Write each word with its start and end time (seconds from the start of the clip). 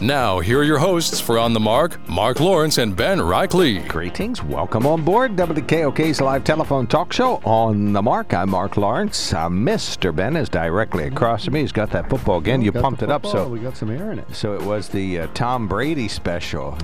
Now, 0.00 0.38
here 0.38 0.60
are 0.60 0.64
your 0.64 0.78
hosts 0.78 1.18
for 1.18 1.38
On 1.40 1.52
the 1.52 1.58
Mark, 1.58 2.08
Mark 2.08 2.38
Lawrence 2.38 2.78
and 2.78 2.94
Ben 2.94 3.18
Reichley. 3.18 3.86
Greetings. 3.88 4.40
Welcome 4.44 4.86
on 4.86 5.02
board 5.02 5.34
WKOK's 5.34 6.20
live 6.20 6.44
telephone 6.44 6.86
talk 6.86 7.12
show 7.12 7.36
on 7.44 7.92
the 7.92 8.00
mark. 8.00 8.32
I'm 8.32 8.50
Mark 8.50 8.76
Lawrence. 8.76 9.32
Uh, 9.32 9.48
Mr. 9.48 10.14
Ben 10.14 10.36
is 10.36 10.48
directly 10.48 11.04
across 11.08 11.46
from 11.46 11.54
me. 11.54 11.62
He's 11.62 11.72
got 11.72 11.90
that 11.90 12.08
football 12.08 12.38
again. 12.38 12.60
We 12.60 12.66
you 12.66 12.72
pumped 12.72 13.02
it 13.02 13.10
up, 13.10 13.26
so 13.26 13.48
we 13.48 13.58
got 13.58 13.76
some 13.76 13.90
air 13.90 14.12
in 14.12 14.20
it. 14.20 14.32
so 14.32 14.54
it 14.54 14.62
was 14.62 14.88
the 14.88 15.20
uh, 15.20 15.26
Tom 15.34 15.66
Brady 15.66 16.06
special. 16.06 16.78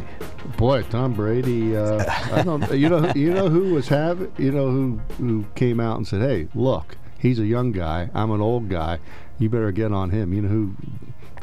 Boy, 0.56 0.82
Tom 0.82 1.12
Brady. 1.14 1.76
Uh, 1.76 2.04
I 2.32 2.42
don't. 2.42 2.68
You 2.72 2.88
know. 2.88 3.12
You 3.14 3.32
know 3.32 3.48
who 3.48 3.74
was 3.74 3.86
have. 3.88 4.28
You 4.38 4.50
know 4.50 4.70
who 4.70 5.00
who 5.18 5.44
came 5.54 5.78
out 5.78 5.98
and 5.98 6.06
said, 6.08 6.20
"Hey, 6.20 6.48
look, 6.54 6.96
he's 7.16 7.38
a 7.38 7.46
young 7.46 7.70
guy. 7.70 8.10
I'm 8.12 8.32
an 8.32 8.40
old 8.40 8.68
guy. 8.68 8.98
You 9.38 9.48
better 9.48 9.70
get 9.70 9.92
on 9.92 10.10
him." 10.10 10.32
You 10.32 10.42
know 10.42 10.48
who. 10.48 10.74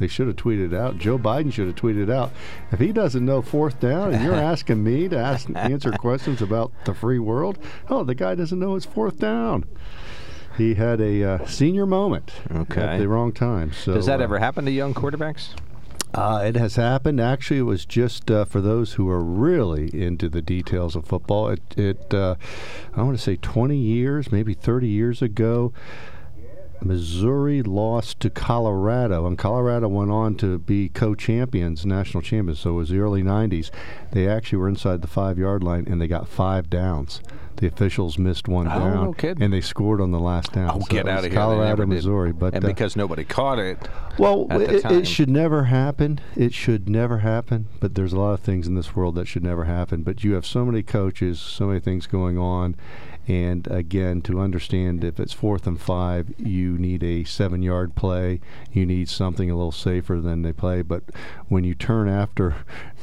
They 0.02 0.08
should 0.08 0.26
have 0.26 0.36
tweeted 0.36 0.76
out. 0.76 0.98
Joe 0.98 1.20
Biden 1.20 1.54
should 1.54 1.68
have 1.68 1.76
tweeted 1.76 2.12
out. 2.12 2.32
If 2.72 2.80
he 2.80 2.92
doesn't 2.92 3.24
know 3.24 3.44
fourth 3.44 3.80
down, 3.80 4.16
and 4.16 4.24
you're 4.24 4.34
asking 4.52 4.84
me 4.84 5.08
to 5.08 5.16
ask 5.16 5.48
answer 5.56 5.92
questions 5.92 6.42
about 6.42 6.72
the 6.86 6.96
free 6.96 7.20
world, 7.20 7.60
oh, 7.88 8.04
the 8.04 8.16
guy 8.16 8.34
doesn't 8.34 8.58
know 8.58 8.76
it's 8.76 8.86
fourth 8.86 9.20
down. 9.20 9.64
He 10.58 10.74
had 10.74 11.00
a 11.00 11.24
uh, 11.24 11.46
senior 11.46 11.86
moment 11.86 12.32
Okay. 12.52 12.82
at 12.82 12.98
the 12.98 13.08
wrong 13.08 13.32
time. 13.32 13.74
So 13.74 13.94
Does 13.94 14.08
that 14.08 14.22
uh, 14.22 14.24
ever 14.24 14.40
happen 14.40 14.66
to 14.66 14.72
young 14.72 14.96
quarterbacks? 14.96 15.50
Uh, 16.16 16.42
it 16.44 16.56
has 16.56 16.78
happened. 16.78 17.22
Actually, 17.22 17.60
it 17.60 17.64
was 17.64 17.86
just 17.86 18.32
uh, 18.32 18.44
for 18.46 18.60
those 18.60 18.94
who 18.94 19.08
are 19.08 19.24
really 19.24 19.88
into 19.94 20.30
the 20.30 20.42
details 20.42 20.96
of 20.96 21.06
football. 21.06 21.48
It, 21.50 21.62
it 21.78 22.12
uh, 22.12 22.36
I 22.96 23.04
want 23.04 23.16
to 23.16 23.24
say 23.24 23.36
20 23.36 23.78
years, 23.78 24.32
maybe 24.32 24.56
30 24.56 24.88
years 24.88 25.22
ago, 25.22 25.72
Missouri 26.84 27.62
lost 27.62 28.20
to 28.22 28.30
Colorado, 28.30 29.26
and 29.28 29.38
Colorado 29.38 29.88
went 29.88 30.12
on 30.12 30.36
to 30.36 30.60
be 30.60 30.90
co-champions, 30.90 31.86
national 31.86 32.22
champions. 32.22 32.60
So 32.60 32.72
it 32.72 32.74
was 32.74 32.90
the 32.90 33.00
early 33.00 33.24
90s. 33.24 33.70
They 34.12 34.28
actually 34.28 34.58
were 34.60 34.70
inside 34.70 35.02
the 35.02 35.08
five-yard 35.08 35.64
line, 35.64 35.86
and 35.88 36.02
they 36.02 36.08
got 36.08 36.28
five 36.28 36.70
downs. 36.70 37.22
The 37.58 37.68
officials 37.68 38.18
missed 38.18 38.48
one 38.48 38.66
Oh, 38.68 38.80
down, 38.80 39.04
no 39.22 39.36
and 39.40 39.54
they 39.54 39.62
scored 39.62 40.02
on 40.02 40.10
the 40.10 40.20
last 40.20 40.52
down. 40.54 40.72
Oh, 40.74 40.80
So 40.80 40.86
get 40.88 41.08
out 41.08 41.20
of 41.20 41.26
here. 41.32 41.40
Colorado, 41.40 41.84
did. 41.84 41.90
Missouri, 41.90 42.32
but 42.32 42.56
and 42.56 42.66
uh, 42.66 42.68
because 42.68 42.96
nobody 42.96 43.24
caught 43.24 43.60
it. 43.60 43.78
well, 44.18 44.48
it, 44.50 44.84
it 44.86 45.06
should 45.08 45.30
never 45.30 45.66
happen. 45.66 46.20
It 46.36 46.56
should 46.56 46.90
never 46.90 47.20
happen. 47.20 47.68
But 47.80 47.94
there's 47.94 48.14
a 48.14 48.20
lot 48.20 48.32
of 48.34 48.40
things 48.40 48.68
in 48.68 48.74
this 48.74 48.96
world 48.96 49.14
that 49.16 49.28
should 49.28 49.44
never 49.44 49.66
happen. 49.66 50.02
But 50.02 50.24
you 50.24 50.34
have 50.34 50.46
so 50.46 50.66
many 50.66 50.82
coaches, 50.82 51.40
so 51.40 51.68
many 51.68 51.80
things 51.80 52.08
going 52.08 52.36
on. 52.40 52.76
And 53.28 53.68
again, 53.68 54.22
to 54.24 54.40
understand 54.40 55.04
if 55.04 55.20
it's 55.20 55.34
fourth 55.34 55.68
and 55.68 55.80
five, 55.80 56.34
you 56.38 56.78
need 56.78 57.04
a 57.04 57.24
seven 57.24 57.62
yard 57.62 57.96
play. 57.96 58.42
You 58.72 58.86
need 58.86 59.10
something 59.10 59.50
a 59.50 59.56
little 59.56 59.72
safer 59.72 60.20
than 60.20 60.42
they 60.42 60.54
play. 60.54 60.82
But 60.82 61.04
when 61.48 61.64
you 61.64 61.76
turn 61.76 62.10
after 62.10 62.56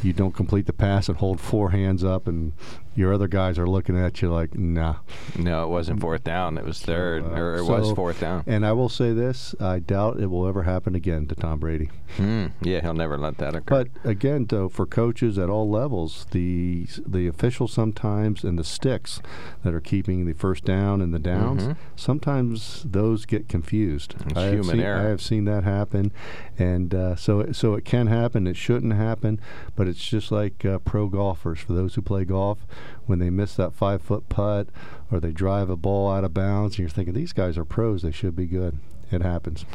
you 0.02 0.12
don't 0.12 0.34
complete 0.34 0.66
the 0.66 0.72
pass 0.72 1.08
and 1.08 1.18
hold 1.18 1.40
four 1.40 1.70
hands 1.70 2.04
up, 2.04 2.26
and 2.26 2.52
your 2.98 3.12
other 3.14 3.28
guys 3.28 3.58
are 3.58 3.66
looking 3.66 3.96
at 3.96 4.20
you 4.20 4.28
like, 4.30 4.58
nah. 4.58 4.96
No, 5.38 5.64
it 5.64 5.68
wasn't 5.68 6.00
fourth 6.00 6.24
down. 6.24 6.58
It 6.58 6.64
was 6.64 6.80
third, 6.80 7.22
Uh, 7.24 7.28
or 7.40 7.56
it 7.58 7.64
was 7.64 7.92
fourth 7.92 8.20
down. 8.20 8.42
And 8.46 8.66
I 8.66 8.72
will 8.72 8.88
say 8.88 9.12
this 9.12 9.54
I 9.60 9.78
doubt 9.78 10.18
it 10.20 10.26
will 10.26 10.48
ever 10.48 10.64
happen 10.64 10.94
again 10.96 11.26
to 11.28 11.34
Tom 11.36 11.60
Brady. 11.60 11.90
Hmm. 12.16 12.46
Yeah, 12.60 12.80
he'll 12.80 12.94
never 12.94 13.16
let 13.16 13.38
that 13.38 13.54
occur. 13.54 13.84
But 13.84 13.88
again, 14.02 14.46
though, 14.48 14.68
for 14.68 14.84
coaches 14.86 15.38
at 15.38 15.48
all 15.48 15.70
levels, 15.70 16.26
the 16.32 16.86
the 17.06 17.26
officials 17.28 17.72
sometimes 17.72 18.42
and 18.44 18.58
the 18.58 18.64
sticks 18.64 19.20
that 19.62 19.72
are 19.74 19.80
keeping 19.80 20.26
the 20.26 20.32
first 20.32 20.64
down 20.64 21.00
and 21.00 21.14
the 21.14 21.18
downs, 21.18 21.64
Mhm. 21.68 21.76
sometimes 21.94 22.84
those 22.88 23.26
get 23.26 23.48
confused. 23.48 24.14
It's 24.26 24.36
I 24.36 24.42
have 24.44 24.52
human 24.54 24.70
seen, 24.76 24.80
error. 24.80 24.98
I 24.98 25.02
have 25.10 25.20
seen 25.20 25.44
that 25.44 25.62
happen, 25.64 26.10
and 26.58 26.94
uh, 26.94 27.14
so 27.16 27.40
it- 27.40 27.54
so 27.54 27.74
it 27.74 27.84
can 27.84 28.06
happen. 28.08 28.46
It 28.46 28.56
shouldn't 28.56 28.94
happen, 28.94 29.38
but 29.76 29.86
it's 29.86 30.04
just 30.04 30.32
like 30.32 30.64
uh, 30.64 30.78
pro 30.78 31.08
golfers. 31.08 31.60
For 31.60 31.74
those 31.74 31.94
who 31.94 32.02
play 32.02 32.24
golf, 32.24 32.66
when 33.06 33.18
they 33.18 33.30
miss 33.30 33.54
that 33.56 33.74
five 33.74 34.02
foot 34.02 34.28
putt 34.28 34.68
or 35.10 35.20
they 35.20 35.32
drive 35.32 35.70
a 35.70 35.76
ball 35.76 36.10
out 36.10 36.24
of 36.24 36.34
bounds, 36.34 36.74
and 36.74 36.80
you're 36.80 36.88
thinking 36.88 37.14
these 37.14 37.32
guys 37.32 37.56
are 37.58 37.64
pros, 37.64 38.02
they 38.02 38.10
should 38.10 38.36
be 38.36 38.46
good. 38.46 38.78
It 39.10 39.22
happens. 39.22 39.64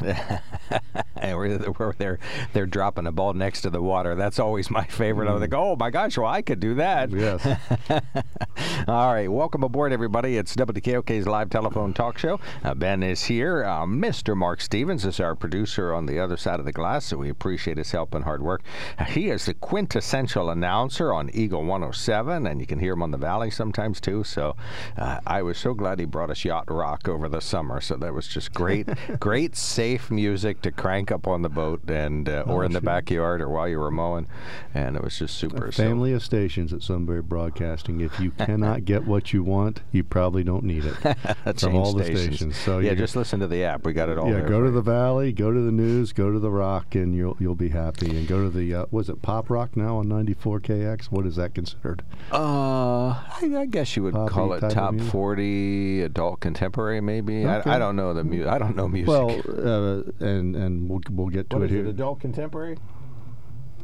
And 1.16 1.38
where 1.38 1.56
they're, 1.56 1.70
where 1.70 1.94
they're 1.96 2.18
they're 2.52 2.66
dropping 2.66 3.06
a 3.06 3.12
ball 3.12 3.32
next 3.32 3.62
to 3.62 3.70
the 3.70 3.80
water. 3.80 4.14
That's 4.14 4.38
always 4.38 4.70
my 4.70 4.84
favorite. 4.84 5.28
I 5.28 5.38
think, 5.38 5.54
oh 5.54 5.74
my 5.74 5.88
gosh, 5.88 6.18
well 6.18 6.26
I 6.26 6.42
could 6.42 6.60
do 6.60 6.74
that. 6.74 7.10
Yes. 7.10 7.46
All 8.88 9.14
right, 9.14 9.28
welcome 9.30 9.62
aboard, 9.62 9.92
everybody. 9.92 10.36
It's 10.36 10.54
WKOK's 10.54 11.26
live 11.26 11.48
telephone 11.48 11.94
talk 11.94 12.18
show. 12.18 12.38
Uh, 12.62 12.74
ben 12.74 13.02
is 13.02 13.24
here. 13.24 13.64
Uh, 13.64 13.86
Mr. 13.86 14.36
Mark 14.36 14.60
Stevens 14.60 15.06
is 15.06 15.18
our 15.20 15.34
producer 15.34 15.94
on 15.94 16.04
the 16.04 16.18
other 16.18 16.36
side 16.36 16.60
of 16.60 16.66
the 16.66 16.72
glass, 16.72 17.06
so 17.06 17.16
we 17.16 17.30
appreciate 17.30 17.78
his 17.78 17.90
help 17.92 18.14
and 18.14 18.24
hard 18.24 18.42
work. 18.42 18.62
Uh, 18.98 19.04
he 19.04 19.30
is 19.30 19.46
the 19.46 19.54
quintessential 19.54 20.50
announcer 20.50 21.12
on 21.12 21.30
Eagle 21.32 21.64
107, 21.64 22.46
and 22.46 22.60
you 22.60 22.66
can 22.66 22.78
hear 22.78 22.92
him 22.92 23.02
on 23.02 23.10
the 23.10 23.16
Valley 23.16 23.50
sometimes 23.50 24.00
too. 24.00 24.24
So 24.24 24.56
uh, 24.98 25.20
I 25.26 25.40
was 25.40 25.56
so 25.56 25.72
glad 25.72 25.98
he 25.98 26.04
brought 26.04 26.30
us 26.30 26.44
Yacht 26.44 26.70
Rock 26.70 27.08
over 27.08 27.28
the 27.28 27.40
summer. 27.40 27.80
So 27.80 27.96
that 27.96 28.12
was 28.12 28.28
just 28.28 28.52
great, 28.52 28.88
great, 29.24 29.56
safe 29.56 30.10
music 30.10 30.60
to 30.60 30.70
crank 30.70 31.10
up 31.10 31.26
on 31.26 31.40
the 31.40 31.48
boat 31.48 31.80
and 31.88 32.28
uh, 32.28 32.44
or 32.46 32.62
Oh, 32.62 32.66
in 32.66 32.72
the 32.72 32.80
backyard 32.82 33.40
or 33.40 33.48
while 33.48 33.66
you 33.66 33.78
were 33.78 33.90
mowing, 33.90 34.26
and 34.74 34.96
it 34.96 35.02
was 35.02 35.18
just 35.18 35.34
super. 35.38 35.72
So- 35.72 35.82
family 35.82 36.12
of 36.12 36.22
stations 36.22 36.74
at 36.74 36.82
Sunbury 36.82 37.22
Broadcasting. 37.22 38.02
If 38.02 38.20
you 38.20 38.32
cannot 38.32 38.84
get 38.84 39.06
what 39.06 39.32
you 39.32 39.42
want, 39.42 39.80
you 39.92 40.04
probably 40.04 40.44
don't 40.44 40.62
need 40.64 40.84
it 40.84 40.92
from 41.58 41.74
all 41.74 41.94
the 41.94 42.04
stations. 42.04 42.54
So 42.58 42.80
yeah, 42.80 42.92
just 42.92 43.16
listen 43.16 43.40
to 43.40 43.46
the 43.46 43.64
app. 43.64 43.86
We 43.86 43.94
got 43.94 44.10
it 44.10 44.18
all. 44.18 44.30
yeah, 44.30 44.42
go 44.46 44.62
to 44.62 44.70
the 44.70 44.82
Valley, 44.82 45.32
go 45.32 45.50
to 45.50 45.60
the 45.62 45.72
News, 45.72 46.12
go 46.12 46.30
to 46.30 46.38
the 46.38 46.50
Rock, 46.50 46.94
and 46.94 47.14
you'll 47.14 47.38
you'll 47.40 47.54
be 47.54 47.70
happy. 47.70 48.10
And 48.10 48.28
go 48.28 48.42
to 48.42 48.50
the 48.50 48.74
uh, 48.74 48.86
was 48.90 49.08
it 49.08 49.22
Pop 49.22 49.48
Rock 49.48 49.74
now 49.74 49.96
on 49.96 50.06
94KX? 50.08 51.06
What 51.06 51.24
is 51.24 51.36
that 51.36 51.54
considered? 51.54 52.02
Uh, 52.30 53.08
I, 53.40 53.50
I 53.56 53.64
guess 53.64 53.96
you 53.96 54.02
would 54.02 54.12
Poppy 54.12 54.32
call 54.34 54.52
it 54.52 54.68
top 54.68 55.00
forty 55.00 56.02
adult 56.02 56.40
contemporary, 56.40 57.00
maybe. 57.00 57.46
Okay. 57.46 57.70
I, 57.70 57.76
I 57.76 57.78
don't 57.78 57.96
know 57.96 58.12
the 58.12 58.22
mu- 58.22 58.46
I 58.46 58.58
don't 58.58 58.76
know 58.76 58.86
music. 58.86 59.08
Well, 59.08 59.13
uh, 59.14 60.02
and 60.24 60.54
and 60.56 60.88
we'll 60.88 61.00
we'll 61.10 61.28
get 61.28 61.50
to 61.50 61.56
what 61.56 61.62
it 61.64 61.66
is 61.66 61.70
here. 61.72 61.84
it? 61.86 61.90
Adult 61.90 62.20
contemporary? 62.20 62.76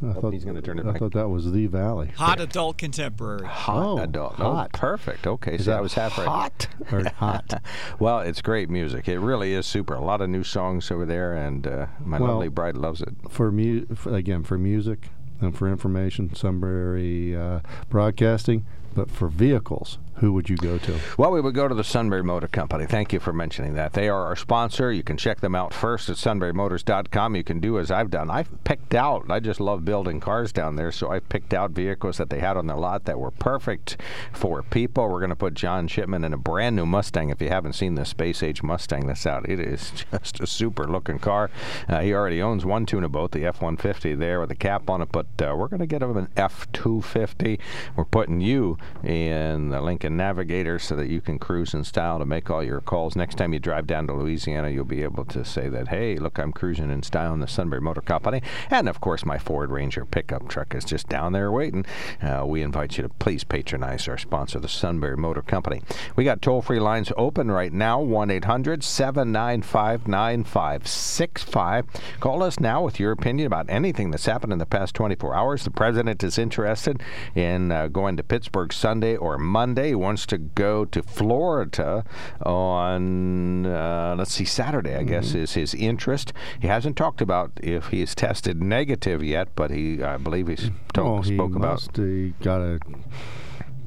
I 0.02 0.14
Oh, 0.22 0.30
he's 0.30 0.46
gonna 0.46 0.62
turn 0.62 0.78
it 0.78 0.86
I 0.86 0.92
back. 0.92 0.98
thought 1.00 1.12
that 1.12 1.28
was 1.28 1.52
the 1.52 1.66
Valley. 1.66 2.08
Hot 2.16 2.40
adult 2.40 2.78
contemporary. 2.78 3.46
Hot 3.46 3.86
Oh, 3.86 3.98
adult. 3.98 4.32
hot. 4.36 4.70
Oh, 4.72 4.78
perfect. 4.78 5.26
Okay, 5.26 5.56
Is 5.56 5.66
so 5.66 5.72
that 5.72 5.76
I 5.78 5.80
was 5.82 5.92
half 5.92 6.16
right. 6.16 6.26
hot 6.26 6.68
or 6.90 7.04
hot? 7.16 7.62
Well, 7.98 8.20
it's 8.20 8.40
great 8.40 8.70
music. 8.70 9.08
It 9.08 9.18
really 9.18 9.52
is 9.52 9.66
super. 9.66 9.92
A 9.94 10.00
lot 10.00 10.22
of 10.22 10.30
new 10.30 10.42
songs 10.42 10.90
over 10.90 11.04
there, 11.04 11.34
and 11.34 11.66
uh, 11.66 11.86
my 12.02 12.18
Well- 12.18 12.30
lovely 12.30 12.48
bride 12.48 12.78
loves 12.78 13.02
it. 13.02 13.10
for 13.28 13.52
mu- 13.52 13.84
again 14.06 14.42
for 14.42 14.56
music 14.56 15.10
and 15.38 15.54
for 15.54 15.68
information, 15.68 16.34
Sunbury 16.34 17.36
uh, 17.36 17.60
Broadcasting. 17.90 18.64
But 18.94 19.10
for 19.10 19.28
vehicles, 19.28 19.98
who 20.20 20.34
would 20.34 20.50
you 20.50 20.56
go 20.56 20.76
to? 20.76 20.98
Well, 21.16 21.30
we 21.30 21.40
would 21.40 21.54
go 21.54 21.66
to 21.66 21.74
the 21.74 21.82
Sunbury 21.82 22.22
Motor 22.22 22.48
Company. 22.48 22.84
Thank 22.84 23.14
you 23.14 23.20
for 23.20 23.32
mentioning 23.32 23.74
that. 23.74 23.94
They 23.94 24.06
are 24.06 24.26
our 24.26 24.36
sponsor. 24.36 24.92
You 24.92 25.02
can 25.02 25.16
check 25.16 25.40
them 25.40 25.54
out 25.54 25.72
first 25.72 26.10
at 26.10 26.16
sunburymotors.com. 26.16 27.36
You 27.36 27.42
can 27.42 27.58
do 27.58 27.78
as 27.78 27.90
I've 27.90 28.10
done. 28.10 28.30
I've 28.30 28.62
picked 28.64 28.94
out, 28.94 29.30
I 29.30 29.40
just 29.40 29.60
love 29.60 29.86
building 29.86 30.20
cars 30.20 30.52
down 30.52 30.76
there, 30.76 30.92
so 30.92 31.10
I 31.10 31.20
picked 31.20 31.54
out 31.54 31.70
vehicles 31.70 32.18
that 32.18 32.28
they 32.28 32.38
had 32.38 32.58
on 32.58 32.66
their 32.66 32.76
lot 32.76 33.06
that 33.06 33.18
were 33.18 33.30
perfect 33.30 33.96
for 34.32 34.62
people. 34.62 35.08
We're 35.08 35.20
going 35.20 35.30
to 35.30 35.36
put 35.36 35.54
John 35.54 35.88
Shipman 35.88 36.22
in 36.24 36.34
a 36.34 36.38
brand 36.38 36.76
new 36.76 36.84
Mustang. 36.84 37.30
If 37.30 37.40
you 37.40 37.48
haven't 37.48 37.72
seen 37.72 37.94
the 37.94 38.04
Space 38.04 38.42
Age 38.42 38.62
Mustang 38.62 39.06
that's 39.06 39.26
out, 39.26 39.48
it 39.48 39.58
is 39.58 39.90
just 40.12 40.38
a 40.40 40.46
super 40.46 40.86
looking 40.86 41.18
car. 41.18 41.50
Uh, 41.88 42.00
he 42.00 42.12
already 42.12 42.42
owns 42.42 42.66
one 42.66 42.84
tuna 42.84 43.08
boat, 43.08 43.32
the 43.32 43.46
F 43.46 43.62
150 43.62 44.16
there 44.16 44.38
with 44.38 44.50
a 44.50 44.56
cap 44.56 44.90
on 44.90 45.00
it, 45.00 45.10
but 45.10 45.26
uh, 45.40 45.54
we're 45.56 45.68
going 45.68 45.80
to 45.80 45.86
get 45.86 46.02
him 46.02 46.14
an 46.16 46.28
F 46.36 46.70
250. 46.72 47.58
We're 47.96 48.04
putting 48.04 48.42
you 48.42 48.76
in 49.02 49.70
the 49.70 49.80
Lincoln 49.80 50.09
Navigator 50.10 50.78
so 50.78 50.96
that 50.96 51.08
you 51.08 51.20
can 51.20 51.38
cruise 51.38 51.74
in 51.74 51.84
style 51.84 52.18
to 52.18 52.26
make 52.26 52.50
all 52.50 52.62
your 52.62 52.80
calls. 52.80 53.16
Next 53.16 53.36
time 53.36 53.52
you 53.52 53.58
drive 53.58 53.86
down 53.86 54.06
to 54.06 54.12
Louisiana, 54.12 54.68
you'll 54.68 54.84
be 54.84 55.02
able 55.02 55.24
to 55.26 55.44
say 55.44 55.68
that, 55.68 55.88
hey, 55.88 56.16
look, 56.16 56.38
I'm 56.38 56.52
cruising 56.52 56.90
in 56.90 57.02
style 57.02 57.32
in 57.32 57.40
the 57.40 57.48
Sunbury 57.48 57.80
Motor 57.80 58.00
Company. 58.00 58.42
And 58.70 58.88
of 58.88 59.00
course, 59.00 59.24
my 59.24 59.38
Ford 59.38 59.70
Ranger 59.70 60.04
pickup 60.04 60.48
truck 60.48 60.74
is 60.74 60.84
just 60.84 61.08
down 61.08 61.32
there 61.32 61.50
waiting. 61.50 61.86
Uh, 62.22 62.44
we 62.46 62.62
invite 62.62 62.96
you 62.96 63.02
to 63.02 63.08
please 63.08 63.44
patronize 63.44 64.08
our 64.08 64.18
sponsor, 64.18 64.58
the 64.58 64.68
Sunbury 64.68 65.16
Motor 65.16 65.42
Company. 65.42 65.82
We 66.16 66.24
got 66.24 66.42
toll 66.42 66.62
free 66.62 66.80
lines 66.80 67.12
open 67.16 67.50
right 67.50 67.72
now 67.72 68.00
1 68.00 68.30
800 68.30 68.82
795 68.82 70.08
9565. 70.08 71.86
Call 72.20 72.42
us 72.42 72.60
now 72.60 72.82
with 72.82 72.98
your 72.98 73.12
opinion 73.12 73.46
about 73.46 73.66
anything 73.68 74.10
that's 74.10 74.26
happened 74.26 74.52
in 74.52 74.58
the 74.58 74.66
past 74.66 74.94
24 74.94 75.34
hours. 75.34 75.64
The 75.64 75.70
president 75.70 76.22
is 76.22 76.38
interested 76.38 77.02
in 77.34 77.72
uh, 77.72 77.88
going 77.88 78.16
to 78.16 78.22
Pittsburgh 78.22 78.72
Sunday 78.72 79.16
or 79.16 79.38
Monday. 79.38 79.94
Wants 80.00 80.24
to 80.26 80.38
go 80.38 80.86
to 80.86 81.02
Florida 81.02 82.04
on, 82.46 83.66
uh, 83.66 84.14
let's 84.16 84.32
see, 84.32 84.46
Saturday, 84.46 84.96
I 84.96 85.02
guess, 85.02 85.34
is 85.34 85.52
his 85.52 85.74
interest. 85.74 86.32
He 86.58 86.68
hasn't 86.68 86.96
talked 86.96 87.20
about 87.20 87.52
if 87.62 87.88
he's 87.88 88.14
tested 88.14 88.62
negative 88.62 89.22
yet, 89.22 89.48
but 89.54 89.70
he, 89.70 90.02
I 90.02 90.16
believe 90.16 90.48
he's 90.48 90.70
told, 90.94 91.12
well, 91.12 91.22
he 91.22 91.36
spoke 91.36 91.54
about. 91.54 91.72
must, 91.72 91.96
He 91.98 92.32
got 92.42 92.62
a 92.62 92.80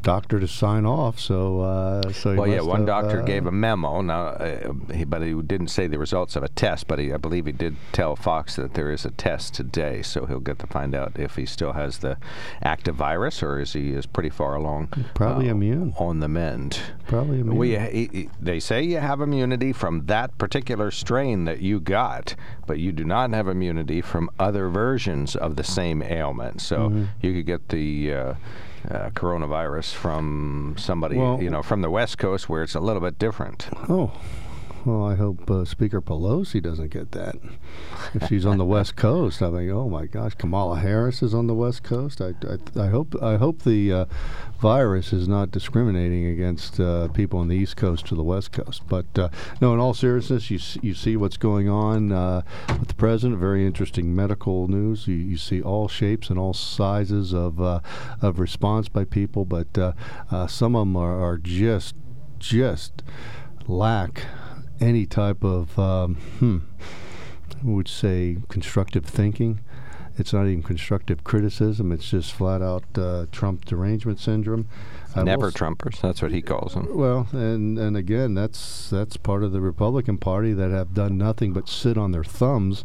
doctor 0.04 0.40
to 0.40 0.48
sign 0.48 0.86
off. 0.86 1.20
So, 1.20 1.62
uh, 1.62 2.12
so 2.12 2.36
Well, 2.36 2.48
yeah, 2.48 2.62
one 2.62 2.82
have, 2.82 2.88
doctor 2.88 3.22
uh, 3.22 3.26
gave 3.26 3.46
a 3.48 3.52
memo. 3.52 4.02
Now, 4.02 4.28
uh, 4.28 4.74
he, 4.94 5.04
but 5.06 5.22
he 5.22 5.34
didn't 5.42 5.70
say 5.70 5.88
the 5.88 5.98
results 5.98 6.36
of 6.36 6.44
a 6.44 6.50
test. 6.50 6.88
But 6.88 7.00
he, 7.00 7.12
I 7.12 7.18
believe 7.18 7.46
he 7.48 7.52
did 7.52 7.76
tell 7.92 8.16
Fox 8.16 8.56
that 8.58 8.74
there 8.76 8.92
is 8.92 9.06
a 9.06 9.12
test 9.12 9.54
today, 9.56 10.02
so 10.04 10.26
he'll 10.26 10.40
get 10.40 10.60
to 10.60 10.68
find 10.68 10.94
out 10.94 11.18
if 11.18 11.36
he 11.36 11.46
still 11.46 11.74
has 11.74 11.98
the 12.00 12.18
active 12.62 12.96
virus 12.96 13.42
or 13.42 13.60
is 13.60 13.74
he 13.74 13.92
is 13.94 14.06
pretty 14.06 14.30
far 14.30 14.56
along. 14.56 14.88
Probably 15.16 15.48
uh, 15.48 15.52
immune. 15.52 15.94
on 15.98 16.20
the 16.20 16.28
mend. 16.28 16.80
Probably 17.08 17.40
immune. 17.40 17.58
We, 17.58 17.78
he, 17.78 18.10
he- 18.12 18.30
they 18.40 18.60
say 18.60 18.84
you 18.84 18.98
have 18.98 19.22
immunity 19.22 19.74
from 19.74 20.06
that 20.08 20.38
particular 20.38 20.92
strain 20.92 21.46
that 21.46 21.62
you 21.62 21.80
got, 21.80 22.36
but 22.68 22.78
you 22.80 22.92
do 22.92 23.04
not 23.06 23.32
have 23.32 23.48
immunity 23.48 24.02
from 24.02 24.30
other 24.40 24.68
versions 24.70 25.36
of 25.36 25.56
the 25.56 25.64
same 25.64 26.02
ailment. 26.04 26.60
So 26.62 26.74
Mm-hmm. 26.84 27.04
you 27.22 27.34
could 27.34 27.46
get 27.46 27.70
the 27.70 28.12
uh, 28.90 29.10
coronavirus 29.12 29.94
from 29.94 30.76
somebody, 30.78 31.18
Well- 31.18 31.42
you 31.42 31.50
know, 31.50 31.62
from 31.64 31.82
the 31.82 31.90
West 31.90 32.18
Coast 32.18 32.50
where 32.50 32.64
it's 32.64 32.76
a 32.76 32.80
little 32.80 33.02
bit 33.02 33.18
different. 33.20 33.68
Oh, 33.90 34.12
well, 34.86 35.06
I 35.06 35.16
hope 35.16 35.50
uh, 35.50 35.64
Speaker 35.64 36.02
Pelosi 36.02 36.62
doesn't 36.62 36.90
get 36.90 37.12
that. 37.14 37.36
If 38.14 38.28
she's 38.28 38.46
on 38.46 38.58
the 38.58 38.66
West 38.66 38.96
Coast, 38.98 39.42
I 39.42 39.50
think, 39.50 39.72
oh 39.72 39.88
my 39.88 40.06
gosh, 40.06 40.34
Kamala 40.36 40.80
Harris 40.80 41.24
is 41.24 41.34
on 41.34 41.48
the 41.48 41.54
West 41.54 41.84
Coast. 41.84 42.20
I, 42.20 42.34
I, 42.44 42.82
I 42.84 42.88
hope 42.88 43.16
I 43.22 43.38
hope 43.38 43.64
the 43.64 43.94
uh, 43.94 44.06
virus 44.60 45.14
is 45.14 45.28
not 45.28 45.52
discriminating 45.52 46.26
against 46.26 46.80
uh, 46.80 47.08
people 47.10 47.40
on 47.40 47.48
the 47.48 47.56
East 47.56 47.78
Coast 47.78 48.06
to 48.08 48.16
the 48.16 48.24
West 48.24 48.52
Coast. 48.52 48.84
But 48.88 49.06
uh, 49.18 49.30
no, 49.62 49.74
in 49.74 49.80
all 49.80 49.94
seriousness, 49.94 50.52
you 50.52 50.60
you 50.82 50.94
see 50.94 51.16
what's 51.16 51.38
going 51.38 51.70
on 51.70 52.12
uh, 52.12 52.42
with 52.80 52.90
the 52.90 52.96
president. 52.96 53.40
Very 53.40 53.66
interesting 53.66 54.14
medical 54.14 54.68
news. 54.68 55.08
You, 55.08 55.16
you 55.16 55.38
see 55.38 55.62
all 55.62 55.88
shapes 55.88 56.30
and 56.30 56.38
all 56.38 56.54
sizes 56.54 57.34
of 57.34 57.62
uh, 57.62 57.80
of 58.22 58.38
response 58.38 58.90
by 58.90 59.06
people, 59.06 59.46
but 59.46 59.78
uh, 59.78 59.94
uh, 60.30 60.48
some 60.48 60.76
of 60.76 60.82
them 60.82 60.98
are, 60.98 61.24
are 61.24 61.38
just 61.38 61.96
just 62.40 63.02
lack 63.66 64.26
any 64.80 65.06
type 65.06 65.44
of 65.44 65.78
um, 65.78 66.16
hmm, 66.40 66.60
I 67.52 67.70
would 67.70 67.88
say 67.88 68.38
constructive 68.50 69.06
thinking. 69.06 69.60
It's 70.16 70.32
not 70.32 70.46
even 70.46 70.62
constructive 70.62 71.24
criticism. 71.24 71.92
It's 71.92 72.08
just 72.08 72.34
flat 72.34 72.62
out 72.62 72.84
uh, 72.96 73.26
Trump 73.32 73.66
derangement 73.66 74.20
syndrome. 74.20 74.68
I 75.16 75.24
Never 75.24 75.52
Trumpers. 75.52 76.02
That's 76.02 76.22
what 76.22 76.32
he 76.32 76.42
calls 76.42 76.74
them. 76.74 76.88
well, 76.96 77.28
and 77.32 77.78
and 77.80 77.98
again, 77.98 78.34
that's 78.34 78.90
that's 78.90 79.18
part 79.18 79.44
of 79.44 79.52
the 79.52 79.62
Republican 79.62 80.18
Party 80.18 80.54
that 80.54 80.72
have 80.72 80.94
done 80.94 81.18
nothing 81.18 81.54
but 81.54 81.68
sit 81.68 81.98
on 81.98 82.12
their 82.12 82.24
thumbs 82.24 82.84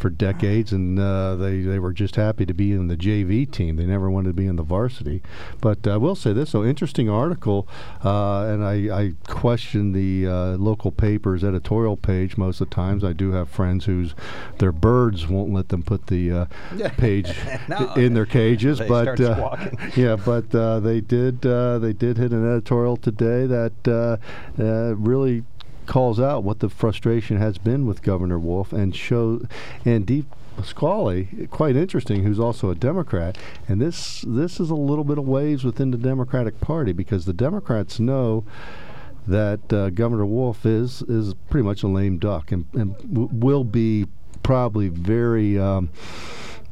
for 0.00 0.10
decades, 0.10 0.72
and 0.72 0.98
uh, 0.98 1.36
they 1.36 1.60
they 1.60 1.78
were 1.78 1.92
just 1.92 2.16
happy 2.16 2.46
to 2.46 2.54
be 2.54 2.72
in 2.72 2.88
the 2.88 2.96
JV 2.96 3.50
team. 3.50 3.76
They 3.76 3.86
never 3.86 4.10
wanted 4.10 4.30
to 4.30 4.34
be 4.34 4.46
in 4.46 4.56
the 4.56 4.62
varsity. 4.62 5.22
But 5.60 5.86
uh, 5.86 5.92
I 5.92 5.96
will 5.98 6.16
say 6.16 6.32
this: 6.32 6.50
so 6.50 6.64
interesting 6.64 7.08
article, 7.08 7.68
uh, 8.04 8.44
and 8.44 8.64
I, 8.64 8.74
I 8.96 9.12
question 9.28 9.92
the 9.92 10.26
uh, 10.26 10.56
local 10.56 10.90
paper's 10.90 11.44
editorial 11.44 11.96
page 11.96 12.36
most 12.36 12.60
of 12.60 12.70
the 12.70 12.74
times. 12.74 13.04
I 13.04 13.12
do 13.12 13.32
have 13.32 13.48
friends 13.48 13.84
whose 13.84 14.14
their 14.58 14.72
birds 14.72 15.28
won't 15.28 15.52
let 15.52 15.68
them 15.68 15.82
put 15.82 16.06
the 16.06 16.32
uh, 16.32 16.46
page 16.96 17.32
No, 17.68 17.92
in 17.94 18.14
their 18.14 18.26
cages, 18.26 18.78
they 18.78 18.88
but 18.88 19.20
uh, 19.20 19.56
yeah, 19.96 20.16
but 20.16 20.52
uh, 20.54 20.80
they 20.80 21.00
did 21.00 21.44
uh, 21.44 21.78
they 21.78 21.92
did 21.92 22.16
hit 22.16 22.32
an 22.32 22.48
editorial 22.50 22.96
today 22.96 23.46
that 23.46 23.72
uh, 23.86 24.62
uh, 24.62 24.94
really 24.96 25.44
calls 25.86 26.20
out 26.20 26.44
what 26.44 26.60
the 26.60 26.68
frustration 26.68 27.36
has 27.38 27.58
been 27.58 27.86
with 27.86 28.02
Governor 28.02 28.38
Wolf 28.38 28.72
and 28.72 28.94
show 28.94 29.40
and 29.84 30.06
Deep 30.06 30.26
Pasquale, 30.56 31.48
quite 31.50 31.76
interesting, 31.76 32.22
who's 32.22 32.38
also 32.38 32.70
a 32.70 32.74
Democrat, 32.74 33.38
and 33.66 33.80
this 33.80 34.22
this 34.26 34.60
is 34.60 34.68
a 34.68 34.74
little 34.74 35.04
bit 35.04 35.16
of 35.16 35.26
waves 35.26 35.64
within 35.64 35.90
the 35.90 35.96
Democratic 35.96 36.60
Party 36.60 36.92
because 36.92 37.24
the 37.24 37.32
Democrats 37.32 37.98
know 37.98 38.44
that 39.26 39.72
uh, 39.72 39.90
Governor 39.90 40.26
Wolf 40.26 40.66
is 40.66 41.02
is 41.02 41.34
pretty 41.48 41.64
much 41.64 41.82
a 41.82 41.88
lame 41.88 42.18
duck 42.18 42.52
and, 42.52 42.66
and 42.74 42.96
w- 42.98 43.28
will 43.32 43.64
be 43.64 44.06
probably 44.42 44.88
very. 44.88 45.58
Um, 45.58 45.90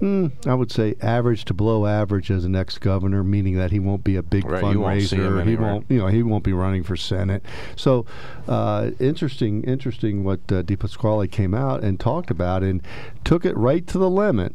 Mm, 0.00 0.46
I 0.46 0.54
would 0.54 0.70
say 0.70 0.94
average 1.02 1.44
to 1.46 1.54
below 1.54 1.84
average 1.86 2.30
as 2.30 2.44
an 2.44 2.54
ex-governor, 2.54 3.24
meaning 3.24 3.56
that 3.56 3.72
he 3.72 3.80
won't 3.80 4.04
be 4.04 4.14
a 4.14 4.22
big 4.22 4.44
Right, 4.44 4.60
you 4.72 4.80
won't 4.80 5.00
fundraiser. 5.00 5.46
he 5.46 5.56
won't, 5.56 5.86
you 5.88 5.98
know, 5.98 6.06
he 6.06 6.22
won't 6.22 6.44
be 6.44 6.52
running 6.52 6.84
for 6.84 6.96
senate. 6.96 7.42
So, 7.74 8.06
uh, 8.46 8.92
interesting, 9.00 9.64
interesting 9.64 10.22
what 10.22 10.40
uh, 10.52 10.62
Pasquale 10.62 11.26
came 11.26 11.52
out 11.52 11.82
and 11.82 11.98
talked 11.98 12.30
about 12.30 12.62
and 12.62 12.80
took 13.24 13.44
it 13.44 13.56
right 13.56 13.86
to 13.88 13.98
the 13.98 14.08
limit. 14.08 14.54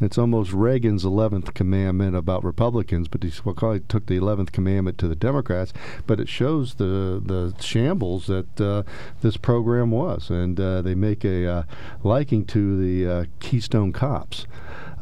It's 0.00 0.16
almost 0.16 0.52
Reagan's 0.52 1.04
11th 1.04 1.52
commandment 1.52 2.16
about 2.16 2.42
Republicans, 2.42 3.06
but 3.06 3.20
DePasquale 3.20 3.86
took 3.86 4.06
the 4.06 4.18
11th 4.18 4.50
commandment 4.50 4.96
to 4.98 5.08
the 5.08 5.14
Democrats. 5.14 5.74
But 6.06 6.20
it 6.20 6.28
shows 6.28 6.74
the 6.74 7.20
the 7.24 7.54
shambles 7.60 8.26
that 8.26 8.60
uh, 8.60 8.82
this 9.20 9.36
program 9.36 9.90
was, 9.90 10.30
and 10.30 10.58
uh, 10.58 10.80
they 10.80 10.94
make 10.94 11.24
a 11.24 11.46
uh, 11.46 11.62
liking 12.02 12.46
to 12.46 12.80
the 12.80 13.10
uh, 13.10 13.24
Keystone 13.40 13.92
Cops. 13.92 14.46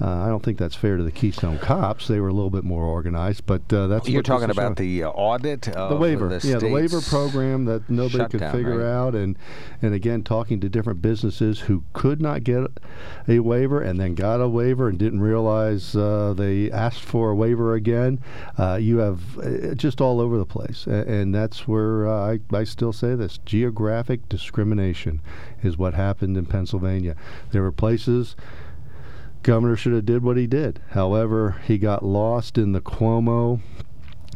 Uh, 0.01 0.25
I 0.25 0.29
don't 0.29 0.43
think 0.43 0.59
that's 0.59 0.77
fair 0.77 0.97
to 0.97 1.03
the 1.03 1.11
Keystone 1.11 1.59
Cops. 1.59 2.07
They 2.07 2.21
were 2.21 2.29
a 2.29 2.33
little 2.33 2.51
bit 2.51 2.63
more 2.63 2.85
organized, 2.85 3.47
but 3.47 3.73
uh, 3.73 3.89
that's 3.89 4.09
You're 4.09 4.23
talking 4.23 4.51
about 4.51 4.77
the 4.77 5.05
uh, 5.05 5.11
audit 5.11 5.69
of 5.69 5.91
the 5.91 5.97
waiver, 5.97 6.29
the 6.29 6.47
yeah, 6.47 6.59
the 6.59 6.69
waiver 6.69 7.01
program 7.01 7.65
that 7.65 7.91
nobody 7.91 8.29
could 8.29 8.53
figure 8.53 8.79
right? 8.79 8.93
out, 8.93 9.15
and 9.17 9.37
and 9.83 9.95
again 9.95 10.23
talking 10.23 10.61
to 10.61 10.69
different 10.69 11.03
businesses 11.03 11.61
who 11.61 11.83
could 11.95 12.21
not 12.21 12.45
get 12.45 12.65
a 13.27 13.41
waiver 13.41 13.81
and 13.81 13.99
then 13.99 14.15
got 14.15 14.41
a 14.41 14.49
waiver 14.49 14.89
and 14.89 14.99
didn't 14.99 15.21
realize 15.21 15.97
uh, 15.97 16.33
they 16.37 16.71
asked 16.71 17.03
for 17.03 17.31
a 17.31 17.35
waiver 17.35 17.75
again. 17.75 18.21
Uh, 18.57 18.79
you 18.81 18.99
have 18.99 19.39
uh, 19.39 19.75
just 19.75 20.01
all 20.01 20.21
over 20.21 20.39
the 20.39 20.47
place, 20.47 20.87
A- 20.87 21.09
and 21.09 21.35
that's 21.35 21.67
where 21.67 22.07
uh, 22.07 22.35
I 22.35 22.57
I 22.57 22.63
still 22.63 22.93
say 22.93 23.17
this: 23.17 23.39
geographic 23.45 24.29
discrimination 24.29 25.23
is 25.63 25.77
what 25.77 25.95
happened 25.95 26.37
in 26.37 26.47
Pennsylvania. 26.47 27.17
There 27.51 27.63
were 27.63 27.73
places 27.73 28.37
governor 29.43 29.77
should 29.77 29.93
have 29.95 30.07
did 30.07 30.23
what 30.23 30.37
he 30.37 30.47
did. 30.47 30.81
However, 30.91 31.57
he 31.67 31.79
got 31.79 32.05
lost 32.05 32.59
in 32.59 32.73
the 32.73 32.81
Cuomo 32.81 33.61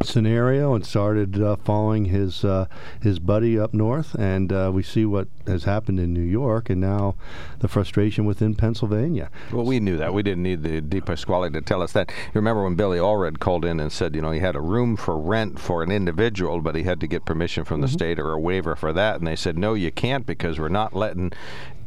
scenario 0.03 0.75
and 0.75 0.85
started 0.85 1.41
uh, 1.41 1.55
following 1.65 2.07
his 2.07 2.45
uh, 2.45 2.67
his 3.01 3.21
buddy 3.21 3.57
up 3.57 3.73
north, 3.73 4.15
and 4.17 4.53
uh, 4.53 4.69
we 4.75 4.83
see 4.83 5.05
what 5.05 5.29
has 5.47 5.63
happened 5.63 6.01
in 6.01 6.13
New 6.13 6.23
York, 6.23 6.69
and 6.71 6.81
now 6.81 7.15
the 7.61 7.69
frustration 7.69 8.25
within 8.25 8.57
Pennsylvania. 8.57 9.31
Well, 9.53 9.65
we 9.65 9.79
knew 9.79 9.97
that. 9.99 10.13
We 10.13 10.25
didn't 10.25 10.43
need 10.43 10.65
the 10.65 10.81
DePasquale 10.81 11.53
to 11.53 11.61
tell 11.61 11.83
us 11.83 11.93
that. 11.93 12.11
You 12.11 12.33
remember 12.35 12.65
when 12.65 12.75
Billy 12.75 12.99
Allred 12.99 13.39
called 13.39 13.65
in 13.65 13.79
and 13.79 13.93
said, 13.93 14.17
you 14.17 14.23
know, 14.23 14.33
he 14.33 14.41
had 14.41 14.57
a 14.57 14.61
room 14.61 14.97
for 14.97 15.17
rent 15.17 15.61
for 15.61 15.85
an 15.85 15.93
individual, 15.93 16.61
but 16.61 16.75
he 16.75 16.83
had 16.83 16.99
to 17.01 17.07
get 17.07 17.25
permission 17.25 17.65
from 17.65 17.81
the 17.81 17.87
Mm-hmm. 17.87 17.93
state 17.95 18.19
or 18.19 18.33
a 18.33 18.41
waiver 18.41 18.75
for 18.75 18.93
that. 18.93 19.17
And 19.17 19.27
they 19.27 19.37
said, 19.37 19.57
no, 19.59 19.75
you 19.75 19.93
can't 19.93 20.27
because 20.27 20.59
we're 20.59 20.69
not 20.69 20.95
letting 20.97 21.33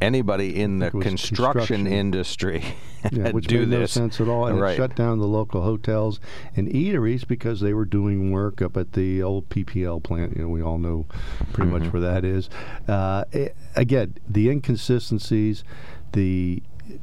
anybody 0.00 0.58
in 0.60 0.78
the 0.78 0.90
construction, 0.90 1.84
construction. 1.84 1.86
industry 1.86 2.62
Yeah, 3.12 3.30
which 3.30 3.46
do 3.46 3.60
made 3.60 3.68
no 3.68 3.80
this. 3.80 3.92
sense 3.92 4.20
at 4.20 4.28
all, 4.28 4.46
and 4.46 4.60
right. 4.60 4.72
it 4.72 4.76
shut 4.76 4.94
down 4.96 5.18
the 5.18 5.26
local 5.26 5.62
hotels 5.62 6.20
and 6.54 6.68
eateries 6.68 7.26
because 7.26 7.60
they 7.60 7.72
were 7.74 7.84
doing 7.84 8.30
work 8.30 8.60
up 8.62 8.76
at 8.76 8.92
the 8.92 9.22
old 9.22 9.48
PPL 9.48 10.02
plant. 10.02 10.36
You 10.36 10.42
know, 10.42 10.48
we 10.48 10.62
all 10.62 10.78
know 10.78 11.06
pretty 11.52 11.70
Mm-hmm. 11.70 11.84
much 11.84 11.92
where 11.92 12.02
that 12.02 12.24
is. 12.24 12.48
Uh, 12.88 13.24
eh, 13.32 13.48
again, 13.74 14.14
the 14.28 14.48
inconsistencies, 14.50 15.64
the 16.12 16.62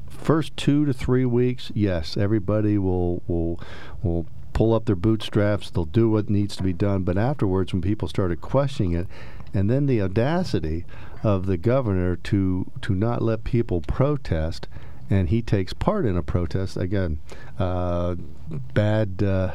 first 0.09 0.55
two 0.55 0.85
to 0.85 0.93
three 0.93 1.25
weeks, 1.25 1.71
yes, 1.75 2.15
everybody 2.17 2.77
will 2.77 3.21
will 3.27 3.59
will 4.01 4.25
pull 4.53 4.73
up 4.73 4.85
their 4.85 4.95
bootstraps. 4.95 5.69
They'll 5.71 5.85
do 5.85 6.09
what 6.09 6.29
needs 6.29 6.55
to 6.57 6.63
be 6.63 6.73
done, 6.73 7.03
but 7.03 7.17
afterwards, 7.17 7.73
when 7.73 7.81
people 7.81 8.07
started 8.07 8.39
questioning 8.41 8.93
it, 8.93 9.07
and 9.53 9.69
then 9.69 9.85
the 9.87 10.01
audacity 10.01 10.85
of 11.23 11.45
the 11.47 11.57
governor 11.57 12.15
to 12.17 12.69
to 12.81 12.93
not 12.93 13.21
let 13.21 13.43
people 13.43 13.81
protest 13.81 14.67
and 15.13 15.29
he 15.29 15.41
takes 15.41 15.73
part 15.73 16.05
in 16.05 16.17
a 16.17 16.23
protest 16.23 16.77
again. 16.77 17.19
Uh, 17.59 18.15
bad. 18.73 19.21
Uh, 19.23 19.51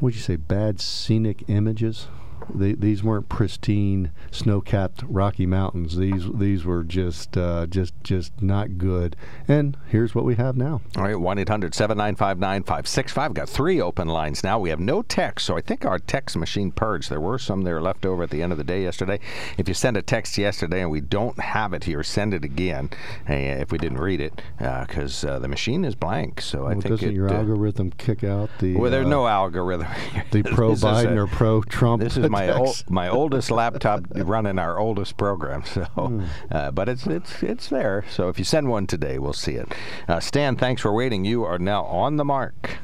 would 0.00 0.14
you 0.14 0.20
say, 0.20 0.36
bad 0.36 0.80
scenic 0.80 1.44
images. 1.48 2.08
They, 2.54 2.72
these 2.72 3.02
weren't 3.02 3.28
pristine, 3.28 4.10
snow-capped 4.30 5.04
Rocky 5.06 5.46
Mountains. 5.46 5.96
These 5.96 6.26
these 6.34 6.64
were 6.64 6.84
just 6.84 7.36
uh, 7.36 7.66
just 7.66 7.94
just 8.02 8.42
not 8.42 8.78
good. 8.78 9.16
And 9.46 9.76
here's 9.86 10.14
what 10.14 10.24
we 10.24 10.34
have 10.36 10.56
now. 10.56 10.80
All 10.96 11.04
right, 11.04 11.18
1 11.18 11.38
800 11.38 11.74
795 11.74 12.38
9565. 12.38 13.34
Got 13.34 13.48
three 13.48 13.80
open 13.80 14.08
lines 14.08 14.42
now. 14.42 14.58
We 14.58 14.70
have 14.70 14.80
no 14.80 15.02
text, 15.02 15.46
so 15.46 15.56
I 15.56 15.60
think 15.60 15.84
our 15.84 15.98
text 15.98 16.36
machine 16.36 16.72
purged. 16.72 17.10
There 17.10 17.20
were 17.20 17.38
some 17.38 17.62
there 17.62 17.80
left 17.80 18.04
over 18.04 18.24
at 18.24 18.30
the 18.30 18.42
end 18.42 18.52
of 18.52 18.58
the 18.58 18.64
day 18.64 18.82
yesterday. 18.82 19.20
If 19.56 19.68
you 19.68 19.74
send 19.74 19.96
a 19.96 20.02
text 20.02 20.36
yesterday 20.38 20.82
and 20.82 20.90
we 20.90 21.00
don't 21.00 21.38
have 21.40 21.72
it 21.72 21.84
here, 21.84 22.02
send 22.02 22.34
it 22.34 22.44
again 22.44 22.90
uh, 23.28 23.34
if 23.34 23.72
we 23.72 23.78
didn't 23.78 23.98
read 23.98 24.20
it, 24.20 24.42
because 24.58 25.24
uh, 25.24 25.28
uh, 25.28 25.38
the 25.38 25.48
machine 25.48 25.84
is 25.84 25.94
blank. 25.94 26.40
So 26.40 26.60
I 26.60 26.62
well, 26.62 26.80
think 26.80 26.84
doesn't 26.94 27.08
it, 27.10 27.14
your 27.14 27.28
uh, 27.28 27.34
algorithm 27.34 27.90
kick 27.92 28.24
out 28.24 28.50
the? 28.58 28.76
Well, 28.76 28.90
there's 28.90 29.06
uh, 29.06 29.10
no 29.10 29.26
algorithm. 29.26 29.86
the 30.30 30.42
pro 30.42 30.72
Biden 30.72 31.16
or 31.16 31.26
pro 31.26 31.62
Trump. 31.62 32.02
This 32.02 32.16
is 32.16 32.28
my 32.46 32.50
ol- 32.58 32.74
my 32.88 33.08
oldest 33.08 33.50
laptop 33.50 34.02
running 34.14 34.58
our 34.58 34.78
oldest 34.78 35.16
program. 35.16 35.62
So, 35.74 35.82
Hmm. 35.84 36.24
uh, 36.50 36.70
but 36.70 36.88
it's 36.88 37.06
it's 37.06 37.42
it's 37.42 37.68
there. 37.68 38.04
So 38.10 38.28
if 38.28 38.38
you 38.38 38.44
send 38.44 38.68
one 38.68 38.86
today, 38.86 39.18
we'll 39.18 39.32
see 39.32 39.52
it. 39.54 39.72
Uh, 40.08 40.20
Stan, 40.20 40.56
thanks 40.56 40.82
for 40.82 40.92
waiting. 40.92 41.24
You 41.24 41.44
are 41.44 41.58
now 41.58 41.84
on 41.84 42.16
the 42.16 42.24
mark. 42.24 42.78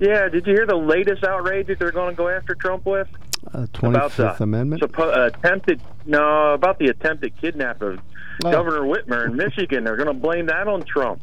Yeah, 0.00 0.28
did 0.28 0.46
you 0.46 0.52
hear 0.54 0.66
the 0.66 0.76
latest 0.76 1.24
outrage 1.24 1.66
that 1.66 1.78
they're 1.78 1.90
going 1.90 2.10
to 2.10 2.16
go 2.16 2.28
after 2.28 2.54
Trump 2.54 2.86
with? 2.86 3.08
Uh, 3.52 3.66
about 3.82 4.12
25th 4.12 4.36
the 4.38 4.44
Amendment. 4.44 4.82
suppo- 4.82 5.26
attempted 5.26 5.80
no 6.06 6.52
about 6.54 6.78
the 6.78 6.86
attempted 6.86 7.36
kidnap 7.40 7.82
of 7.82 7.98
Oh. 8.44 8.52
Governor 8.52 8.82
Whitmer 8.82 9.26
in 9.26 9.36
Michigan. 9.36 9.82
They're 9.82 9.96
going 9.96 10.06
to 10.06 10.14
blame 10.14 10.46
that 10.46 10.68
on 10.68 10.82
Trump. 10.82 11.20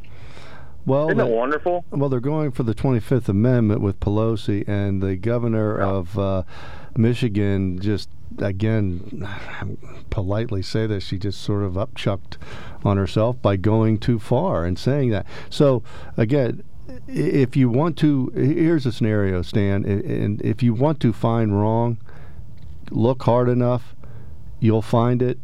well, 0.85 1.05
Isn't 1.07 1.17
they- 1.17 1.23
that 1.23 1.29
wonderful? 1.33 1.85
Well, 1.89 2.09
they're 2.09 2.19
going 2.19 2.51
for 2.51 2.63
the 2.63 2.73
25th 2.75 3.29
Amendment 3.29 3.79
with 3.79 4.01
Pelosi 4.01 4.67
and 4.67 5.01
the 5.01 5.15
governor 5.15 5.77
of 5.79 6.19
uh, 6.19 6.43
Michigan. 6.97 7.79
Just 7.79 8.09
again, 8.37 9.27
politely 10.09 10.61
say 10.61 10.87
this, 10.87 11.03
she 11.03 11.17
just 11.17 11.41
sort 11.41 11.63
of 11.63 11.73
upchucked 11.73 12.37
on 12.83 12.97
herself 12.97 13.41
by 13.41 13.55
going 13.55 13.97
too 13.97 14.19
far 14.19 14.65
and 14.65 14.77
saying 14.77 15.09
that. 15.11 15.25
So 15.49 15.83
again. 16.17 16.63
If 17.07 17.57
you 17.57 17.67
want 17.67 17.97
to, 17.97 18.31
here's 18.35 18.85
a 18.85 18.91
scenario, 18.91 19.41
Stan. 19.41 19.85
And 19.85 20.39
if 20.43 20.61
you 20.61 20.71
want 20.75 20.99
to 20.99 21.13
find 21.13 21.59
wrong, 21.59 21.97
look 22.91 23.23
hard 23.23 23.49
enough, 23.49 23.95
you'll 24.59 24.81
find 24.81 25.21
it. 25.21 25.39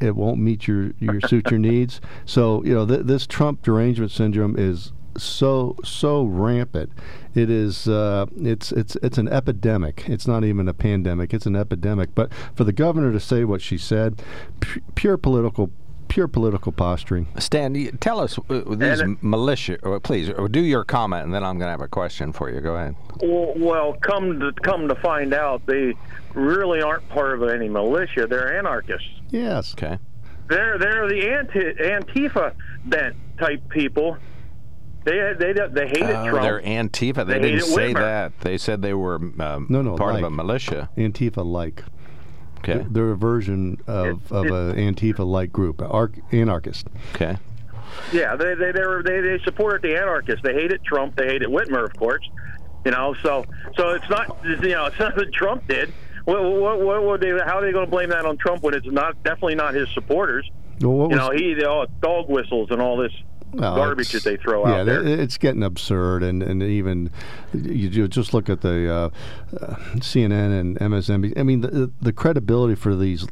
It 0.00 0.16
won't 0.16 0.38
meet 0.38 0.66
your 0.66 0.92
your 0.98 1.20
suit 1.22 1.50
your 1.50 1.58
needs. 1.72 2.00
So 2.24 2.62
you 2.64 2.74
know 2.74 2.86
th- 2.86 3.06
this 3.06 3.26
Trump 3.26 3.62
derangement 3.62 4.10
syndrome 4.10 4.56
is 4.58 4.92
so 5.16 5.76
so 5.84 6.24
rampant. 6.24 6.90
It 7.34 7.50
is 7.50 7.88
uh, 7.88 8.26
it's 8.36 8.72
it's 8.72 8.96
it's 8.96 9.18
an 9.18 9.28
epidemic. 9.28 10.04
It's 10.08 10.26
not 10.26 10.44
even 10.44 10.68
a 10.68 10.74
pandemic. 10.74 11.32
It's 11.34 11.46
an 11.46 11.56
epidemic. 11.56 12.14
But 12.14 12.32
for 12.54 12.64
the 12.64 12.72
governor 12.72 13.12
to 13.12 13.20
say 13.20 13.44
what 13.44 13.62
she 13.62 13.78
said, 13.78 14.22
pu- 14.60 14.80
pure 14.94 15.16
political 15.16 15.70
pure 16.08 16.28
political 16.28 16.72
posturing. 16.72 17.26
Stan, 17.38 17.72
tell 18.00 18.20
us 18.20 18.38
uh, 18.50 18.62
these 18.74 19.00
And- 19.00 19.22
militia. 19.22 19.78
Or 19.82 19.98
please, 19.98 20.28
or 20.28 20.46
do 20.48 20.60
your 20.60 20.84
comment, 20.84 21.24
and 21.24 21.32
then 21.34 21.42
I'm 21.42 21.56
going 21.58 21.68
to 21.68 21.70
have 21.72 21.80
a 21.80 21.88
question 21.88 22.32
for 22.34 22.50
you. 22.50 22.60
Go 22.60 22.74
ahead. 22.76 22.96
Well, 23.22 23.54
well, 23.56 23.92
come 24.02 24.38
to 24.40 24.52
come 24.62 24.88
to 24.88 24.94
find 24.96 25.32
out, 25.32 25.64
they 25.66 25.94
really 26.34 26.82
aren't 26.82 27.08
part 27.08 27.40
of 27.40 27.48
any 27.48 27.68
militia. 27.68 28.26
They're 28.26 28.58
anarchists. 28.58 29.08
Yes. 29.30 29.72
Okay. 29.74 29.98
They're 30.48 30.76
they're 30.76 31.08
the 31.08 31.30
anti 31.30 31.72
Antifa 31.82 32.52
bent 32.84 33.16
type 33.38 33.66
people. 33.70 34.18
They 35.04 35.34
they 35.38 35.52
they 35.52 35.88
hated 35.88 36.02
Oh, 36.10 36.28
Trump. 36.30 36.42
they're 36.42 36.60
Antifa. 36.62 37.26
They, 37.26 37.34
They 37.38 37.50
didn't 37.52 37.62
say 37.66 37.92
Whitmer. 37.92 38.00
that. 38.00 38.40
They 38.40 38.56
said 38.58 38.82
they 38.82 38.94
were 38.94 39.16
um, 39.16 39.66
No, 39.68 39.82
no, 39.82 39.96
part 39.96 40.16
of 40.16 40.22
a 40.22 40.30
militia. 40.30 40.88
Antifa 40.96 41.44
like. 41.44 41.82
Okay. 42.58 42.86
They're 42.88 43.10
a 43.10 43.16
version 43.16 43.78
of, 43.88 44.30
of 44.30 44.46
it- 44.46 44.52
a 44.52 44.74
Antifa 44.80 45.26
like 45.26 45.50
group, 45.52 45.82
arc, 45.82 46.12
anarchist. 46.30 46.86
Okay. 47.14 47.36
Yeah, 48.12 48.36
they 48.36 48.54
they 48.54 48.70
they, 48.72 48.80
were, 48.86 49.02
they 49.02 49.20
they 49.20 49.38
supported 49.44 49.82
the 49.82 49.96
anarchists. 50.00 50.42
They 50.42 50.54
hated 50.54 50.82
Trump. 50.84 51.16
They 51.16 51.26
hated 51.26 51.48
Whitmer, 51.48 51.84
of 51.84 51.94
course. 51.96 52.22
You 52.84 52.90
know, 52.92 53.14
so 53.22 53.44
so 53.76 53.90
it's 53.90 54.08
not 54.08 54.36
you 54.44 54.56
know 54.70 54.86
it's 54.86 54.98
not 55.00 55.16
that 55.16 55.32
Trump 55.32 55.66
did. 55.68 55.92
What 56.24 56.40
what 56.42 56.80
what 56.80 57.02
would 57.04 57.20
they? 57.20 57.30
How 57.30 57.58
are 57.58 57.62
they 57.62 57.72
going 57.72 57.84
to 57.86 57.90
blame 57.90 58.10
that 58.10 58.24
on 58.24 58.36
Trump 58.38 58.62
when 58.62 58.74
it's 58.74 58.86
not 58.86 59.20
definitely 59.24 59.56
not 59.56 59.74
his 59.74 59.88
supporters? 59.92 60.48
Well, 60.80 60.92
what 60.92 61.10
You 61.10 61.16
was- 61.16 61.30
know, 61.30 61.30
he 61.36 61.54
the 61.54 61.68
all 61.68 61.86
dog 62.00 62.28
whistles 62.28 62.68
and 62.70 62.80
all 62.80 62.96
this 62.96 63.12
Well, 63.52 63.76
garbage 63.76 64.12
that 64.12 64.24
they 64.24 64.36
throw 64.38 64.66
yeah, 64.66 64.80
out 64.80 64.86
there. 64.86 65.02
th- 65.02 65.18
it's 65.18 65.36
getting 65.36 65.62
absurd, 65.62 66.22
and, 66.22 66.42
and 66.42 66.62
even 66.62 67.10
you, 67.52 67.88
you 67.88 68.08
just 68.08 68.32
look 68.32 68.48
at 68.48 68.62
the 68.62 68.90
uh, 68.90 69.10
uh, 69.60 69.74
CNN 69.96 70.58
and 70.58 70.78
MSNBC. 70.78 71.38
I 71.38 71.42
mean, 71.42 71.60
the, 71.60 71.92
the 72.00 72.12
credibility 72.14 72.74
for 72.74 72.96
these 72.96 73.26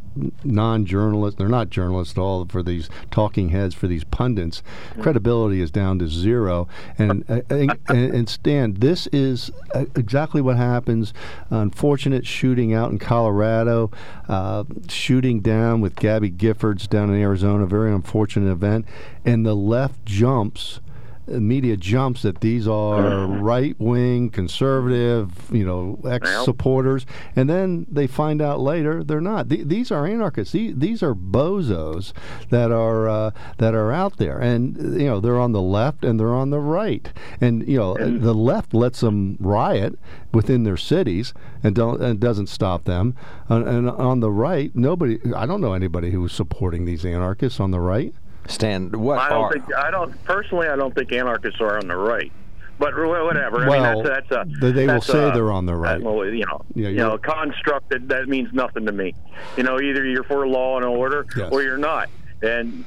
non-journalists—they're 0.44 1.48
not 1.48 1.70
journalists 1.70 2.18
at 2.18 2.20
all—for 2.20 2.62
these 2.62 2.90
talking 3.10 3.48
heads, 3.48 3.74
for 3.74 3.86
these 3.86 4.04
pundits, 4.04 4.62
credibility 5.00 5.62
is 5.62 5.70
down 5.70 5.98
to 6.00 6.08
zero. 6.08 6.68
And 6.98 7.24
uh, 7.30 7.40
and, 7.48 7.78
and 7.88 8.28
Stan, 8.28 8.74
this 8.74 9.06
is 9.08 9.50
uh, 9.74 9.86
exactly 9.96 10.42
what 10.42 10.56
happens. 10.56 11.14
Unfortunate 11.48 12.26
shooting 12.26 12.74
out 12.74 12.90
in 12.90 12.98
Colorado, 12.98 13.90
uh, 14.28 14.64
shooting 14.88 15.40
down 15.40 15.80
with 15.80 15.96
Gabby 15.96 16.30
Giffords 16.30 16.88
down 16.88 17.08
in 17.08 17.20
Arizona. 17.20 17.64
Very 17.64 17.90
unfortunate 17.90 18.50
event, 18.50 18.84
and 19.24 19.44
the 19.44 19.54
left 19.54 20.04
jumps. 20.04 20.80
The 21.26 21.40
media 21.40 21.76
jumps 21.76 22.22
that 22.22 22.40
these 22.40 22.66
are 22.66 23.02
mm-hmm. 23.02 23.40
right 23.40 23.76
wing, 23.78 24.30
conservative, 24.30 25.48
you 25.52 25.64
know, 25.64 26.00
ex 26.04 26.28
supporters, 26.44 27.06
and 27.36 27.48
then 27.48 27.86
they 27.88 28.08
find 28.08 28.42
out 28.42 28.58
later 28.58 29.04
they're 29.04 29.20
not. 29.20 29.48
Th- 29.48 29.64
these 29.64 29.92
are 29.92 30.06
anarchists. 30.08 30.52
These, 30.52 30.76
these 30.76 31.04
are 31.04 31.14
bozos 31.14 32.12
that 32.48 32.72
are 32.72 33.08
uh, 33.08 33.30
that 33.58 33.74
are 33.74 33.92
out 33.92 34.16
there, 34.16 34.38
and 34.40 34.76
you 35.00 35.06
know 35.06 35.20
they're 35.20 35.38
on 35.38 35.52
the 35.52 35.62
left 35.62 36.04
and 36.04 36.18
they're 36.18 36.34
on 36.34 36.50
the 36.50 36.58
right, 36.58 37.08
and 37.40 37.68
you 37.68 37.78
know 37.78 37.94
mm-hmm. 37.94 38.24
the 38.24 38.34
left 38.34 38.74
lets 38.74 38.98
them 38.98 39.36
riot 39.38 39.96
within 40.32 40.64
their 40.64 40.76
cities 40.76 41.32
and 41.62 41.76
don't 41.76 42.02
and 42.02 42.18
doesn't 42.18 42.48
stop 42.48 42.86
them, 42.86 43.14
and, 43.48 43.68
and 43.68 43.88
on 43.88 44.18
the 44.18 44.32
right, 44.32 44.74
nobody. 44.74 45.20
I 45.32 45.46
don't 45.46 45.60
know 45.60 45.74
anybody 45.74 46.10
who's 46.10 46.32
supporting 46.32 46.86
these 46.86 47.04
anarchists 47.04 47.60
on 47.60 47.70
the 47.70 47.80
right. 47.80 48.12
Stan, 48.50 48.90
what 49.00 49.18
I 49.18 49.28
don't 49.28 49.42
are 49.44 49.52
think 49.52 49.64
I 49.76 49.90
don't 49.90 50.24
personally. 50.24 50.68
I 50.68 50.76
don't 50.76 50.94
think 50.94 51.12
anarchists 51.12 51.60
are 51.60 51.78
on 51.78 51.88
the 51.88 51.96
right. 51.96 52.32
But 52.78 52.92
wh- 52.94 53.24
whatever. 53.24 53.64
I 53.64 53.68
Well, 53.68 53.94
mean, 53.94 54.04
that's, 54.04 54.28
that's 54.30 54.48
a. 54.48 54.60
they- 54.60 54.72
they 54.72 54.86
will 54.86 55.00
say 55.02 55.28
a- 55.28 55.32
they're 55.32 55.52
on 55.52 55.66
the 55.66 55.74
right. 55.74 55.98
that- 55.98 56.02
well, 56.02 56.24
you 56.26 56.44
know, 56.46 56.64
Yeah, 56.74 56.88
you 56.88 56.96
know, 56.96 57.18
constructed. 57.18 58.08
That 58.08 58.26
means 58.28 58.52
nothing 58.52 58.86
to 58.86 58.92
me. 58.92 59.14
You 59.56 59.62
know, 59.64 59.78
either 59.80 60.04
you're 60.06 60.24
for 60.24 60.46
law 60.46 60.76
and 60.76 60.84
order 60.86 61.26
Yes. 61.36 61.50
or 61.52 61.62
you're 61.62 61.76
not. 61.78 62.08
And 62.42 62.84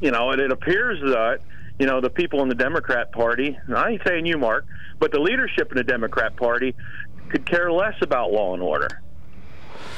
you 0.00 0.10
know, 0.10 0.30
and 0.32 0.40
it 0.40 0.52
appears 0.52 1.00
that 1.00 1.38
you 1.78 1.86
know 1.86 2.00
the 2.00 2.10
people 2.10 2.42
in 2.42 2.48
the 2.48 2.54
Democrat 2.54 3.10
Party. 3.12 3.58
and 3.66 3.76
I 3.76 3.90
ain't 3.92 4.02
saying 4.06 4.26
you, 4.26 4.36
Mark, 4.38 4.66
but 4.98 5.12
the 5.12 5.20
leadership 5.20 5.70
in 5.70 5.76
the 5.78 5.84
Democrat 5.84 6.36
Party 6.36 6.74
could 7.30 7.46
care 7.46 7.72
less 7.72 7.94
about 8.02 8.32
law 8.32 8.52
and 8.54 8.62
order. 8.62 8.88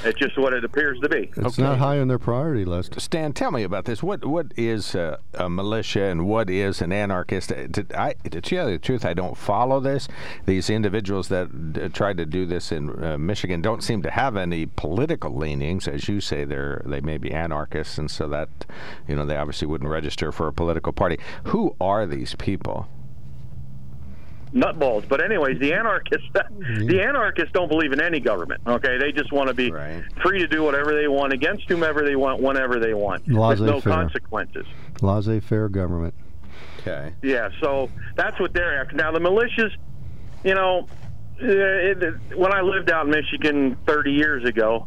It's 0.05 0.19
just 0.19 0.39
what 0.39 0.53
it 0.53 0.65
appears 0.65 0.99
to 1.01 1.09
be. 1.09 1.31
It's 1.37 1.39
Okay. 1.59 1.63
not 1.63 1.79
high 1.79 1.99
on 1.99 2.09
their 2.09 2.19
priority 2.19 2.65
list. 2.65 3.01
Stan, 3.01 3.33
tell 3.33 3.51
me 3.51 3.63
about 3.63 3.85
this. 3.85 4.03
What 4.03 4.25
what 4.25 4.47
is 4.57 4.95
uh, 4.95 5.19
a 5.35 5.49
militia 5.49 6.05
and 6.05 6.27
what 6.27 6.49
is 6.51 6.81
an 6.81 6.93
anarchist? 6.93 7.53
Uh, 7.53 7.67
To, 7.73 7.87
I, 7.99 8.15
to 8.31 8.41
tell 8.41 8.67
you 8.71 8.79
the 8.79 8.79
truth, 8.79 9.05
I 9.05 9.15
don't 9.15 9.37
follow 9.37 9.81
this. 9.81 10.09
These 10.47 10.71
individuals 10.71 11.29
that 11.29 11.73
d- 11.73 11.89
tried 11.89 12.17
to 12.19 12.27
do 12.27 12.47
this 12.47 12.71
in 12.73 13.03
uh, 13.05 13.19
Michigan 13.19 13.61
don't 13.63 13.83
seem 13.83 14.03
to 14.03 14.11
have 14.11 14.37
any 14.37 14.67
political 14.67 15.35
leanings, 15.35 15.87
as 15.89 16.09
you 16.09 16.21
say. 16.21 16.45
They're 16.45 16.83
they 16.87 17.01
may 17.01 17.19
be 17.19 17.33
anarchists, 17.33 17.99
and 17.99 18.11
so 18.11 18.29
that 18.29 18.49
you 19.07 19.17
know 19.17 19.25
they 19.27 19.37
obviously 19.37 19.67
wouldn't 19.69 19.91
register 19.91 20.33
for 20.33 20.47
a 20.49 20.53
political 20.53 20.93
party. 20.93 21.19
Who 21.45 21.75
are 21.81 22.07
these 22.07 22.35
people? 22.37 22.89
Nutballs. 24.55 25.09
But 25.09 25.23
anyways, 25.25 25.59
the 25.61 25.73
anarchists, 25.75 26.27
the 26.33 27.03
anarchists 27.03 27.53
don't 27.53 27.69
believe 27.69 27.93
in 27.93 28.01
any 28.01 28.21
government. 28.21 28.61
Okay, 28.67 28.99
they 28.99 29.13
just 29.13 29.33
want 29.33 29.49
to 29.49 29.55
be 29.55 29.71
Right. 29.71 30.03
free 30.23 30.39
to 30.41 30.47
do 30.49 30.63
whatever 30.63 30.95
they 30.95 31.09
want 31.09 31.33
against 31.33 31.69
whomever 31.69 32.03
they 32.05 32.17
want, 32.17 32.41
whenever 32.43 32.79
they 32.79 32.95
want. 32.95 33.25
There's 33.27 33.37
no 33.61 33.77
Laissez-faire. 33.77 33.93
consequences. 33.93 34.67
Laissez-faire 35.03 35.69
government. 35.69 36.15
Okay. 36.81 37.13
Yeah, 37.23 37.49
so 37.61 37.91
that's 38.17 38.39
what 38.41 38.53
they're 38.55 38.81
after. 38.81 38.97
Now 38.97 39.13
the 39.13 39.19
militias, 39.21 39.71
you 40.45 40.55
know, 40.55 40.87
uh, 41.41 41.47
it, 41.47 42.37
when 42.37 42.53
I 42.53 42.63
lived 42.63 42.91
out 42.91 43.05
in 43.07 43.11
Michigan 43.13 43.77
30 43.87 44.13
years 44.13 44.45
ago, 44.45 44.87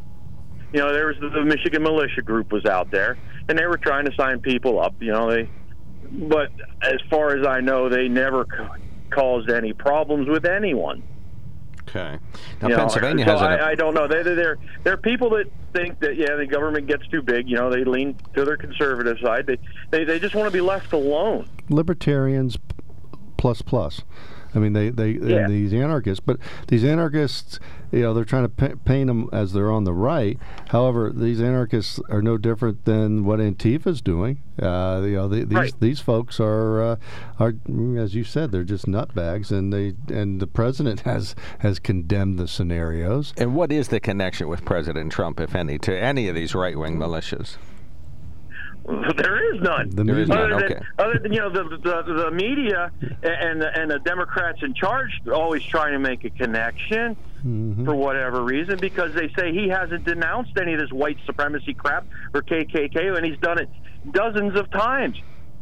you 0.73 0.79
know, 0.79 0.91
there 0.93 1.07
was 1.07 1.17
the, 1.19 1.29
the 1.29 1.43
Michigan 1.45 1.83
militia 1.83 2.21
group 2.21 2.51
was 2.51 2.65
out 2.65 2.91
there, 2.91 3.17
and 3.49 3.57
they 3.59 3.65
were 3.65 3.77
trying 3.77 4.05
to 4.05 4.13
sign 4.15 4.39
people 4.39 4.81
up. 4.81 4.95
You 4.99 5.11
know, 5.11 5.29
they, 5.29 5.49
but 6.11 6.49
as 6.81 6.99
far 7.09 7.37
as 7.37 7.45
I 7.45 7.59
know, 7.59 7.89
they 7.89 8.07
never 8.07 8.45
ca- 8.45 8.75
caused 9.11 9.49
any 9.49 9.73
problems 9.73 10.27
with 10.27 10.45
anyone. 10.45 11.03
Okay. 11.87 12.17
Now 12.61 12.67
You 12.67 12.73
know, 12.75 12.77
Pennsylvania 12.77 13.25
so 13.25 13.31
has 13.33 13.41
an. 13.41 13.47
I, 13.47 13.69
I 13.71 13.75
don't 13.75 13.93
know. 13.93 14.07
They, 14.07 14.23
they- 14.23 14.35
they're 14.35 14.57
they're 14.83 14.97
people 14.97 15.29
that 15.31 15.45
think 15.73 15.99
that 15.99 16.15
yeah, 16.15 16.35
the 16.35 16.45
government 16.45 16.87
gets 16.87 17.05
too 17.07 17.21
big. 17.21 17.49
You 17.49 17.57
know, 17.57 17.69
they 17.69 17.83
lean 17.83 18.15
to 18.35 18.45
their 18.45 18.57
conservative 18.57 19.17
side. 19.21 19.45
They 19.47 19.57
they, 19.89 20.03
they 20.05 20.19
just 20.19 20.33
want 20.35 20.47
to 20.47 20.51
be 20.51 20.61
left 20.61 20.93
alone. 20.93 21.49
Libertarians 21.69 22.57
plus 23.37 23.61
plus. 23.61 24.01
I 24.53 24.59
mean, 24.59 24.73
they 24.73 24.89
they 24.89 25.11
Yeah. 25.11 25.47
these 25.47 25.73
anarchists, 25.73 26.21
but 26.25 26.37
these 26.67 26.83
anarchists, 26.83 27.59
you 27.91 28.01
know, 28.01 28.13
they're 28.13 28.25
trying 28.25 28.43
to 28.43 28.49
pa- 28.49 28.75
paint 28.85 29.07
them 29.07 29.29
as 29.31 29.53
they're 29.53 29.71
on 29.71 29.83
the 29.85 29.93
right. 29.93 30.37
However, 30.69 31.09
these 31.13 31.39
anarchists 31.41 31.99
are 32.09 32.21
no 32.21 32.37
different 32.37 32.83
than 32.85 33.23
what 33.23 33.39
Antifa's 33.39 34.01
doing. 34.01 34.39
Uh, 34.61 35.01
you 35.05 35.15
know, 35.15 35.27
the, 35.27 35.43
these 35.45 35.57
Right. 35.57 35.73
these 35.79 35.99
folks 36.01 36.39
are 36.39 36.81
uh, 36.81 36.95
are, 37.39 37.53
as 37.97 38.13
you 38.15 38.23
said, 38.23 38.51
they're 38.51 38.63
just 38.63 38.85
nutbags, 38.87 39.51
and 39.51 39.71
they 39.71 39.93
and 40.13 40.39
the 40.41 40.47
president 40.47 40.99
has 41.11 41.33
has 41.59 41.79
condemned 41.79 42.37
the 42.37 42.47
scenarios. 42.47 43.33
And 43.37 43.55
what 43.55 43.71
is 43.71 43.87
the 43.87 43.99
connection 43.99 44.47
with 44.47 44.65
President 44.65 45.11
Trump, 45.11 45.39
if 45.39 45.55
any, 45.55 45.77
to 45.79 45.97
any 45.97 46.27
of 46.27 46.35
these 46.35 46.53
right 46.53 46.77
wing 46.77 46.97
militias? 46.97 47.57
There 49.17 49.55
is 49.55 49.61
none. 49.61 49.89
The 49.89 50.03
none, 50.03 50.31
other 50.31 50.55
than, 50.55 50.63
okay. 50.63 50.79
other 50.97 51.19
than 51.21 51.33
you 51.33 51.39
know 51.39 51.51
the 51.51 51.63
the, 51.63 52.13
the 52.13 52.31
media 52.31 52.91
and 53.21 53.61
the, 53.61 53.69
and 53.75 53.91
the 53.91 53.99
Democrats 53.99 54.59
in 54.61 54.73
charge 54.73 55.11
always 55.31 55.63
trying 55.63 55.93
to 55.93 55.99
make 55.99 56.23
a 56.23 56.29
connection 56.31 57.17
Mm-hmm. 57.45 57.85
for 57.85 57.95
whatever 57.95 58.43
reason 58.43 58.77
because 58.79 59.15
they 59.15 59.27
say 59.35 59.51
he 59.51 59.67
hasn't 59.67 60.03
denounced 60.03 60.51
any 60.61 60.73
of 60.75 60.79
this 60.79 60.91
white 60.91 61.17
supremacy 61.25 61.73
crap 61.73 62.05
or 62.35 62.43
KKK 62.43 63.17
and 63.17 63.25
he's 63.25 63.39
done 63.39 63.57
it 63.57 63.67
dozens 64.11 64.55
of 64.59 64.69
times. 64.69 65.17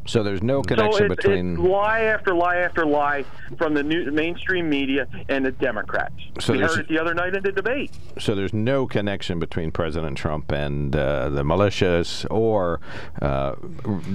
So 0.09 0.23
there's 0.23 0.41
no 0.41 0.63
So 0.63 0.69
connection 0.69 1.05
it's, 1.05 1.15
between. 1.17 1.51
it's 1.53 1.61
lie 1.61 2.01
after 2.01 2.33
lie 2.33 2.57
after 2.57 2.83
lie 2.83 3.25
from 3.59 3.75
the 3.75 3.83
new, 3.83 4.09
mainstream 4.11 4.67
media 4.67 5.07
and 5.29 5.45
the 5.45 5.51
Democrats. 5.51 6.15
So 6.39 6.53
we 6.53 6.59
heard 6.59 6.79
it 6.79 6.87
the 6.87 6.99
other 6.99 7.13
night 7.13 7.35
in 7.35 7.43
the 7.43 7.51
debate. 7.51 7.91
So 8.17 8.33
there's 8.33 8.53
no 8.53 8.87
connection 8.87 9.37
between 9.37 9.69
President 9.69 10.17
Trump 10.17 10.51
and 10.51 10.95
uh, 10.95 11.29
the 11.29 11.43
militias 11.43 12.25
or 12.31 12.81
uh, 13.21 13.53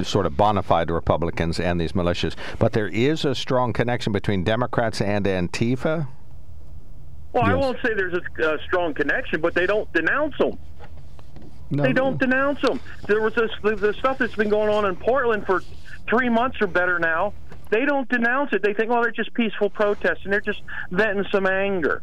sort 0.02 0.26
of 0.26 0.36
bona 0.36 0.64
fide 0.64 0.90
Republicans 0.90 1.60
and 1.60 1.80
these 1.80 1.92
militias. 1.92 2.34
But 2.58 2.72
there 2.72 2.88
is 2.88 3.24
a 3.24 3.34
strong 3.36 3.72
connection 3.72 4.12
between 4.12 4.42
Democrats 4.42 5.00
and 5.00 5.24
Antifa. 5.26 6.08
Well, 7.32 7.44
I 7.44 7.54
won't 7.54 7.78
say 7.84 7.94
there's 7.94 8.14
a, 8.14 8.58
strong 8.64 8.94
connection, 8.94 9.40
but 9.40 9.54
they 9.54 9.66
don't 9.66 9.92
denounce 9.92 10.36
them. 10.38 10.58
No, 11.70 11.82
They 11.82 11.92
don't 11.92 12.18
denounce 12.18 12.60
them. 12.62 12.80
There 13.06 13.20
was 13.20 13.34
this 13.34 13.50
the, 13.62 13.74
the 13.76 13.94
stuff 13.94 14.18
that's 14.18 14.34
been 14.34 14.48
going 14.48 14.68
on 14.68 14.84
in 14.86 14.96
Portland 14.96 15.46
for 15.46 15.62
three 16.08 16.28
months 16.28 16.58
or 16.60 16.66
better 16.66 16.98
now. 16.98 17.32
They 17.70 17.84
don't 17.84 18.08
denounce 18.08 18.52
it. 18.52 18.62
They 18.62 18.74
think, 18.74 18.90
well, 18.90 19.02
they're 19.02 19.10
just 19.10 19.34
peaceful 19.34 19.70
protests 19.70 20.20
and 20.24 20.32
they're 20.32 20.40
just 20.40 20.62
venting 20.90 21.24
some 21.32 21.46
anger. 21.46 22.02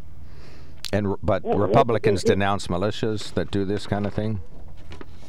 And 0.92 1.16
but 1.24 1.44
Well, 1.44 1.58
Republicans 1.58 2.24
well, 2.24 2.36
denounce 2.36 2.68
militias 2.68 3.34
that 3.36 3.52
do 3.52 3.64
this 3.64 3.88
kind 3.88 4.06
of 4.06 4.14
thing. 4.14 4.42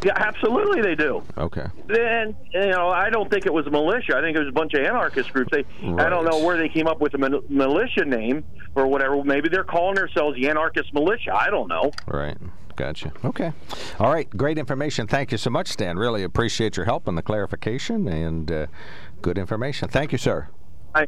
Yeah, 0.04 0.14
absolutely 0.16 0.82
they 0.82 0.96
do. 0.96 1.22
Okay. 1.38 1.66
Then 1.86 2.34
you 2.52 2.70
know, 2.70 2.88
I 2.88 3.08
don't 3.08 3.30
think 3.30 3.46
it 3.46 3.52
was 3.52 3.66
a 3.68 3.70
militia. 3.70 4.16
I 4.16 4.20
think 4.20 4.36
it 4.36 4.40
was 4.40 4.48
a 4.48 4.52
bunch 4.52 4.74
of 4.74 4.84
anarchist 4.84 5.32
groups. 5.32 5.52
They, 5.52 5.64
I 5.96 6.08
don't 6.08 6.24
know 6.24 6.44
where 6.44 6.56
they 6.56 6.68
came 6.68 6.88
up 6.88 7.00
with 7.00 7.12
the 7.12 7.18
militia 7.48 8.04
name 8.04 8.44
or 8.74 8.88
whatever. 8.88 9.22
Maybe 9.22 9.48
they're 9.48 9.62
calling 9.62 9.94
themselves 9.94 10.36
the 10.36 10.48
anarchist 10.48 10.92
militia. 10.92 11.32
I 11.34 11.50
don't 11.50 11.68
know. 11.68 11.92
Right. 12.08 12.36
Gotcha. 12.76 13.12
Okay. 13.24 13.52
All 13.98 14.12
right. 14.12 14.28
Great 14.30 14.58
information. 14.58 15.06
Thank 15.06 15.32
you 15.32 15.38
so 15.38 15.50
much, 15.50 15.68
Stan. 15.68 15.96
Really 15.98 16.22
appreciate 16.22 16.76
your 16.76 16.86
help 16.86 17.06
and 17.08 17.16
the 17.18 17.22
clarification 17.22 18.08
and 18.08 18.50
uh, 18.50 18.66
good 19.20 19.38
information. 19.38 19.88
Thank 19.88 20.12
you, 20.12 20.18
sir. 20.18 20.48
I, 20.94 21.06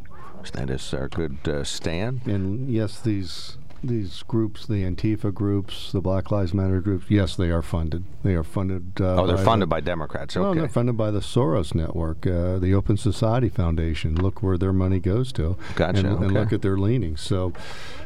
That 0.53 0.71
is 0.71 0.93
our 0.95 1.09
good 1.09 1.39
uh, 1.49 1.65
Stan. 1.65 2.21
And 2.27 2.71
yes, 2.71 3.01
these 3.01 3.59
these 3.83 4.23
groups, 4.23 4.67
the 4.67 4.83
Antifa 4.83 5.33
groups, 5.33 5.93
the 5.93 6.01
Black 6.01 6.31
Lives 6.31 6.55
Matter 6.55 6.81
groups, 6.81 7.05
yes, 7.11 7.37
they 7.37 7.51
are 7.51 7.61
funded. 7.61 8.05
They 8.23 8.35
are 8.35 8.43
funded. 8.43 8.93
Uh, 8.99 9.17
Oh, 9.23 9.27
they're 9.27 9.37
by 9.37 9.45
funded 9.45 9.67
the, 9.69 9.71
by 9.71 9.81
Democrats. 9.81 10.35
Well, 10.37 10.47
Okay. 10.47 10.61
they're 10.61 10.69
funded 10.71 10.97
by 10.97 11.11
the 11.11 11.21
Soros 11.21 11.75
Network, 11.75 12.27
uh, 12.27 12.59
the 12.59 12.73
Open 12.73 12.97
Society 12.97 13.51
Foundation. 13.51 14.15
Look 14.17 14.43
where 14.43 14.57
their 14.57 14.73
money 14.73 15.01
goes 15.01 15.33
to, 15.35 15.59
Gotcha, 15.75 15.99
and, 15.99 16.09
and 16.25 16.33
look 16.33 16.51
at 16.51 16.63
their 16.63 16.79
leanings. 16.79 17.21
So, 17.21 17.53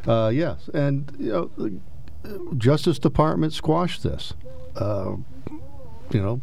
uh, 0.05 0.33
yes, 0.35 0.69
and 0.75 1.13
you 1.17 1.31
know, 1.33 1.51
the 1.57 1.79
Justice 2.57 2.99
Department 2.99 3.53
squashed 3.53 4.03
this. 4.03 4.35
Uh, 4.77 5.17
you 6.11 6.23
know, 6.23 6.41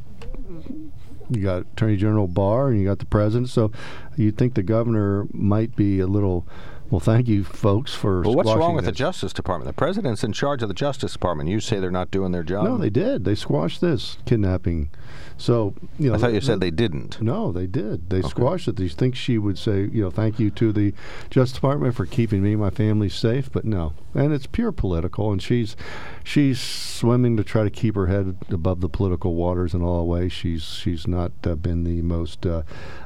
you 1.29 1.41
got 1.41 1.61
Attorney 1.73 1.97
General 1.97 2.27
Barr 2.27 2.69
and 2.69 2.79
you 2.79 2.85
got 2.85 2.99
the 2.99 3.05
president. 3.05 3.49
So, 3.49 3.71
you'd 4.15 4.37
think 4.37 4.53
the 4.53 4.63
governor 4.63 5.27
might 5.31 5.75
be 5.75 5.99
a 5.99 6.07
little. 6.07 6.47
Well, 6.91 6.99
thank 6.99 7.27
you, 7.27 7.43
folks, 7.43 7.93
for. 7.93 8.21
Well, 8.21 8.35
what's 8.35 8.53
wrong 8.53 8.75
with 8.75 8.85
the. 8.85 8.91
Justice 8.91 9.33
Department? 9.33 9.67
The 9.67 9.73
president's 9.73 10.23
in 10.23 10.31
charge 10.33 10.61
of 10.61 10.67
the 10.67 10.73
Justice 10.73 11.13
Department. 11.13 11.49
You 11.49 11.59
say 11.59 11.79
they're 11.79 11.91
not 11.91 12.11
doing 12.11 12.31
their 12.31 12.43
job. 12.43 12.63
No, 12.65 12.77
they 12.77 12.89
did. 12.89 13.25
They 13.25 13.35
squashed 13.35 13.81
this 13.81 14.17
kidnapping. 14.25 14.89
So, 15.37 15.73
you 15.99 16.09
know, 16.09 16.15
I 16.15 16.17
thought 16.19 16.33
you 16.33 16.39
the- 16.39 16.45
said 16.45 16.59
they 16.61 16.71
didn't. 16.71 17.19
No, 17.21 17.51
they 17.51 17.67
did. 17.67 18.09
They 18.09 18.21
squashed 18.21 18.67
it. 18.67 18.75
Do 18.75 18.83
you 18.83 18.89
think 18.89 19.15
she 19.15 19.37
would 19.37 19.57
say, 19.57 19.81
you 19.81 20.03
know, 20.03 20.09
thank 20.11 20.39
you 20.39 20.49
to 20.51 20.71
the 20.71 20.93
Justice 21.29 21.55
Department 21.55 21.95
for 21.95 22.05
keeping 22.05 22.41
me 22.41 22.51
and 22.51 22.61
my 22.61 22.69
family 22.69 23.09
safe? 23.09 23.51
But 23.51 23.65
no, 23.65 23.93
and 24.13 24.31
it's 24.31 24.45
pure 24.45 24.71
political, 24.71 25.31
and 25.31 25.41
she's 25.41 25.75
she's 26.23 26.59
swimming 26.61 27.35
to 27.37 27.43
try 27.43 27.63
to 27.63 27.69
keep 27.69 27.95
her 27.95 28.07
head 28.07 28.37
above 28.49 28.79
the 28.79 28.89
political 28.89 29.35
waters 29.35 29.73
in 29.73 29.81
all 29.81 30.07
ways. 30.07 30.31
She's 30.31 30.63
she's 30.63 31.07
not 31.07 31.31
uh, 31.43 31.55
been 31.55 31.83
the 31.83 32.01
most, 32.01 32.45
uh, 32.45 32.61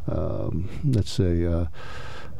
um, 0.07 0.69
let's 0.83 1.11
say, 1.11 1.45
uh, 1.45 1.65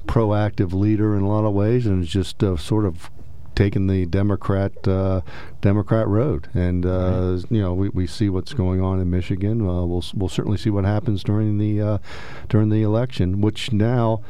proactive 0.08 0.74
leader 0.74 1.16
in 1.16 1.22
a 1.24 1.28
lot 1.28 1.46
of 1.46 1.54
ways, 1.54 1.86
and 1.86 2.04
is 2.04 2.10
just 2.10 2.44
uh, 2.44 2.58
sort 2.58 2.86
of 2.86 3.10
taken 3.56 3.88
the 3.88 4.06
Democrat 4.06 4.88
uh, 4.88 5.22
Democrat 5.62 6.08
road, 6.08 6.48
and 6.54 6.86
uh, 6.86 7.40
you 7.50 7.62
know 7.62 7.74
we, 7.74 7.90
we 7.90 8.08
see 8.08 8.30
what's 8.30 8.54
going 8.54 8.82
on 8.82 9.00
in 9.00 9.10
Michigan. 9.10 9.62
Uh, 9.62 9.84
we'll 9.86 10.04
we'll 10.16 10.30
certainly 10.30 10.58
see 10.58 10.70
what 10.70 10.86
happens 10.86 11.24
during 11.24 11.58
the 11.58 11.82
uh, 11.82 11.98
during 12.48 12.70
the 12.70 12.82
election, 12.84 13.42
which 13.42 13.72
now. 13.72 14.22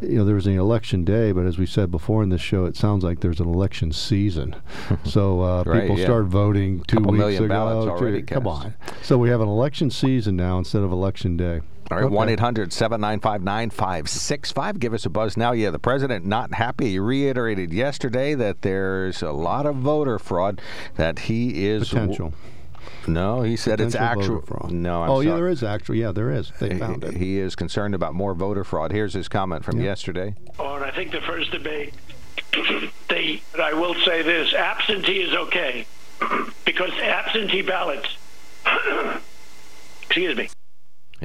You 0.00 0.16
know, 0.16 0.24
there's 0.24 0.46
an 0.46 0.58
election 0.58 1.04
day, 1.04 1.30
but 1.32 1.44
as 1.44 1.58
we 1.58 1.66
said 1.66 1.90
before 1.90 2.22
in 2.22 2.30
this 2.30 2.40
show, 2.40 2.64
it 2.64 2.74
sounds 2.74 3.04
like 3.04 3.20
there's 3.20 3.38
an 3.38 3.46
election 3.46 3.92
season. 3.92 4.56
so 5.04 5.42
uh, 5.42 5.62
Right, 5.66 5.82
people 5.82 5.98
yeah. 5.98 6.06
start 6.06 6.24
voting 6.24 6.82
two 6.84 6.96
Couple 6.96 7.12
weeks 7.12 7.36
ago. 7.38 7.48
ballots 7.48 7.88
already 7.90 8.22
Come 8.22 8.44
cast. 8.44 8.64
on. 8.64 8.74
So 9.02 9.18
we 9.18 9.28
have 9.28 9.42
an 9.42 9.48
election 9.48 9.90
season 9.90 10.36
now 10.36 10.56
instead 10.56 10.82
of 10.84 10.90
election 10.90 11.36
day. 11.36 11.60
All 11.90 12.00
right, 12.00 12.10
1 12.10 12.28
800 12.30 12.72
795 12.72 13.42
9565. 13.42 14.80
Give 14.80 14.94
us 14.94 15.04
a 15.04 15.10
buzz 15.10 15.36
now. 15.36 15.52
Yeah, 15.52 15.70
the 15.70 15.78
president 15.78 16.24
not 16.24 16.54
happy. 16.54 16.90
He 16.90 16.98
reiterated 16.98 17.72
yesterday 17.72 18.34
that 18.34 18.62
there's 18.62 19.22
a 19.22 19.32
lot 19.32 19.66
of 19.66 19.76
voter 19.76 20.18
fraud, 20.18 20.62
that 20.96 21.20
he 21.20 21.66
is. 21.66 21.90
Potential. 21.90 22.32
No, 23.06 23.42
he 23.42 23.56
said 23.56 23.80
it's 23.80 23.94
actual. 23.94 24.40
fraud. 24.42 24.70
No, 24.70 25.02
I'm 25.02 25.10
oh, 25.10 25.20
yeah, 25.20 25.34
there 25.34 25.48
is 25.48 25.62
actual. 25.62 25.94
Yeah, 25.94 26.12
there 26.12 26.30
is. 26.30 26.52
They 26.58 26.78
found 26.78 27.02
he, 27.02 27.08
it. 27.08 27.16
he 27.16 27.38
is 27.38 27.54
concerned 27.54 27.94
about 27.94 28.14
more 28.14 28.34
voter 28.34 28.64
fraud. 28.64 28.90
Here's 28.90 29.12
his 29.12 29.28
comment 29.28 29.64
from 29.64 29.80
yesterday. 29.80 30.34
on 30.58 30.82
I 30.82 30.90
think 30.90 31.12
the 31.12 31.20
first 31.20 31.50
debate. 31.50 31.94
they, 33.08 33.42
I 33.60 33.74
will 33.74 33.94
say 34.06 34.22
this: 34.22 34.54
absentee 34.54 35.22
is 35.22 35.34
okay 35.34 35.86
because 36.64 36.92
absentee 36.92 37.62
ballots. 37.62 38.16
excuse 40.02 40.36
me. 40.36 40.48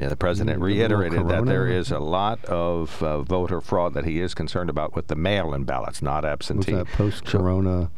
Yeah, 0.00 0.08
the 0.08 0.16
president 0.16 0.62
reiterated 0.62 1.28
that 1.28 1.44
there 1.44 1.66
is 1.68 1.90
a 1.90 1.98
lot 1.98 2.42
of 2.46 3.02
uh, 3.02 3.20
voter 3.20 3.60
fraud 3.60 3.92
that 3.92 4.06
he 4.06 4.18
is 4.20 4.32
concerned 4.32 4.70
about 4.70 4.96
with 4.96 5.08
the 5.08 5.14
mail-in 5.14 5.64
ballots, 5.64 6.00
not 6.00 6.24
Was 6.24 6.32
absentee. 6.32 6.72
that 6.72 6.86
post-corona 6.86 7.90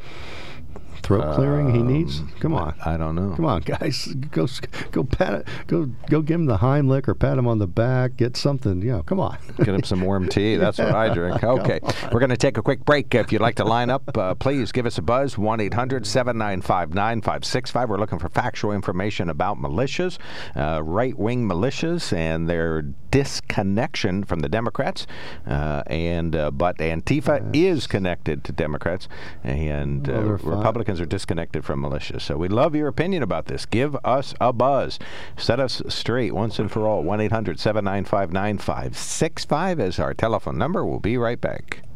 throat 1.03 1.35
clearing 1.35 1.75
he 1.75 1.83
needs? 1.83 2.21
Um, 2.21 2.33
Come 2.41 2.55
on. 2.55 2.75
I 2.85 2.97
don't 2.97 3.15
know. 3.15 3.35
Come 3.35 3.45
on, 3.45 3.63
guys. 3.63 4.07
Go 4.31 4.47
go 4.91 5.05
pat 5.05 5.35
it. 5.35 5.49
Go 5.67 5.87
go 6.09 6.23
give 6.23 6.41
him 6.41 6.47
the 6.47 6.59
Heimlich 6.59 7.09
or 7.09 7.15
pat 7.15 7.39
him 7.39 7.47
on 7.47 7.59
the 7.59 7.67
back. 7.67 8.17
Get 8.17 8.37
something. 8.37 8.83
You 8.83 8.93
know, 8.93 9.03
come 9.03 9.21
on. 9.21 9.39
Get 9.59 9.69
him 9.69 9.83
some 9.83 10.01
warm 10.01 10.29
tea. 10.29 10.57
That's 10.63 10.79
what 10.79 10.95
I 10.95 11.13
drink. 11.13 11.43
Okay. 11.43 11.81
We're 12.11 12.21
going 12.21 12.31
to 12.31 12.37
take 12.37 12.59
a 12.59 12.63
quick 12.63 12.85
break. 12.85 13.15
If 13.15 13.33
you'd 13.33 13.43
like 13.43 13.57
to 13.57 13.65
line 13.65 13.91
up, 13.91 14.17
uh, 14.17 14.35
please 14.35 14.73
give 14.73 14.87
us 14.87 14.99
a 14.99 15.03
buzz 15.03 15.37
1 15.37 15.61
800 15.61 16.07
795 16.07 16.95
9565. 16.95 17.89
We're 17.89 17.99
looking 17.99 18.19
for 18.19 18.29
factual 18.29 18.73
information 18.73 19.29
about 19.29 19.59
militias, 19.59 20.19
uh, 20.57 20.83
right 20.83 21.17
wing 21.19 21.49
militias, 21.49 22.13
and 22.13 22.49
their 22.49 22.83
disconnection 23.13 24.25
from 24.25 24.41
the 24.41 24.49
Democrats. 24.49 25.07
Uh, 25.47 25.83
and 25.87 26.35
uh, 26.35 26.51
But 26.51 26.79
Antifa 26.79 27.55
is 27.55 27.87
connected 27.87 28.43
to 28.45 28.53
Democrats, 28.53 29.07
and 29.45 30.09
uh. 30.09 30.23
Republicans 30.23 31.01
are 31.01 31.07
disconnected 31.07 31.65
from 31.65 31.83
militias. 31.83 32.23
So 32.23 32.37
we'd 32.37 32.51
love 32.51 32.75
your 32.75 32.89
opinion 32.89 33.23
about 33.23 33.47
this. 33.47 33.67
Give 33.67 33.97
us 34.03 34.35
a 34.41 34.53
buzz. 34.53 34.99
Set 35.37 35.61
us 35.61 35.81
straight 35.89 36.35
once 36.35 36.59
and 36.59 36.73
for 36.73 36.89
all. 36.89 37.03
1 37.03 37.21
800 37.21 37.61
795 37.61 38.33
9565 38.33 39.81
is 39.81 39.99
our 40.01 40.15
telephone 40.15 40.59
number. 40.59 40.85
We'll 40.85 40.99
be 40.99 41.17
right 41.17 41.41
back. 41.41 41.83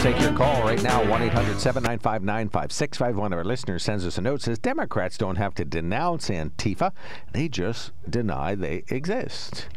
We'll 0.00 0.14
take 0.14 0.20
your 0.22 0.32
call 0.32 0.62
right 0.62 0.82
now, 0.82 1.06
1 1.10 1.22
800 1.22 1.60
795 1.60 2.22
9565. 2.22 3.16
One 3.16 3.32
of 3.32 3.38
our 3.38 3.44
listeners 3.44 3.82
sends 3.82 4.06
us 4.06 4.16
a 4.16 4.22
note 4.22 4.40
says 4.40 4.58
Democrats 4.58 5.18
don't 5.18 5.36
have 5.36 5.54
to 5.56 5.64
denounce 5.64 6.30
Antifa, 6.30 6.92
they 7.32 7.48
just 7.48 7.92
deny 8.08 8.54
they 8.54 8.84
exist. 8.88 9.68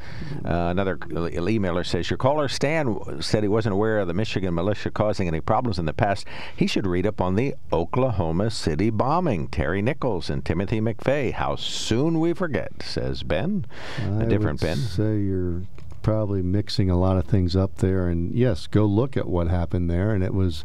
Uh, 0.46 0.70
another 0.72 0.96
emailer 0.98 1.86
says 1.86 2.10
Your 2.10 2.18
caller, 2.18 2.48
Stan, 2.48 3.22
said 3.22 3.44
he 3.44 3.50
wasn't 3.50 3.74
aware 3.74 4.00
of 4.00 4.08
the 4.08 4.14
Michigan 4.14 4.54
militia 4.54 4.92
causing 4.92 5.28
any 5.28 5.42
problems 5.42 5.78
in 5.78 5.86
the 5.86 5.94
past. 5.94 6.26
He 6.56 6.68
should 6.68 6.88
read 6.88 7.06
up 7.06 7.20
on 7.20 7.36
the 7.36 7.56
Oklahoma 7.74 8.50
City 8.50 8.90
bombing. 8.92 9.50
Terry 9.50 9.82
Nichols 9.82 10.30
and 10.30 10.46
Timothy 10.46 10.80
McVeigh. 10.80 11.34
How 11.34 11.58
soon 11.58 12.20
we 12.22 12.34
forget, 12.34 12.82
says 12.82 13.24
Ben. 13.24 13.66
I 14.00 14.24
a 14.24 14.26
different 14.28 14.62
Ben. 14.62 14.78
Say 14.78 15.20
you're 15.20 15.64
probably 16.04 16.44
mixing 16.44 16.90
a 16.90 17.00
lot 17.00 17.18
of 17.18 17.26
things 17.26 17.56
up 17.56 17.78
there. 17.78 18.08
And 18.08 18.36
yes, 18.36 18.68
go 18.68 18.86
look 18.86 19.18
at 19.18 19.28
what 19.28 19.48
happened 19.48 19.90
there. 19.90 20.14
And 20.14 20.24
it 20.24 20.34
was 20.34 20.64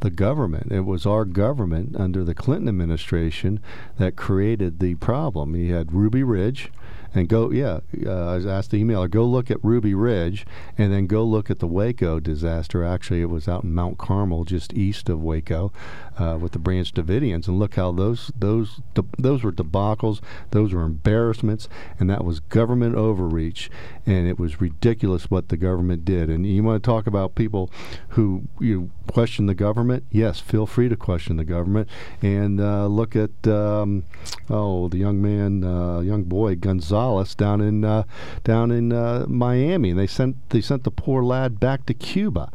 the 0.00 0.10
government. 0.10 0.70
It 0.70 0.80
was 0.80 1.06
our 1.06 1.24
government 1.24 1.96
under 1.96 2.24
the 2.24 2.34
Clinton 2.34 2.68
administration 2.68 3.60
that 3.96 4.16
created 4.16 4.80
the 4.80 4.96
problem. 4.96 5.56
You 5.56 5.74
had 5.74 5.92
Ruby 5.92 6.22
Ridge. 6.22 6.70
And 7.12 7.28
go, 7.28 7.50
yeah. 7.50 7.80
Uh, 8.06 8.30
I 8.30 8.36
was 8.36 8.46
asked 8.46 8.70
the 8.70 8.82
emailer, 8.82 9.10
go 9.10 9.24
look 9.24 9.50
at 9.50 9.62
Ruby 9.64 9.94
Ridge, 9.94 10.46
and 10.78 10.92
then 10.92 11.06
go 11.06 11.24
look 11.24 11.50
at 11.50 11.58
the 11.58 11.66
Waco 11.66 12.20
disaster. 12.20 12.84
Actually, 12.84 13.20
it 13.20 13.30
was 13.30 13.48
out 13.48 13.64
in 13.64 13.74
Mount 13.74 13.98
Carmel, 13.98 14.44
just 14.44 14.72
east 14.74 15.08
of 15.08 15.20
Waco, 15.20 15.72
uh, 16.18 16.38
with 16.40 16.52
the 16.52 16.58
Branch 16.58 16.92
Davidians, 16.92 17.48
and 17.48 17.58
look 17.58 17.74
how 17.74 17.90
those 17.90 18.30
those 18.38 18.80
de- 18.94 19.04
those 19.18 19.42
were 19.42 19.50
debacles, 19.50 20.20
those 20.52 20.72
were 20.72 20.82
embarrassments, 20.82 21.68
and 21.98 22.08
that 22.08 22.24
was 22.24 22.38
government 22.38 22.94
overreach, 22.94 23.70
and 24.06 24.28
it 24.28 24.38
was 24.38 24.60
ridiculous 24.60 25.30
what 25.30 25.48
the 25.48 25.56
government 25.56 26.04
did. 26.04 26.28
And 26.28 26.46
you 26.46 26.62
want 26.62 26.82
to 26.82 26.86
talk 26.86 27.08
about 27.08 27.34
people 27.34 27.70
who 28.10 28.44
you 28.60 28.90
question 29.08 29.46
the 29.46 29.54
government? 29.54 30.04
Yes, 30.12 30.38
feel 30.38 30.66
free 30.66 30.88
to 30.88 30.96
question 30.96 31.38
the 31.38 31.44
government, 31.44 31.88
and 32.22 32.60
uh, 32.60 32.86
look 32.86 33.16
at 33.16 33.48
um, 33.48 34.04
oh 34.48 34.88
the 34.88 34.98
young 34.98 35.20
man, 35.20 35.64
uh, 35.64 36.00
young 36.00 36.22
boy 36.22 36.54
Gonzalez 36.54 36.99
down 37.36 37.60
in 37.60 37.84
uh, 37.84 38.04
down 38.44 38.70
in 38.70 38.92
uh, 38.92 39.24
Miami, 39.28 39.90
and 39.90 39.98
they 39.98 40.06
sent 40.06 40.36
they 40.50 40.60
sent 40.60 40.84
the 40.84 40.90
poor 40.90 41.22
lad 41.22 41.58
back 41.60 41.86
to 41.86 41.94
Cuba. 41.94 42.50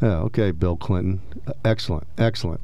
Yeah, 0.00 0.18
okay, 0.20 0.52
Bill 0.52 0.76
Clinton, 0.76 1.20
excellent, 1.64 2.06
excellent. 2.16 2.60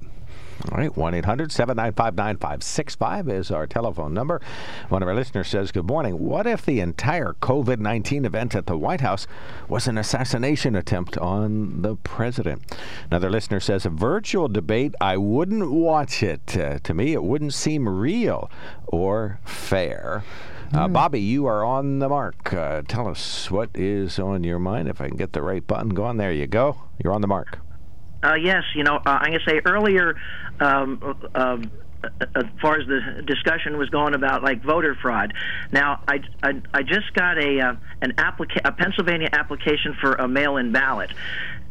All 0.70 0.79
right, 0.79 0.97
1 0.97 1.14
800 1.14 1.53
795 1.53 2.14
9565 2.14 3.29
is 3.29 3.51
our 3.51 3.66
telephone 3.66 4.14
number. 4.14 4.40
One 4.88 5.03
of 5.03 5.09
our 5.09 5.14
listeners 5.14 5.49
says, 5.49 5.73
Good 5.73 5.87
morning. 5.87 6.18
What 6.18 6.47
if 6.47 6.64
the 6.64 6.81
entire 6.81 7.35
COVID 7.42 7.81
19 7.81 8.25
event 8.25 8.55
at 8.55 8.66
the 8.66 8.79
White 8.79 9.01
House 9.01 9.27
was 9.68 9.88
an 9.88 9.99
assassination 9.99 10.75
attempt 10.75 11.18
on 11.18 11.83
the 11.83 11.97
president? 11.97 12.62
Another 13.11 13.31
listener 13.31 13.61
says, 13.61 13.85
A 13.85 13.90
virtual 13.90 14.49
debate, 14.49 14.94
I 15.01 15.16
wouldn't 15.16 15.70
watch 15.70 16.23
it. 16.23 16.57
Uh, 16.57 16.79
to 16.79 16.94
me, 16.94 17.12
it 17.12 17.25
wouldn't 17.25 17.53
seem 17.53 17.88
real 17.88 18.51
or 18.87 19.40
fair. 19.44 20.25
Uh, 20.75 20.89
Bobby, 20.89 21.21
you 21.21 21.47
are 21.47 21.65
on 21.65 22.01
the 22.01 22.09
mark. 22.09 22.53
Uh, 22.53 22.83
tell 22.89 23.07
us 23.07 23.49
what 23.49 23.71
is 23.75 24.19
on 24.19 24.43
your 24.43 24.59
mind. 24.59 24.89
If 24.89 25.01
I 25.01 25.07
can 25.07 25.17
get 25.17 25.33
the 25.33 25.41
right 25.41 25.65
button 25.65 25.91
going, 25.91 26.17
there 26.17 26.33
you 26.33 26.49
go. 26.49 26.79
You're 27.03 27.13
on 27.13 27.21
the 27.21 27.29
mark. 27.29 27.61
Uh, 28.25 28.35
yes, 28.35 28.65
you 28.75 28.83
know, 28.83 28.97
uh, 28.97 29.01
I'm 29.07 29.31
going 29.31 29.39
to 29.39 29.49
say 29.51 29.61
earlier, 29.65 30.17
um, 30.59 31.17
um, 31.37 31.71
as 32.35 32.45
far 32.61 32.81
as 32.81 32.89
the 32.89 33.23
discussion 33.25 33.79
was 33.79 33.89
going 33.91 34.15
about 34.15 34.43
like 34.43 34.65
voter 34.65 34.97
fraud. 35.01 35.33
Now, 35.71 36.03
I, 36.09 36.21
I, 36.43 36.61
I 36.73 36.83
just 36.83 37.15
got 37.15 37.39
a 37.39 37.61
uh, 37.61 37.77
an 38.03 38.13
applica- 38.19 38.63
a 38.65 38.73
Pennsylvania 38.73 39.29
application 39.33 39.97
for 40.01 40.15
a 40.15 40.27
mail-in 40.27 40.73
ballot, 40.73 41.13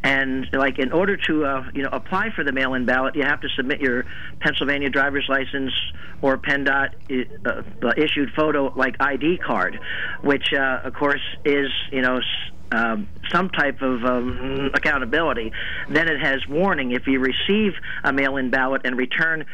and 0.04 0.46
like 0.52 0.78
in 0.78 0.92
order 0.92 1.16
to 1.16 1.44
uh, 1.44 1.64
you 1.74 1.82
know 1.82 1.88
apply 1.90 2.28
for 2.36 2.44
the 2.44 2.52
mail-in 2.52 2.84
ballot, 2.84 3.16
you 3.16 3.22
have 3.22 3.40
to 3.40 3.48
submit 3.56 3.80
your 3.80 4.04
Pennsylvania 4.38 4.90
driver's 4.90 5.26
license 5.28 5.72
or 6.20 6.36
PennDOT 6.36 6.90
uh, 7.46 7.62
uh, 7.82 7.92
issued 7.96 8.30
photo 8.36 8.72
like 8.76 8.96
ID 9.00 9.38
card, 9.38 9.80
which 10.22 10.52
uh, 10.52 10.80
of 10.84 10.94
course 10.94 11.22
is 11.44 11.68
you 11.90 12.02
know. 12.02 12.20
Um, 12.72 13.08
some 13.30 13.50
type 13.50 13.82
of 13.82 14.02
um, 14.04 14.70
accountability. 14.74 15.52
Then 15.88 16.08
it 16.08 16.18
has 16.18 16.40
warning 16.48 16.90
if 16.90 17.06
you 17.06 17.20
receive 17.20 17.72
a 18.02 18.12
mail 18.12 18.36
in 18.36 18.50
ballot 18.50 18.82
and 18.84 18.96
return 18.96 19.44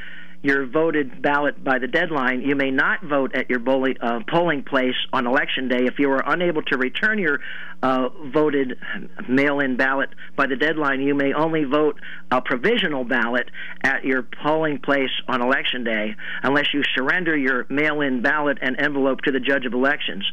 your 0.43 0.67
voted 0.67 1.21
ballot 1.21 1.63
by 1.63 1.79
the 1.79 1.87
deadline, 1.87 2.41
you 2.41 2.57
may 2.57 2.71
not 2.71 3.03
vote 3.03 3.35
at 3.35 3.51
your 3.51 3.61
uh, 4.01 4.21
polling 4.27 4.63
place 4.63 4.95
on 5.13 5.27
election 5.27 5.69
day. 5.69 5.85
If 5.85 5.99
you 5.99 6.11
are 6.11 6.23
unable 6.27 6.63
to 6.63 6.79
return 6.79 7.19
your 7.19 7.41
uh, 7.83 8.09
voted 8.33 8.79
mail 9.29 9.61
in 9.61 9.77
ballot 9.77 10.11
by 10.37 10.47
the 10.47 10.57
deadline, 10.57 11.03
you 11.03 11.15
may 11.15 11.35
only 11.35 11.65
vote 11.65 12.01
a 12.31 12.41
provisional 12.41 13.05
ballot 13.05 13.51
at 13.83 14.05
your 14.05 14.23
polling 14.23 14.79
place 14.79 15.11
on 15.29 15.43
election 15.43 15.85
day 15.85 16.17
unless 16.43 16.73
you 16.73 16.83
surrender 16.95 17.37
your 17.37 17.67
mail 17.69 18.01
in 18.01 18.23
ballot 18.23 18.59
and 18.63 18.81
envelope 18.81 19.21
to 19.23 19.33
the 19.33 19.41
judge 19.41 19.67
of 19.67 19.75
elections. 19.75 20.25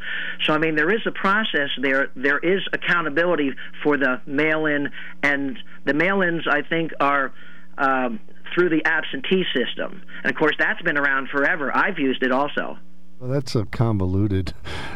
So, 0.43 0.53
I 0.53 0.57
mean, 0.57 0.75
there 0.75 0.91
is 0.91 1.01
a 1.05 1.11
process 1.11 1.69
there. 1.81 2.11
There 2.15 2.39
is 2.39 2.61
accountability 2.71 3.51
for 3.83 3.97
the 3.97 4.21
mail 4.25 4.67
in, 4.67 4.89
and 5.21 5.57
the 5.83 5.93
mail 5.93 6.21
ins, 6.21 6.47
I 6.49 6.61
think, 6.61 6.93
are. 6.99 7.33
Um, 7.77 8.19
through 8.57 8.69
the 8.69 8.83
absentee 8.85 9.43
system. 9.55 10.01
And 10.23 10.31
of 10.31 10.37
course, 10.37 10.55
that's 10.57 10.81
been 10.81 10.97
around 10.97 11.29
forever. 11.29 11.75
I've 11.75 11.99
used 11.99 12.23
it 12.23 12.31
also. 12.31 12.77
Well, 13.19 13.31
that's 13.31 13.55
a 13.55 13.65
convoluted. 13.65 14.53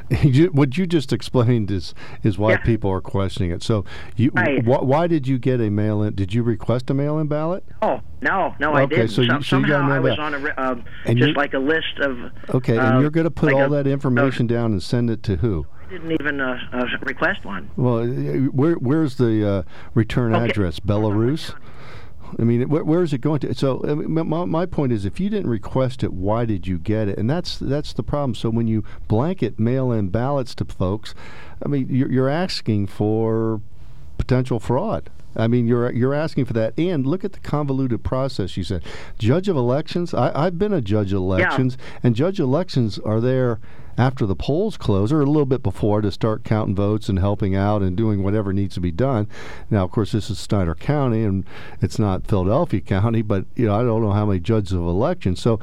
what 0.52 0.78
you 0.78 0.86
just 0.86 1.12
explained 1.12 1.72
is 1.72 1.94
is 2.24 2.38
why 2.38 2.52
Yeah. 2.52 2.58
people 2.58 2.92
are 2.92 3.02
questioning 3.02 3.50
it. 3.52 3.64
So, 3.64 3.84
you 4.16 4.32
Right. 4.36 4.64
wh- 4.64 4.84
why 4.84 5.08
did 5.08 5.28
you 5.28 5.40
get 5.40 5.60
a 5.60 5.70
mail 5.72 6.04
in? 6.04 6.14
Did 6.14 6.32
you 6.34 6.44
request 6.44 6.90
a 6.92 6.94
mail 6.94 7.18
in 7.20 7.28
ballot? 7.28 7.64
Oh 7.82 8.02
no, 8.22 8.54
no, 8.60 8.74
I 8.74 8.84
Okay, 8.84 8.96
didn't. 8.98 9.10
so 9.12 9.22
you- 9.24 9.28
Some- 9.30 9.44
so 9.44 9.58
you 9.60 9.68
got 9.68 9.80
somehow 9.80 9.94
I 9.96 10.00
was 10.00 10.20
on 10.20 10.34
a 10.36 10.54
um, 10.62 10.84
And 11.06 11.18
just 11.18 11.36
like 11.36 11.54
a 11.56 11.60
list 11.60 11.98
of. 12.00 12.18
Okay, 12.54 12.78
uh, 12.78 12.92
and 12.92 13.02
you're 13.02 13.10
going 13.12 13.24
to 13.26 13.32
put 13.32 13.54
like 13.54 13.56
all 13.56 13.74
a- 13.74 13.84
that 13.84 13.88
information 13.90 14.46
down 14.48 14.72
and 14.72 14.84
send 14.84 15.10
it 15.10 15.24
to 15.24 15.38
who? 15.38 15.66
I 15.88 15.94
didn't 15.94 16.12
even 16.12 16.40
uh, 16.40 16.58
uh, 16.74 16.86
request 17.04 17.44
one. 17.44 17.72
Well, 17.76 18.00
uh, 18.04 18.06
where 18.52 18.76
where's 18.76 19.16
the 19.16 19.48
uh, 19.50 19.64
return 19.96 20.36
Okay. 20.36 20.46
address? 20.50 20.80
Belarus. 20.80 21.56
I 22.40 22.44
mean, 22.44 22.70
where, 22.70 22.84
where 22.84 23.04
is 23.04 23.14
it 23.14 23.20
going 23.20 23.40
to? 23.42 23.54
So, 23.54 23.82
I 23.84 23.94
mean, 23.94 24.28
my, 24.28 24.46
my 24.46 24.66
point 24.66 24.92
is, 24.92 25.06
if 25.06 25.20
you 25.20 25.30
didn't 25.30 25.50
request 25.50 26.04
it, 26.04 26.14
why 26.14 26.46
did 26.46 26.68
you 26.68 26.78
get 26.78 27.08
it? 27.08 27.18
And 27.18 27.30
that's 27.30 27.58
that's 27.58 27.94
the 27.94 28.04
problem. 28.04 28.36
So, 28.36 28.50
when 28.50 28.68
you 28.68 28.84
blanket 29.08 29.60
mail-in 29.60 30.10
ballots 30.10 30.56
to 30.56 30.66
folks, 30.66 31.14
I 31.64 31.68
mean, 31.68 31.88
you're, 31.90 32.12
you're 32.12 32.30
asking 32.30 32.88
for 32.88 33.62
potential 34.18 34.60
fraud. 34.60 35.10
I 35.36 35.48
mean, 35.48 35.68
you're 35.68 35.92
you're 35.92 36.14
asking 36.14 36.46
for 36.46 36.54
that. 36.54 36.78
And 36.78 37.06
look 37.06 37.24
at 37.24 37.34
the 37.34 37.40
convoluted 37.40 38.04
process. 38.04 38.58
You 38.58 38.64
said, 38.64 38.84
judge 39.18 39.48
of 39.48 39.56
elections. 39.56 40.14
I, 40.14 40.32
I've 40.34 40.58
been 40.58 40.74
a 40.74 40.82
judge 40.82 41.14
of 41.14 41.18
elections, 41.18 41.78
and 42.04 42.16
judge 42.16 42.40
elections 42.40 43.00
are 43.00 43.20
there 43.20 43.60
after 43.98 44.26
the 44.26 44.36
polls 44.36 44.78
close 44.78 45.12
or 45.12 45.22
a 45.22 45.26
little 45.26 45.46
bit 45.46 45.62
before 45.62 46.02
to 46.02 46.12
start 46.12 46.44
counting 46.44 46.76
votes 46.76 47.10
and 47.10 47.20
helping 47.20 47.56
out 47.56 47.82
and 47.82 47.96
doing 47.96 48.24
whatever 48.24 48.54
needs 48.54 48.74
to 48.76 48.80
be 48.80 48.92
done. 48.92 49.28
Now, 49.70 49.84
of 49.84 49.92
course, 49.92 50.12
this 50.12 50.30
is 50.30 50.40
Snyder 50.40 50.76
County 50.76 51.24
and 51.24 51.46
it's 51.82 52.00
not 52.00 52.26
Philadelphia 52.26 52.82
County, 52.82 53.22
but 53.22 53.46
you 53.56 53.68
know 53.68 53.76
I 53.76 53.84
don't 53.84 54.02
know 54.02 54.12
how 54.12 54.26
many 54.26 54.40
judges 54.40 54.74
of 54.74 54.82
elections. 54.82 55.40
So, 55.42 55.60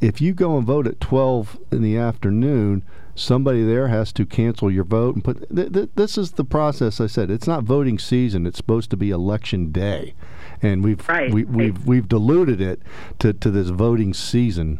if 0.00 0.20
you 0.20 0.34
go 0.34 0.56
and 0.56 0.66
vote 0.66 0.86
at 0.86 1.00
12 1.00 1.58
in 1.72 1.82
the 1.82 1.96
afternoon 1.96 2.82
somebody 3.18 3.64
there 3.64 3.88
has 3.88 4.12
to 4.12 4.24
cancel 4.24 4.70
your 4.70 4.84
vote 4.84 5.14
and 5.14 5.24
put 5.24 5.48
th- 5.54 5.72
th- 5.72 5.88
this 5.96 6.16
is 6.16 6.32
the 6.32 6.44
process 6.44 7.00
i 7.00 7.06
said 7.06 7.30
it's 7.30 7.46
not 7.46 7.64
voting 7.64 7.98
season 7.98 8.46
it's 8.46 8.56
supposed 8.56 8.90
to 8.90 8.96
be 8.96 9.10
election 9.10 9.72
day 9.72 10.14
and 10.62 10.82
we've 10.84 11.06
Right. 11.08 11.32
we, 11.32 11.44
we've 11.44 11.84
we've 11.86 12.08
diluted 12.08 12.60
it 12.60 12.80
to, 13.18 13.32
to 13.32 13.50
this 13.50 13.68
voting 13.70 14.14
season 14.14 14.78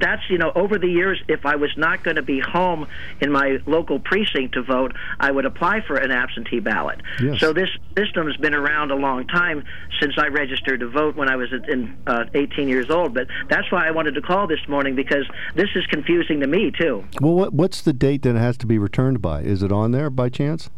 that's 0.00 0.22
you 0.28 0.38
know 0.38 0.52
over 0.54 0.78
the 0.78 0.88
years, 0.88 1.22
if 1.28 1.44
I 1.44 1.56
was 1.56 1.70
not 1.76 2.02
going 2.02 2.16
to 2.16 2.22
be 2.22 2.40
home 2.40 2.86
in 3.20 3.30
my 3.30 3.58
local 3.66 3.98
precinct 3.98 4.54
to 4.54 4.62
vote, 4.62 4.94
I 5.20 5.30
would 5.30 5.44
apply 5.44 5.82
for 5.86 5.96
an 5.96 6.10
absentee 6.10 6.60
ballot. 6.60 7.00
Yes. 7.22 7.40
So 7.40 7.52
this 7.52 7.68
system 7.96 8.26
has 8.26 8.36
been 8.36 8.54
around 8.54 8.90
a 8.90 8.96
long 8.96 9.26
time 9.26 9.64
since 10.00 10.14
I 10.18 10.28
registered 10.28 10.80
to 10.80 10.88
vote 10.88 11.16
when 11.16 11.28
I 11.28 11.36
was 11.36 11.52
in 11.68 11.96
uh, 12.06 12.24
18 12.34 12.68
years 12.68 12.90
old. 12.90 13.14
But 13.14 13.28
that's 13.48 13.70
why 13.70 13.86
I 13.86 13.90
wanted 13.90 14.14
to 14.14 14.22
call 14.22 14.46
this 14.46 14.66
morning 14.68 14.94
because 14.96 15.26
this 15.54 15.68
is 15.74 15.86
confusing 15.86 16.40
to 16.40 16.46
me 16.46 16.72
too. 16.78 17.04
Well, 17.20 17.34
what, 17.34 17.52
what's 17.52 17.82
the 17.82 17.92
date 17.92 18.22
that 18.22 18.36
it 18.36 18.38
has 18.38 18.56
to 18.58 18.66
be 18.66 18.78
returned 18.78 19.20
by? 19.20 19.42
Is 19.42 19.62
it 19.62 19.72
on 19.72 19.92
there 19.92 20.10
by 20.10 20.28
chance? 20.28 20.70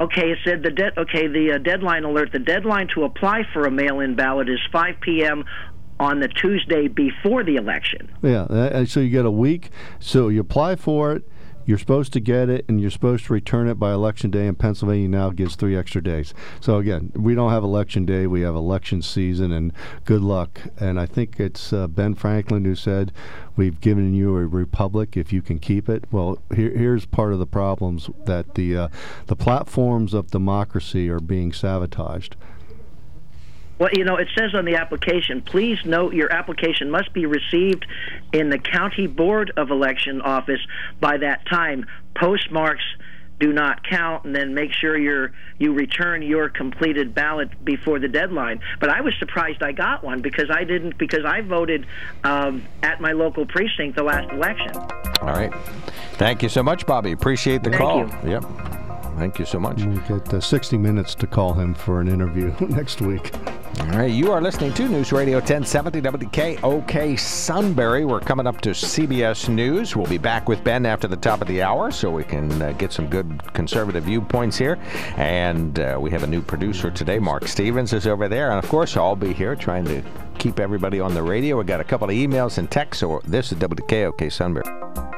Okay, 0.00 0.30
it 0.30 0.38
said 0.44 0.62
the 0.62 0.70
de- 0.70 1.00
okay 1.00 1.26
the 1.26 1.54
uh, 1.54 1.58
deadline 1.58 2.04
alert. 2.04 2.30
The 2.30 2.38
deadline 2.38 2.86
to 2.94 3.02
apply 3.02 3.42
for 3.52 3.64
a 3.64 3.70
mail-in 3.70 4.14
ballot 4.14 4.48
is 4.48 4.60
5 4.70 5.00
p.m. 5.00 5.44
on 6.00 6.20
the 6.20 6.28
Tuesday 6.28 6.88
before 6.88 7.44
the 7.44 7.56
election. 7.56 8.10
Yeah, 8.22 8.42
uh, 8.42 8.84
so 8.84 9.00
you 9.00 9.10
get 9.10 9.26
a 9.26 9.30
week. 9.30 9.70
So 9.98 10.28
you 10.28 10.40
apply 10.40 10.76
for 10.76 11.12
it. 11.12 11.24
You're 11.68 11.76
supposed 11.76 12.14
to 12.14 12.20
get 12.20 12.48
it, 12.48 12.64
and 12.66 12.80
you're 12.80 12.90
supposed 12.90 13.26
to 13.26 13.32
return 13.34 13.68
it 13.68 13.74
by 13.74 13.92
election 13.92 14.30
day. 14.30 14.46
And 14.46 14.58
Pennsylvania 14.58 15.06
now 15.06 15.28
gives 15.28 15.54
three 15.54 15.76
extra 15.76 16.02
days. 16.02 16.32
So 16.62 16.78
again, 16.78 17.12
we 17.14 17.34
don't 17.34 17.50
have 17.50 17.62
election 17.62 18.06
day; 18.06 18.26
we 18.26 18.40
have 18.40 18.54
election 18.54 19.02
season. 19.02 19.52
And 19.52 19.74
good 20.06 20.22
luck. 20.22 20.62
And 20.80 20.98
I 20.98 21.04
think 21.04 21.38
it's 21.38 21.70
uh, 21.70 21.86
Ben 21.86 22.14
Franklin 22.14 22.64
who 22.64 22.74
said, 22.74 23.12
"We've 23.54 23.78
given 23.82 24.14
you 24.14 24.34
a 24.38 24.46
republic 24.46 25.14
if 25.14 25.30
you 25.30 25.42
can 25.42 25.58
keep 25.58 25.90
it." 25.90 26.04
Well, 26.10 26.38
here, 26.54 26.70
here's 26.70 27.04
part 27.04 27.34
of 27.34 27.38
the 27.38 27.46
problems 27.46 28.08
that 28.24 28.54
the 28.54 28.74
uh, 28.74 28.88
the 29.26 29.36
platforms 29.36 30.14
of 30.14 30.30
democracy 30.30 31.10
are 31.10 31.20
being 31.20 31.52
sabotaged. 31.52 32.34
Well, 33.78 33.90
you 33.92 34.04
know, 34.04 34.16
it 34.16 34.28
says 34.36 34.54
on 34.54 34.64
the 34.64 34.76
application, 34.76 35.42
please 35.42 35.78
note 35.84 36.14
your 36.14 36.32
application 36.32 36.90
must 36.90 37.12
be 37.12 37.26
received 37.26 37.86
in 38.32 38.50
the 38.50 38.58
County 38.58 39.06
Board 39.06 39.52
of 39.56 39.70
Election 39.70 40.20
office 40.20 40.60
by 41.00 41.18
that 41.18 41.46
time. 41.46 41.86
Postmarks 42.14 42.84
do 43.40 43.52
not 43.52 43.86
count, 43.88 44.24
and 44.24 44.34
then 44.34 44.52
make 44.52 44.72
sure 44.72 44.98
you're, 44.98 45.32
you 45.58 45.72
return 45.72 46.22
your 46.22 46.48
completed 46.48 47.14
ballot 47.14 47.64
before 47.64 48.00
the 48.00 48.08
deadline. 48.08 48.60
But 48.80 48.90
I 48.90 49.00
was 49.00 49.14
surprised 49.20 49.62
I 49.62 49.72
got 49.72 50.02
one 50.02 50.22
because 50.22 50.50
I 50.50 50.64
didn't, 50.64 50.98
because 50.98 51.24
I 51.24 51.42
voted 51.42 51.86
um, 52.24 52.64
at 52.82 53.00
my 53.00 53.12
local 53.12 53.46
precinct 53.46 53.96
the 53.96 54.02
last 54.02 54.32
election. 54.32 54.76
All 54.76 55.28
right. 55.28 55.54
Thank 56.14 56.42
you 56.42 56.48
so 56.48 56.64
much, 56.64 56.84
Bobby. 56.84 57.12
Appreciate 57.12 57.62
the 57.62 57.70
Thank 57.70 57.80
call. 57.80 57.98
you. 58.24 58.30
Yep. 58.30 58.44
Thank 59.18 59.40
you 59.40 59.44
so 59.44 59.58
much. 59.58 59.82
We 59.82 59.96
get 60.06 60.32
uh, 60.32 60.40
60 60.40 60.78
minutes 60.78 61.16
to 61.16 61.26
call 61.26 61.52
him 61.52 61.74
for 61.74 62.00
an 62.00 62.06
interview 62.06 62.54
next 62.68 63.00
week. 63.00 63.34
All 63.80 63.86
right, 63.88 64.10
you 64.10 64.30
are 64.30 64.40
listening 64.40 64.72
to 64.74 64.88
News 64.88 65.10
Radio 65.10 65.38
1070 65.38 66.00
WKOK 66.00 67.18
Sunbury. 67.18 68.04
We're 68.04 68.20
coming 68.20 68.46
up 68.46 68.60
to 68.60 68.70
CBS 68.70 69.48
News. 69.48 69.96
We'll 69.96 70.06
be 70.06 70.18
back 70.18 70.48
with 70.48 70.62
Ben 70.62 70.86
after 70.86 71.08
the 71.08 71.16
top 71.16 71.40
of 71.42 71.48
the 71.48 71.62
hour 71.62 71.90
so 71.90 72.10
we 72.12 72.22
can 72.22 72.62
uh, 72.62 72.72
get 72.72 72.92
some 72.92 73.08
good 73.08 73.42
conservative 73.54 74.04
viewpoints 74.04 74.56
here. 74.56 74.78
And 75.16 75.80
uh, 75.80 75.98
we 76.00 76.10
have 76.12 76.22
a 76.22 76.28
new 76.28 76.40
producer 76.40 76.90
today. 76.90 77.18
Mark 77.18 77.48
Stevens 77.48 77.92
is 77.92 78.06
over 78.06 78.28
there. 78.28 78.50
And 78.50 78.62
of 78.62 78.70
course, 78.70 78.96
I'll 78.96 79.16
be 79.16 79.32
here 79.32 79.56
trying 79.56 79.84
to 79.86 80.02
keep 80.38 80.60
everybody 80.60 81.00
on 81.00 81.14
the 81.14 81.22
radio. 81.24 81.58
We 81.58 81.64
got 81.64 81.80
a 81.80 81.84
couple 81.84 82.08
of 82.08 82.14
emails 82.14 82.58
and 82.58 82.70
texts. 82.70 83.00
So 83.00 83.20
this 83.24 83.50
is 83.50 83.58
WKOK 83.58 84.32
Sunbury. 84.32 85.17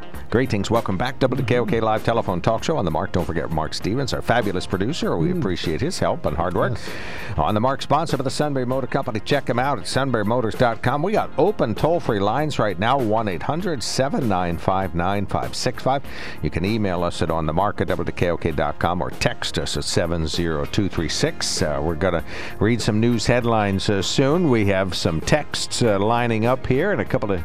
Greetings. 0.31 0.71
Welcome 0.71 0.95
back 0.95 1.19
to 1.19 1.27
WKOK 1.27 1.81
Live 1.81 2.05
Telephone 2.05 2.39
Talk 2.39 2.63
Show 2.63 2.77
on 2.77 2.85
the 2.85 2.91
Mark. 2.91 3.11
Don't 3.11 3.25
forget 3.25 3.51
Mark 3.51 3.73
Stevens, 3.73 4.13
our 4.13 4.21
fabulous 4.21 4.65
producer. 4.65 5.17
We 5.17 5.29
appreciate 5.29 5.81
his 5.81 5.99
help 5.99 6.25
and 6.25 6.37
hard 6.37 6.53
work. 6.53 6.79
On 7.35 7.53
the 7.53 7.59
Mark, 7.59 7.81
sponsor 7.81 8.15
of 8.15 8.23
the 8.23 8.29
Sunbury 8.29 8.65
Motor 8.65 8.87
Company. 8.87 9.19
Check 9.19 9.49
him 9.49 9.59
out 9.59 9.77
at 9.77 9.83
sunburymotors.com. 9.83 11.03
We 11.03 11.11
got 11.11 11.31
open 11.37 11.75
toll 11.75 11.99
free 11.99 12.21
lines 12.21 12.59
right 12.59 12.79
now 12.79 12.97
1 12.97 13.27
800 13.27 13.83
795 13.83 14.95
9565. 14.95 16.03
You 16.41 16.49
can 16.49 16.63
email 16.63 17.03
us 17.03 17.21
at 17.21 17.29
on 17.29 17.45
the 17.45 17.51
mark 17.51 17.81
at 17.81 17.89
WKOK.com 17.89 19.01
or 19.01 19.09
text 19.09 19.59
us 19.59 19.75
at 19.75 19.83
70236. 19.83 21.61
Uh, 21.61 21.81
we're 21.83 21.95
going 21.95 22.13
to 22.13 22.23
read 22.61 22.81
some 22.81 23.01
news 23.01 23.25
headlines 23.25 23.89
uh, 23.89 24.01
soon. 24.01 24.49
We 24.49 24.67
have 24.67 24.95
some 24.95 25.19
texts 25.19 25.81
uh, 25.81 25.99
lining 25.99 26.45
up 26.45 26.67
here 26.67 26.93
and 26.93 27.01
a 27.01 27.05
couple 27.05 27.33
of 27.33 27.43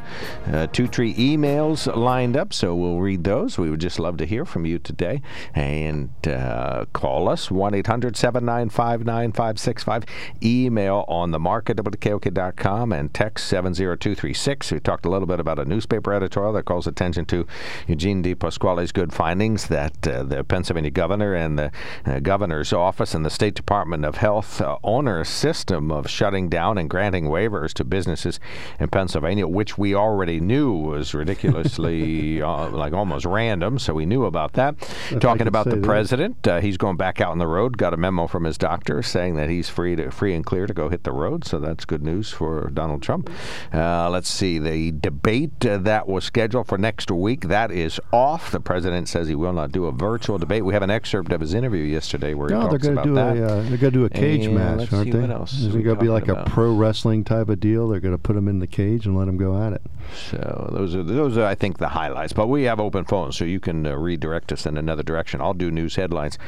uh, 0.52 0.68
two 0.68 0.86
tree 0.86 1.14
emails 1.14 1.92
lined 1.96 2.36
up. 2.36 2.52
So 2.52 2.75
we'll 2.76 2.98
read 2.98 3.24
those. 3.24 3.58
We 3.58 3.70
would 3.70 3.80
just 3.80 3.98
love 3.98 4.16
to 4.18 4.26
hear 4.26 4.44
from 4.44 4.66
you 4.66 4.78
today. 4.78 5.22
And 5.54 6.10
uh, 6.26 6.86
call 6.92 7.28
us 7.28 7.50
1 7.50 7.74
800 7.74 8.16
795 8.16 9.04
9565. 9.04 10.04
Email 10.42 11.04
on 11.08 11.30
the 11.30 11.38
mark 11.38 11.70
at 11.70 11.76
WKOK.com 11.76 12.92
and 12.92 13.12
text 13.12 13.46
70236. 13.46 14.72
We 14.72 14.80
talked 14.80 15.06
a 15.06 15.10
little 15.10 15.26
bit 15.26 15.40
about 15.40 15.58
a 15.58 15.64
newspaper 15.64 16.12
editorial 16.12 16.52
that 16.54 16.64
calls 16.64 16.86
attention 16.86 17.26
to 17.26 17.46
Eugene 17.86 18.22
DePasquale's 18.22 18.92
good 18.92 19.12
findings 19.12 19.68
that 19.68 20.06
uh, 20.06 20.22
the 20.22 20.44
Pennsylvania 20.44 20.90
governor 20.90 21.34
and 21.34 21.58
the 21.58 21.72
uh, 22.04 22.20
governor's 22.20 22.72
office 22.72 23.14
and 23.14 23.24
the 23.24 23.30
State 23.30 23.54
Department 23.54 24.04
of 24.04 24.16
Health 24.16 24.60
uh, 24.60 24.78
a 24.84 25.24
system 25.24 25.90
of 25.90 26.08
shutting 26.10 26.48
down 26.48 26.78
and 26.78 26.90
granting 26.90 27.24
waivers 27.24 27.72
to 27.74 27.84
businesses 27.84 28.40
in 28.80 28.88
Pennsylvania, 28.88 29.46
which 29.46 29.78
we 29.78 29.94
already 29.94 30.40
knew 30.40 30.72
was 30.72 31.14
ridiculously 31.14 32.42
uh, 32.66 32.76
like 32.76 32.92
almost 32.92 33.24
random. 33.24 33.78
So 33.78 33.94
we 33.94 34.06
knew 34.06 34.24
about 34.24 34.52
that. 34.54 34.74
I 35.10 35.18
Talking 35.18 35.46
about 35.46 35.64
the 35.68 35.76
that. 35.76 35.82
president, 35.84 36.46
uh, 36.46 36.60
he's 36.60 36.76
going 36.76 36.96
back 36.96 37.20
out 37.20 37.30
on 37.30 37.38
the 37.38 37.46
road. 37.46 37.76
Got 37.78 37.94
a 37.94 37.96
memo 37.96 38.26
from 38.26 38.44
his 38.44 38.58
doctor 38.58 39.02
saying 39.02 39.36
that 39.36 39.48
he's 39.48 39.68
free 39.68 39.96
to 39.96 40.10
free 40.10 40.34
and 40.34 40.44
clear 40.44 40.66
to 40.66 40.74
go 40.74 40.88
hit 40.88 41.04
the 41.04 41.12
road. 41.12 41.44
So 41.44 41.58
that's 41.58 41.84
good 41.84 42.02
news 42.02 42.30
for 42.30 42.70
Donald 42.72 43.02
Trump. 43.02 43.30
Uh, 43.72 44.08
let's 44.10 44.28
see 44.28 44.58
the 44.58 44.92
debate 44.92 45.64
uh, 45.66 45.78
that 45.78 46.08
was 46.08 46.24
scheduled 46.24 46.66
for 46.66 46.78
next 46.78 47.10
week 47.10 47.42
that 47.48 47.70
is 47.70 48.00
off. 48.12 48.50
The 48.50 48.60
president 48.60 49.08
says 49.08 49.28
he 49.28 49.34
will 49.34 49.52
not 49.52 49.72
do 49.72 49.86
a 49.86 49.92
virtual 49.92 50.38
debate. 50.38 50.64
We 50.64 50.72
have 50.74 50.82
an 50.82 50.90
excerpt 50.90 51.32
of 51.32 51.40
his 51.40 51.54
interview 51.54 51.82
yesterday 51.84 52.34
where 52.34 52.48
he 52.48 52.54
No, 52.54 52.62
they're 52.68 52.78
talks 52.78 52.82
going 52.84 52.96
to 52.96 53.02
about 53.02 53.34
do 53.34 53.40
that. 53.40 53.50
a 53.50 53.58
uh, 53.58 53.62
they're 53.62 53.78
going 53.78 53.78
to 53.78 53.90
do 53.90 54.04
a 54.04 54.10
cage 54.10 54.46
And 54.46 54.54
match, 54.54 54.92
aren't 54.92 55.12
they? 55.12 55.18
Is 55.18 55.74
it 55.74 55.82
going 55.82 55.96
to 55.96 56.02
be 56.02 56.08
like 56.08 56.26
talking 56.26 56.42
a 56.42 56.44
pro 56.50 56.74
wrestling 56.74 57.24
type 57.24 57.48
of 57.48 57.60
deal? 57.60 57.88
They're 57.88 58.00
going 58.00 58.14
to 58.14 58.18
put 58.18 58.36
him 58.36 58.48
in 58.48 58.58
the 58.58 58.66
cage 58.66 59.06
and 59.06 59.16
let 59.16 59.28
him 59.28 59.36
go 59.36 59.60
at 59.60 59.72
it. 59.72 59.82
So 60.30 60.70
those 60.72 60.94
are 60.94 61.02
those 61.02 61.36
are 61.36 61.44
I 61.44 61.54
think 61.54 61.78
the 61.78 61.88
highlights. 61.88 62.32
But 62.32 62.46
we 62.46 62.55
have 62.64 62.80
open 62.80 63.04
phones, 63.04 63.36
so 63.36 63.44
you 63.44 63.60
can 63.60 63.86
uh, 63.86 63.94
redirect 63.96 64.52
us 64.52 64.66
in 64.66 64.76
another 64.76 65.02
direction. 65.02 65.40
I'll 65.40 65.54
do 65.54 65.70
news 65.70 65.96
headlines, 65.96 66.38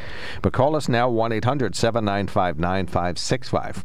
but 0.42 0.52
call 0.52 0.76
us 0.76 0.88
now 0.88 1.08
one 1.08 1.30
795 1.30 2.58
9565 2.58 3.84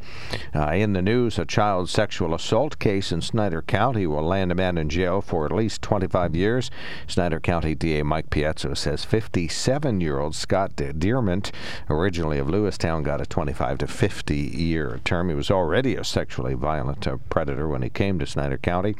Uh, 0.56 0.72
In 0.74 0.94
the 0.94 1.02
news, 1.02 1.38
a 1.40 1.46
child 1.46 1.90
sexual 1.90 2.34
assault 2.34 2.80
case 2.80 3.12
in 3.12 3.22
Snyder 3.22 3.62
County 3.62 4.08
will 4.08 4.24
land 4.24 4.52
a 4.52 4.56
man 4.56 4.78
in 4.78 4.90
jail 4.90 5.22
for 5.22 5.46
at 5.46 5.52
least 5.52 5.82
25 5.82 6.36
years. 6.36 6.72
Snyder 7.08 7.40
County 7.40 7.76
DA 7.76 8.04
Mike 8.04 8.30
Piazza 8.30 8.76
says 8.76 9.06
57-year-old 9.06 10.36
Scott 10.36 10.76
De- 10.76 10.94
Dearmont, 10.94 11.52
originally 11.90 12.40
of 12.40 12.48
Lewistown, 12.48 13.04
got 13.04 13.22
a 13.22 13.26
25 13.26 13.80
to 13.80 13.88
50 13.88 14.36
year 14.36 15.00
term. 15.04 15.30
He 15.30 15.36
was 15.36 15.52
already 15.52 15.96
a 15.96 16.04
sexually 16.04 16.54
violent 16.54 17.08
uh, 17.08 17.18
predator 17.30 17.68
when 17.68 17.82
he 17.82 17.90
came 17.90 18.20
to 18.20 18.26
Snyder 18.26 18.58
County. 18.58 18.96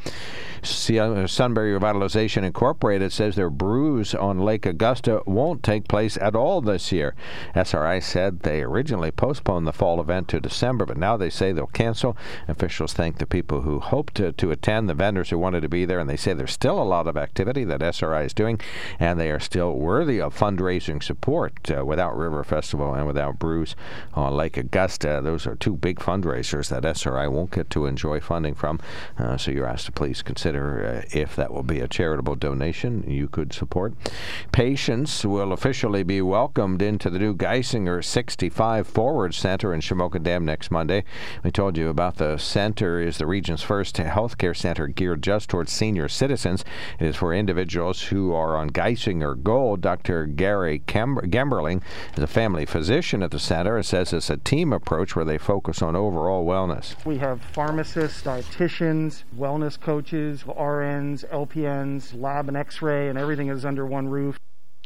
Uh, 0.62 1.26
Sunbury 1.26 1.78
Revitalization 1.78 2.42
Incorporated 2.42 3.12
says 3.14 3.36
their 3.36 3.50
brews 3.50 4.14
on 4.14 4.38
Lake 4.40 4.66
Augusta 4.66 5.22
won't 5.26 5.62
take 5.62 5.88
place 5.88 6.16
at 6.18 6.34
all 6.34 6.60
this 6.60 6.92
year. 6.92 7.14
SRI 7.54 8.00
said 8.00 8.40
they 8.40 8.62
originally 8.62 9.10
postponed 9.10 9.66
the 9.66 9.72
fall 9.72 10.00
event 10.00 10.28
to 10.28 10.40
December, 10.40 10.84
but 10.84 10.96
now 10.96 11.16
they 11.16 11.30
say 11.30 11.52
they'll 11.52 11.66
cancel. 11.68 12.16
Officials 12.48 12.92
thank 12.92 13.18
the 13.18 13.26
people 13.26 13.62
who 13.62 13.80
hoped 13.80 14.16
to, 14.16 14.32
to 14.32 14.50
attend, 14.50 14.88
the 14.88 14.94
vendors 14.94 15.30
who 15.30 15.38
wanted 15.38 15.60
to 15.62 15.68
be 15.68 15.84
there, 15.84 16.00
and 16.00 16.10
they 16.10 16.16
say 16.16 16.32
there's 16.32 16.52
still 16.52 16.82
a 16.82 16.84
lot 16.84 17.06
of 17.06 17.16
activity 17.16 17.64
that 17.64 17.82
SRI 17.82 18.24
is 18.24 18.34
doing, 18.34 18.60
and 18.98 19.18
they 19.18 19.30
are 19.30 19.40
still 19.40 19.74
worthy 19.74 20.20
of 20.20 20.36
fundraising 20.36 21.02
support. 21.02 21.70
Uh, 21.70 21.84
without 21.84 22.16
River 22.16 22.42
Festival 22.42 22.94
and 22.94 23.06
without 23.06 23.38
Brews 23.38 23.76
on 24.14 24.34
Lake 24.34 24.56
Augusta, 24.56 25.20
those 25.22 25.46
are 25.46 25.54
two 25.54 25.76
big 25.76 25.98
fundraisers 26.00 26.68
that 26.68 26.84
SRI 26.84 27.28
won't 27.28 27.52
get 27.52 27.70
to 27.70 27.86
enjoy 27.86 28.20
funding 28.20 28.54
from. 28.54 28.80
Uh, 29.18 29.36
so 29.36 29.50
you're 29.50 29.66
asked 29.66 29.86
to 29.86 29.92
please 29.92 30.22
consider 30.22 31.04
uh, 31.04 31.18
if 31.18 31.36
that 31.36 31.52
will 31.52 31.62
be 31.62 31.80
a 31.80 31.88
charitable 31.88 32.34
donation 32.34 33.03
you 33.08 33.28
could 33.28 33.52
support. 33.52 33.94
Patients 34.52 35.24
will 35.24 35.52
officially 35.52 36.02
be 36.02 36.20
welcomed 36.22 36.82
into 36.82 37.10
the 37.10 37.18
new 37.18 37.34
Geisinger 37.34 38.04
65 38.04 38.86
Forward 38.86 39.34
Center 39.34 39.72
in 39.74 39.80
Shamokin 39.80 40.22
Dam 40.22 40.44
next 40.44 40.70
Monday. 40.70 41.04
We 41.42 41.50
told 41.50 41.76
you 41.76 41.88
about 41.88 42.16
the 42.16 42.38
center 42.38 43.00
is 43.00 43.18
the 43.18 43.26
region's 43.26 43.62
first 43.62 43.96
healthcare 43.96 44.56
center 44.56 44.86
geared 44.86 45.22
just 45.22 45.50
towards 45.50 45.72
senior 45.72 46.08
citizens. 46.08 46.64
It 46.98 47.06
is 47.06 47.16
for 47.16 47.34
individuals 47.34 48.02
who 48.02 48.32
are 48.32 48.56
on 48.56 48.70
Geisinger 48.70 49.42
Gold. 49.42 49.80
Dr. 49.80 50.26
Gary 50.26 50.82
Gemberling 50.86 51.82
is 52.16 52.22
a 52.22 52.26
family 52.26 52.66
physician 52.66 53.22
at 53.22 53.30
the 53.30 53.38
center 53.38 53.76
and 53.76 53.86
says 53.86 54.12
it's 54.12 54.30
a 54.30 54.36
team 54.36 54.72
approach 54.72 55.16
where 55.16 55.24
they 55.24 55.38
focus 55.38 55.82
on 55.82 55.96
overall 55.96 56.46
wellness. 56.46 56.94
We 57.04 57.18
have 57.18 57.40
pharmacists, 57.40 58.22
dietitians, 58.22 59.24
wellness 59.36 59.80
coaches, 59.80 60.44
RNs, 60.44 61.28
LPNs, 61.30 62.20
lab 62.20 62.48
and 62.48 62.56
x-ray, 62.84 63.08
and 63.08 63.18
everything 63.18 63.48
is 63.48 63.64
under 63.64 63.86
one 63.86 64.08
roof. 64.08 64.38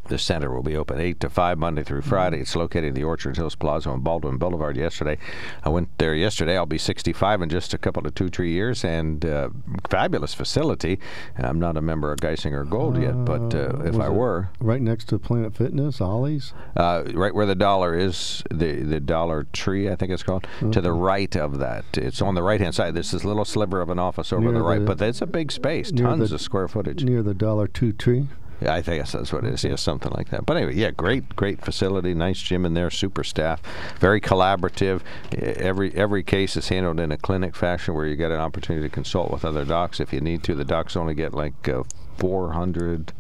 The 0.09 0.19
center 0.19 0.51
will 0.51 0.63
be 0.63 0.77
open 0.77 0.99
8 1.01 1.21
to 1.21 1.29
5 1.29 1.59
Monday 1.59 1.85
through 1.85 2.01
Friday. 2.01 2.41
It's 2.41 2.57
located 2.57 2.85
in 2.85 2.95
the 2.95 3.05
Orchard 3.05 3.37
Hills 3.37 3.55
Plaza 3.55 3.91
on 3.91 4.01
Baldwin 4.01 4.39
Boulevard 4.39 4.77
yesterday. 4.77 5.19
I 5.63 5.69
went 5.69 5.91
there 5.99 6.15
yesterday. 6.15 6.57
I'll 6.57 6.65
be 6.65 6.79
65 6.79 7.43
in 7.43 7.51
just 7.51 7.75
a 7.75 7.79
couple 7.79 8.07
of 8.07 8.15
two, 8.15 8.29
three 8.29 8.53
years, 8.53 8.85
and 8.85 9.25
uh, 9.25 9.51
fabulous 9.91 10.33
facility. 10.33 10.99
I'm 11.37 11.61
not 11.61 11.77
a 11.77 11.83
member 11.83 12.11
of 12.11 12.21
Geisinger 12.21 12.69
Gold 12.69 13.01
yet, 13.01 13.25
but 13.27 13.55
uh, 13.55 13.83
if 13.85 14.01
I 14.01 14.09
were. 14.09 14.49
Right 14.61 14.81
next 14.81 15.09
to 15.11 15.19
Planet 15.19 15.55
Fitness, 15.55 16.01
Ollie's? 16.01 16.55
Uh, 16.75 17.05
right 17.13 17.35
where 17.35 17.47
the 17.47 17.55
dollar 17.55 17.95
is, 17.95 18.43
the, 18.51 18.83
the 18.83 19.01
Dollar 19.01 19.47
Tree, 19.53 19.91
I 19.91 19.97
think 19.97 20.11
it's 20.11 20.23
called, 20.23 20.47
okay. 20.63 20.73
to 20.73 20.81
the 20.81 20.93
right 20.93 21.37
of 21.37 21.59
that. 21.59 21.85
It's 21.99 22.23
on 22.23 22.35
the 22.35 22.43
right 22.43 22.61
hand 22.61 22.75
side. 22.75 22.95
There's 22.95 23.11
this 23.11 23.25
little 23.25 23.45
sliver 23.45 23.83
of 23.83 23.91
an 23.91 23.99
office 23.99 24.33
over 24.33 24.43
near 24.43 24.53
the 24.53 24.63
right, 24.63 24.81
the, 24.81 24.95
but 24.95 25.03
it's 25.03 25.21
a 25.21 25.27
big 25.27 25.53
space, 25.53 25.93
tons 25.93 26.31
the, 26.31 26.37
of 26.37 26.41
square 26.41 26.69
footage. 26.69 27.05
Near 27.05 27.23
the 27.23 27.35
Dollar 27.35 27.67
Two 27.67 27.93
Tree? 27.93 28.27
I 28.67 28.83
think 28.83 29.07
that's 29.07 29.33
what 29.33 29.45
it 29.45 29.55
is. 29.55 29.65
Yeah, 29.65 29.77
something 29.77 30.13
like 30.13 30.31
that. 30.31 30.45
But 30.47 30.57
anyway, 30.57 30.75
yeah, 30.75 30.91
great, 30.91 31.37
great 31.37 31.65
facility, 31.65 32.15
nice 32.15 32.41
gym 32.41 32.65
in 32.65 32.75
there, 32.75 32.91
super 32.91 33.23
staff, 33.25 33.63
very 34.01 34.21
collaborative. 34.21 35.01
Every 35.33 35.95
every 35.95 36.23
case 36.23 36.57
is 36.57 36.69
handled 36.69 37.01
in 37.01 37.13
a 37.13 37.17
clinic 37.17 37.55
fashion 37.55 37.95
where 37.95 38.07
you 38.07 38.17
get 38.17 38.31
an 38.31 38.41
opportunity 38.41 38.89
to 38.89 38.93
consult 38.93 39.31
with 39.31 39.45
other 39.45 39.65
docs 39.65 40.01
if 40.01 40.13
you 40.13 40.21
need 40.21 40.43
to. 40.45 40.55
The 40.55 40.65
docs 40.65 40.97
only 40.97 41.15
get 41.15 41.35
like 41.35 41.69
uh, 41.69 41.85
400 42.19 43.13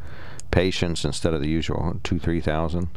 patients 0.51 1.05
instead 1.05 1.35
of 1.35 1.41
the 1.41 1.49
usual 1.49 2.01
two, 2.03 2.19
three 2.19 2.41
thousand. 2.41 2.89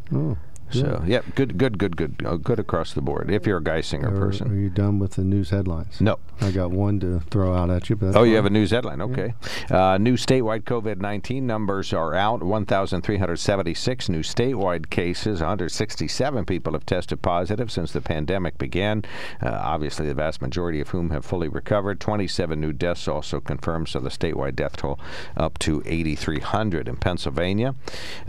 Oh. 0.76 0.80
So 0.80 1.04
yeah, 1.06 1.22
good, 1.36 1.58
good, 1.58 1.78
good, 1.78 1.98
good, 1.98 2.22
uh, 2.26 2.36
good 2.36 2.60
across 2.60 2.94
the 2.94 3.02
board. 3.02 3.30
If 3.32 3.46
you're 3.46 3.58
a 3.58 3.62
Geisinger 3.62 4.12
are, 4.12 4.20
person, 4.20 4.52
are 4.52 4.60
you 4.60 4.70
done 4.70 5.00
with 5.00 5.12
the 5.14 5.24
news 5.24 5.50
headlines? 5.50 6.00
No, 6.02 6.20
I 6.40 6.52
got 6.52 6.72
one 6.72 7.00
to 7.02 7.20
throw 7.30 7.54
out 7.54 7.70
at 7.70 7.90
you. 7.90 7.98
oh, 8.02 8.12
fine. 8.14 8.30
you 8.30 8.36
have 8.36 8.46
a 8.46 8.50
news 8.50 8.72
headline? 8.72 9.02
Okay. 9.02 9.34
Yeah. 9.70 9.94
Uh, 9.94 9.98
new 9.98 10.16
statewide 10.16 10.64
COVID-19 10.64 11.44
numbers 11.44 11.94
are 11.94 12.16
out. 12.16 12.44
1,376 12.44 14.10
new 14.10 14.22
statewide 14.22 14.90
cases. 14.90 15.40
167 15.40 16.46
people 16.46 16.74
have 16.74 16.86
tested 16.86 17.22
positive 17.22 17.72
since 17.72 17.92
the 17.92 18.02
pandemic 18.02 18.58
began. 18.58 19.04
Uh, 19.42 19.50
obviously, 19.50 20.08
the 20.08 20.14
vast 20.14 20.42
majority 20.42 20.80
of 20.80 20.90
whom 20.90 21.10
have 21.12 21.26
fully 21.26 21.48
recovered. 21.48 22.00
27 22.00 22.60
new 22.60 22.74
deaths 22.74 23.08
also 23.08 23.40
confirmed, 23.40 23.90
so 23.90 24.00
the 24.00 24.10
statewide 24.10 24.56
death 24.56 24.78
toll 24.78 25.00
up 25.38 25.60
to 25.60 25.84
8,300 25.86 26.88
in 26.88 26.96
Pennsylvania. 26.96 27.76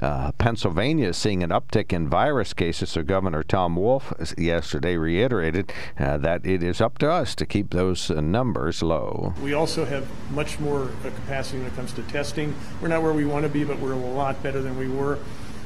Uh, 0.01 0.33
Pennsylvania 0.33 1.09
is 1.09 1.17
seeing 1.17 1.43
an 1.43 1.51
uptick 1.51 1.93
in 1.93 2.09
virus 2.09 2.32
virus 2.33 2.55
cases, 2.55 2.89
so 2.89 3.03
Governor 3.03 3.43
Tom 3.43 3.77
Wolf 3.77 4.11
yesterday 4.39 4.97
reiterated 4.97 5.71
uh, 5.99 6.17
that 6.17 6.47
it 6.47 6.63
is 6.63 6.81
up 6.81 6.97
to 6.97 7.11
us 7.11 7.35
to 7.35 7.45
keep 7.45 7.73
those 7.73 8.11
uh, 8.11 8.23
numbers 8.23 8.83
low. 8.83 9.35
We 9.43 9.53
also 9.53 9.85
have 9.85 10.09
much 10.31 10.59
more 10.59 10.85
uh, 10.85 11.11
capacity 11.11 11.59
when 11.59 11.67
it 11.67 11.77
comes 11.77 11.93
to 11.93 12.03
testing. 12.05 12.55
We're 12.81 12.89
not 12.89 13.03
where 13.03 13.13
we 13.13 13.27
want 13.27 13.43
to 13.43 13.51
be, 13.51 13.65
but 13.65 13.79
we're 13.81 13.93
a 13.93 13.97
lot 13.97 14.43
better 14.43 14.63
than 14.63 14.79
we 14.79 14.89
were. 14.89 15.19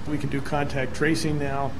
We 0.08 0.18
can 0.18 0.28
do 0.28 0.40
contact 0.40 0.96
tracing 0.96 1.38
now. 1.38 1.70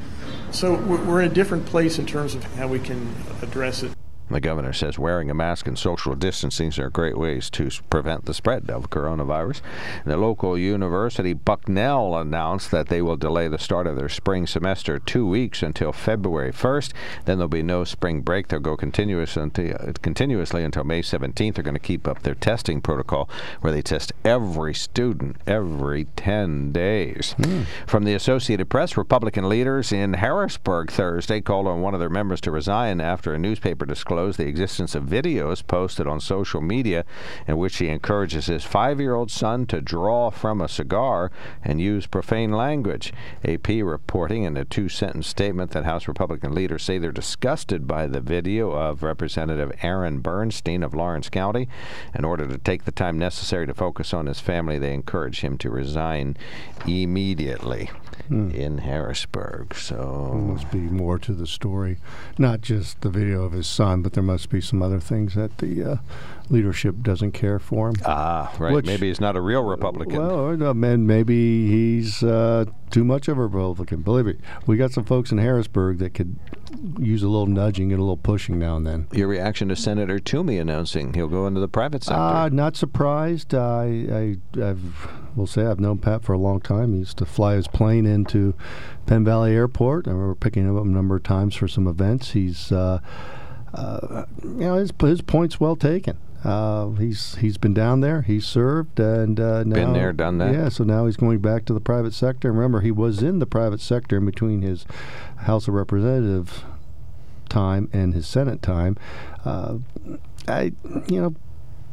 So 0.53 0.77
we're 0.77 1.23
in 1.23 1.33
a 1.33 1.35
different 1.35 1.67
place 1.67 1.99
in 1.99 2.07
terms 2.07 2.37
of 2.37 2.45
how 2.55 2.69
we 2.69 2.79
can 2.79 3.13
address 3.43 3.83
it. 3.83 3.96
The 4.29 4.41
governor 4.41 4.73
says 4.73 4.99
wearing 4.99 5.31
a 5.31 5.35
mask 5.35 5.69
and 5.69 5.79
social 5.79 6.15
distancing 6.17 6.67
are 6.81 6.91
great 6.91 7.17
ways 7.17 7.49
to 7.51 7.71
prevent 7.89 8.25
the 8.25 8.35
spread 8.35 8.69
of 8.71 8.91
coronavirus. 8.91 9.61
The 10.05 10.17
local 10.17 10.59
university, 10.59 11.33
Bucknell, 11.33 12.17
announced 12.17 12.73
that 12.73 12.89
they 12.89 13.01
will 13.01 13.17
delay 13.17 13.47
the 13.47 13.59
start 13.59 13.87
of 13.87 13.95
their 13.95 14.09
spring 14.09 14.49
semester 14.49 14.99
two 14.99 15.29
weeks 15.29 15.63
until 15.63 15.93
February 15.93 16.51
1st. 16.51 16.93
Then 17.25 17.39
there'll 17.39 17.49
be 17.49 17.63
no 17.63 17.85
spring 17.85 18.23
break. 18.23 18.49
They'll 18.49 18.59
go 18.59 18.77
continuous 18.77 19.37
until, 19.37 19.77
continuously 20.03 20.65
until 20.65 20.83
May 20.83 21.03
17th. 21.03 21.55
They're 21.55 21.63
going 21.63 21.75
to 21.75 21.81
keep 21.81 22.09
up 22.09 22.23
their 22.23 22.35
testing 22.35 22.81
protocol 22.81 23.29
where 23.61 23.73
they 23.73 23.83
test 23.83 24.13
every 24.25 24.75
student 24.75 25.37
every 25.47 26.07
10 26.17 26.73
days. 26.73 27.37
Mm. 27.39 27.67
From 27.87 28.03
the 28.03 28.15
Associated 28.15 28.69
Press, 28.71 28.97
Republican 28.97 29.49
leaders 29.49 29.93
in 29.93 30.15
Harrisburg 30.15 30.91
Thursday 30.91 31.41
called 31.41 31.69
on 31.69 31.81
one 31.81 31.95
of 31.95 32.01
their 32.01 32.11
members 32.11 32.41
to 32.41 32.51
resign 32.51 33.01
after 33.01 33.33
a 33.33 33.39
newspaper 33.39 33.87
disclosed 33.87 34.16
disclosed 34.17 34.39
the 34.39 34.49
existence 34.49 34.95
of 34.95 35.05
videos 35.05 35.67
posted 35.67 36.07
on 36.07 36.19
social 36.19 36.63
media 36.63 37.05
in 37.47 37.59
which 37.59 37.77
he 37.77 37.89
encourages 37.89 38.47
his 38.47 38.65
five 38.65 38.99
year 38.99 39.15
old 39.15 39.31
son 39.31 39.67
to 39.67 39.79
draw 39.83 40.31
from 40.31 40.63
a 40.63 40.69
cigar 40.69 41.31
and 41.63 41.83
use 41.83 42.07
profane 42.07 42.51
language. 42.51 43.13
AP 43.45 43.69
reporting 43.69 44.45
in 44.45 44.57
a 44.57 44.65
two 44.65 44.89
sentence 44.89 45.27
statement 45.27 45.73
that 45.73 45.85
House 45.85 46.09
Republican 46.09 46.55
leaders 46.55 46.83
say 46.83 46.97
they're 46.97 47.13
disgusted 47.13 47.87
by 47.87 48.07
the 48.07 48.23
video 48.23 48.71
of 48.71 49.03
Representative 49.03 49.71
Aaron 49.83 50.21
Bernstine 50.23 50.83
of 50.83 50.95
Lawrence 50.95 51.29
County. 51.29 51.69
In 52.15 52.25
order 52.25 52.47
to 52.47 52.57
take 52.57 52.87
the 52.87 52.93
time 52.93 53.19
necessary 53.19 53.67
to 53.67 53.75
focus 53.75 54.15
on 54.15 54.25
his 54.25 54.41
family, 54.41 54.79
they 54.79 54.95
encourage 54.95 55.41
him 55.41 55.59
to 55.59 55.69
resign 55.69 56.39
immediately 56.87 57.91
hmm. 58.29 58.51
in 58.51 58.79
Harrisburg. 58.79 59.75
So 59.75 60.31
there 60.33 60.43
must 60.43 60.71
be 60.71 60.79
more 60.79 61.19
to 61.19 61.35
the 61.35 61.47
story, 61.47 61.99
not 62.39 62.63
just 62.63 63.03
the 63.03 63.11
video 63.11 63.45
of 63.45 63.53
his 63.53 63.67
son, 63.67 64.06
but 64.07 64.13
there 64.13 64.23
must 64.23 64.51
be 64.51 64.61
some 64.61 64.83
other 64.83 65.01
things 65.01 65.35
that 65.35 65.59
the 65.59 65.83
uh, 65.83 65.97
leadership 66.49 66.95
doesn't 67.03 67.33
care 67.33 67.59
for 67.59 67.89
him. 67.89 67.97
Ah, 68.05 68.55
right. 68.57 68.73
Which, 68.73 68.87
maybe 68.87 69.09
he's 69.09 69.21
not 69.21 69.35
a 69.35 69.41
real 69.41 69.65
Republican. 69.65 70.21
Well, 70.21 70.51
and 70.51 71.07
maybe 71.09 71.67
he's 71.69 72.23
uh, 72.23 72.67
too 72.93 73.03
much 73.03 73.27
of 73.27 73.37
a 73.37 73.47
Republican. 73.49 74.03
Believe 74.03 74.27
me, 74.27 74.37
we 74.65 74.77
got 74.77 74.93
some 74.93 75.05
folks 75.05 75.33
in 75.33 75.39
Harrisburg 75.39 75.99
that 75.99 76.15
could 76.15 76.37
use 77.01 77.25
a 77.25 77.29
little 77.29 77.49
nudging 77.49 77.91
and 77.91 77.99
a 77.99 78.03
little 78.05 78.17
pushing 78.17 78.61
now 78.61 78.77
and 78.77 78.87
then. 78.87 79.09
Your 79.11 79.27
reaction 79.27 79.71
to 79.71 79.75
Senator 79.75 80.21
Toomey 80.21 80.59
announcing 80.59 81.13
he'll 81.15 81.27
go 81.27 81.49
into 81.49 81.59
the 81.59 81.67
private 81.67 82.05
sector? 82.05 82.21
Uh, 82.21 82.49
not 82.51 82.77
surprised. 82.77 83.57
I, 83.57 84.37
I, 84.55 84.63
I've, 84.63 85.11
will 85.35 85.49
say 85.49 85.67
I've 85.67 85.81
known 85.81 85.99
Pat 85.99 86.23
for 86.23 86.33
a 86.33 86.39
long 86.39 86.61
time. 86.61 86.93
He 86.93 87.01
used 87.01 87.19
to 87.19 87.27
fly 87.27 87.55
his 87.55 87.67
plane 87.67 88.07
into 88.07 88.55
Penn 89.07 89.25
Valley 89.25 89.53
Airport. 89.53 90.07
I 90.07 90.13
remember 90.13 90.37
picking 90.37 90.65
him 90.65 90.77
up 90.77 90.85
a 90.85 90.89
number 90.89 91.17
of 91.17 91.25
times 91.25 91.57
for 91.57 91.67
some 91.67 91.89
events. 91.89 92.31
He's 92.31 92.71
uh, 92.71 93.01
uh, 93.75 94.25
you 94.43 94.51
know, 94.51 94.77
his, 94.77 94.93
his 95.01 95.23
point's 95.23 95.61
well 95.61 95.77
taken. 95.77 96.19
Uh, 96.45 96.91
he's 96.91 97.35
he's 97.37 97.57
been 97.57 97.75
down 97.75 98.01
there. 98.01 98.23
He's 98.23 98.47
served 98.47 99.01
and 99.01 99.41
uh, 99.41 99.65
now 99.65 99.75
been 99.75 99.93
there, 99.93 100.13
done 100.13 100.39
that. 100.39 100.55
Yeah, 100.55 100.69
so 100.69 100.85
now 100.85 101.07
he's 101.07 101.17
going 101.17 101.41
back 101.41 101.65
to 101.65 101.75
the 101.75 101.81
private 101.81 102.15
sector. 102.15 102.53
Remember, 102.53 102.83
he 102.83 102.93
was 102.93 103.23
in 103.23 103.41
the 103.41 103.47
private 103.47 103.81
sector 103.81 104.19
in 104.19 104.27
between 104.27 104.63
his 104.63 104.87
House 105.39 105.67
of 105.67 105.75
Representative 105.75 106.65
time 107.49 107.89
and 107.93 108.15
his 108.15 108.29
Senate 108.29 108.63
time. 108.63 108.97
Uh, 109.45 109.79
I, 110.47 110.73
you 111.09 111.21
know, 111.21 111.35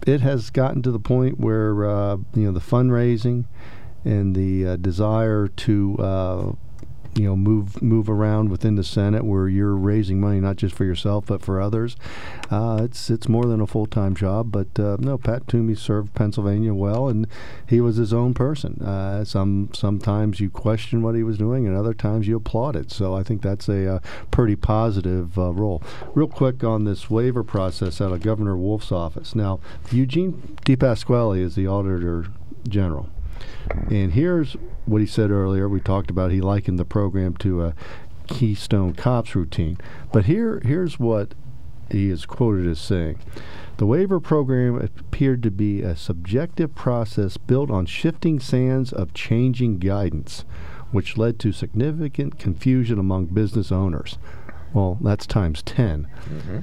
it 0.05 0.21
has 0.21 0.49
gotten 0.49 0.81
to 0.83 0.91
the 0.91 0.99
point 0.99 1.39
where 1.39 1.85
uh, 1.89 2.17
you 2.35 2.43
know 2.45 2.51
the 2.51 2.59
fundraising 2.59 3.45
and 4.05 4.35
the 4.35 4.67
uh, 4.67 4.75
desire 4.75 5.47
to 5.47 5.97
uh, 5.97 6.51
you 7.15 7.25
know 7.25 7.35
move 7.35 7.81
move 7.81 8.09
around 8.09 8.49
within 8.49 8.75
the 8.75 8.83
Senate 8.83 9.23
where 9.23 9.47
you're 9.47 9.75
raising 9.75 10.19
money 10.19 10.39
not 10.39 10.55
just 10.55 10.75
for 10.75 10.85
yourself 10.85 11.25
but 11.27 11.41
for 11.41 11.61
others. 11.61 11.95
Uh, 12.49 12.81
it's 12.83 13.09
it's 13.09 13.27
more 13.27 13.45
than 13.45 13.61
a 13.61 13.67
full 13.67 13.85
time 13.85 14.15
job, 14.15 14.51
but 14.51 14.79
uh, 14.79 14.97
no, 14.99 15.17
Pat 15.17 15.47
Toomey 15.47 15.75
served 15.75 16.13
Pennsylvania 16.13 16.73
well, 16.73 17.07
and 17.07 17.27
he 17.67 17.81
was 17.81 17.97
his 17.97 18.13
own 18.13 18.33
person. 18.33 18.81
Uh, 18.81 19.23
some 19.23 19.69
sometimes 19.73 20.39
you 20.39 20.49
question 20.49 21.01
what 21.01 21.15
he 21.15 21.23
was 21.23 21.37
doing, 21.37 21.67
and 21.67 21.75
other 21.75 21.93
times 21.93 22.27
you 22.27 22.35
applaud 22.35 22.75
it. 22.75 22.91
So 22.91 23.15
I 23.15 23.23
think 23.23 23.41
that's 23.41 23.67
a 23.67 23.95
uh, 23.95 23.99
pretty 24.31 24.55
positive 24.55 25.37
uh, 25.37 25.53
role. 25.53 25.81
Real 26.13 26.27
quick 26.27 26.63
on 26.63 26.83
this 26.85 27.09
waiver 27.09 27.43
process 27.43 28.01
out 28.01 28.11
of 28.11 28.21
Governor 28.21 28.57
Wolf's 28.57 28.91
office. 28.91 29.35
Now 29.35 29.59
Eugene 29.91 30.57
DePasquale 30.65 31.39
is 31.39 31.55
the 31.55 31.67
Auditor 31.67 32.27
General. 32.67 33.09
And 33.89 34.13
here's 34.13 34.53
what 34.85 35.01
he 35.01 35.07
said 35.07 35.31
earlier. 35.31 35.69
We 35.69 35.79
talked 35.79 36.09
about 36.09 36.31
he 36.31 36.41
likened 36.41 36.79
the 36.79 36.85
program 36.85 37.35
to 37.37 37.65
a 37.65 37.75
Keystone 38.27 38.93
Cops 38.93 39.35
routine. 39.35 39.77
But 40.11 40.25
here, 40.25 40.61
here's 40.63 40.99
what 40.99 41.33
he 41.91 42.09
is 42.09 42.25
quoted 42.25 42.67
as 42.67 42.79
saying. 42.79 43.19
The 43.77 43.85
waiver 43.85 44.19
program 44.19 44.75
appeared 44.79 45.43
to 45.43 45.51
be 45.51 45.81
a 45.81 45.95
subjective 45.95 46.75
process 46.75 47.37
built 47.37 47.71
on 47.71 47.85
shifting 47.85 48.39
sands 48.39 48.93
of 48.93 49.13
changing 49.13 49.79
guidance, 49.79 50.45
which 50.91 51.17
led 51.17 51.39
to 51.39 51.51
significant 51.51 52.37
confusion 52.37 52.99
among 52.99 53.27
business 53.27 53.71
owners. 53.71 54.17
Well, 54.73 54.97
that's 55.01 55.25
times 55.25 55.61
10. 55.63 56.07
Mm-hmm. 56.29 56.59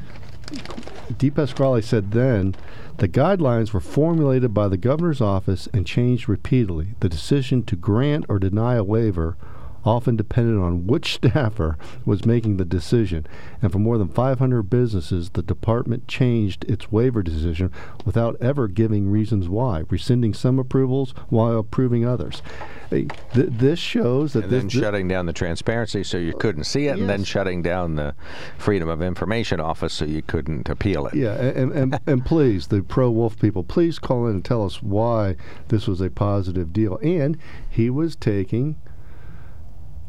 DePasquale 1.12 1.82
said 1.82 2.12
then 2.12 2.54
the 2.98 3.08
guidelines 3.08 3.72
were 3.72 3.80
formulated 3.80 4.52
by 4.52 4.68
the 4.68 4.76
governor's 4.76 5.20
office 5.20 5.68
and 5.72 5.86
changed 5.86 6.28
repeatedly. 6.28 6.88
The 7.00 7.08
decision 7.08 7.62
to 7.64 7.76
grant 7.76 8.26
or 8.28 8.38
deny 8.38 8.74
a 8.74 8.84
waiver 8.84 9.36
often 9.84 10.16
depended 10.16 10.60
on 10.60 10.86
which 10.86 11.14
staffer 11.14 11.76
was 12.04 12.24
making 12.24 12.56
the 12.56 12.64
decision. 12.64 13.26
And 13.62 13.70
for 13.72 13.78
more 13.78 13.98
than 13.98 14.08
500 14.08 14.62
businesses, 14.64 15.30
the 15.30 15.42
department 15.42 16.08
changed 16.08 16.64
its 16.64 16.90
waiver 16.90 17.22
decision 17.22 17.72
without 18.04 18.36
ever 18.40 18.68
giving 18.68 19.10
reasons 19.10 19.48
why, 19.48 19.84
rescinding 19.88 20.34
some 20.34 20.58
approvals 20.58 21.14
while 21.28 21.58
approving 21.58 22.06
others. 22.06 22.42
Hey, 22.90 23.06
th- 23.34 23.48
this 23.50 23.78
shows 23.78 24.32
that 24.32 24.44
and 24.44 24.52
this 24.52 24.62
then 24.62 24.70
thi- 24.70 24.80
shutting 24.80 25.08
down 25.08 25.26
the 25.26 25.32
transparency 25.32 26.02
so 26.02 26.16
you 26.18 26.34
couldn't 26.34 26.64
see 26.64 26.86
it, 26.86 26.98
and 26.98 27.08
then 27.08 27.24
shutting 27.24 27.62
down 27.62 27.96
the 27.96 28.14
Freedom 28.58 28.88
of 28.88 29.02
Information 29.02 29.60
Office 29.60 29.92
so 29.94 30.04
you 30.04 30.22
couldn't 30.22 30.68
appeal 30.68 31.06
it. 31.06 31.14
Yeah, 31.14 31.34
and, 31.34 31.72
and, 31.72 32.00
and 32.06 32.24
please, 32.24 32.66
the 32.68 32.82
pro 32.82 33.10
wolf 33.10 33.38
people, 33.38 33.62
please 33.62 33.98
call 33.98 34.26
in 34.26 34.36
and 34.36 34.44
tell 34.44 34.64
us 34.64 34.82
why 34.82 35.36
this 35.68 35.86
was 35.86 36.00
a 36.00 36.10
positive 36.10 36.72
deal. 36.72 36.98
And 37.02 37.36
he 37.68 37.90
was 37.90 38.16
taking 38.16 38.76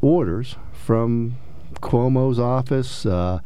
orders 0.02 0.56
from 0.72 1.38
Cuomo's 1.76 2.40
office. 2.40 3.06
Uh, 3.06 3.40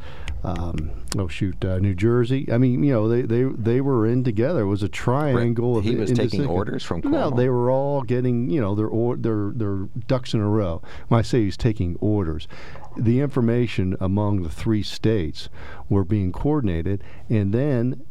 um, 0.44 0.92
oh 1.18 1.28
shoot, 1.28 1.64
uh, 1.66 1.80
New 1.80 1.96
Jersey. 1.96 2.48
I 2.52 2.60
mean, 2.60 2.84
you 2.84 2.94
know, 2.94 3.10
they, 3.10 3.24
they 3.24 3.44
they 3.44 3.82
were 3.82 4.06
in 4.06 4.24
together. 4.24 4.62
It 4.62 4.68
was 4.68 4.84
a 4.84 4.90
triangle. 4.90 5.78
of 5.78 5.84
he 5.84 5.96
was 5.96 6.12
in 6.12 6.16
taking 6.16 6.46
orders 6.46 6.84
from 6.84 7.02
Cuomo. 7.02 7.12
No, 7.12 7.30
they 7.32 7.50
were 7.50 7.72
all 7.72 8.04
getting, 8.04 8.50
you 8.52 8.62
know, 8.62 8.76
their 8.76 8.88
or, 8.88 9.16
their 9.16 9.52
their 9.56 9.88
ducks 10.08 10.34
in 10.36 10.42
a 10.42 10.48
row. 10.48 10.84
When 11.08 11.18
I 11.18 11.24
say 11.24 11.44
he's 11.44 11.58
taking 11.58 11.98
orders, 12.00 12.48
the 12.96 13.22
information 13.22 13.98
among 14.00 14.44
the 14.44 14.50
three 14.50 14.84
states 14.84 15.50
were 15.90 16.04
being 16.04 16.32
coordinated, 16.32 17.04
and 17.28 17.52
then 17.52 18.04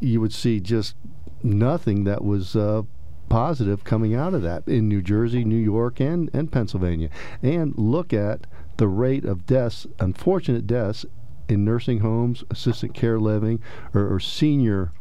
you 0.00 0.20
would 0.20 0.32
see 0.32 0.58
just 0.58 0.96
nothing 1.44 2.02
that 2.04 2.24
was 2.24 2.56
uh, 2.56 2.82
positive 3.28 3.84
coming 3.84 4.14
out 4.14 4.34
of 4.34 4.42
that 4.42 4.66
in 4.66 4.88
New 4.88 5.02
Jersey, 5.02 5.44
New 5.44 5.56
York, 5.56 6.00
and, 6.00 6.30
and 6.32 6.50
Pennsylvania. 6.52 7.10
And 7.42 7.74
look 7.76 8.12
at 8.12 8.46
the 8.76 8.88
rate 8.88 9.24
of 9.24 9.46
deaths, 9.46 9.86
unfortunate 9.98 10.66
deaths, 10.66 11.04
in 11.48 11.64
nursing 11.64 12.00
homes, 12.00 12.42
assisted 12.50 12.94
care 12.94 13.18
living, 13.20 13.60
or, 13.92 14.12
or 14.12 14.20
senior 14.20 14.92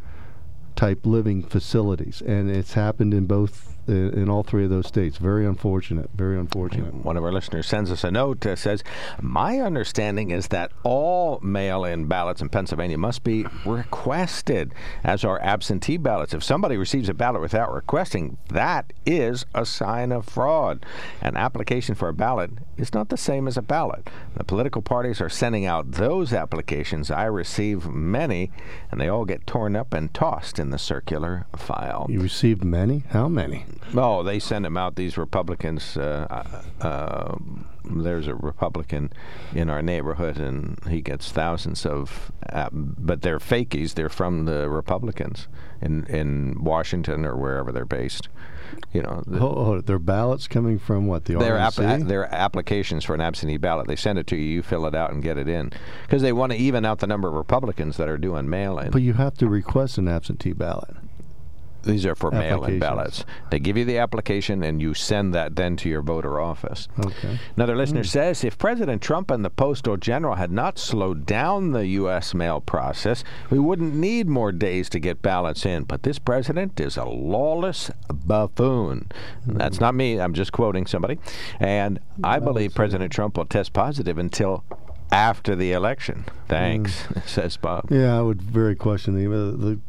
type 0.76 1.06
living 1.06 1.44
facilities. 1.44 2.22
And 2.22 2.50
it's 2.50 2.74
happened 2.74 3.14
in 3.14 3.26
both. 3.26 3.73
Uh, 3.88 3.92
In 3.92 4.30
all 4.30 4.44
three 4.44 4.64
of 4.64 4.70
those 4.70 4.88
states, 4.88 5.18
very 5.18 5.46
unfortunate. 5.46 6.10
Very 6.16 6.40
unfortunate. 6.40 6.94
One 6.94 7.18
of 7.18 7.24
our 7.24 7.32
listeners 7.32 7.68
sends 7.68 7.92
us 7.92 8.04
a 8.04 8.12
note 8.12 8.42
that 8.42 8.60
says, 8.60 8.84
My 9.22 9.60
understanding 9.60 10.32
is 10.32 10.48
that 10.50 10.72
all 10.84 11.40
mail 11.42 11.86
in 11.86 12.06
ballots 12.06 12.42
in 12.42 12.50
Pennsylvania 12.50 12.98
must 12.98 13.24
be 13.24 13.46
requested, 13.66 14.74
as 15.04 15.24
are 15.24 15.42
absentee 15.42 15.98
ballots. 15.98 16.34
If 16.34 16.44
somebody 16.44 16.78
receives 16.78 17.10
a 17.10 17.14
ballot 17.14 17.42
without 17.42 17.74
requesting, 17.74 18.38
that 18.50 18.94
is 19.06 19.46
a 19.54 19.66
sign 19.66 20.12
of 20.12 20.26
fraud. 20.26 20.86
An 21.22 21.36
application 21.36 21.96
for 21.96 22.10
a 22.10 22.14
ballot 22.14 22.52
is 22.78 22.94
not 22.94 23.10
the 23.10 23.18
same 23.18 23.48
as 23.48 23.58
a 23.58 23.62
ballot. 23.62 24.10
The 24.36 24.44
political 24.44 24.82
parties 24.82 25.22
are 25.22 25.30
sending 25.30 25.66
out 25.66 25.92
those 25.92 26.34
applications. 26.34 27.12
I 27.12 27.26
receive 27.26 27.88
many, 27.88 28.52
and 28.92 29.00
they 29.00 29.10
all 29.10 29.26
get 29.26 29.46
torn 29.46 29.76
up 29.76 29.94
and 29.94 30.14
tossed 30.14 30.60
in 30.60 30.70
the 30.70 30.80
circular 30.80 31.46
file. 31.56 32.08
You 32.10 32.22
received 32.22 32.64
many? 32.64 33.04
How 33.10 33.28
many? 33.28 33.66
Oh, 33.96 34.24
they 34.24 34.40
send 34.40 34.66
them 34.66 34.78
out. 34.78 34.96
These 34.96 35.18
Republicans. 35.18 35.98
Uh, 35.98 36.28
uh, 36.82 36.86
uh, 36.86 37.36
there's 37.86 38.28
a 38.28 38.36
Republican 38.36 39.12
in 39.54 39.70
our 39.70 39.82
neighborhood, 39.82 40.38
and 40.38 40.80
he 40.90 41.02
gets 41.02 41.32
thousands 41.32 41.86
of. 41.86 42.32
Uh, 42.52 42.70
but 42.72 43.22
they're 43.22 43.40
fakies. 43.40 43.94
They're 43.96 44.10
from 44.10 44.46
the 44.46 44.70
Republicans 44.70 45.48
in 45.82 46.06
in 46.06 46.64
Washington 46.64 47.26
or 47.26 47.36
wherever 47.36 47.72
they're 47.72 47.86
based. 47.86 48.30
You 48.92 49.04
know, 49.04 49.24
the, 49.28 49.40
Oh, 49.40 49.54
oh, 49.56 49.82
their 49.82 50.00
ballots 50.00 50.48
coming 50.48 50.80
from 50.80 51.06
what? 51.08 51.26
The 51.26 51.38
their, 51.38 51.58
app- 51.58 51.76
their 51.76 52.34
applications 52.34 53.04
for 53.04 53.14
an 53.14 53.22
absentee 53.22 53.58
ballot. 53.58 53.88
They 53.88 53.96
send 53.96 54.18
it 54.18 54.26
to 54.28 54.36
you. 54.36 54.44
You 54.46 54.62
fill 54.64 54.86
it 54.88 54.96
out 54.96 55.12
and 55.12 55.22
get 55.22 55.38
it 55.38 55.48
in 55.48 55.72
because 56.04 56.22
they 56.22 56.34
want 56.34 56.54
to 56.54 56.58
even 56.58 56.86
out 56.86 57.00
the 57.00 57.08
number 57.08 57.28
of 57.28 57.36
Republicans 57.36 57.98
that 57.98 58.08
are 58.10 58.18
doing 58.18 58.50
mail-in. 58.50 58.92
But 58.92 59.02
you 59.04 59.14
have 59.14 59.36
to 59.36 59.48
request 59.48 59.98
an 59.98 60.08
absentee 60.08 60.54
ballot. 60.54 60.96
These 61.84 62.06
are 62.06 62.16
for 62.16 62.32
mail-in 62.32 62.80
ballots. 62.80 63.26
They 63.52 63.60
give 63.60 63.78
you 63.78 63.86
the 63.86 63.98
application, 63.98 64.64
and 64.64 64.82
you 64.82 64.94
send 64.94 65.34
that 65.34 65.56
then 65.56 65.76
to 65.78 65.90
your 65.90 66.02
voter 66.02 66.40
office. 66.40 66.88
Okay. 67.00 67.40
Another 67.56 67.76
listener 67.76 68.02
hmm. 68.02 68.08
says 68.08 68.44
if 68.44 68.58
President 68.58 69.02
Trump 69.02 69.30
and 69.30 69.44
the 69.44 69.50
Postal 69.50 69.98
General 69.98 70.36
had 70.36 70.52
not 70.52 70.80
slowed 70.80 71.26
down 71.26 71.72
the 71.72 71.86
U.S. 71.88 72.34
mail 72.34 72.62
process, 72.62 73.24
we 73.50 73.60
wouldn't 73.60 73.94
need 73.94 74.28
more 74.28 74.52
days 74.52 74.90
to 74.90 75.00
get 75.00 75.22
ballots 75.22 75.66
in. 75.66 75.84
But 75.84 76.04
this 76.04 76.20
president 76.20 76.80
is 76.80 76.98
a 76.98 77.06
lawless 77.06 77.92
buffoon. 78.10 79.12
And 79.46 79.58
That's 79.58 79.80
not 79.80 79.94
me. 79.94 80.20
I'm 80.20 80.34
just 80.34 80.52
quoting 80.52 80.86
somebody. 80.86 81.20
And 81.60 82.00
I 82.24 82.40
believe 82.40 82.74
President 82.74 83.12
Trump 83.12 83.38
will 83.38 83.46
test 83.46 83.74
positive 83.74 84.18
until 84.18 84.64
after 85.12 85.56
the 85.56 85.72
election. 85.74 86.26
Thanks, 86.48 87.02
hmm. 87.04 87.20
says 87.26 87.58
Bob. 87.58 87.92
Yeah, 87.92 88.18
I 88.18 88.22
would 88.22 88.42
very 88.42 88.76
question 88.76 89.16
the 89.16 89.58
the 89.58 89.80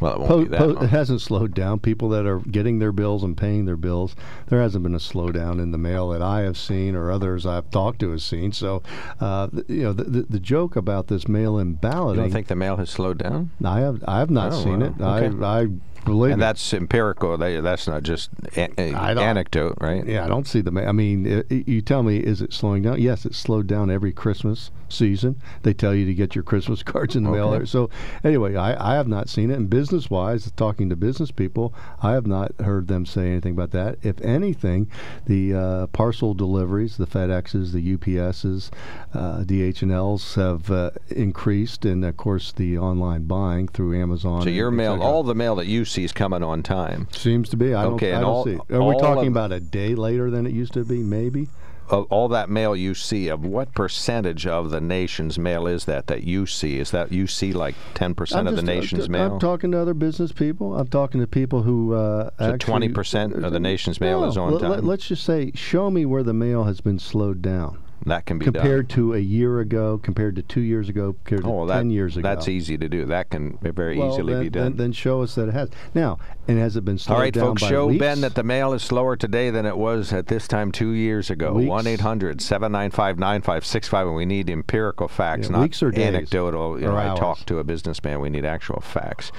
Well, 0.00 0.14
it 0.14 0.20
won't 0.20 0.50
po- 0.52 0.74
po- 0.74 0.84
it 0.84 0.90
hasn't 0.90 1.20
slowed 1.20 1.54
down. 1.54 1.78
People 1.80 2.08
that 2.10 2.26
are 2.26 2.38
getting 2.40 2.78
their 2.78 2.92
bills 2.92 3.22
and 3.22 3.36
paying 3.36 3.64
their 3.66 3.76
bills, 3.76 4.16
there 4.48 4.60
hasn't 4.60 4.82
been 4.82 4.94
a 4.94 4.98
slowdown 4.98 5.60
in 5.60 5.72
the 5.72 5.78
mail 5.78 6.08
that 6.10 6.22
I 6.22 6.40
have 6.40 6.56
seen 6.56 6.94
or 6.96 7.10
others 7.10 7.44
I've 7.46 7.70
talked 7.70 7.98
to 8.00 8.10
have 8.10 8.22
seen. 8.22 8.52
So, 8.52 8.82
uh, 9.20 9.48
th- 9.48 9.64
you 9.68 9.82
know, 9.82 9.92
the, 9.92 10.04
the, 10.04 10.22
the 10.22 10.40
joke 10.40 10.76
about 10.76 11.08
this 11.08 11.28
mail-in 11.28 11.68
You 11.70 11.74
balloting, 11.74 12.22
don't 12.24 12.32
think 12.32 12.46
the 12.48 12.56
mail 12.56 12.76
has 12.76 12.90
slowed 12.90 13.18
down? 13.18 13.50
I 13.64 13.80
have 13.80 14.02
I 14.08 14.18
have 14.20 14.30
not 14.30 14.52
Oh, 14.52 14.62
seen 14.64 14.80
wow. 14.80 14.86
it. 15.18 15.26
Okay. 15.28 15.44
I 15.44 15.60
I 15.60 15.66
believe 16.06 16.32
And 16.32 16.40
me. 16.40 16.44
that's 16.46 16.72
empirical. 16.72 17.36
They, 17.36 17.60
that's 17.60 17.86
not 17.86 18.02
just 18.02 18.30
a, 18.56 18.70
a- 18.80 18.94
I 18.94 19.12
don't- 19.12 19.22
anecdote, 19.22 19.76
right? 19.80 20.06
Yeah, 20.06 20.24
I 20.24 20.28
don't 20.28 20.46
see 20.46 20.62
the. 20.62 20.70
Ma- 20.70 20.86
I 20.88 20.92
mean, 20.92 21.30
i 21.30 21.54
i 21.54 21.64
you 21.66 21.82
tell 21.82 22.02
me, 22.02 22.16
is 22.18 22.40
it 22.40 22.54
slowing 22.54 22.82
down? 22.84 23.00
Yes, 23.00 23.26
it's 23.26 23.36
slowed 23.36 23.66
down 23.66 23.90
every 23.90 24.12
Christmas 24.12 24.70
season. 24.92 25.40
They 25.62 25.72
tell 25.72 25.94
you 25.94 26.06
to 26.06 26.14
get 26.14 26.34
your 26.34 26.44
Christmas 26.44 26.82
cards 26.90 27.16
in 27.16 27.24
the 27.24 27.30
mail. 27.30 27.48
Okay. 27.48 27.58
there. 27.58 27.66
So 27.66 27.90
anyway, 28.24 28.56
I, 28.56 28.92
I 28.92 28.94
have 28.96 29.08
not 29.08 29.28
seen 29.28 29.50
it. 29.50 29.56
And 29.56 29.68
business 29.68 30.10
wise, 30.10 30.50
talking 30.56 30.88
to 30.90 30.96
business 30.96 31.30
people, 31.30 31.74
I 32.02 32.12
have 32.12 32.26
not 32.26 32.52
heard 32.60 32.88
them 32.88 33.06
say 33.06 33.28
anything 33.28 33.52
about 33.52 33.70
that. 33.72 33.98
If 34.02 34.20
anything, 34.20 34.90
the 35.26 35.54
uh, 35.54 35.86
parcel 35.88 36.34
deliveries, 36.34 36.96
the 36.96 37.06
FedExes, 37.06 37.72
the 37.72 37.96
UPSs, 37.96 38.70
uh, 39.14 39.44
DHLs 39.44 40.34
have 40.34 40.70
uh, 40.70 40.90
increased, 41.08 41.84
and 41.84 42.04
of 42.04 42.16
course 42.16 42.52
the 42.52 42.78
online 42.78 43.24
buying 43.24 43.68
through 43.68 44.00
Amazon. 44.00 44.42
So 44.42 44.48
your 44.50 44.70
mail, 44.70 45.02
all 45.02 45.22
the 45.22 45.34
mail 45.34 45.56
that 45.56 45.66
you 45.66 45.84
see 45.84 46.04
is 46.04 46.12
coming 46.12 46.42
on 46.42 46.62
time. 46.62 47.08
seems 47.12 47.48
to 47.50 47.56
be. 47.56 47.74
I 47.74 47.82
don't. 47.82 47.94
Okay, 47.94 48.12
I 48.12 48.20
don't 48.20 48.30
all, 48.30 48.44
see. 48.44 48.58
Are 48.70 48.82
we 48.82 48.98
talking 48.98 49.28
about 49.28 49.52
a 49.52 49.60
day 49.60 49.94
later 49.94 50.30
than 50.30 50.46
it 50.46 50.52
used 50.52 50.72
to 50.74 50.84
be? 50.84 50.98
Maybe. 50.98 51.48
Of 51.90 52.06
all 52.08 52.28
that 52.28 52.48
mail 52.48 52.76
you 52.76 52.94
see, 52.94 53.26
of 53.28 53.44
what 53.44 53.74
percentage 53.74 54.46
of 54.46 54.70
the 54.70 54.80
nation's 54.80 55.38
mail 55.38 55.66
is 55.66 55.86
that 55.86 56.06
that 56.06 56.22
you 56.22 56.46
see? 56.46 56.78
Is 56.78 56.92
that 56.92 57.10
you 57.10 57.26
see 57.26 57.52
like 57.52 57.74
ten 57.94 58.14
percent 58.14 58.46
of 58.46 58.54
the 58.54 58.62
uh, 58.62 58.64
nation's 58.64 59.06
t- 59.06 59.10
mail? 59.12 59.32
I'm 59.34 59.38
talking 59.40 59.72
to 59.72 59.78
other 59.78 59.92
business 59.94 60.30
people. 60.30 60.76
I'm 60.78 60.86
talking 60.86 61.20
to 61.20 61.26
people 61.26 61.62
who. 61.62 61.94
Uh, 61.94 62.30
So 62.38 62.54
actually- 62.54 62.88
20% 62.90 63.42
of 63.44 63.52
the 63.52 63.58
nation's 63.60 64.00
mail 64.00 64.20
No, 64.20 64.28
is 64.28 64.36
on 64.36 64.52
let- 64.52 64.60
time? 64.60 64.86
let's 64.86 65.06
just 65.08 65.24
say, 65.24 65.50
show 65.54 65.90
me 65.90 66.06
where 66.06 66.22
the 66.22 66.32
mail 66.32 66.64
has 66.64 66.80
been 66.80 66.98
slowed 67.00 67.42
down 67.42 67.78
that 68.06 68.26
can 68.26 68.38
be 68.38 68.44
compared 68.46 68.88
to 68.90 69.14
a 69.14 69.18
year 69.18 69.60
ago, 69.60 69.98
compared 70.02 70.36
to 70.36 70.42
two 70.42 70.60
years 70.62 70.88
ago, 70.88 71.14
compared 71.24 71.42
done. 71.42 71.50
to 71.50 71.56
Oh, 71.58 71.66
that, 71.66 71.76
ten 71.78 71.90
years 71.90 72.16
ago. 72.16 72.28
That's 72.28 72.48
easy 72.48 72.78
to 72.78 72.88
do. 72.88 73.04
That 73.06 73.30
can 73.30 73.58
very 73.62 73.98
Well, 73.98 74.12
easily 74.12 74.32
then, 74.34 74.42
be 74.42 74.50
done. 74.50 74.62
Then, 74.64 74.76
then 74.76 74.92
show 74.92 75.22
us 75.22 75.34
that 75.34 75.48
it 75.48 75.52
has. 75.52 75.70
Now, 75.94 76.18
and 76.48 76.58
has 76.58 76.76
it 76.76 76.84
been 76.84 76.98
slowed 76.98 77.14
All 77.16 77.20
right, 77.22 77.32
down 77.32 77.44
folks, 77.48 77.62
by 77.62 77.68
show 77.68 77.86
weeks? 77.88 78.00
Ben 78.00 78.20
that 78.22 78.34
the 78.34 78.42
mail 78.42 78.72
is 78.72 78.82
slower 78.82 79.16
today 79.16 79.50
than 79.50 79.66
it 79.66 79.76
was 79.76 80.12
at 80.12 80.26
this 80.28 80.48
time 80.48 80.72
two 80.72 80.90
years 80.90 81.30
ago. 81.30 81.52
Weeks? 81.54 81.68
1 81.68 81.86
800 81.86 82.40
795 82.40 83.18
9565. 83.18 84.06
And 84.06 84.16
we 84.16 84.24
need 84.26 84.48
empirical 84.50 85.06
facts, 85.08 85.46
Yeah, 85.48 85.52
not 85.52 85.62
weeks 85.62 85.82
or 85.82 85.90
days? 85.90 86.06
anecdotal. 86.06 86.80
You 86.80 86.86
know, 86.86 86.96
I 86.96 87.14
talked 87.16 87.46
to 87.48 87.58
a 87.58 87.64
businessman. 87.64 88.20
We 88.20 88.30
need 88.30 88.44
actual 88.44 88.80
facts. 88.80 89.30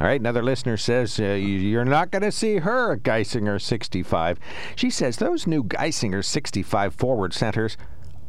All 0.00 0.06
right, 0.06 0.20
another 0.20 0.42
listener 0.42 0.76
says, 0.76 1.18
uh, 1.18 1.24
you- 1.24 1.70
You're 1.70 1.84
not 1.84 2.10
going 2.10 2.22
to 2.22 2.32
see 2.32 2.56
her 2.58 2.92
at 2.92 3.02
Geisinger 3.02 3.60
65. 3.60 4.38
She 4.76 4.90
says, 4.90 5.16
Those 5.16 5.46
new 5.46 5.62
Geisinger 5.64 6.24
65 6.24 6.94
forward 6.94 7.32
centers 7.32 7.76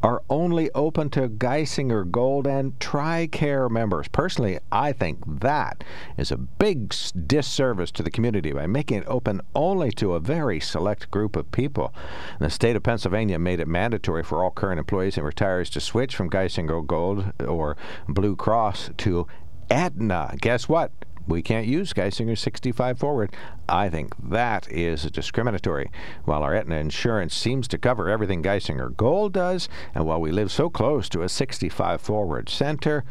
are 0.03 0.23
only 0.29 0.71
open 0.71 1.09
to 1.11 1.29
Geisinger 1.29 2.09
Gold 2.09 2.47
and 2.47 2.77
TRICARE 2.79 3.69
members. 3.69 4.07
Personally, 4.07 4.59
I 4.71 4.93
think 4.93 5.19
that 5.41 5.83
is 6.17 6.31
a 6.31 6.37
big 6.37 6.93
disservice 7.27 7.91
to 7.91 8.03
the 8.03 8.11
community 8.11 8.51
by 8.51 8.65
making 8.67 8.99
it 8.99 9.07
open 9.07 9.41
only 9.53 9.91
to 9.91 10.13
a 10.13 10.19
very 10.19 10.59
select 10.59 11.11
group 11.11 11.35
of 11.35 11.51
people. 11.51 11.93
The 12.39 12.49
state 12.49 12.75
of 12.75 12.83
Pennsylvania 12.83 13.37
made 13.37 13.59
it 13.59 13.67
mandatory 13.67 14.23
for 14.23 14.43
all 14.43 14.51
current 14.51 14.79
employees 14.79 15.17
and 15.17 15.25
retirees 15.25 15.69
to 15.71 15.79
switch 15.79 16.15
from 16.15 16.29
Geisinger 16.29 16.85
Gold 16.85 17.31
or 17.47 17.77
Blue 18.07 18.35
Cross 18.35 18.89
to 18.97 19.27
Aetna. 19.69 20.35
Guess 20.41 20.67
what? 20.67 20.91
We 21.27 21.41
can't 21.41 21.67
use 21.67 21.93
Geisinger 21.93 22.37
65 22.37 22.97
forward. 22.97 23.33
I 23.69 23.89
think 23.89 24.13
that 24.29 24.71
is 24.71 25.03
discriminatory. 25.03 25.91
While 26.25 26.43
our 26.43 26.55
Aetna 26.55 26.75
insurance 26.75 27.35
seems 27.35 27.67
to 27.69 27.77
cover 27.77 28.09
everything 28.09 28.43
Geisinger 28.43 28.95
Gold 28.95 29.33
does, 29.33 29.69
and 29.93 30.05
while 30.05 30.19
we 30.19 30.31
live 30.31 30.51
so 30.51 30.69
close 30.69 31.07
to 31.09 31.21
a 31.21 31.29
65 31.29 32.01
forward 32.01 32.49
center, 32.49 33.03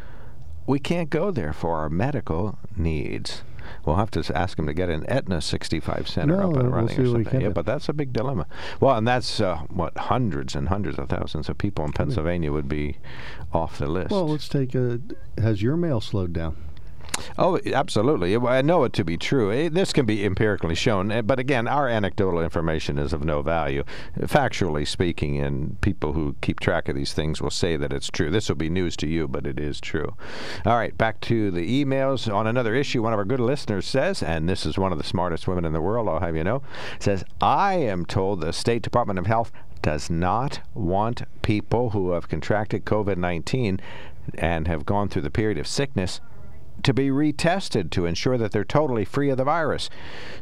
we 0.67 0.79
can't 0.79 1.11
go 1.11 1.31
there 1.31 1.53
for 1.53 1.77
our 1.77 1.89
medical 1.89 2.59
needs. 2.77 3.43
We'll 3.85 3.97
have 3.97 4.11
to 4.13 4.37
ask 4.37 4.57
them 4.57 4.67
to 4.67 4.75
get 4.75 4.89
an 4.89 5.05
Aetna 5.09 5.41
65 5.41 6.09
center 6.09 6.37
No, 6.37 6.51
up 6.51 6.57
and 6.57 6.73
running 6.73 6.97
we'll 6.97 7.17
or 7.17 7.25
something. 7.25 7.41
Yeah, 7.41 7.49
but 7.51 7.67
that's 7.67 7.89
a 7.89 7.93
big 7.93 8.13
dilemma. 8.13 8.47
Well, 8.81 8.97
and 8.97 9.07
that's 9.07 9.41
uh, 9.41 9.59
what 9.69 9.97
hundreds 9.97 10.55
and 10.55 10.69
hundreds 10.69 10.99
of 10.99 11.09
thousands 11.09 11.49
of 11.49 11.59
people 11.59 11.85
in 11.85 11.93
Pennsylvania 11.93 12.53
would 12.53 12.69
be 12.69 12.99
off 13.53 13.79
the 13.79 13.87
list. 13.87 14.11
Well, 14.11 14.29
let's 14.29 14.49
take 14.49 14.75
a. 14.75 15.01
Has 15.39 15.63
your 15.63 15.77
mail 15.77 16.01
slowed 16.01 16.33
down? 16.33 16.57
Oh, 17.39 17.59
absolutely. 17.67 18.37
I 18.37 18.63
know 18.63 18.85
it 18.85 18.93
to 18.95 19.05
be 19.05 19.17
true. 19.17 19.51
Eh, 19.53 19.69
This 19.69 19.93
can 19.93 20.07
be 20.07 20.25
empirically 20.25 20.75
shown, 20.75 21.11
eh, 21.11 21.23
but 21.23 21.39
again, 21.39 21.67
our 21.69 21.89
anecdotal 21.89 22.41
information 22.43 22.99
is 22.99 23.13
of 23.13 23.25
no 23.25 23.43
value. 23.43 23.85
Factually 24.19 24.87
speaking, 24.87 25.39
and 25.39 25.81
people 25.81 26.13
who 26.13 26.37
keep 26.41 26.61
track 26.61 26.89
of 26.89 26.97
these 26.97 27.13
things 27.13 27.41
will 27.41 27.51
say 27.51 27.77
that 27.77 27.93
it's 27.93 28.11
true. 28.11 28.31
This 28.31 28.49
will 28.49 28.57
be 28.57 28.71
news 28.71 28.97
to 28.99 29.07
you, 29.09 29.29
but 29.29 29.47
it 29.47 29.59
is 29.59 29.81
true. 29.81 30.15
All 30.65 30.77
right, 30.77 30.97
back 30.97 31.21
to 31.23 31.51
the 31.51 31.85
emails. 31.85 32.33
On 32.33 32.47
another 32.47 32.75
issue, 32.75 33.03
one 33.03 33.13
of 33.13 33.19
our 33.19 33.25
good 33.25 33.41
listeners 33.41 33.87
says, 33.87 34.23
and 34.23 34.49
this 34.49 34.65
is 34.67 34.79
one 34.79 34.93
of 34.93 34.99
the 34.99 35.05
smartest 35.05 35.47
women 35.49 35.65
in 35.65 35.73
the 35.73 35.81
world, 35.81 36.09
I'll 36.09 36.21
have 36.21 36.37
you 36.37 36.45
know, 36.45 36.63
says, 36.99 37.25
I 37.41 37.75
am 37.75 38.05
told 38.05 38.41
the 38.41 38.53
State 38.53 38.83
Department 38.83 39.19
of 39.19 39.27
Health 39.27 39.53
does 39.83 40.11
not 40.11 40.61
want 40.75 41.23
people 41.43 41.91
who 41.91 42.11
have 42.13 42.29
contracted 42.29 42.85
COVID 42.85 43.17
19 43.17 43.81
and 44.35 44.69
have 44.69 44.85
gone 44.85 45.09
through 45.09 45.23
the 45.23 45.31
period 45.31 45.57
of 45.59 45.67
sickness 45.67 46.21
to 46.85 46.95
be 46.95 47.09
retested 47.09 47.91
to 47.91 48.07
ensure 48.07 48.39
that 48.39 48.53
they're 48.53 48.65
totally 48.65 49.05
free 49.05 49.31
of 49.31 49.37
the 49.37 49.45
virus. 49.45 49.91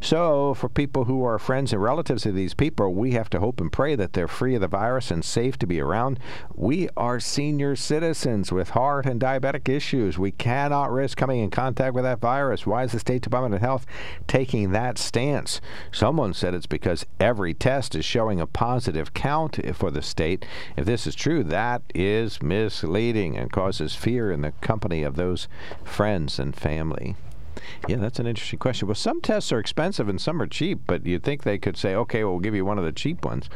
So, 0.00 0.54
for 0.54 0.68
people 0.68 1.04
who 1.04 1.24
are 1.24 1.38
friends 1.38 1.72
and 1.72 1.82
relatives 1.82 2.26
of 2.26 2.34
these 2.34 2.54
people, 2.54 2.94
we 2.94 3.12
have 3.12 3.30
to 3.30 3.40
hope 3.40 3.60
and 3.60 3.72
pray 3.72 3.94
that 3.96 4.12
they're 4.12 4.28
free 4.28 4.54
of 4.54 4.60
the 4.60 4.68
virus 4.68 5.10
and 5.10 5.24
safe 5.24 5.58
to 5.58 5.66
be 5.66 5.80
around. 5.80 6.18
We 6.54 6.88
are 6.96 7.20
senior 7.20 7.76
citizens 7.76 8.52
with 8.52 8.70
heart 8.70 9.06
and 9.06 9.20
diabetic 9.20 9.68
issues. 9.68 10.18
We 10.18 10.32
cannot 10.32 10.92
risk 10.92 11.18
coming 11.18 11.40
in 11.40 11.50
contact 11.50 11.94
with 11.94 12.04
that 12.04 12.20
virus. 12.20 12.66
Why 12.66 12.84
is 12.84 12.92
the 12.92 13.00
State 13.00 13.22
Department 13.22 13.54
of 13.54 13.60
Health 13.60 13.86
taking 14.26 14.72
that 14.72 14.98
stance? 14.98 15.60
Someone 15.90 16.34
said 16.34 16.54
it's 16.54 16.66
because 16.66 17.06
every 17.18 17.54
test 17.54 17.94
is 17.94 18.04
showing 18.04 18.40
a 18.40 18.46
positive 18.46 19.14
count 19.14 19.58
for 19.74 19.90
the 19.90 20.02
state. 20.02 20.44
If 20.76 20.84
this 20.84 21.06
is 21.06 21.14
true, 21.14 21.42
that 21.44 21.82
is 21.94 22.42
misleading 22.42 23.36
and 23.36 23.50
causes 23.50 23.94
fear 23.94 24.30
in 24.30 24.42
the 24.42 24.52
company 24.60 25.02
of 25.02 25.16
those 25.16 25.48
friends 25.84 26.27
and 26.36 26.56
family. 26.56 27.14
Yeah, 27.86 27.96
that's 27.96 28.18
an 28.18 28.26
interesting 28.26 28.58
question. 28.58 28.88
Well, 28.88 28.94
some 28.94 29.20
tests 29.20 29.52
are 29.52 29.58
expensive 29.58 30.08
and 30.08 30.20
some 30.20 30.42
are 30.42 30.46
cheap, 30.46 30.80
but 30.86 31.06
you'd 31.06 31.22
think 31.22 31.42
they 31.42 31.58
could 31.58 31.76
say, 31.76 31.94
okay, 31.94 32.24
well, 32.24 32.32
we'll 32.32 32.40
give 32.40 32.54
you 32.54 32.64
one 32.64 32.78
of 32.78 32.84
the 32.84 32.92
cheap 32.92 33.24
ones. 33.24 33.48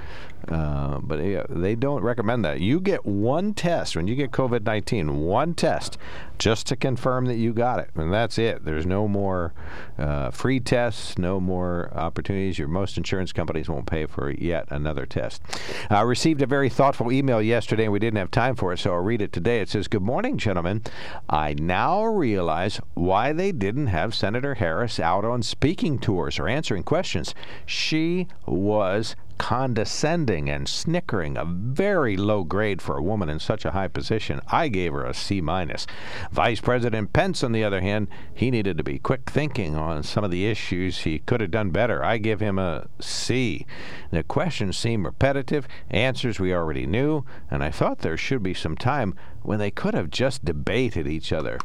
Uh, 0.49 0.99
but 0.99 1.21
yeah, 1.21 1.45
they 1.49 1.75
don't 1.75 2.03
recommend 2.03 2.45
that. 2.45 2.61
You 2.61 2.81
get 2.81 3.07
one 3.07 3.55
test 3.55 3.97
when 3.97 4.09
you 4.09 4.15
get 4.15 4.31
COVID 4.31 4.65
19, 4.65 5.21
one 5.21 5.55
test 5.55 5.99
just 6.39 6.67
to 6.67 6.75
confirm 6.75 7.27
that 7.27 7.37
you 7.37 7.53
got 7.53 7.79
it. 7.79 7.91
And 7.95 8.13
that's 8.13 8.37
it. 8.37 8.65
There's 8.65 8.85
no 8.85 9.07
more 9.07 9.55
uh, 9.97 10.31
free 10.31 10.59
tests, 10.59 11.17
no 11.17 11.39
more 11.39 11.91
opportunities. 11.95 12.59
Your 12.59 12.67
most 12.67 12.97
insurance 12.97 13.33
companies 13.33 13.69
won't 13.69 13.87
pay 13.87 14.07
for 14.07 14.31
yet 14.31 14.67
another 14.69 15.07
test. 15.07 15.41
I 15.89 16.01
received 16.01 16.43
a 16.43 16.47
very 16.47 16.69
thoughtful 16.69 17.13
email 17.13 17.41
yesterday, 17.41 17.85
and 17.85 17.93
we 17.93 18.01
didn't 18.01 18.19
have 18.19 18.33
time 18.33 18.57
for 18.57 18.73
it, 18.73 18.79
so 18.79 18.93
I'll 18.93 18.99
read 18.99 19.23
it 19.23 19.33
today. 19.33 19.61
It 19.61 19.69
says, 19.69 19.87
Good 19.87 20.03
morning, 20.03 20.37
gentlemen. 20.37 20.83
I 21.29 21.55
now 21.55 22.05
realize 22.05 22.81
why 22.95 23.33
they 23.33 23.53
didn't 23.53 23.87
have 23.89 24.15
Senator 24.15 24.55
Harris 24.55 24.99
out 24.99 25.25
on 25.25 25.43
speaking 25.43 26.01
tours 26.01 26.41
or 26.41 26.49
answering 26.49 26.83
questions. 26.83 27.37
She 27.67 28.27
was 28.47 29.15
condescending 29.39 30.49
and 30.49 30.69
snickering, 30.69 31.37
a 31.37 31.45
very 31.45 32.17
low 32.17 32.45
grade 32.45 32.81
for 32.81 32.97
a 32.97 33.03
woman 33.03 33.29
in 33.29 33.39
such 33.39 33.65
a 33.65 33.73
high 33.73 33.89
position. 33.89 34.41
I 34.49 34.69
gave 34.69 34.93
her 34.93 35.05
a 35.05 35.15
C 35.15 35.41
minus. 35.41 35.87
Vice 36.31 36.61
President 36.61 37.13
Pence, 37.13 37.43
on 37.43 37.53
the 37.53 37.65
other 37.65 37.81
hand, 37.81 38.09
he 38.35 38.51
needed 38.51 38.79
to 38.79 38.85
be 38.85 38.99
quick 38.99 39.31
thinking 39.31 39.75
on 39.77 40.03
some 40.03 40.25
of 40.25 40.31
the 40.31 40.47
issues. 40.47 41.01
He 41.01 41.21
could 41.21 41.41
have 41.41 41.51
done 41.51 41.71
better. 41.71 42.05
I 42.05 42.19
give 42.19 42.41
him 42.41 42.59
a 42.59 42.87
C. 43.01 43.67
The 44.11 44.23
questions 44.23 44.77
seem 44.77 45.05
repetitive, 45.05 45.67
answers 45.91 46.39
we 46.39 46.55
already 46.55 46.87
knew, 46.87 47.25
and 47.51 47.63
I 47.63 47.71
thought 47.71 47.99
there 47.99 48.17
should 48.17 48.43
be 48.43 48.55
some 48.55 48.77
time 48.77 49.15
when 49.43 49.59
they 49.59 49.71
could 49.71 49.95
have 49.95 50.11
just 50.11 50.45
debated 50.45 51.07
each 51.07 51.33
other. 51.33 51.59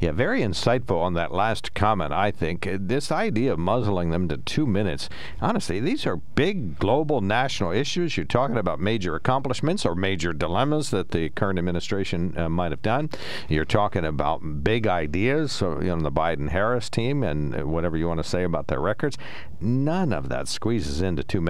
Yeah, 0.00 0.12
very 0.12 0.40
insightful 0.40 1.00
on 1.00 1.14
that 1.14 1.32
last 1.32 1.74
comment, 1.74 2.12
I 2.12 2.30
think. 2.30 2.68
This 2.70 3.12
idea 3.12 3.52
of 3.52 3.58
muzzling 3.58 4.10
them 4.10 4.28
to 4.28 4.36
two 4.36 4.66
minutes, 4.66 5.08
honestly, 5.40 5.80
these 5.80 6.06
are 6.06 6.16
big 6.16 6.78
global 6.78 7.20
national 7.20 7.72
issues. 7.72 8.16
You're 8.16 8.26
talking 8.26 8.56
about 8.56 8.80
major 8.80 9.14
accomplishments 9.14 9.86
or 9.86 9.94
major 9.94 10.32
dilemmas 10.32 10.90
that 10.90 11.10
the 11.10 11.28
current 11.30 11.58
administration 11.58 12.36
uh, 12.36 12.48
might 12.48 12.72
have 12.72 12.82
done. 12.82 13.10
You're 13.48 13.64
talking 13.64 14.04
about 14.04 14.64
big 14.64 14.86
ideas, 14.86 15.52
so, 15.52 15.80
you 15.80 15.94
know, 15.94 16.02
the 16.02 16.12
Biden 16.12 16.50
Harris 16.50 16.90
team 16.90 17.22
and 17.22 17.54
uh, 17.54 17.66
whatever 17.66 17.96
you 17.96 18.08
want 18.08 18.22
to 18.22 18.28
say 18.28 18.42
about 18.42 18.66
their 18.66 18.80
records. 18.80 19.16
None 19.60 20.12
of 20.12 20.28
that 20.28 20.48
squeezes 20.48 21.00
into 21.00 21.22
two, 21.22 21.46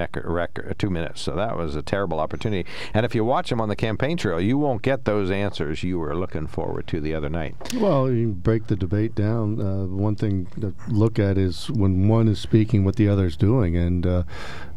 two 0.79 0.91
minutes. 0.91 1.21
So 1.23 1.35
that 1.35 1.57
was 1.57 1.75
a 1.75 1.83
terrible 1.83 2.21
opportunity. 2.21 2.69
And 2.93 3.07
if 3.07 3.15
you 3.15 3.25
watch 3.25 3.49
them 3.49 3.61
on 3.61 3.71
the 3.71 3.77
campaign 3.77 4.19
trail, 4.19 4.41
you 4.41 4.59
won't 4.59 4.83
get 4.83 5.07
those 5.07 5.31
answers 5.31 5.72
you 5.81 5.99
were 5.99 6.15
looking 6.17 6.47
forward 6.47 6.87
to 6.89 7.01
the 7.01 7.15
other 7.15 7.29
night. 7.29 7.55
Well, 7.75 8.11
you 8.11 8.29
break 8.29 8.67
the 8.67 8.77
debate 8.77 9.15
down. 9.15 9.61
Uh, 9.61 9.87
one 9.87 10.17
thing 10.17 10.47
to 10.61 10.75
look 10.89 11.19
at 11.19 11.39
is 11.39 11.71
when 11.71 12.09
one 12.09 12.29
is 12.29 12.41
speaking, 12.41 12.85
what 12.85 12.97
the 12.97 13.09
other 13.09 13.27
is 13.27 13.37
doing. 13.37 13.77
And 13.77 14.07
uh, 14.07 14.25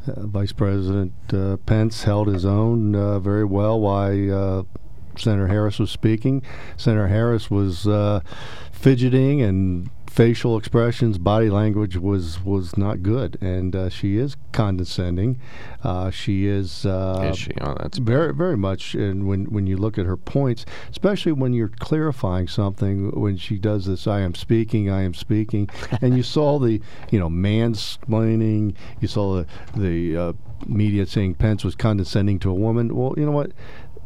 uh, 0.07 0.27
Vice 0.27 0.51
President 0.51 1.13
uh, 1.33 1.57
Pence 1.65 2.03
held 2.03 2.27
his 2.27 2.45
own 2.45 2.95
uh, 2.95 3.19
very 3.19 3.45
well 3.45 3.79
while 3.79 4.59
uh, 4.59 4.63
Senator 5.17 5.47
Harris 5.47 5.79
was 5.79 5.91
speaking. 5.91 6.43
Senator 6.77 7.07
Harris 7.07 7.49
was 7.49 7.87
fidgeting 8.71 9.41
and 9.41 9.89
facial 10.15 10.57
expressions, 10.57 11.17
body 11.17 11.49
language 11.49 11.97
was 11.97 12.41
was 12.43 12.77
not 12.77 13.03
good, 13.03 13.37
and 13.41 13.75
uh, 13.75 13.89
she 13.89 14.17
is 14.17 14.37
condescending. 14.53 15.39
Uh, 15.83 16.09
she 16.09 16.47
is. 16.47 16.85
Uh, 16.85 17.29
Is 17.31 17.37
she? 17.37 17.51
Oh, 17.59 17.75
that's 17.79 17.97
very 17.97 18.33
very 18.33 18.55
much. 18.55 18.95
And 18.95 19.27
when 19.27 19.45
when 19.45 19.67
you 19.67 19.75
look 19.75 19.97
at 19.97 20.05
her 20.05 20.15
points, 20.17 20.65
especially 20.89 21.33
when 21.33 21.53
you're 21.53 21.67
clarifying 21.67 22.47
something, 22.47 23.11
when 23.11 23.35
she 23.37 23.57
does 23.57 23.85
this, 23.85 24.07
I 24.07 24.21
am 24.21 24.33
speaking, 24.35 24.89
I 24.89 25.01
am 25.01 25.13
speaking, 25.13 25.69
and 26.01 26.15
you 26.15 26.23
saw 26.23 26.59
the 26.59 26.81
you 27.11 27.19
know 27.19 27.29
mansplaining. 27.29 28.75
You 29.01 29.07
saw 29.09 29.35
the 29.35 29.45
the 29.75 30.17
uh, 30.17 30.33
media 30.65 31.05
saying 31.05 31.35
Pence 31.35 31.63
was 31.65 31.75
condescending 31.75 32.39
to 32.39 32.49
a 32.49 32.53
woman. 32.53 32.95
Well, 32.95 33.13
you 33.17 33.25
know 33.25 33.31
what? 33.31 33.51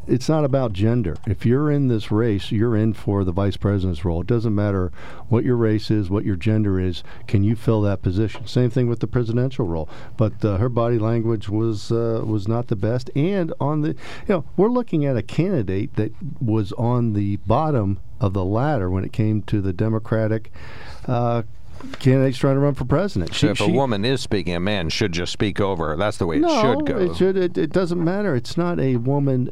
It's 0.09 0.27
not 0.27 0.43
about 0.43 0.73
gender. 0.73 1.15
If 1.27 1.45
you're 1.45 1.71
in 1.71 1.87
this 1.87 2.11
race, 2.11 2.51
you're 2.51 2.75
in 2.75 2.93
for 2.93 3.23
the 3.23 3.31
vice 3.31 3.57
president's 3.57 4.03
role. 4.03 4.21
It 4.21 4.27
doesn't 4.27 4.55
matter 4.55 4.91
what 5.29 5.45
your 5.45 5.55
race 5.55 5.91
is, 5.91 6.09
what 6.09 6.25
your 6.25 6.35
gender 6.35 6.79
is. 6.79 7.03
Can 7.27 7.43
you 7.43 7.55
fill 7.55 7.81
that 7.83 8.01
position? 8.01 8.47
Same 8.47 8.69
thing 8.69 8.87
with 8.87 8.99
the 8.99 9.07
presidential 9.07 9.65
role. 9.65 9.87
But 10.17 10.43
uh, 10.43 10.57
her 10.57 10.69
body 10.69 10.97
language 10.97 11.47
was 11.47 11.91
uh, 11.91 12.23
was 12.25 12.47
not 12.47 12.67
the 12.67 12.75
best. 12.75 13.11
And 13.15 13.53
on 13.59 13.81
the, 13.81 13.89
you 13.89 13.95
know, 14.29 14.45
we're 14.57 14.69
looking 14.69 15.05
at 15.05 15.15
a 15.15 15.21
candidate 15.21 15.95
that 15.95 16.11
was 16.41 16.71
on 16.73 17.13
the 17.13 17.37
bottom 17.37 17.99
of 18.19 18.33
the 18.33 18.45
ladder 18.45 18.89
when 18.89 19.03
it 19.03 19.13
came 19.13 19.43
to 19.43 19.61
the 19.61 19.73
Democratic. 19.73 20.51
Uh, 21.05 21.43
candidates 21.99 22.37
trying 22.37 22.55
to 22.55 22.59
run 22.59 22.73
for 22.73 22.83
president. 22.83 23.33
So 23.33 23.47
if 23.47 23.61
a 23.61 23.67
woman 23.67 24.03
is 24.03 24.19
speaking, 24.19 24.53
a 24.53 24.59
man 24.59 24.89
should 24.89 25.13
just 25.13 25.31
speak 25.31 25.61
over 25.61 25.89
her. 25.89 25.95
That's 25.95 26.17
the 26.17 26.25
way 26.25 26.35
it 26.37 26.41
no, 26.41 26.61
should 26.61 26.85
go. 26.85 26.97
It 26.97 27.15
should. 27.15 27.37
It, 27.37 27.57
it 27.57 27.71
doesn't 27.71 28.03
matter. 28.03 28.35
It's 28.35 28.57
not 28.57 28.81
a 28.81 28.97
woman 28.97 29.49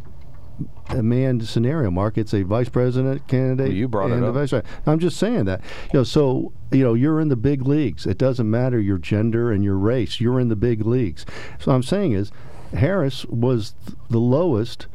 man 0.95 1.41
scenario, 1.41 1.91
Mark. 1.91 2.17
It's 2.17 2.33
a 2.33 2.43
vice 2.43 2.69
president 2.69 3.27
candidate. 3.27 3.67
Well, 3.67 3.75
you 3.75 3.87
brought 3.87 4.11
it 4.11 4.21
a 4.21 4.27
up. 4.27 4.33
vice. 4.33 4.53
I'm 4.85 4.99
just 4.99 5.17
saying 5.17 5.45
that. 5.45 5.61
You 5.93 5.99
know, 5.99 6.03
so 6.03 6.53
you 6.71 6.83
know, 6.83 6.93
you're 6.93 7.19
in 7.19 7.29
the 7.29 7.35
big 7.35 7.67
leagues. 7.67 8.05
It 8.05 8.17
doesn't 8.17 8.49
matter 8.49 8.79
your 8.79 8.97
gender 8.97 9.51
and 9.51 9.63
your 9.63 9.77
race. 9.77 10.19
You're 10.19 10.39
in 10.39 10.49
the 10.49 10.55
big 10.55 10.85
leagues. 10.85 11.25
So 11.59 11.71
I'm 11.71 11.83
saying 11.83 12.13
is, 12.13 12.31
Harris 12.73 13.25
was 13.25 13.73
th- 13.85 13.97
the 14.09 14.19
lowest 14.19 14.87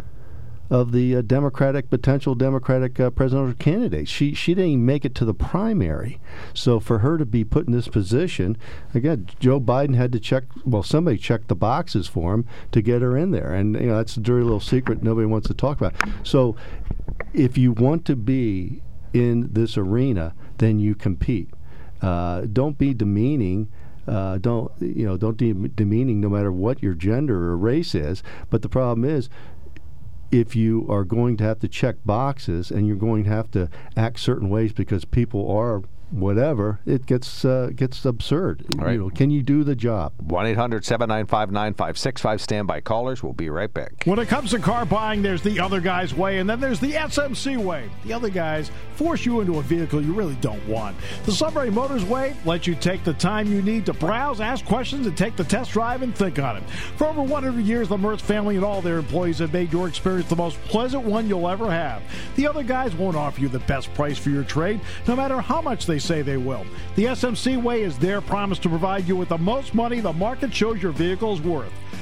of 0.73 0.91
the 0.93 1.15
uh, 1.15 1.21
Democratic 1.21 1.91
potential 1.91 2.35
Democratic 2.35 2.99
uh, 2.99 3.11
presidential 3.11 3.55
candidates. 3.55 4.11
She 4.11 4.33
she 4.33 4.55
didn't 4.55 4.71
even 4.71 4.87
make 4.87 5.05
it 5.05 5.15
to 5.17 5.27
the 5.27 5.35
primary. 5.35 6.19
So 6.55 6.81
for 6.81 7.01
her 7.01 7.19
to 7.19 7.27
be 7.27 7.45
put 7.45 7.67
in 7.67 7.75
this 7.75 7.89
position, 7.89 8.57
again, 8.95 9.29
Joe 9.39 9.61
Biden 9.61 9.95
had 9.95 10.13
to 10.13 10.19
check. 10.19 10.45
Well, 10.65 10.83
somebody 10.83 11.19
checked 11.19 11.49
the 11.49 11.55
boxes 11.55 12.09
for 12.09 12.33
him 12.33 12.47
to 12.71 12.81
get 12.81 13.03
her 13.03 13.19
in 13.19 13.33
there, 13.33 13.53
and 13.53 13.75
you 13.75 13.89
know 13.89 13.99
that's 13.99 14.17
a 14.17 14.21
dirty 14.21 14.45
little 14.45 14.61
secret 14.61 15.03
nobody 15.03 15.27
wants 15.27 15.47
to 15.49 15.55
talk 15.55 15.77
about. 15.77 15.95
So 16.23 16.57
if 17.35 17.59
you 17.59 17.73
want 17.73 18.07
to 18.07 18.17
be 18.17 18.81
in 19.13 19.53
this 19.53 19.77
arena, 19.77 20.35
then 20.57 20.79
you 20.79 20.95
compete. 20.95 21.51
Uh, 22.01 22.47
don't 22.51 22.79
be 22.79 22.95
demeaning. 22.95 23.69
Uh, 24.09 24.39
don't 24.39 24.73
you 24.81 25.05
know? 25.05 25.19
Don't 25.19 25.37
be 25.37 25.53
demeaning, 25.53 26.19
no 26.19 26.31
matter 26.31 26.51
what 26.51 26.83
your 26.83 26.95
gender 26.95 27.51
or 27.51 27.59
race 27.59 27.95
is. 27.95 28.23
But 28.49 28.63
the 28.63 28.71
problem 28.71 29.05
is, 29.05 29.29
if 30.33 30.57
you 30.57 30.87
are 30.89 31.05
going 31.05 31.37
to 31.37 31.45
have 31.45 31.61
to 31.61 31.69
check 31.69 31.97
boxes 32.05 32.71
and 32.71 32.87
you're 32.87 32.97
going 32.97 33.25
to 33.25 33.31
have 33.31 33.51
to 33.51 33.69
act 33.97 34.19
certain 34.19 34.49
ways 34.49 34.73
because 34.73 35.05
people 35.05 35.49
are 35.49 35.83
whatever, 36.13 36.81
it 36.87 37.07
gets 37.07 37.45
uh, 37.45 37.71
gets 37.75 38.05
absurd. 38.05 38.65
Right. 38.77 38.93
You 38.93 38.99
know, 38.99 39.11
can 39.11 39.31
you 39.31 39.43
do 39.43 39.65
the 39.65 39.75
job? 39.75 40.13
1 40.19 40.47
800 40.47 40.85
795 40.85 41.51
9565. 41.51 42.41
Standby 42.41 42.81
callers. 42.83 43.23
We'll 43.23 43.33
be 43.33 43.51
right 43.51 43.73
back. 43.73 44.03
When 44.05 44.19
it 44.19 44.29
comes 44.29 44.51
to 44.51 44.59
car 44.59 44.85
buying, 44.85 45.23
there's 45.23 45.43
the 45.43 45.59
other 45.59 45.81
guy's 45.81 46.15
way, 46.15 46.39
and 46.39 46.49
then 46.49 46.61
there's 46.61 46.81
the 46.81 46.93
SMC 46.93 47.57
way. 47.57 47.91
The 48.05 48.13
other 48.13 48.31
guys 48.31 48.71
force 48.97 49.25
you 49.25 49.41
into 49.41 49.59
a 49.59 49.63
vehicle 49.63 50.03
you 50.03 50.13
really 50.13 50.37
don't 50.37 50.67
want. 50.69 50.97
The 51.25 51.33
Sunbury 51.33 51.71
Motors 51.71 52.05
way 52.05 52.37
lets 52.45 52.67
you 52.67 52.75
take 52.75 53.05
the 53.05 53.15
time 53.15 53.51
you 53.51 53.63
need 53.63 53.87
to 53.87 53.93
browse, 53.93 54.41
ask 54.41 54.65
questions, 54.65 55.07
and 55.07 55.17
take 55.17 55.37
the 55.37 55.45
test 55.45 55.73
drive 55.73 56.03
and 56.03 56.15
think 56.15 56.39
on 56.39 56.57
it. 56.57 56.63
For 56.97 57.07
over 57.07 57.23
100 57.23 57.65
years, 57.65 57.89
the 57.89 57.97
Mertz 57.97 58.21
family 58.21 58.57
and 58.57 58.65
all 58.65 58.83
their 58.83 58.99
employees 58.99 59.39
have 59.39 59.53
made 59.53 59.73
your 59.73 59.89
experience 59.89 60.29
the 60.29 60.37
most 60.37 60.61
pleasant 60.65 61.05
one 61.05 61.29
you'll 61.29 61.49
ever 61.49 61.71
have. 61.71 62.03
The 62.37 62.47
other 62.47 62.63
guys 62.63 62.95
won't 62.95 63.17
offer 63.17 63.41
you 63.41 63.49
the 63.49 63.61
best 63.61 63.93
price 63.95 64.19
for 64.19 64.31
your 64.31 64.45
trade, 64.45 64.81
no 65.07 65.17
matter 65.17 65.41
how 65.41 65.63
much 65.63 65.87
they 65.87 65.99
say 66.03 66.23
they 66.23 66.37
will. 66.37 66.67
The 66.97 67.07
SMC 67.07 67.63
way 67.63 67.83
is 67.83 67.99
their 67.99 68.21
promise 68.21 68.59
to 68.61 68.69
provide 68.69 69.07
you 69.07 69.17
with 69.17 69.29
the 69.29 69.39
most 69.39 69.75
money 69.75 70.01
the 70.01 70.13
market 70.13 70.53
shows 70.53 70.83
your 70.83 70.93
vehicle 70.93 71.33
is 71.33 71.41
worth. 71.41 71.73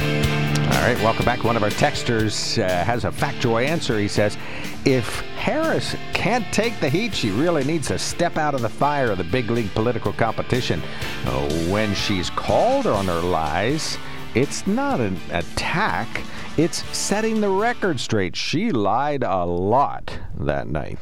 All 0.00 0.84
right, 0.84 0.96
welcome 1.02 1.24
back. 1.24 1.42
One 1.42 1.56
of 1.56 1.62
our 1.62 1.70
texters 1.70 2.62
uh, 2.62 2.84
has 2.84 3.04
a 3.04 3.10
factual 3.10 3.58
answer. 3.58 3.98
He 3.98 4.06
says, 4.06 4.38
if 4.84 5.20
Harris 5.36 5.96
can't 6.14 6.44
take 6.52 6.78
the 6.78 6.88
heat, 6.88 7.14
she 7.14 7.30
really 7.30 7.64
needs 7.64 7.88
to 7.88 7.98
step 7.98 8.36
out 8.36 8.54
of 8.54 8.62
the 8.62 8.68
fire 8.68 9.10
of 9.10 9.18
the 9.18 9.24
big 9.24 9.50
league 9.50 9.72
political 9.74 10.12
competition. 10.12 10.80
Uh, 11.26 11.48
when 11.68 11.94
she's 11.94 12.30
called 12.30 12.86
on 12.86 13.06
her 13.06 13.20
lies, 13.20 13.98
it's 14.34 14.66
not 14.68 15.00
an 15.00 15.18
attack. 15.32 16.22
It's 16.56 16.84
setting 16.96 17.40
the 17.40 17.50
record 17.50 17.98
straight. 17.98 18.36
She 18.36 18.70
lied 18.70 19.24
a 19.24 19.44
lot 19.44 20.16
that 20.46 20.68
night. 20.68 20.98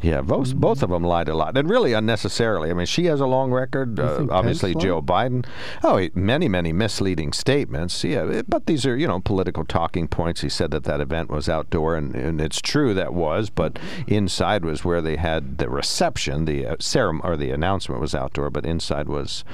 Yeah, 0.00 0.20
both 0.22 0.54
both 0.54 0.82
of 0.82 0.90
them 0.90 1.04
lied 1.04 1.28
a 1.28 1.34
lot, 1.34 1.56
and 1.56 1.68
really 1.68 1.92
unnecessarily. 1.92 2.70
I 2.70 2.74
mean, 2.74 2.86
she 2.86 3.06
has 3.06 3.20
a 3.20 3.26
long 3.26 3.50
record. 3.52 3.98
Uh, 4.00 4.26
obviously, 4.30 4.74
Joe 4.74 5.00
Biden. 5.02 5.44
Oh, 5.84 5.96
he- 5.98 6.10
many 6.14 6.48
many 6.48 6.72
misleading 6.72 7.32
statements. 7.32 8.02
Yeah, 8.04 8.42
but 8.48 8.66
these 8.66 8.84
are 8.86 8.96
you 8.96 9.06
know 9.06 9.20
political 9.20 9.64
talking 9.64 10.08
points. 10.08 10.40
He 10.40 10.48
said 10.48 10.70
that 10.72 10.84
that 10.84 11.00
event 11.00 11.30
was 11.30 11.48
outdoor, 11.48 11.94
and, 11.96 12.14
and 12.14 12.40
it's 12.40 12.60
true 12.60 12.94
that 12.94 13.14
was, 13.14 13.50
but 13.50 13.78
inside 14.06 14.64
was 14.64 14.84
where 14.84 15.00
they 15.00 15.16
had 15.16 15.58
the 15.58 15.68
reception. 15.70 16.44
The 16.46 16.66
uh, 16.66 16.76
ceremony 16.80 17.22
or 17.28 17.36
the 17.36 17.50
announcement 17.52 18.00
was 18.00 18.14
outdoor, 18.14 18.50
but 18.50 18.66
inside 18.66 19.08
was. 19.08 19.44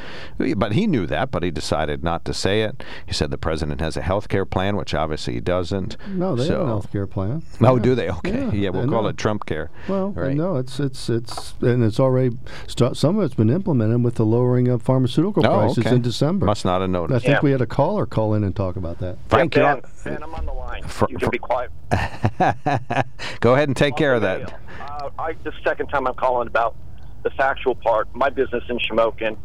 But 0.57 0.72
he 0.72 0.87
knew 0.87 1.07
that, 1.07 1.31
but 1.31 1.43
he 1.43 1.51
decided 1.51 2.03
not 2.03 2.24
to 2.24 2.33
say 2.33 2.62
it. 2.62 2.83
He 3.07 3.12
said 3.12 3.31
the 3.31 3.37
president 3.39 3.81
has 3.81 3.97
a 3.97 4.03
health 4.03 4.29
care 4.29 4.47
plan, 4.47 4.76
which 4.76 4.95
obviously 4.95 5.35
he 5.35 5.41
doesn't. 5.41 5.97
No, 6.09 6.35
they 6.35 6.47
have 6.47 6.61
a 6.62 6.66
health 6.66 6.91
care 6.91 7.07
plan. 7.07 7.43
Oh, 7.61 7.76
Yeah. 7.76 7.83
do 7.83 7.95
they? 7.95 8.09
Okay. 8.11 8.31
Yeah, 8.33 8.53
Yeah, 8.53 8.70
we'll 8.70 8.89
call 8.89 9.07
it 9.09 9.18
Trump 9.19 9.45
care. 9.47 9.69
Well, 9.89 10.11
right. 10.12 10.35
no, 10.37 10.57
it's 10.57 10.81
it's 10.81 11.11
it's 11.11 11.55
and 11.61 11.83
it's 11.85 12.01
already 12.01 12.37
start, 12.66 12.97
some 12.97 13.19
of 13.19 13.25
it's 13.25 13.35
been 13.35 13.51
implemented 13.51 14.03
with 14.03 14.14
the 14.14 14.25
lowering 14.25 14.69
of 14.69 14.81
pharmaceutical 14.83 15.45
Oh, 15.47 15.59
prices 15.59 15.79
okay. 15.87 15.97
in 15.97 16.03
December. 16.03 16.47
Must 16.47 16.64
not 16.64 16.81
have 16.81 16.89
noticed. 16.91 17.16
I 17.16 17.19
think 17.21 17.35
Yeah. 17.35 17.41
we 17.43 17.51
had 17.51 17.61
a 17.61 17.66
caller 17.66 18.07
call 18.07 18.35
in 18.35 18.45
and 18.45 18.55
talk 18.57 18.77
about 18.77 18.99
that. 19.01 19.19
Frank, 19.29 19.55
yeah, 19.57 19.75
you're 19.75 19.83
Ben, 20.05 20.14
Ben, 20.14 20.23
I'm 20.23 20.35
on 20.35 20.47
the 20.47 20.53
line. 20.53 20.83
For- 20.85 21.09
you 21.11 21.19
can 21.19 21.27
for- 21.27 21.31
be 21.33 21.39
quiet. 21.39 21.71
Go 23.41 23.55
ahead 23.55 23.69
and 23.69 23.77
take 23.77 23.97
care 23.97 24.14
of 24.14 24.23
that. 24.23 24.59
Uh, 24.81 25.11
I, 25.19 25.33
the 25.45 25.53
second 25.64 25.89
time 25.89 26.07
I'm 26.07 26.14
calling 26.14 26.49
about 26.49 26.77
the 27.25 27.31
factual 27.31 27.75
part. 27.75 28.09
My 28.14 28.31
business 28.31 28.62
in 28.69 28.79
Shamokin. 28.79 29.37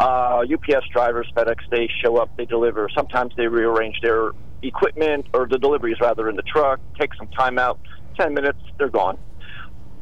Uh, 0.00 0.44
UPS 0.52 0.88
drivers, 0.92 1.30
FedEx, 1.36 1.56
they 1.70 1.88
show 2.02 2.16
up, 2.16 2.36
they 2.36 2.44
deliver. 2.46 2.88
Sometimes 2.94 3.32
they 3.36 3.46
rearrange 3.46 4.00
their 4.02 4.32
equipment 4.62 5.26
or 5.32 5.46
the 5.46 5.58
deliveries 5.58 6.00
rather 6.00 6.28
in 6.28 6.34
the 6.36 6.42
truck, 6.42 6.80
take 6.98 7.14
some 7.14 7.28
time 7.28 7.58
out, 7.58 7.78
10 8.16 8.34
minutes, 8.34 8.58
they're 8.78 8.88
gone. 8.88 9.18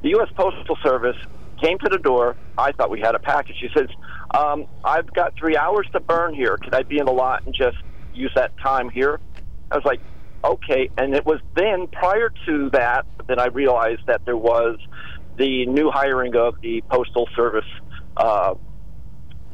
The 0.03 0.11
U.S. 0.11 0.29
Postal 0.35 0.77
Service 0.83 1.17
came 1.63 1.79
to 1.79 1.89
the 1.91 1.99
door. 1.99 2.37
I 2.57 2.73
thought 2.73 2.91
we 2.91 3.01
had 3.01 3.15
a 3.15 3.19
package. 3.19 3.57
She 3.61 3.69
says, 3.77 3.89
um, 4.35 4.67
I've 4.85 5.13
got 5.13 5.35
three 5.37 5.57
hours 5.57 5.87
to 5.93 6.01
burn 6.01 6.35
here. 6.35 6.57
Could 6.57 6.75
I 6.75 6.83
be 6.83 6.99
in 6.99 7.07
the 7.07 7.13
lot 7.13 7.45
and 7.45 7.55
just 7.55 7.77
use 8.15 8.33
that 8.35 8.57
time 8.59 8.89
here? 8.89 9.21
I 9.71 9.77
was 9.77 9.85
like, 9.85 10.01
okay. 10.43 10.91
And 10.97 11.15
it 11.15 11.27
was 11.27 11.41
then, 11.55 11.87
prior 11.89 12.33
to 12.47 12.71
that, 12.71 13.07
that 13.29 13.39
I 13.39 13.47
realized 13.49 14.07
that 14.07 14.25
there 14.25 14.37
was 14.37 14.79
the 15.37 15.67
new 15.67 15.91
hiring 15.91 16.35
of 16.35 16.61
the 16.61 16.83
Postal 16.91 17.29
Service 17.37 17.65
uh, 18.17 18.55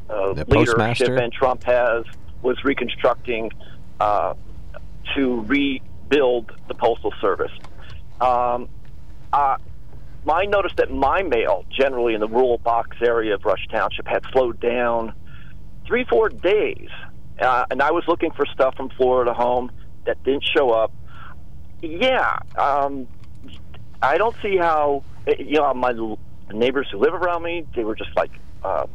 uh, 0.09 0.33
The 0.33 0.45
leadership, 0.49 0.77
postmaster? 0.77 1.17
and 1.17 1.33
Trump 1.33 1.65
has 1.65 2.05
was 2.43 2.63
reconstructing 2.65 3.51
uh, 3.99 4.35
to 5.17 5.41
rebuild 5.43 6.53
the 6.69 6.75
Postal 6.75 7.13
Service. 7.21 7.51
Um, 8.21 8.69
uh, 9.33 9.57
I 10.29 10.47
noticed 10.47 10.77
that 10.77 10.91
my 10.91 11.23
mail, 11.23 11.65
generally 11.71 12.15
in 12.15 12.21
the 12.21 12.29
rural 12.29 12.59
box 12.59 12.97
area 13.01 13.35
of 13.35 13.45
Rush 13.45 13.67
Township, 13.71 14.07
had 14.09 14.25
slowed 14.33 14.61
down 14.61 15.15
three, 15.87 16.05
four 16.05 16.29
days. 16.29 16.89
Uh, 17.41 17.67
and 17.71 17.83
I 17.83 17.93
was 17.93 18.05
looking 18.09 18.31
for 18.33 18.47
stuff 18.47 18.75
from 18.77 18.89
Florida 18.91 19.33
home 19.33 19.71
that 20.05 20.23
didn't 20.25 20.45
show 20.45 20.71
up. 20.71 20.93
Yeah, 21.83 22.39
um, 22.57 23.07
I 24.03 24.17
don't 24.19 24.35
see 24.43 24.57
how, 24.57 25.05
eh, 25.27 25.35
you 25.39 25.59
know, 25.59 25.75
my 25.75 25.93
neighbors 26.53 26.89
who 26.91 26.99
live 26.99 27.15
around 27.15 27.43
me, 27.43 27.67
they 27.75 27.85
were 27.85 27.95
just 27.95 28.17
like, 28.17 28.31
uh, 28.65 28.87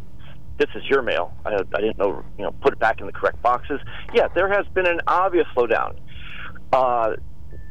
this 0.58 0.70
is 0.76 0.84
your 0.90 1.02
mail. 1.02 1.34
I, 1.46 1.56
I 1.56 1.82
didn't 1.82 1.98
know, 1.98 2.24
you 2.38 2.44
know, 2.44 2.52
put 2.62 2.74
it 2.74 2.80
back 2.80 3.00
in 3.00 3.06
the 3.06 3.14
correct 3.14 3.42
boxes. 3.42 3.80
Yeah, 4.14 4.28
there 4.34 4.50
has 4.50 4.66
been 4.74 4.88
an 4.88 5.02
obvious 5.08 5.48
slowdown. 5.56 5.98
Uh, 6.74 7.16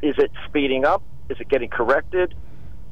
is 0.01 0.15
it 0.17 0.31
speeding 0.47 0.85
up? 0.85 1.03
Is 1.31 1.37
it 1.39 1.47
getting 1.47 1.69
corrected? 1.69 2.35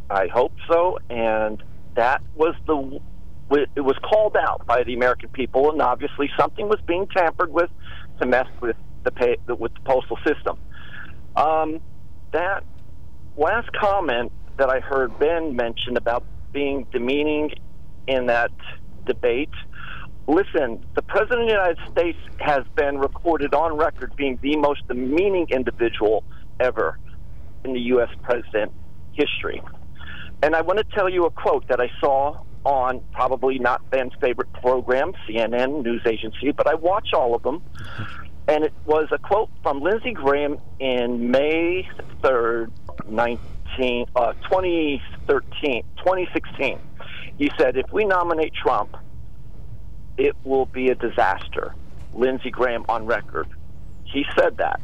I 0.09 0.27
hope 0.27 0.53
so. 0.71 0.97
And 1.09 1.61
that 1.95 2.21
was 2.35 2.55
the 2.65 2.99
it 3.75 3.81
was 3.81 3.97
called 4.03 4.37
out 4.37 4.65
by 4.65 4.83
the 4.83 4.93
American 4.93 5.29
people, 5.29 5.71
and 5.71 5.81
obviously 5.81 6.29
something 6.37 6.69
was 6.69 6.79
being 6.87 7.07
tampered 7.07 7.51
with 7.51 7.69
to 8.21 8.27
mess 8.27 8.47
with 8.61 8.75
the 9.03 9.11
pay, 9.11 9.37
with 9.47 9.73
the 9.73 9.79
postal 9.81 10.17
system. 10.25 10.57
Um, 11.35 11.79
that 12.31 12.63
last 13.35 13.69
comment 13.73 14.31
that 14.57 14.69
I 14.69 14.79
heard 14.79 15.17
Ben 15.19 15.55
mention 15.55 15.97
about 15.97 16.23
being 16.53 16.85
demeaning 16.91 17.51
in 18.07 18.27
that 18.27 18.51
debate. 19.05 19.49
Listen, 20.27 20.85
the 20.93 21.01
President 21.01 21.41
of 21.41 21.47
the 21.47 21.53
United 21.53 21.79
States 21.91 22.19
has 22.39 22.63
been 22.75 22.99
recorded 22.99 23.55
on 23.55 23.75
record 23.77 24.15
being 24.15 24.37
the 24.43 24.55
most 24.57 24.87
demeaning 24.87 25.47
individual 25.49 26.23
ever 26.59 26.99
in 27.63 27.73
the 27.73 27.79
U.S. 27.81 28.09
president 28.23 28.71
history. 29.13 29.61
And 30.41 30.55
I 30.55 30.61
want 30.61 30.79
to 30.79 30.85
tell 30.95 31.09
you 31.09 31.25
a 31.25 31.29
quote 31.29 31.67
that 31.67 31.81
I 31.81 31.91
saw 31.99 32.39
on 32.65 33.01
probably 33.13 33.59
not 33.59 33.89
Ben's 33.89 34.13
favorite 34.21 34.51
program, 34.53 35.13
CNN, 35.27 35.83
news 35.83 36.01
agency, 36.05 36.51
but 36.51 36.67
I 36.67 36.75
watch 36.75 37.09
all 37.13 37.35
of 37.35 37.43
them. 37.43 37.61
And 38.47 38.63
it 38.63 38.73
was 38.85 39.07
a 39.11 39.17
quote 39.17 39.49
from 39.61 39.81
Lindsey 39.81 40.11
Graham 40.11 40.57
in 40.79 41.31
May 41.31 41.87
3rd, 42.23 42.71
19, 43.07 44.05
uh, 44.15 44.33
2013, 44.33 45.83
2016. 45.97 46.79
He 47.37 47.51
said, 47.57 47.77
if 47.77 47.91
we 47.91 48.05
nominate 48.05 48.53
Trump, 48.53 48.97
it 50.17 50.35
will 50.43 50.65
be 50.65 50.89
a 50.89 50.95
disaster. 50.95 51.75
Lindsey 52.13 52.49
Graham 52.49 52.85
on 52.89 53.05
record. 53.05 53.47
He 54.03 54.25
said 54.37 54.57
that. 54.57 54.81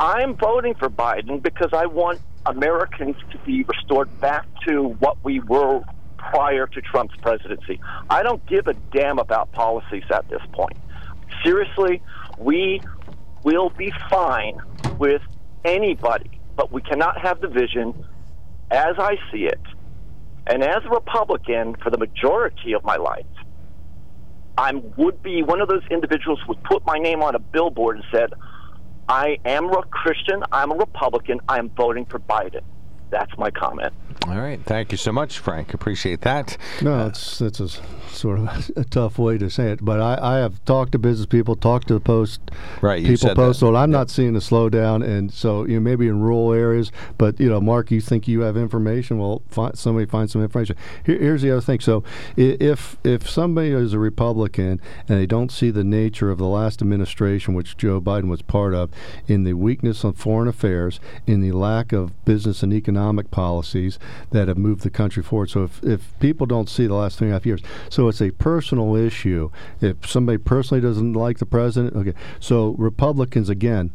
I'm 0.00 0.36
voting 0.36 0.74
for 0.74 0.90
Biden 0.90 1.42
because 1.42 1.70
I 1.72 1.86
want 1.86 2.20
Americans 2.46 3.16
to 3.30 3.38
be 3.38 3.62
restored 3.64 4.20
back 4.20 4.46
to 4.66 4.88
what 4.98 5.16
we 5.24 5.40
were 5.40 5.82
prior 6.18 6.66
to 6.66 6.80
Trump's 6.80 7.14
presidency. 7.22 7.80
I 8.10 8.22
don't 8.22 8.44
give 8.46 8.66
a 8.66 8.74
damn 8.92 9.18
about 9.18 9.52
policies 9.52 10.04
at 10.10 10.28
this 10.28 10.42
point. 10.52 10.76
Seriously, 11.44 12.02
we 12.38 12.80
will 13.44 13.70
be 13.70 13.92
fine 14.10 14.58
with 14.98 15.22
anybody, 15.64 16.30
but 16.56 16.72
we 16.72 16.82
cannot 16.82 17.20
have 17.20 17.40
the 17.40 17.48
division 17.48 17.94
as 18.70 18.96
I 18.98 19.16
see 19.30 19.44
it. 19.44 19.60
And 20.46 20.62
as 20.62 20.84
a 20.84 20.90
Republican 20.90 21.76
for 21.82 21.90
the 21.90 21.98
majority 21.98 22.72
of 22.72 22.84
my 22.84 22.96
life, 22.96 23.26
I 24.58 24.72
would 24.96 25.22
be 25.22 25.42
one 25.42 25.60
of 25.60 25.68
those 25.68 25.82
individuals 25.90 26.40
who 26.40 26.54
would 26.54 26.62
put 26.64 26.84
my 26.84 26.98
name 26.98 27.22
on 27.22 27.34
a 27.34 27.38
billboard 27.38 27.96
and 27.96 28.04
said, 28.12 28.32
I 29.08 29.38
am 29.44 29.66
a 29.70 29.82
Christian, 29.82 30.42
I'm 30.52 30.72
a 30.72 30.76
Republican, 30.76 31.40
I 31.48 31.58
am 31.58 31.70
voting 31.76 32.06
for 32.06 32.18
Biden. 32.20 32.60
That's 33.10 33.32
my 33.36 33.50
comment. 33.50 33.92
All 34.26 34.38
right. 34.40 34.58
Thank 34.64 34.90
you 34.90 34.96
so 34.96 35.12
much, 35.12 35.38
Frank. 35.38 35.74
Appreciate 35.74 36.22
that. 36.22 36.56
No, 36.80 37.06
it's 37.08 37.42
it's 37.42 37.60
a 37.60 37.68
sort 38.08 38.38
of 38.38 38.70
a 38.76 38.84
tough 38.84 39.18
way 39.18 39.36
to 39.36 39.50
say 39.50 39.70
it, 39.72 39.84
but 39.84 40.00
I, 40.00 40.36
I 40.36 40.38
have 40.38 40.64
talked 40.64 40.92
to 40.92 40.98
business 40.98 41.26
people, 41.26 41.56
talked 41.56 41.88
to 41.88 41.94
the 41.94 42.00
post 42.00 42.40
Right, 42.80 43.02
people 43.02 43.16
said 43.18 43.36
postal. 43.36 43.72
that. 43.72 43.78
I'm 43.78 43.90
not 43.90 44.08
seeing 44.08 44.34
a 44.34 44.38
slowdown, 44.38 45.04
and 45.06 45.30
so 45.30 45.66
you 45.66 45.74
know 45.74 45.80
maybe 45.80 46.08
in 46.08 46.20
rural 46.20 46.54
areas, 46.54 46.90
but 47.18 47.38
you 47.38 47.50
know, 47.50 47.60
Mark, 47.60 47.90
you 47.90 48.00
think 48.00 48.26
you 48.26 48.40
have 48.40 48.56
information? 48.56 49.18
Well, 49.18 49.42
find, 49.50 49.76
somebody 49.76 50.06
find 50.06 50.30
some 50.30 50.42
information. 50.42 50.76
Here, 51.04 51.18
here's 51.18 51.42
the 51.42 51.50
other 51.50 51.60
thing. 51.60 51.80
So 51.80 52.02
if 52.36 52.96
if 53.04 53.28
somebody 53.28 53.72
is 53.72 53.92
a 53.92 53.98
Republican 53.98 54.80
and 55.06 55.18
they 55.18 55.26
don't 55.26 55.52
see 55.52 55.70
the 55.70 55.84
nature 55.84 56.30
of 56.30 56.38
the 56.38 56.46
last 56.46 56.80
administration, 56.80 57.52
which 57.52 57.76
Joe 57.76 58.00
Biden 58.00 58.28
was 58.28 58.40
part 58.40 58.72
of, 58.72 58.90
in 59.26 59.44
the 59.44 59.52
weakness 59.52 60.02
of 60.02 60.16
foreign 60.16 60.48
affairs, 60.48 60.98
in 61.26 61.42
the 61.42 61.52
lack 61.52 61.92
of 61.92 62.24
business 62.24 62.62
and 62.62 62.72
economic 62.72 63.30
policies 63.30 63.98
that 64.30 64.48
have 64.48 64.58
moved 64.58 64.82
the 64.82 64.90
country 64.90 65.22
forward. 65.22 65.50
So 65.50 65.64
if, 65.64 65.82
if 65.82 66.18
people 66.20 66.46
don't 66.46 66.68
see 66.68 66.86
the 66.86 66.94
last 66.94 67.18
three 67.18 67.28
and 67.28 67.32
a 67.32 67.36
half 67.36 67.46
years, 67.46 67.62
so 67.88 68.08
it's 68.08 68.22
a 68.22 68.30
personal 68.32 68.96
issue. 68.96 69.50
If 69.80 70.08
somebody 70.08 70.38
personally 70.38 70.80
doesn't 70.80 71.12
like 71.12 71.38
the 71.38 71.46
president, 71.46 71.96
okay. 71.96 72.14
So 72.40 72.70
Republicans 72.78 73.48
again, 73.48 73.92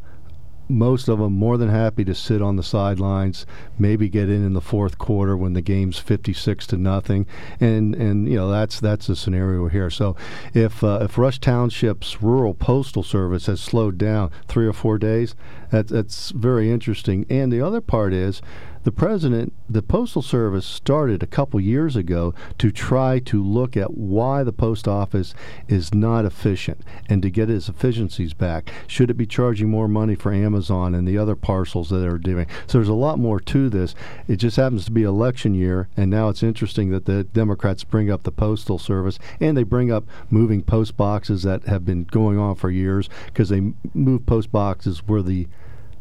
most 0.70 1.08
of 1.08 1.18
them 1.18 1.34
more 1.34 1.58
than 1.58 1.70
happy 1.70 2.06
to 2.06 2.14
sit 2.14 2.42
on 2.42 2.56
the 2.56 2.64
sidelines, 2.64 3.46
maybe 3.80 4.08
get 4.08 4.30
in 4.30 4.46
in 4.46 4.54
the 4.54 4.62
fourth 4.62 5.00
quarter 5.00 5.36
when 5.36 5.54
the 5.54 5.62
game's 5.62 5.98
56 5.98 6.68
to 6.68 6.78
nothing, 6.78 7.26
and 7.60 7.96
and 7.96 8.30
you 8.30 8.36
know 8.36 8.50
that's 8.50 8.80
that's 8.80 9.08
the 9.08 9.16
scenario 9.16 9.68
here. 9.68 9.90
So 9.90 10.16
if 10.54 10.84
uh, 10.84 11.00
if 11.02 11.18
Rush 11.18 11.40
Township's 11.40 12.22
rural 12.22 12.54
postal 12.54 13.04
service 13.04 13.48
has 13.48 13.60
slowed 13.60 13.98
down 13.98 14.30
three 14.48 14.68
or 14.68 14.74
four 14.74 15.00
days, 15.00 15.36
that, 15.72 15.88
that's 15.88 16.30
very 16.30 16.72
interesting. 16.72 17.26
And 17.30 17.52
the 17.52 17.62
other 17.62 17.82
part 17.82 18.14
is 18.14 18.42
the 18.84 18.92
president, 18.92 19.54
the 19.70 19.82
Postal 19.82 20.22
Service 20.22 20.66
started 20.66 21.22
a 21.22 21.28
couple 21.28 21.60
years 21.60 21.96
ago 21.96 22.34
to 22.58 22.72
try 22.72 23.20
to 23.20 23.44
look 23.44 23.76
at 23.76 23.96
why 23.96 24.44
the 24.44 24.54
post 24.54 24.88
office 24.88 25.34
is 25.68 25.94
not 25.94 26.26
efficient 26.26 26.82
and 27.10 27.22
to 27.22 27.30
get 27.30 27.50
its 27.50 27.68
efficiencies 27.68 28.34
back. 28.34 28.72
Should 28.88 29.10
it 29.10 29.16
be 29.16 29.26
charging 29.26 29.70
more 29.70 29.88
money 29.88 30.16
for 30.16 30.34
Amazon 30.34 30.96
and 30.96 31.08
the 31.08 31.18
other 31.18 31.36
parcels 31.36 31.90
that 31.90 32.08
are 32.08 32.18
doing? 32.18 32.48
So 32.68 32.78
there's 32.78 32.88
a 32.88 32.94
lot 32.94 33.20
more 33.20 33.40
to 33.42 33.70
this. 33.70 33.96
It 34.28 34.38
just 34.38 34.58
happens 34.58 34.86
to 34.86 34.92
be 34.92 35.04
election 35.04 35.54
year, 35.54 35.90
and 35.98 36.10
now 36.10 36.30
it's 36.30 36.44
interesting 36.44 36.90
that 36.92 37.06
the 37.06 37.26
Democrats 37.26 37.84
bring 37.84 38.10
up 38.10 38.24
the 38.24 38.32
Postal 38.32 38.80
Service 38.80 39.20
and 39.40 39.58
they 39.58 39.64
bring 39.64 39.92
up 39.92 40.06
moving 40.30 40.64
post 40.64 40.96
boxes 40.96 41.44
that 41.44 41.66
have 41.66 41.86
been 41.86 42.06
going 42.06 42.40
on 42.40 42.56
for 42.56 42.70
years 42.70 43.10
because 43.26 43.50
they 43.50 43.74
move 43.94 44.26
post 44.26 44.52
boxes 44.52 45.00
where 45.06 45.22
the 45.22 45.48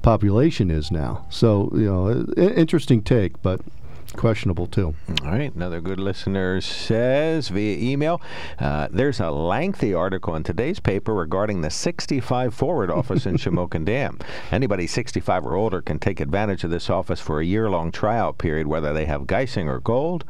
population 0.02 0.70
is 0.70 0.90
now. 0.90 1.26
So, 1.28 1.70
you 1.74 1.86
know, 1.86 2.24
interesting 2.36 3.02
take, 3.02 3.40
but 3.42 3.60
questionable 4.14 4.66
too. 4.66 4.94
All 5.22 5.30
right. 5.30 5.54
Another 5.54 5.80
good 5.80 6.00
listener 6.00 6.60
says 6.60 7.48
via 7.48 7.78
email 7.78 8.20
uh, 8.58 8.88
there's 8.90 9.20
a 9.20 9.30
lengthy 9.30 9.92
article 9.92 10.34
in 10.34 10.42
today's 10.42 10.80
paper 10.80 11.14
regarding 11.14 11.60
the 11.60 11.70
65 11.70 12.54
forward 12.54 12.90
office 12.90 13.26
in 13.26 13.36
Shamokin 13.36 13.84
Dam. 13.84 14.18
Anybody 14.50 14.86
65 14.86 15.46
or 15.46 15.54
older 15.54 15.82
can 15.82 15.98
take 15.98 16.20
advantage 16.20 16.64
of 16.64 16.70
this 16.70 16.88
office 16.88 17.20
for 17.20 17.40
a 17.40 17.44
year 17.44 17.68
long 17.68 17.92
tryout 17.92 18.38
period, 18.38 18.66
whether 18.66 18.92
they 18.92 19.04
have 19.04 19.22
Geisinger 19.22 19.82
Gold 19.82 20.24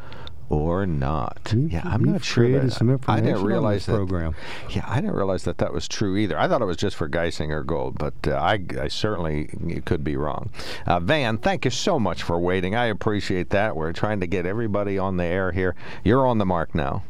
or 0.51 0.86
not. 0.86 1.53
yeah, 1.55 1.82
I'm 1.84 2.03
not 2.05 2.24
sure. 2.24 2.44
created 2.44 2.70
that- 2.70 2.74
some 2.74 2.88
I 2.88 2.92
information 2.94 3.24
didn't 3.26 3.40
on 3.40 3.46
realize 3.46 3.74
this 3.80 3.86
that 3.86 3.96
program. 3.96 4.34
Yeah, 4.70 4.84
I 4.86 5.01
didn't 5.01 5.16
realize 5.16 5.44
that 5.44 5.59
that 5.59 5.72
was 5.72 5.86
true 5.88 6.16
either. 6.16 6.38
I 6.38 6.49
thought 6.49 6.62
it 6.62 6.66
was 6.66 6.76
just 6.78 6.96
for 6.96 7.09
Geisinger 7.09 7.64
Gold, 7.66 7.99
but 7.99 8.14
uh, 8.26 8.32
I, 8.36 8.59
I 8.80 8.88
certainly 8.88 9.46
could 9.84 10.03
be 10.05 10.16
wrong. 10.16 10.51
Uh, 10.86 11.01
Van, 11.01 11.38
thank 11.38 11.64
you 11.64 11.70
so 11.70 11.99
much 11.99 12.22
for 12.22 12.38
waiting. 12.38 12.74
I 12.74 12.86
appreciate 12.86 13.51
that. 13.51 13.76
We're 13.76 13.92
trying 13.92 14.20
to 14.20 14.26
get 14.26 14.46
everybody 14.46 14.99
on 14.99 15.16
the 15.18 15.24
air 15.24 15.53
here. 15.53 15.74
You're 16.05 16.26
on 16.26 16.38
the 16.38 16.46
mark 16.46 16.74
now. 16.74 17.03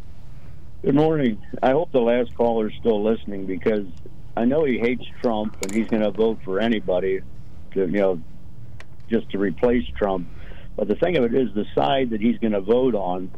Good 0.83 0.95
morning. 0.95 1.41
I 1.63 1.71
hope 1.73 1.91
the 1.93 2.01
last 2.01 2.35
caller's 2.37 2.73
still 2.79 3.03
listening 3.03 3.47
because 3.47 3.87
I 4.37 4.45
know 4.45 4.65
he 4.65 4.79
hates 4.79 5.05
Trump 5.21 5.57
and 5.63 5.73
he's 5.75 5.89
going 5.89 6.03
to 6.03 6.11
vote 6.13 6.39
for 6.45 6.61
anybody 6.61 7.21
to, 7.73 7.81
you 7.81 7.87
know, 7.99 8.21
just 9.11 9.29
to 9.31 9.39
replace 9.39 9.85
Trump. 9.97 10.29
But 10.79 10.87
the 10.87 10.95
thing 10.95 11.17
of 11.17 11.25
it 11.25 11.35
is, 11.35 11.53
the 11.55 11.67
side 11.77 12.11
that 12.11 12.21
he's 12.21 12.39
going 12.39 12.53
to 12.53 12.61
vote 12.61 12.95
on 12.95 13.33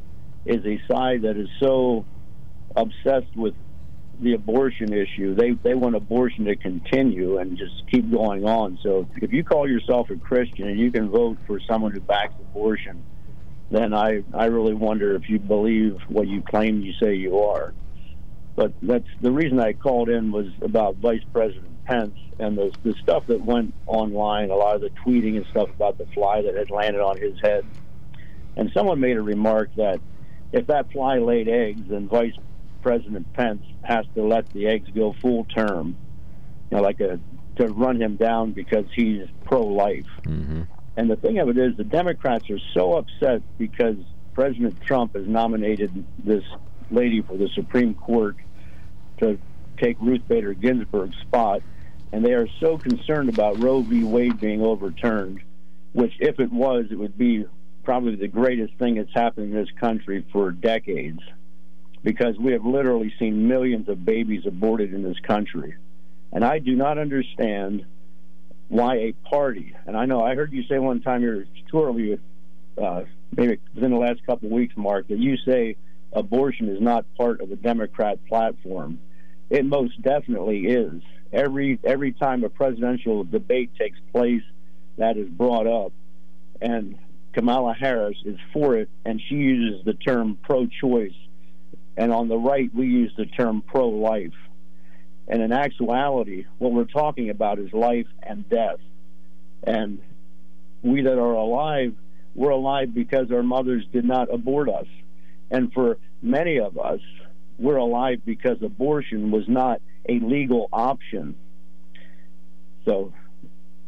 is 0.45 0.63
a 0.67 0.79
side 0.93 1.23
that 1.23 1.39
is 1.39 1.49
so 1.59 2.05
obsessed 2.77 3.35
with 3.35 3.55
the 4.21 4.35
abortion 4.35 4.93
issue. 4.93 5.35
They 5.35 5.53
they 5.53 5.75
want 5.75 5.97
abortion 5.97 6.45
to 6.45 6.57
continue 6.57 7.39
and 7.39 7.57
just 7.57 7.73
keep 7.91 8.11
going 8.11 8.45
on. 8.45 8.79
So 8.83 9.09
if 9.23 9.33
you 9.33 9.43
call 9.43 9.67
yourself 9.67 10.11
a 10.11 10.17
Christian 10.17 10.69
and 10.69 10.79
you 10.79 10.93
can 10.93 11.09
vote 11.09 11.39
for 11.47 11.59
someone 11.61 11.93
who 11.93 12.01
backs 12.01 12.35
abortion, 12.39 13.03
then 13.71 13.95
I 13.95 14.23
I 14.35 14.47
really 14.47 14.75
wonder 14.75 15.15
if 15.15 15.31
you 15.31 15.39
believe 15.39 15.97
what 16.09 16.29
you 16.29 16.43
claim 16.43 16.83
you 16.83 16.93
say 17.03 17.15
you 17.15 17.39
are. 17.39 17.73
But 18.55 18.75
that's 18.83 19.09
the 19.23 19.31
reason 19.31 19.59
I 19.59 19.73
called 19.73 20.11
in 20.11 20.31
was 20.31 20.49
about 20.61 20.97
Vice 20.97 21.25
President 21.33 21.70
Pence 21.85 22.17
and 22.39 22.57
the 22.57 22.73
the 22.83 22.95
stuff 23.03 23.27
that 23.27 23.45
went 23.45 23.75
online, 23.87 24.51
a 24.51 24.55
lot 24.55 24.75
of 24.75 24.81
the 24.81 24.91
tweeting 25.05 25.37
and 25.37 25.47
stuff 25.51 25.69
about 25.71 25.99
the 25.99 26.07
fly 26.07 26.43
that 26.43 26.55
had 26.55 26.71
landed 26.71 27.01
on 27.01 27.19
his 27.19 27.39
head. 27.41 27.65
And 28.57 28.71
someone 28.73 29.01
made 29.01 29.17
a 29.17 29.23
remark 29.23 29.71
that 29.77 30.01
if 30.53 30.67
that 30.67 30.91
fly 30.93 31.19
laid 31.19 31.49
eggs, 31.49 31.83
then 31.89 32.09
Vice 32.09 32.35
President 32.83 33.33
Pence 33.35 33.63
has 33.83 34.07
to 34.15 34.23
let 34.23 34.51
the 34.53 34.67
eggs 34.67 34.89
go 34.95 35.15
full 35.21 35.45
term, 35.45 35.97
you 36.71 36.77
know, 36.77 36.83
like 36.83 37.01
a 37.01 37.21
to 37.57 37.67
run 37.69 38.01
him 38.01 38.17
down 38.17 38.53
because 38.53 38.87
he's 38.95 39.27
pro-life. 39.45 40.07
Mm-hmm. 40.23 40.63
And 40.97 41.11
the 41.11 41.17
thing 41.17 41.39
of 41.39 41.49
it 41.49 41.59
is, 41.59 41.77
the 41.77 41.85
Democrats 41.85 42.49
are 42.51 42.59
so 42.75 42.95
upset 42.95 43.43
because 43.59 43.97
President 44.35 44.81
Trump 44.81 45.15
has 45.15 45.27
nominated 45.27 46.05
this 46.25 46.45
lady 46.91 47.23
for 47.23 47.37
the 47.37 47.49
Supreme 47.55 47.95
Court 47.95 48.37
to 49.19 49.39
take 49.81 49.97
Ruth 50.01 50.27
Bader 50.29 50.55
Ginsburg's 50.55 51.17
spot, 51.19 51.63
and 52.13 52.25
they 52.25 52.35
are 52.35 52.49
so 52.61 52.77
concerned 52.77 53.29
about 53.29 53.59
Roe 53.59 53.83
v. 53.83 54.05
Wade 54.05 54.41
being 54.41 54.63
overturned, 54.63 55.41
which, 55.93 56.13
if 56.19 56.39
it 56.39 56.53
was, 56.53 56.87
it 56.91 56.99
would 56.99 57.17
be 57.17 57.47
probably 57.85 58.17
the 58.17 58.29
greatest 58.29 58.75
thing 58.75 58.97
that's 58.97 59.15
happened 59.15 59.53
in 59.53 59.55
this 59.55 59.71
country 59.81 60.25
for 60.33 60.51
decades, 60.51 61.21
because 62.03 62.39
we 62.39 62.53
have 62.53 62.65
literally 62.65 63.13
seen 63.19 63.49
millions 63.49 63.89
of 63.89 64.05
babies 64.05 64.45
aborted 64.47 64.93
in 64.93 65.03
this 65.03 65.19
country. 65.21 65.75
And 66.33 66.45
I 66.45 66.59
do 66.59 66.77
not 66.77 66.99
understand 66.99 67.85
why 68.69 68.97
a 68.97 69.13
party, 69.29 69.75
and 69.87 69.97
I 69.97 70.07
know 70.07 70.23
I 70.23 70.35
heard 70.35 70.53
you 70.53 70.63
say 70.65 70.79
one 70.79 71.01
time 71.01 71.23
here 71.23 71.47
shortly, 71.71 72.19
uh, 72.81 73.03
maybe 73.37 73.59
within 73.75 73.91
the 73.91 73.99
last 73.99 74.25
couple 74.25 74.47
of 74.47 74.53
weeks, 74.53 74.77
Mark, 74.77 75.09
that 75.09 75.19
you 75.19 75.37
say 75.39 75.77
abortion 76.13 76.69
is 76.69 76.81
not 76.81 77.05
part 77.17 77.41
of 77.41 77.49
the 77.49 77.57
Democrat 77.57 78.25
platform. 78.27 79.01
It 79.51 79.67
most 79.67 80.01
definitely 80.01 80.67
is. 80.67 81.03
Every 81.33 81.79
every 81.85 82.13
time 82.13 82.45
a 82.45 82.49
presidential 82.49 83.25
debate 83.25 83.73
takes 83.77 83.99
place, 84.13 84.43
that 84.97 85.17
is 85.17 85.29
brought 85.29 85.67
up, 85.67 85.93
and 86.61 86.97
Kamala 87.33 87.75
Harris 87.75 88.17
is 88.25 88.39
for 88.53 88.77
it, 88.77 88.89
and 89.05 89.21
she 89.21 89.35
uses 89.35 89.85
the 89.85 89.95
term 89.95 90.39
pro-choice, 90.43 91.15
and 91.97 92.13
on 92.13 92.29
the 92.29 92.39
right 92.39 92.73
we 92.75 92.87
use 92.87 93.13
the 93.17 93.27
term 93.27 93.63
pro-life. 93.63 94.35
And 95.29 95.43
in 95.43 95.53
actuality, 95.53 96.47
what 96.59 96.73
we're 96.73 96.85
talking 96.85 97.31
about 97.31 97.61
is 97.61 97.73
life 97.73 98.09
and 98.23 98.49
death. 98.49 98.79
And 99.63 100.01
we 100.83 101.03
that 101.03 101.19
are 101.19 101.35
alive, 101.35 101.95
we're 102.35 102.51
alive 102.51 102.93
because 102.93 103.31
our 103.31 103.43
mothers 103.45 103.85
did 103.93 104.05
not 104.05 104.33
abort 104.33 104.69
us. 104.69 104.87
And 105.51 105.73
for 105.73 105.99
many 106.21 106.59
of 106.59 106.79
us, 106.79 107.01
we're 107.61 107.77
alive 107.77 108.23
because 108.25 108.63
abortion 108.63 109.31
was 109.31 109.47
not 109.47 109.81
a 110.09 110.19
legal 110.19 110.69
option. 110.73 111.37
So, 112.87 113.13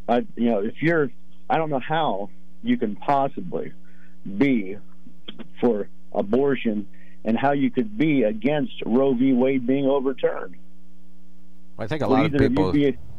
I, 0.09 0.27
you 0.37 0.51
know, 0.51 0.61
if 0.61 0.83
you're, 0.83 1.11
I 1.49 1.57
don't 1.57 1.71
know 1.71 1.81
how 1.81 2.29
you 2.63 2.77
can 2.77 2.97
possibly 2.97 3.73
be 4.39 4.77
for 5.61 5.89
abortion 6.13 6.87
and 7.25 7.39
how 7.39 7.53
you 7.53 7.71
could 7.71 7.97
be 7.97 8.25
against 8.25 8.75
Roe 8.85 9.15
v. 9.15 9.33
Wade 9.33 9.67
being 9.67 9.87
overturned. 9.87 10.57
I 11.79 11.87
think 11.87 12.03
a 12.03 12.07
lot 12.07 12.27
of 12.27 12.33
people. 12.33 12.73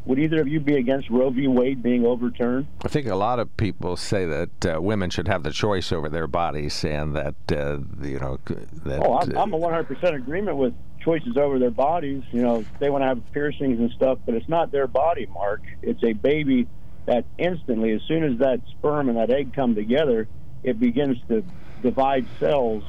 Would 0.05 0.19
either 0.19 0.41
of 0.41 0.47
you 0.47 0.59
be 0.59 0.75
against 0.75 1.09
Roe 1.09 1.29
v. 1.29 1.47
Wade 1.47 1.81
being 1.81 2.05
overturned? 2.05 2.67
I 2.83 2.87
think 2.89 3.07
a 3.07 3.15
lot 3.15 3.39
of 3.39 3.55
people 3.57 3.95
say 3.95 4.25
that 4.25 4.65
uh, 4.65 4.81
women 4.81 5.09
should 5.09 5.27
have 5.27 5.43
the 5.43 5.51
choice 5.51 5.91
over 5.91 6.09
their 6.09 6.27
bodies, 6.27 6.83
and 6.83 7.15
that 7.15 7.35
uh, 7.51 7.79
you 8.01 8.19
know 8.19 8.39
that. 8.45 9.01
Oh, 9.05 9.17
I'm, 9.17 9.35
uh, 9.35 9.41
I'm 9.41 9.53
a 9.53 9.59
100% 9.59 10.13
agreement 10.13 10.57
with 10.57 10.73
choices 11.01 11.37
over 11.37 11.59
their 11.59 11.71
bodies. 11.71 12.23
You 12.31 12.41
know, 12.41 12.65
they 12.79 12.89
want 12.89 13.03
to 13.03 13.07
have 13.07 13.21
piercings 13.31 13.79
and 13.79 13.91
stuff, 13.91 14.19
but 14.25 14.35
it's 14.35 14.49
not 14.49 14.71
their 14.71 14.87
body, 14.87 15.25
Mark. 15.27 15.61
It's 15.81 16.03
a 16.03 16.13
baby 16.13 16.67
that 17.05 17.25
instantly, 17.37 17.91
as 17.91 18.01
soon 18.07 18.23
as 18.23 18.39
that 18.39 18.61
sperm 18.71 19.09
and 19.09 19.17
that 19.17 19.29
egg 19.29 19.53
come 19.53 19.75
together, 19.75 20.27
it 20.63 20.79
begins 20.79 21.17
to 21.27 21.43
divide 21.81 22.25
cells, 22.39 22.83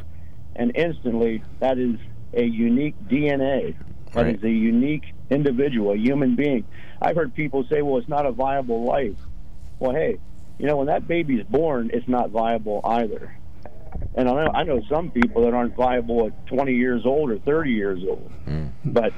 and 0.57 0.73
instantly 0.77 1.43
that 1.61 1.79
is 1.79 1.97
a 2.33 2.45
unique 2.45 2.97
DNA. 3.09 3.77
That 4.15 4.27
is 4.29 4.35
Right. 4.43 4.45
a 4.45 4.51
unique 4.51 5.05
individual, 5.31 5.93
a 5.93 5.97
human 5.97 6.37
being. 6.37 6.65
I've 7.03 7.17
heard 7.17 7.35
people 7.35 7.65
say, 7.65 7.83
well, 7.83 7.99
it's 7.99 8.09
not 8.09 8.27
a 8.27 8.33
viable 8.33 8.85
life. 8.85 9.17
Well, 9.81 9.93
hey, 9.93 10.19
you 10.59 10.67
know, 10.67 10.77
when 10.79 10.87
that 10.87 11.07
baby's 11.09 11.45
born, 11.45 11.91
it's 11.93 12.09
not 12.09 12.31
viable 12.31 12.81
either. 12.85 13.35
And 14.15 14.29
I 14.29 14.33
know, 14.45 14.51
I 14.55 14.63
know 14.63 14.81
some 14.89 15.11
people 15.11 15.43
that 15.43 15.55
aren't 15.55 15.75
viable 15.75 16.27
at 16.27 16.47
20 16.47 16.75
years 16.75 17.05
old 17.05 17.31
or 17.31 17.39
30 17.39 17.71
years 17.73 18.01
old. 18.09 18.31
Hmm. 18.45 18.67
But 18.85 19.13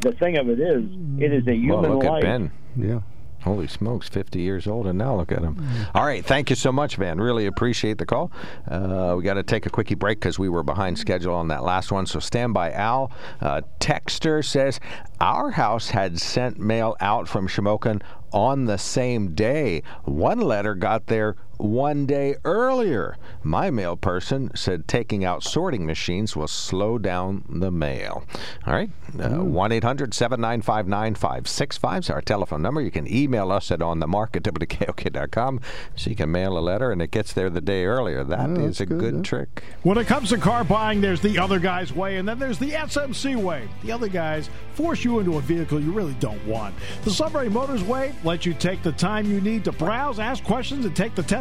the 0.00 0.12
thing 0.12 0.38
of 0.38 0.48
it 0.48 0.58
is, 0.60 0.84
it 1.18 1.32
is 1.32 1.46
a 1.46 1.54
human 1.54 1.68
Well, 1.68 1.82
human 1.82 1.98
look 1.98 2.04
life. 2.08 2.24
at 2.24 2.38
Ben. 2.38 2.50
Yeah. 2.76 3.00
Holy 3.44 3.68
smokes, 3.68 4.08
50 4.08 4.40
years 4.40 4.66
old, 4.66 4.86
and 4.86 4.98
now 4.98 5.14
look 5.14 5.30
at 5.30 5.40
him. 5.40 5.62
All 5.94 6.04
right, 6.04 6.24
thank 6.24 6.48
you 6.48 6.56
so 6.56 6.72
much, 6.72 6.96
Van. 6.96 7.20
Really 7.20 7.44
appreciate 7.44 7.98
the 7.98 8.06
call. 8.06 8.32
Uh, 8.66 9.14
we 9.18 9.22
got 9.22 9.34
to 9.34 9.42
take 9.42 9.66
a 9.66 9.70
quickie 9.70 9.94
break 9.94 10.18
because 10.18 10.38
we 10.38 10.48
were 10.48 10.62
behind 10.62 10.98
schedule 10.98 11.34
on 11.34 11.48
that 11.48 11.62
last 11.62 11.92
one. 11.92 12.06
So 12.06 12.20
stand 12.20 12.54
by. 12.54 12.72
Al, 12.72 13.12
uh, 13.42 13.60
Texter 13.80 14.42
says, 14.42 14.80
Our 15.20 15.50
house 15.50 15.90
had 15.90 16.18
sent 16.18 16.58
mail 16.58 16.96
out 17.00 17.28
from 17.28 17.46
Shamokin 17.46 18.00
on 18.32 18.64
the 18.64 18.78
same 18.78 19.34
day. 19.34 19.82
One 20.04 20.40
letter 20.40 20.74
got 20.74 21.06
there 21.06 21.36
one 21.58 22.06
day 22.06 22.36
earlier. 22.44 23.16
My 23.42 23.70
mail 23.70 23.96
person 23.96 24.50
said 24.54 24.88
taking 24.88 25.24
out 25.24 25.42
sorting 25.42 25.86
machines 25.86 26.34
will 26.36 26.48
slow 26.48 26.98
down 26.98 27.44
the 27.48 27.70
mail. 27.70 28.24
All 28.66 28.72
right, 28.74 28.90
uh, 29.20 29.28
1 29.42 29.72
800 29.72 30.14
795 30.14 30.86
9565 30.88 31.98
is 32.02 32.10
our 32.10 32.20
telephone 32.20 32.62
number. 32.62 32.80
You 32.80 32.90
can 32.90 33.06
email 33.12 33.52
us 33.52 33.70
at 33.70 33.80
onthemark 33.80 34.36
at 34.36 34.42
WKOK.com 34.42 35.60
so 35.96 36.10
you 36.10 36.16
can 36.16 36.30
mail 36.30 36.56
a 36.58 36.60
letter 36.60 36.90
and 36.90 37.00
it 37.02 37.10
gets 37.10 37.32
there 37.32 37.50
the 37.50 37.60
day 37.60 37.84
earlier. 37.84 38.24
That 38.24 38.50
Oh, 38.50 38.54
is 38.54 38.78
that's 38.78 38.80
a 38.80 38.86
good, 38.86 38.98
good 39.00 39.14
yeah. 39.16 39.22
trick. 39.22 39.62
When 39.82 39.98
it 39.98 40.06
comes 40.06 40.30
to 40.30 40.38
car 40.38 40.64
buying, 40.64 41.00
there's 41.00 41.20
the 41.20 41.38
other 41.38 41.58
guy's 41.58 41.92
way, 41.92 42.16
and 42.16 42.28
then 42.28 42.38
there's 42.38 42.58
the 42.58 42.72
SMC 42.72 43.36
way. 43.36 43.68
The 43.82 43.92
other 43.92 44.08
guys 44.08 44.50
force 44.74 45.04
you 45.04 45.18
into 45.20 45.38
a 45.38 45.40
vehicle 45.40 45.80
you 45.80 45.92
really 45.92 46.14
don't 46.14 46.44
want. 46.46 46.74
The 47.04 47.10
Sunbury 47.10 47.48
Motors 47.48 47.82
way 47.82 48.14
lets 48.24 48.44
you 48.44 48.54
take 48.54 48.82
the 48.82 48.92
time 48.92 49.26
you 49.26 49.40
need 49.40 49.64
to 49.64 49.72
browse, 49.72 50.18
ask 50.18 50.42
questions, 50.44 50.84
and 50.84 50.94
take 50.96 51.14
the 51.14 51.22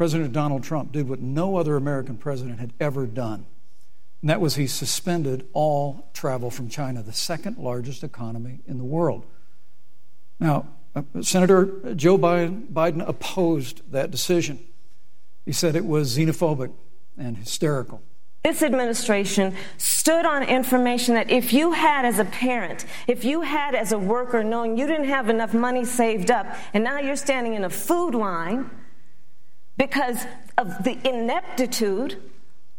President 0.00 0.32
Donald 0.32 0.64
Trump 0.64 0.92
did 0.92 1.10
what 1.10 1.20
no 1.20 1.56
other 1.56 1.76
American 1.76 2.16
president 2.16 2.58
had 2.58 2.72
ever 2.80 3.04
done. 3.04 3.44
And 4.22 4.30
that 4.30 4.40
was 4.40 4.54
he 4.54 4.66
suspended 4.66 5.46
all 5.52 6.08
travel 6.14 6.50
from 6.50 6.70
China, 6.70 7.02
the 7.02 7.12
second 7.12 7.58
largest 7.58 8.02
economy 8.02 8.60
in 8.66 8.78
the 8.78 8.84
world. 8.84 9.26
Now, 10.38 10.68
uh, 10.96 11.02
Senator 11.20 11.92
Joe 11.96 12.16
Biden, 12.16 12.66
Biden 12.68 13.06
opposed 13.06 13.82
that 13.92 14.10
decision. 14.10 14.58
He 15.44 15.52
said 15.52 15.76
it 15.76 15.84
was 15.84 16.16
xenophobic 16.16 16.72
and 17.18 17.36
hysterical. 17.36 18.00
This 18.42 18.62
administration 18.62 19.54
stood 19.76 20.24
on 20.24 20.44
information 20.44 21.14
that 21.16 21.28
if 21.28 21.52
you 21.52 21.72
had 21.72 22.06
as 22.06 22.18
a 22.18 22.24
parent, 22.24 22.86
if 23.06 23.22
you 23.22 23.42
had 23.42 23.74
as 23.74 23.92
a 23.92 23.98
worker, 23.98 24.42
knowing 24.42 24.78
you 24.78 24.86
didn't 24.86 25.10
have 25.10 25.28
enough 25.28 25.52
money 25.52 25.84
saved 25.84 26.30
up, 26.30 26.46
and 26.72 26.82
now 26.82 26.98
you're 27.00 27.16
standing 27.16 27.52
in 27.52 27.64
a 27.64 27.70
food 27.70 28.14
line 28.14 28.70
because 29.80 30.26
of 30.58 30.84
the 30.84 30.98
ineptitude 31.08 32.22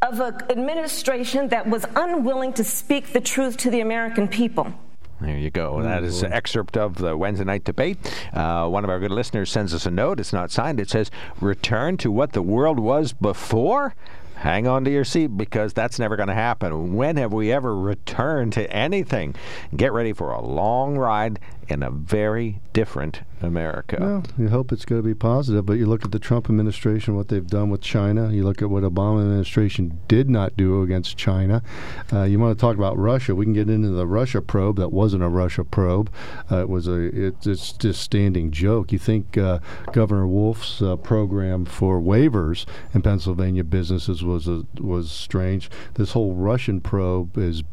of 0.03 0.19
an 0.19 0.35
administration 0.51 1.47
that 1.47 1.67
was 1.67 1.83
unwilling 1.95 2.53
to 2.53 2.63
speak 2.63 3.11
the 3.11 3.19
truth 3.19 3.57
to 3.57 3.71
the 3.71 3.81
American 3.81 4.27
people. 4.27 4.71
There 5.19 5.35
you 5.35 5.49
go. 5.49 5.81
That 5.81 6.03
is 6.03 6.21
an 6.21 6.31
excerpt 6.31 6.77
of 6.77 6.95
the 6.95 7.17
Wednesday 7.17 7.45
night 7.45 7.63
debate. 7.63 7.97
Uh, 8.33 8.67
one 8.67 8.83
of 8.83 8.91
our 8.91 8.99
good 8.99 9.09
listeners 9.09 9.49
sends 9.49 9.73
us 9.73 9.87
a 9.87 9.91
note. 9.91 10.19
It's 10.19 10.31
not 10.31 10.51
signed. 10.51 10.79
It 10.79 10.91
says, 10.91 11.09
Return 11.39 11.97
to 11.97 12.11
what 12.11 12.33
the 12.33 12.43
world 12.43 12.79
was 12.79 13.13
before? 13.13 13.95
Hang 14.35 14.67
on 14.67 14.83
to 14.85 14.91
your 14.91 15.03
seat 15.03 15.37
because 15.37 15.73
that's 15.73 15.97
never 15.97 16.15
going 16.15 16.29
to 16.29 16.35
happen. 16.35 16.95
When 16.95 17.17
have 17.17 17.33
we 17.33 17.51
ever 17.51 17.75
returned 17.75 18.53
to 18.53 18.71
anything? 18.71 19.35
Get 19.75 19.91
ready 19.91 20.13
for 20.13 20.31
a 20.31 20.41
long 20.41 20.97
ride 20.97 21.39
in 21.67 21.81
a 21.81 21.89
very 21.89 22.61
different 22.73 23.21
America. 23.43 23.97
Well, 23.99 24.23
you 24.37 24.49
hope 24.49 24.71
it's 24.71 24.85
going 24.85 25.01
to 25.01 25.05
be 25.05 25.13
positive, 25.13 25.65
but 25.65 25.73
you 25.73 25.85
look 25.85 26.05
at 26.05 26.11
the 26.11 26.19
Trump 26.19 26.49
administration, 26.49 27.15
what 27.15 27.27
they've 27.27 27.45
done 27.45 27.69
with 27.69 27.81
China. 27.81 28.31
You 28.31 28.43
look 28.43 28.61
at 28.61 28.69
what 28.69 28.83
Obama 28.83 29.21
administration 29.21 29.99
did 30.07 30.29
not 30.29 30.55
do 30.57 30.81
against 30.81 31.17
China. 31.17 31.63
Uh, 32.11 32.23
you 32.23 32.39
want 32.39 32.57
to 32.57 32.61
talk 32.61 32.75
about 32.75 32.97
Russia? 32.97 33.35
We 33.35 33.45
can 33.45 33.53
get 33.53 33.69
into 33.69 33.89
the 33.89 34.07
Russia 34.07 34.41
probe. 34.41 34.77
That 34.77 34.89
wasn't 34.89 35.23
a 35.23 35.29
Russia 35.29 35.63
probe. 35.63 36.11
Uh, 36.51 36.61
it 36.61 36.69
was 36.69 36.87
a. 36.87 37.27
It, 37.27 37.45
it's 37.45 37.73
just 37.73 38.01
standing 38.01 38.51
joke. 38.51 38.91
You 38.91 38.99
think 38.99 39.37
uh, 39.37 39.59
Governor 39.91 40.27
Wolf's 40.27 40.81
uh, 40.81 40.95
program 40.97 41.65
for 41.65 41.99
waivers 42.01 42.65
in 42.93 43.01
Pennsylvania 43.01 43.63
businesses 43.63 44.23
was 44.23 44.47
a, 44.47 44.65
was 44.79 45.11
strange. 45.11 45.69
This 45.95 46.11
whole 46.11 46.35
Russian 46.35 46.81
probe 46.81 47.37
is 47.37 47.63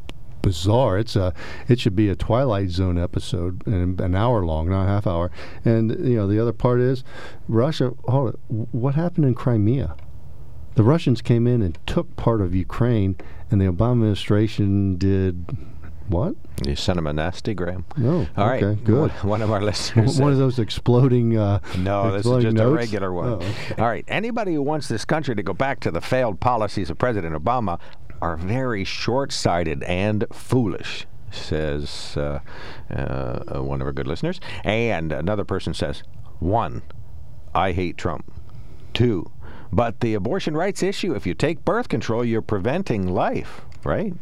bizarre. 0.43 0.99
It's 0.99 1.17
a 1.17 1.33
it 1.69 1.81
should 1.81 1.97
be 1.97 2.09
a 2.09 2.17
Twilight 2.17 2.71
Zone 2.71 2.99
episode, 2.99 3.67
and 3.67 4.01
an 4.01 4.15
hour 4.15 4.45
long, 4.45 4.69
not 4.69 4.85
a 4.85 4.89
half 4.89 5.07
hour. 5.07 5.31
And 5.65 5.91
you 6.07 6.17
know 6.17 6.27
the 6.27 6.41
other 6.41 6.53
part 6.53 6.81
is 6.81 7.05
Russia. 7.49 7.93
Hold 8.07 8.35
it. 8.35 8.41
What 8.49 8.95
happened 8.95 9.27
in 9.27 9.35
Crimea? 9.35 9.97
The 10.75 10.83
Russians 10.85 11.21
came 11.23 11.47
in 11.47 11.61
and 11.63 11.77
took 11.87 12.15
part 12.17 12.41
of 12.41 12.55
Ukraine, 12.55 13.17
and 13.51 13.61
the 13.61 13.67
Obama 13.67 13.93
administration 13.93 14.97
did 14.97 15.57
what? 16.09 16.35
You 16.65 16.75
sent 16.75 16.99
him 16.99 17.07
a 17.07 17.13
nasty 17.13 17.55
gram. 17.55 17.85
No. 17.97 18.27
All 18.37 18.47
right. 18.47 18.63
okay, 18.63 18.81
good. 18.83 19.11
One, 19.23 19.43
of 19.43 19.51
our 19.51 19.61
listeners. 19.61 20.19
One 20.21 20.33
of 20.33 20.39
those 20.39 20.59
exploding. 20.59 21.37
Uh, 21.37 21.61
No, 21.79 22.05
this 22.05 22.21
is 22.21 22.27
exploding 22.27 22.57
just 22.57 22.65
a 22.65 22.71
regular 22.71 23.13
one. 23.13 23.29
Oh, 23.29 23.33
okay. 23.35 23.75
All 23.79 23.87
right. 23.87 24.05
Anybody 24.09 24.55
who 24.55 24.63
wants 24.63 24.89
this 24.89 25.05
country 25.05 25.35
to 25.35 25.43
go 25.43 25.53
back 25.53 25.81
to 25.81 25.91
the 25.91 26.01
failed 26.01 26.41
policies 26.41 26.91
of 26.91 26.99
President 26.99 27.35
Obama 27.35 27.79
are 28.21 28.37
very 28.37 28.85
short 28.85 29.33
sighted 29.33 29.83
and 29.85 30.25
foolish, 30.33 31.07
says 31.31 32.17
uh, 32.17 32.41
uh, 32.91 33.63
one 33.63 33.81
of 33.81 33.87
our 33.87 33.93
good 33.93 34.07
listeners. 34.07 34.41
And 34.65 35.13
another 35.13 35.45
person 35.45 35.75
says, 35.75 36.03
one, 36.39 36.83
I 37.55 37.73
hate 37.73 37.97
Trump. 37.97 38.33
Two, 38.93 39.31
but 39.73 40.01
the 40.01 40.15
abortion 40.15 40.57
rights 40.57 40.83
issue, 40.83 41.15
if 41.15 41.27
you 41.27 41.35
take 41.35 41.65
birth 41.65 41.89
control, 41.89 42.25
you're 42.25 42.43
preventing 42.43 43.09
life, 43.09 43.63
right? 43.85 44.15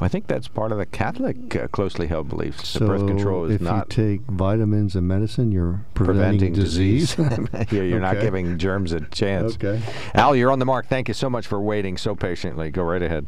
I 0.00 0.06
think 0.06 0.28
that's 0.28 0.46
part 0.46 0.70
of 0.70 0.78
the 0.78 0.86
Catholic 0.86 1.56
uh, 1.56 1.66
closely 1.68 2.06
held 2.06 2.28
beliefs. 2.28 2.68
So 2.68 2.78
the 2.80 2.86
birth 2.86 3.06
control 3.06 3.46
is 3.46 3.56
if 3.56 3.60
not 3.60 3.96
you 3.96 4.18
take 4.18 4.20
vitamins 4.26 4.94
and 4.94 5.08
medicine, 5.08 5.50
you're 5.50 5.84
preventing, 5.94 6.52
preventing 6.52 6.52
disease. 6.52 7.16
you're 7.70 7.84
you're 7.84 8.00
not 8.00 8.20
giving 8.20 8.58
germs 8.58 8.92
a 8.92 9.00
chance. 9.00 9.54
Okay. 9.56 9.80
Al, 10.14 10.36
you're 10.36 10.52
on 10.52 10.60
the 10.60 10.64
mark. 10.66 10.86
Thank 10.86 11.08
you 11.08 11.14
so 11.14 11.28
much 11.28 11.48
for 11.48 11.60
waiting 11.60 11.96
so 11.96 12.14
patiently. 12.14 12.70
Go 12.70 12.82
right 12.84 13.02
ahead. 13.02 13.26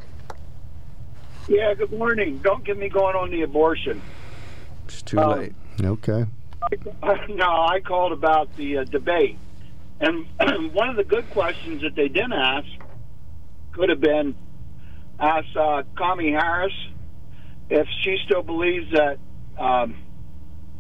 Yeah, 1.49 1.75
good 1.75 1.93
morning. 1.93 2.39
Don't 2.39 2.63
get 2.63 2.79
me 2.79 2.89
going 2.89 3.17
on 3.17 3.31
the 3.31 3.43
abortion. 3.43 4.01
It's 4.85 5.03
too 5.03 5.19
Um, 5.19 5.39
late. 5.39 5.53
Okay. 5.83 6.27
no, 7.31 7.49
I 7.67 7.81
called 7.85 8.13
about 8.13 8.55
the 8.57 8.79
uh, 8.79 8.85
debate. 8.85 9.39
And 10.01 10.27
one 10.73 10.89
of 10.89 10.97
the 10.97 11.05
good 11.05 11.31
questions 11.31 11.83
that 11.83 11.95
they 11.95 12.09
didn't 12.09 12.33
ask 12.33 12.67
could 13.73 13.89
have 13.89 14.01
been 14.01 14.35
ask 15.19 15.47
uh, 15.57 15.83
Kami 15.97 16.33
Harris 16.33 16.73
if 17.69 17.87
she 18.03 18.19
still 18.25 18.43
believes 18.43 18.91
that 18.93 19.19
um, 19.59 19.97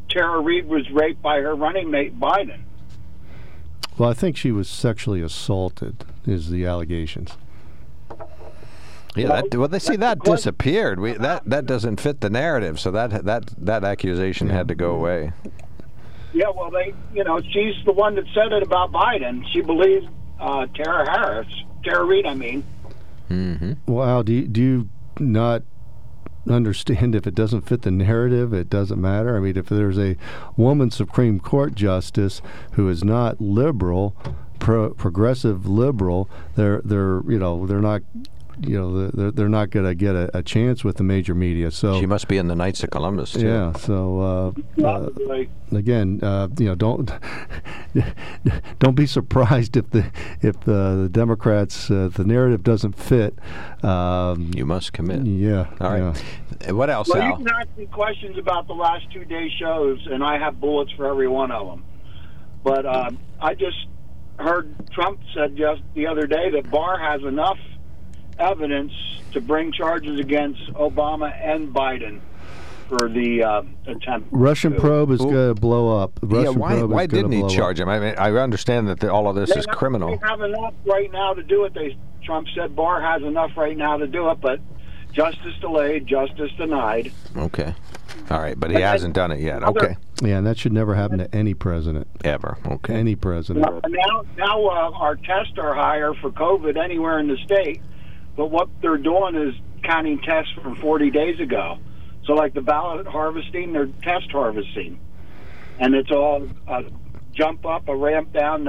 Tara 0.08 0.40
Reade 0.40 0.66
was 0.66 0.90
raped 0.90 1.22
by 1.22 1.40
her 1.40 1.54
running 1.54 1.90
mate 1.90 2.18
Biden. 2.18 2.62
Well, 3.98 4.08
I 4.08 4.14
think 4.14 4.36
she 4.36 4.50
was 4.50 4.68
sexually 4.68 5.20
assaulted. 5.20 6.04
Is 6.26 6.48
the 6.50 6.64
allegations? 6.64 7.36
Yeah, 9.16 9.42
that, 9.42 9.54
well, 9.54 9.68
they 9.68 9.78
see 9.78 9.96
that 9.96 10.20
disappeared. 10.20 11.00
We, 11.00 11.12
that 11.14 11.44
that 11.44 11.66
doesn't 11.66 12.00
fit 12.00 12.20
the 12.20 12.30
narrative, 12.30 12.78
so 12.78 12.90
that 12.92 13.24
that 13.24 13.50
that 13.58 13.84
accusation 13.84 14.48
had 14.50 14.68
to 14.68 14.74
go 14.74 14.92
away. 14.92 15.32
Yeah, 16.32 16.50
well, 16.54 16.70
they, 16.70 16.94
you 17.12 17.24
know, 17.24 17.40
she's 17.40 17.74
the 17.84 17.92
one 17.92 18.14
that 18.14 18.24
said 18.34 18.52
it 18.52 18.62
about 18.62 18.92
Biden. 18.92 19.44
She 19.52 19.60
believes 19.60 20.06
uh, 20.38 20.66
Tara 20.74 21.10
Harris, 21.10 21.48
Tara 21.84 22.04
Reade, 22.04 22.26
I 22.26 22.34
mean. 22.34 22.64
Mm-hmm. 23.28 23.72
Well, 23.86 24.22
do 24.22 24.32
you, 24.32 24.46
do 24.46 24.60
you 24.60 24.88
not 25.18 25.62
understand 26.48 27.14
if 27.14 27.26
it 27.26 27.34
doesn't 27.34 27.62
fit 27.62 27.82
the 27.82 27.90
narrative, 27.90 28.52
it 28.52 28.70
doesn't 28.70 29.00
matter? 29.00 29.36
I 29.36 29.40
mean, 29.40 29.56
if 29.56 29.68
there's 29.68 29.98
a 29.98 30.16
woman 30.56 30.90
Supreme 30.90 31.40
Court 31.40 31.74
justice 31.74 32.40
who 32.72 32.88
is 32.88 33.04
not 33.04 33.40
liberal, 33.40 34.16
pro- 34.58 34.90
progressive 34.90 35.66
liberal, 35.66 36.30
they're 36.54 36.80
they're 36.84 37.22
you 37.28 37.38
know 37.38 37.66
they're 37.66 37.80
not 37.80 38.02
you 38.60 38.78
know 38.78 39.08
they're 39.08 39.30
they're 39.30 39.48
not 39.48 39.70
going 39.70 39.86
to 39.86 39.94
get 39.94 40.14
a, 40.14 40.38
a, 40.38 40.42
chance 40.42 40.84
with 40.84 40.96
the 40.96 41.02
major 41.02 41.34
media. 41.34 41.70
So 41.70 41.98
she 41.98 42.06
must 42.06 42.28
be 42.28 42.36
in 42.36 42.48
the 42.48 42.54
Knights 42.54 42.82
of 42.82 42.90
Columbus. 42.90 43.32
Too. 43.32 43.46
Yeah. 43.46 43.72
So 43.72 44.54
uh, 44.78 44.84
uh, 44.86 45.10
again, 45.72 46.20
uh, 46.22 46.48
you 46.58 46.66
know, 46.66 46.74
don't 46.74 47.10
don't 48.78 48.94
be 48.94 49.06
surprised 49.06 49.76
if 49.76 49.90
the 49.90 50.10
if 50.42 50.60
the, 50.60 51.02
the 51.02 51.08
Democrats 51.10 51.90
uh, 51.90 52.10
the 52.12 52.24
narrative 52.24 52.62
doesn't 52.62 52.92
fit. 52.92 53.38
Um, 53.82 54.50
you 54.54 54.66
must 54.66 54.92
commit. 54.92 55.26
Yeah. 55.26 55.70
All 55.80 55.90
right. 55.90 56.24
Yeah. 56.62 56.72
What 56.72 56.90
else? 56.90 57.08
Well, 57.08 57.22
Al? 57.22 57.38
you 57.38 57.44
can 57.44 57.54
ask 57.54 57.68
me 57.76 57.86
questions 57.86 58.36
about 58.38 58.66
the 58.66 58.74
last 58.74 59.10
two 59.12 59.24
day 59.24 59.50
shows, 59.58 60.06
and 60.10 60.22
I 60.22 60.38
have 60.38 60.60
bullets 60.60 60.92
for 60.92 61.06
every 61.06 61.28
one 61.28 61.50
of 61.50 61.66
them. 61.66 61.84
But 62.62 62.84
um, 62.84 63.18
I 63.40 63.54
just 63.54 63.86
heard 64.38 64.74
Trump 64.92 65.20
said 65.34 65.56
just 65.56 65.82
the 65.94 66.06
other 66.06 66.26
day 66.26 66.50
that 66.50 66.70
Barr 66.70 66.98
has 66.98 67.22
enough 67.22 67.58
evidence 68.40 68.92
to 69.32 69.40
bring 69.40 69.72
charges 69.72 70.18
against 70.18 70.60
Obama 70.72 71.32
and 71.42 71.68
Biden 71.72 72.20
for 72.88 73.08
the 73.08 73.44
uh, 73.44 73.62
attempt. 73.86 74.28
Russian 74.32 74.74
probe 74.74 75.12
is 75.12 75.20
going 75.20 75.54
to 75.54 75.60
blow 75.60 75.96
up. 75.96 76.18
Russian 76.22 76.52
yeah, 76.52 76.58
why, 76.58 76.82
why 76.82 77.06
didn't 77.06 77.32
he 77.32 77.46
charge 77.48 77.80
up. 77.80 77.84
him? 77.84 77.88
I 77.88 78.00
mean, 78.00 78.14
I 78.18 78.32
understand 78.32 78.88
that 78.88 78.98
the, 78.98 79.12
all 79.12 79.28
of 79.28 79.36
this 79.36 79.52
they 79.52 79.60
is 79.60 79.66
have, 79.66 79.76
criminal. 79.76 80.10
They 80.10 80.26
have 80.26 80.40
enough 80.40 80.74
right 80.84 81.10
now 81.12 81.34
to 81.34 81.42
do 81.42 81.64
it. 81.64 81.74
They 81.74 81.96
Trump 82.24 82.48
said 82.54 82.74
Barr 82.76 83.00
has 83.00 83.22
enough 83.22 83.56
right 83.56 83.76
now 83.76 83.96
to 83.96 84.06
do 84.06 84.28
it, 84.30 84.40
but 84.40 84.60
justice 85.12 85.54
delayed, 85.60 86.06
justice 86.06 86.50
denied. 86.58 87.12
Okay. 87.36 87.74
All 88.30 88.40
right, 88.40 88.58
but 88.58 88.70
he 88.70 88.80
hasn't 88.80 89.14
done 89.14 89.32
it 89.32 89.40
yet. 89.40 89.62
Okay. 89.62 89.96
Yeah, 90.22 90.38
and 90.38 90.46
that 90.46 90.58
should 90.58 90.72
never 90.72 90.94
happen 90.94 91.18
to 91.18 91.34
any 91.34 91.54
president 91.54 92.06
ever. 92.24 92.58
Okay. 92.66 92.94
Any 92.94 93.16
president. 93.16 93.64
Now, 93.64 93.80
now, 93.88 94.24
now 94.36 94.66
uh, 94.66 94.90
our 94.94 95.16
tests 95.16 95.58
are 95.58 95.74
higher 95.74 96.12
for 96.14 96.30
COVID 96.30 96.76
anywhere 96.76 97.18
in 97.18 97.26
the 97.26 97.36
state, 97.38 97.80
but 98.40 98.50
what 98.50 98.70
they're 98.80 98.96
doing 98.96 99.34
is 99.34 99.54
counting 99.82 100.18
tests 100.18 100.50
from 100.62 100.74
40 100.76 101.10
days 101.10 101.38
ago. 101.40 101.78
So, 102.24 102.32
like 102.32 102.54
the 102.54 102.62
ballot 102.62 103.06
harvesting, 103.06 103.74
they're 103.74 103.90
test 104.02 104.30
harvesting, 104.30 104.98
and 105.78 105.94
it's 105.94 106.10
all 106.10 106.48
a 106.66 106.84
jump 107.34 107.66
up, 107.66 107.86
a 107.90 107.94
ramp 107.94 108.32
down, 108.32 108.64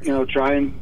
you 0.00 0.08
know, 0.08 0.24
try 0.24 0.54
and 0.54 0.80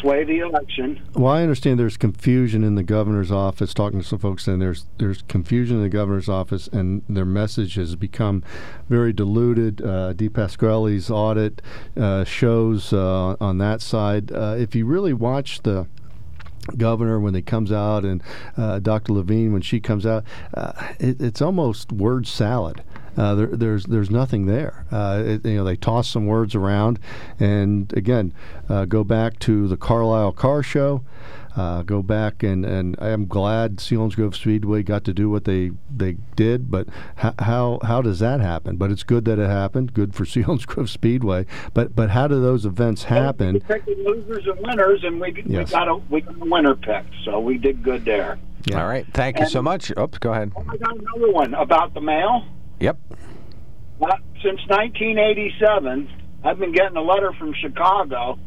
sway 0.00 0.24
the 0.24 0.40
election. 0.40 1.00
Well, 1.14 1.32
I 1.32 1.42
understand 1.42 1.78
there's 1.78 1.96
confusion 1.96 2.64
in 2.64 2.74
the 2.74 2.82
governor's 2.82 3.30
office. 3.30 3.72
Talking 3.72 4.00
to 4.00 4.04
some 4.04 4.18
folks, 4.18 4.48
and 4.48 4.60
there's 4.60 4.86
there's 4.98 5.22
confusion 5.22 5.76
in 5.76 5.82
the 5.84 5.88
governor's 5.88 6.28
office, 6.28 6.66
and 6.72 7.04
their 7.08 7.24
message 7.24 7.76
has 7.76 7.94
become 7.94 8.42
very 8.88 9.12
diluted. 9.12 9.80
Uh, 9.80 10.12
DePasquale's 10.12 11.08
audit 11.08 11.62
uh, 11.96 12.24
shows 12.24 12.92
uh, 12.92 13.36
on 13.40 13.58
that 13.58 13.80
side. 13.80 14.32
Uh, 14.32 14.56
if 14.58 14.74
you 14.74 14.86
really 14.86 15.12
watch 15.12 15.62
the 15.62 15.86
governor 16.76 17.18
when 17.18 17.34
he 17.34 17.42
comes 17.42 17.72
out 17.72 18.04
and 18.04 18.22
uh, 18.56 18.78
Dr. 18.78 19.12
Levine 19.12 19.52
when 19.52 19.62
she 19.62 19.80
comes 19.80 20.06
out, 20.06 20.24
uh, 20.54 20.72
it, 20.98 21.20
it's 21.20 21.42
almost 21.42 21.92
word 21.92 22.26
salad. 22.26 22.82
Uh, 23.16 23.34
there, 23.34 23.46
there's 23.48 23.84
there's 23.86 24.10
nothing 24.10 24.46
there. 24.46 24.86
Uh, 24.90 25.22
it, 25.24 25.44
you 25.44 25.56
know, 25.56 25.64
they 25.64 25.76
toss 25.76 26.08
some 26.08 26.26
words 26.26 26.54
around, 26.54 26.98
and 27.38 27.92
again, 27.96 28.32
uh, 28.68 28.84
go 28.84 29.02
back 29.02 29.38
to 29.40 29.66
the 29.66 29.76
Carlisle 29.76 30.32
Car 30.32 30.62
Show. 30.62 31.02
Uh, 31.56 31.82
go 31.82 32.02
back 32.02 32.42
and, 32.42 32.64
and 32.64 32.96
I'm 33.00 33.26
glad 33.26 33.76
Selinsgrove 33.76 34.34
Speedway 34.36 34.82
got 34.84 35.02
to 35.04 35.12
do 35.12 35.28
what 35.28 35.44
they 35.44 35.72
they 35.94 36.16
did, 36.36 36.70
but 36.70 36.86
how, 37.16 37.34
how 37.40 37.78
how 37.82 38.02
does 38.02 38.20
that 38.20 38.40
happen? 38.40 38.76
But 38.76 38.90
it's 38.92 39.02
good 39.02 39.24
that 39.24 39.38
it 39.38 39.48
happened. 39.48 39.92
Good 39.92 40.14
for 40.14 40.24
Selinsgrove 40.26 40.88
Speedway. 40.88 41.46
But 41.74 41.96
but 41.96 42.10
how 42.10 42.28
do 42.28 42.40
those 42.40 42.64
events 42.64 43.04
happen? 43.04 43.54
We 43.54 43.60
picked 43.60 43.88
losers 43.88 44.46
and 44.46 44.60
winners, 44.60 45.02
and 45.02 45.20
we 45.20 45.42
Yes. 45.44 45.68
we 45.68 45.72
got 45.72 45.88
a 45.88 45.96
we 46.08 46.20
got 46.20 46.36
a 46.40 46.44
winner 46.44 46.74
pick, 46.76 47.04
so 47.24 47.40
we 47.40 47.58
did 47.58 47.82
good 47.82 48.04
there. 48.04 48.38
All 48.74 48.86
right. 48.86 49.06
Thank 49.14 49.40
you 49.40 49.46
so 49.46 49.62
much. 49.62 49.90
Oops, 49.98 50.18
go 50.18 50.32
ahead. 50.32 50.52
I 50.56 50.76
got 50.76 50.96
another 50.98 51.32
one 51.32 51.54
about 51.54 51.94
the 51.94 52.00
mail. 52.00 52.44
Yep. 52.78 52.98
Uh, 54.00 54.06
since 54.42 54.60
1987, 54.68 56.08
I've 56.44 56.58
been 56.58 56.72
getting 56.72 56.96
a 56.96 57.02
letter 57.02 57.32
from 57.38 57.54
Chicago, 57.54 58.38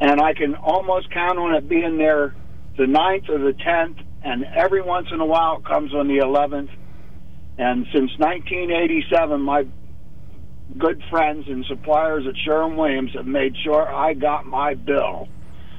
and 0.00 0.20
I 0.20 0.34
can 0.34 0.54
almost 0.54 1.10
count 1.10 1.38
on 1.38 1.54
it 1.54 1.68
being 1.68 1.98
there 1.98 2.34
the 2.76 2.84
9th 2.84 3.28
or 3.28 3.38
the 3.38 3.52
10th, 3.58 4.00
and 4.22 4.44
every 4.56 4.80
once 4.82 5.08
in 5.12 5.20
a 5.20 5.26
while 5.26 5.58
it 5.58 5.64
comes 5.64 5.92
on 5.94 6.06
the 6.06 6.18
11th. 6.18 6.70
And 7.58 7.86
since 7.92 8.10
1987, 8.18 9.40
my 9.40 9.66
good 10.76 11.02
friends 11.10 11.46
and 11.48 11.64
suppliers 11.66 12.24
at 12.28 12.34
Sherwin 12.44 12.76
Williams 12.76 13.12
have 13.14 13.26
made 13.26 13.56
sure 13.64 13.92
I 13.92 14.14
got 14.14 14.46
my 14.46 14.74
bill. 14.74 15.28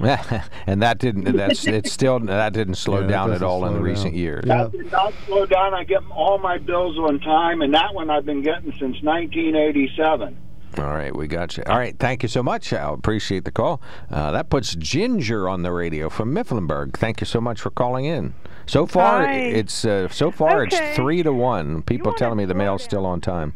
and 0.66 0.80
that 0.82 0.98
didn't. 0.98 1.36
That's 1.36 1.66
it's 1.66 1.92
still 1.92 2.18
that 2.20 2.54
didn't 2.54 2.76
slow 2.76 3.00
Yeah, 3.02 3.06
down 3.06 3.32
at 3.32 3.42
all 3.42 3.66
in 3.66 3.72
slow 3.74 3.80
recent 3.82 4.12
down. 4.12 4.18
years. 4.18 4.44
That 4.46 4.72
did 4.72 4.90
not 4.90 5.12
slow 5.26 5.44
down. 5.44 5.74
I 5.74 5.84
get 5.84 6.00
all 6.10 6.38
my 6.38 6.56
bills 6.56 6.96
on 6.98 7.20
time, 7.20 7.60
and 7.60 7.74
that 7.74 7.94
one 7.94 8.08
I've 8.08 8.24
been 8.24 8.42
getting 8.42 8.72
since 8.72 8.96
1987. 9.02 10.38
All 10.78 10.84
right, 10.84 11.14
we 11.14 11.26
got 11.26 11.56
you. 11.56 11.64
All 11.66 11.76
right, 11.76 11.98
thank 11.98 12.22
you 12.22 12.28
so 12.28 12.42
much. 12.42 12.72
I 12.72 12.92
appreciate 12.92 13.44
the 13.44 13.50
call. 13.50 13.82
Uh, 14.10 14.30
that 14.30 14.50
puts 14.50 14.74
Ginger 14.76 15.48
on 15.48 15.62
the 15.62 15.72
radio 15.72 16.08
from 16.08 16.32
Mifflinburg. 16.34 16.96
Thank 16.96 17.20
you 17.20 17.26
so 17.26 17.40
much 17.40 17.60
for 17.60 17.70
calling 17.70 18.04
in. 18.04 18.34
So 18.66 18.86
far, 18.86 19.26
Hi. 19.26 19.32
it's 19.34 19.84
uh, 19.84 20.08
so 20.08 20.30
far 20.30 20.62
Okay. 20.62 20.76
it's 20.90 20.96
three 20.96 21.22
to 21.24 21.32
one. 21.32 21.82
People 21.82 22.12
telling 22.14 22.38
me 22.38 22.44
the 22.44 22.54
mail's 22.54 22.84
still 22.84 23.04
on 23.04 23.20
time. 23.20 23.54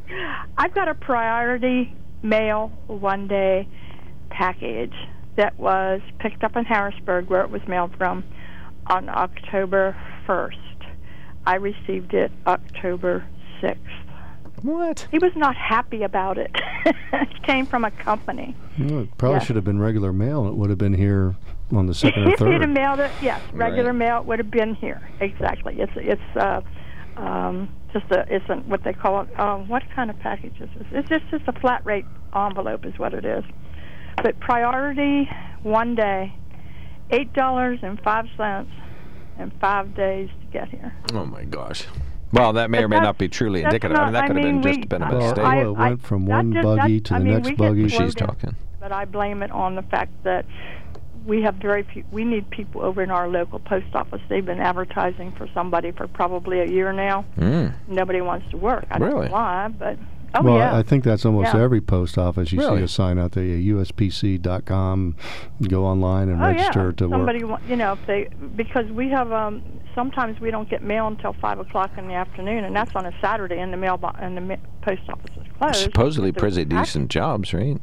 I've 0.58 0.72
got 0.74 0.88
a 0.88 0.94
priority 0.94 1.94
mail 2.22 2.70
one 2.86 3.26
day 3.26 3.66
package 4.30 4.94
that 5.36 5.58
was 5.58 6.00
picked 6.20 6.44
up 6.44 6.54
in 6.56 6.64
Harrisburg, 6.64 7.28
where 7.28 7.40
it 7.42 7.50
was 7.50 7.62
mailed 7.66 7.96
from, 7.96 8.22
on 8.86 9.08
October 9.08 9.96
1st. 10.28 10.56
I 11.44 11.56
received 11.56 12.14
it 12.14 12.30
October 12.46 13.24
6th. 13.60 13.78
What? 14.62 15.06
He 15.10 15.18
was 15.18 15.32
not 15.34 15.56
happy 15.56 16.02
about 16.02 16.38
it. 16.38 16.50
it 16.86 17.42
came 17.42 17.66
from 17.66 17.84
a 17.84 17.90
company. 17.90 18.54
Well, 18.78 19.00
it 19.00 19.18
probably 19.18 19.38
Yeah. 19.38 19.44
should 19.44 19.56
have 19.56 19.64
been 19.64 19.80
regular 19.80 20.12
mail. 20.12 20.46
It 20.46 20.54
would 20.54 20.70
have 20.70 20.78
been 20.78 20.94
here 20.94 21.34
on 21.72 21.86
the 21.86 21.94
second 21.94 22.22
or 22.28 22.36
third. 22.36 22.48
if 22.48 22.52
he'd 22.54 22.60
have 22.60 22.70
mailed 22.70 23.00
it, 23.00 23.10
yes, 23.20 23.40
regular 23.52 23.90
Right. 23.90 23.98
mail 23.98 24.18
it 24.18 24.24
would 24.26 24.38
have 24.38 24.50
been 24.50 24.74
here. 24.74 25.00
Exactly. 25.20 25.80
It's 25.80 25.92
it's 25.96 26.36
uh, 26.36 26.60
um, 27.16 27.68
just 27.92 28.06
a 28.10 28.24
it's 28.34 28.48
a, 28.48 28.56
what 28.56 28.84
they 28.84 28.92
call 28.92 29.22
it. 29.22 29.40
Um, 29.40 29.68
what 29.68 29.82
kind 29.94 30.10
of 30.10 30.18
package 30.20 30.54
is 30.60 30.68
this? 30.78 30.86
It's 30.92 31.08
just 31.08 31.24
just 31.30 31.44
a 31.48 31.52
flat 31.60 31.84
rate 31.84 32.04
envelope 32.34 32.84
is 32.86 32.98
what 32.98 33.14
it 33.14 33.24
is. 33.24 33.44
But 34.22 34.38
priority 34.40 35.28
one 35.62 35.94
day, 35.94 36.34
eight 37.10 37.32
dollars 37.32 37.80
and 37.82 38.00
five 38.02 38.26
cents, 38.36 38.70
and 39.38 39.52
five 39.60 39.94
days 39.94 40.28
to 40.40 40.46
get 40.52 40.68
here. 40.68 40.94
Oh 41.14 41.26
my 41.26 41.44
gosh. 41.44 41.86
Well, 42.32 42.54
that 42.54 42.70
may 42.70 42.82
or 42.82 42.88
may 42.88 42.98
not 43.00 43.18
be 43.18 43.28
truly 43.28 43.60
that's 43.62 43.74
indicative. 43.74 43.98
I 43.98 44.04
mean, 44.04 44.12
that 44.14 44.20
not- 44.20 44.26
could 44.28 44.36
I 44.36 44.40
have 44.40 44.46
been 44.46 44.54
mean, 44.54 44.62
just 44.62 44.80
we- 44.80 44.86
been 44.86 45.02
a 45.02 45.10
Well, 45.10 45.20
mistake. 45.20 45.44
well, 45.44 45.70
it 45.70 45.78
went 45.78 46.02
from 46.02 46.24
Not 46.24 46.36
one 46.36 46.52
just- 46.54 46.64
buggy 46.64 47.00
to 47.00 47.14
I 47.14 47.18
the 47.18 47.24
mean, 47.24 47.34
next 47.34 47.56
buggy. 47.56 47.88
slow 47.88 48.04
She's 48.06 48.14
talking. 48.14 48.54
But 48.80 48.92
I 48.92 49.04
blame 49.04 49.42
it 49.42 49.50
on 49.52 49.74
the 49.74 49.82
fact 49.82 50.10
that 50.24 50.44
we 51.26 51.42
have 51.42 51.54
very 51.56 51.82
few. 51.82 52.04
We 52.10 52.24
need 52.24 52.48
people 52.50 52.82
over 52.82 53.02
in 53.02 53.10
our 53.10 53.28
local 53.28 53.58
post 53.60 53.86
office. 53.94 54.20
They've 54.28 54.44
been 54.44 54.60
advertising 54.60 55.32
for 55.32 55.46
somebody 55.54 55.90
for 55.92 56.08
probably 56.08 56.60
a 56.60 56.66
year 56.66 56.92
now. 56.92 57.24
Mm. 57.38 57.74
Nobody 57.86 58.20
wants 58.22 58.50
to 58.50 58.56
work. 58.56 58.86
I 58.90 58.98
don't 58.98 59.10
know 59.10 59.28
why, 59.30 59.68
but 59.78 59.98
oh 60.34 60.42
well, 60.42 60.56
yeah. 60.58 60.76
I 60.76 60.82
think 60.82 61.04
that's 61.04 61.24
almost 61.26 61.54
Yeah. 61.54 61.60
every 61.62 61.80
post 61.80 62.16
office. 62.18 62.52
You 62.52 62.58
Really? 62.60 62.78
see 62.78 62.84
a 62.84 62.88
sign 62.88 63.18
out 63.18 63.32
there, 63.32 63.44
uspc.com. 63.44 65.16
Go 65.68 65.84
online 65.84 66.28
and 66.28 66.42
oh 66.42 66.46
register 66.46 66.86
yeah. 66.86 66.92
to 66.96 67.08
Somebody, 67.08 67.44
work. 67.44 67.60
wa- 67.60 67.68
you 67.68 67.76
know, 67.76 67.92
if 67.92 68.06
they 68.06 68.28
because 68.56 68.86
we 68.90 69.08
have 69.10 69.32
um 69.32 69.62
sometimes 69.94 70.40
we 70.40 70.50
don't 70.50 70.68
get 70.70 70.82
mail 70.82 71.06
until 71.06 71.34
five 71.34 71.58
o'clock 71.58 71.90
in 71.98 72.08
the 72.08 72.14
afternoon, 72.14 72.64
and 72.64 72.74
that's 72.74 72.94
on 72.94 73.06
a 73.06 73.12
Saturday, 73.20 73.58
and 73.58 73.72
the 73.72 73.76
mail 73.76 73.96
bo- 73.96 74.12
and 74.18 74.36
the 74.36 74.40
ma- 74.40 74.56
post 74.82 75.02
office 75.08 75.30
is 75.36 75.46
closed. 75.58 75.76
Supposedly 75.76 76.32
pretty 76.32 76.64
decent 76.64 77.10
jobs, 77.10 77.52
right? 77.52 77.78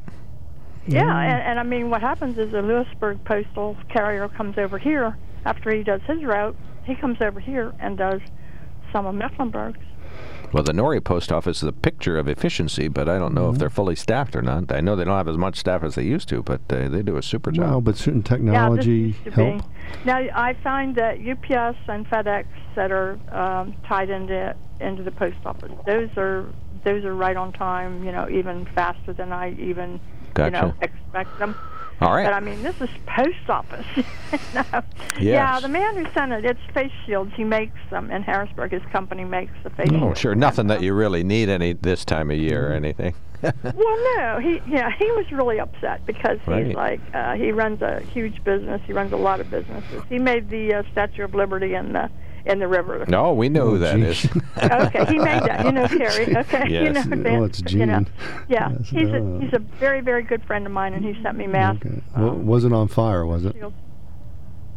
Yeah, 0.86 1.02
and, 1.02 1.42
and 1.42 1.60
I 1.60 1.62
mean, 1.62 1.90
what 1.90 2.00
happens 2.00 2.36
is 2.38 2.50
the 2.52 2.62
Lewisburg 2.62 3.22
postal 3.24 3.76
carrier 3.90 4.28
comes 4.28 4.58
over 4.58 4.78
here 4.78 5.16
after 5.44 5.70
he 5.72 5.82
does 5.84 6.00
his 6.06 6.24
route. 6.24 6.56
He 6.84 6.94
comes 6.96 7.18
over 7.20 7.38
here 7.38 7.72
and 7.78 7.96
does 7.96 8.20
some 8.92 9.06
of 9.06 9.14
Mifflinburg's. 9.14 9.78
Well, 10.52 10.64
the 10.64 10.72
Nori 10.72 11.02
post 11.02 11.30
office 11.30 11.62
is 11.62 11.68
a 11.68 11.72
picture 11.72 12.18
of 12.18 12.26
efficiency, 12.26 12.88
but 12.88 13.08
I 13.08 13.18
don't 13.18 13.34
know 13.34 13.42
Mm-hmm. 13.42 13.54
if 13.54 13.58
they're 13.58 13.70
fully 13.70 13.94
staffed 13.94 14.34
or 14.34 14.42
not. 14.42 14.72
I 14.72 14.80
know 14.80 14.96
they 14.96 15.04
don't 15.04 15.16
have 15.16 15.28
as 15.28 15.36
much 15.38 15.56
staff 15.56 15.84
as 15.84 15.94
they 15.94 16.02
used 16.02 16.28
to, 16.30 16.42
but 16.42 16.60
uh, 16.70 16.88
they 16.88 17.02
do 17.02 17.16
a 17.16 17.22
super 17.22 17.52
job. 17.52 17.70
Well, 17.70 17.80
but 17.80 17.96
certain 17.96 18.22
Yeah, 18.22 18.68
this 18.70 18.86
technology 18.86 18.90
used 18.90 19.24
to 19.24 19.30
help. 19.30 19.62
be. 19.62 19.64
Now 20.04 20.18
I 20.34 20.54
find 20.62 20.96
that 20.96 21.18
UPS 21.20 21.78
and 21.88 22.06
FedEx 22.08 22.46
that 22.74 22.90
are 22.90 23.18
um, 23.30 23.74
tied 23.86 24.10
into 24.10 24.54
into 24.80 25.02
the 25.02 25.10
post 25.10 25.36
office, 25.44 25.70
those 25.86 26.08
are 26.16 26.46
those 26.84 27.04
are 27.04 27.14
right 27.14 27.36
on 27.36 27.52
time. 27.52 28.02
You 28.04 28.12
know, 28.12 28.28
even 28.30 28.66
faster 28.74 29.12
than 29.12 29.32
I 29.32 29.52
even 29.52 30.00
you 30.46 30.50
know 30.50 30.74
expect 30.80 31.38
them. 31.38 31.54
All 32.00 32.14
right. 32.14 32.24
But 32.24 32.32
I 32.32 32.40
mean, 32.40 32.62
this 32.62 32.80
is 32.80 32.88
post 33.06 33.48
office. 33.48 33.84
no. 34.54 34.64
Yeah, 35.20 35.60
the 35.60 35.68
man 35.68 35.96
who 35.96 36.10
sent 36.12 36.32
it, 36.32 36.44
it's 36.44 36.60
face 36.72 36.92
shields. 37.04 37.32
He 37.36 37.44
makes 37.44 37.76
them 37.90 38.10
in 38.10 38.22
Harrisburg. 38.22 38.72
His 38.72 38.82
company 38.90 39.24
makes 39.24 39.52
the 39.62 39.70
face 39.70 39.88
Oh, 39.92 39.98
shields. 39.98 40.20
sure. 40.20 40.34
Nothing 40.34 40.68
that 40.68 40.82
you 40.82 40.94
really 40.94 41.22
need 41.24 41.48
any 41.48 41.74
this 41.74 42.04
time 42.04 42.30
of 42.30 42.38
year 42.38 42.70
or 42.70 42.72
anything. 42.72 43.14
Well, 43.42 43.98
no, 44.18 44.38
he 44.38 44.60
yeah 44.70 44.90
he 44.98 45.10
was 45.12 45.32
really 45.32 45.58
upset 45.60 46.04
because 46.04 46.38
Right. 46.46 46.66
he's 46.66 46.74
like 46.76 47.00
uh, 47.14 47.36
he 47.36 47.52
runs 47.52 47.80
a 47.80 48.00
huge 48.00 48.44
business. 48.44 48.82
He 48.86 48.92
runs 48.92 49.12
a 49.12 49.16
lot 49.16 49.40
of 49.40 49.50
businesses. 49.50 50.02
He 50.10 50.18
made 50.18 50.50
the 50.50 50.74
uh, 50.74 50.82
Statue 50.92 51.24
of 51.24 51.34
Liberty 51.34 51.72
and 51.72 51.94
the 51.94 52.10
in 52.46 52.58
the 52.58 52.68
river. 52.68 53.04
No, 53.08 53.32
we 53.32 53.48
know 53.48 53.70
who 53.70 53.78
that 53.78 53.98
is. 53.98 54.24
okay, 54.62 55.04
he 55.06 55.18
made 55.18 55.42
that. 55.42 55.64
You 55.64 55.72
know 55.72 55.86
Terry. 55.86 56.36
Okay, 56.40 56.68
you 56.68 56.92
Yes. 56.92 57.06
know 57.06 57.16
Oh, 57.18 57.22
Dan, 57.22 57.42
it's 57.44 57.72
You 57.72 57.86
know, 57.86 57.98
Gene. 58.00 58.06
yeah, 58.48 58.70
Yes, 58.78 58.88
he's 58.88 59.08
a 59.08 59.16
uh, 59.18 59.38
he's 59.40 59.52
a 59.52 59.58
very 59.58 60.00
very 60.00 60.22
good 60.22 60.42
friend 60.44 60.66
of 60.66 60.72
mine, 60.72 60.94
and 60.94 61.04
he 61.04 61.20
sent 61.22 61.36
me 61.36 61.46
mass. 61.46 61.76
Well, 62.16 62.30
wasn't 62.34 62.74
on 62.74 62.88
fire, 62.88 63.24
was 63.26 63.44
it? 63.44 63.56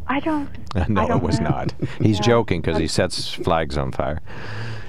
I 0.06 0.20
don't. 0.20 0.48
no, 0.88 1.00
I 1.00 1.04
it 1.04 1.08
don't 1.08 1.22
was 1.22 1.40
know. 1.40 1.48
not. 1.50 1.74
He's 2.00 2.18
Yeah. 2.18 2.24
joking 2.26 2.60
because 2.60 2.78
he 2.78 2.86
sets 2.86 3.32
flags 3.34 3.78
on 3.78 3.90
fire. 3.92 4.20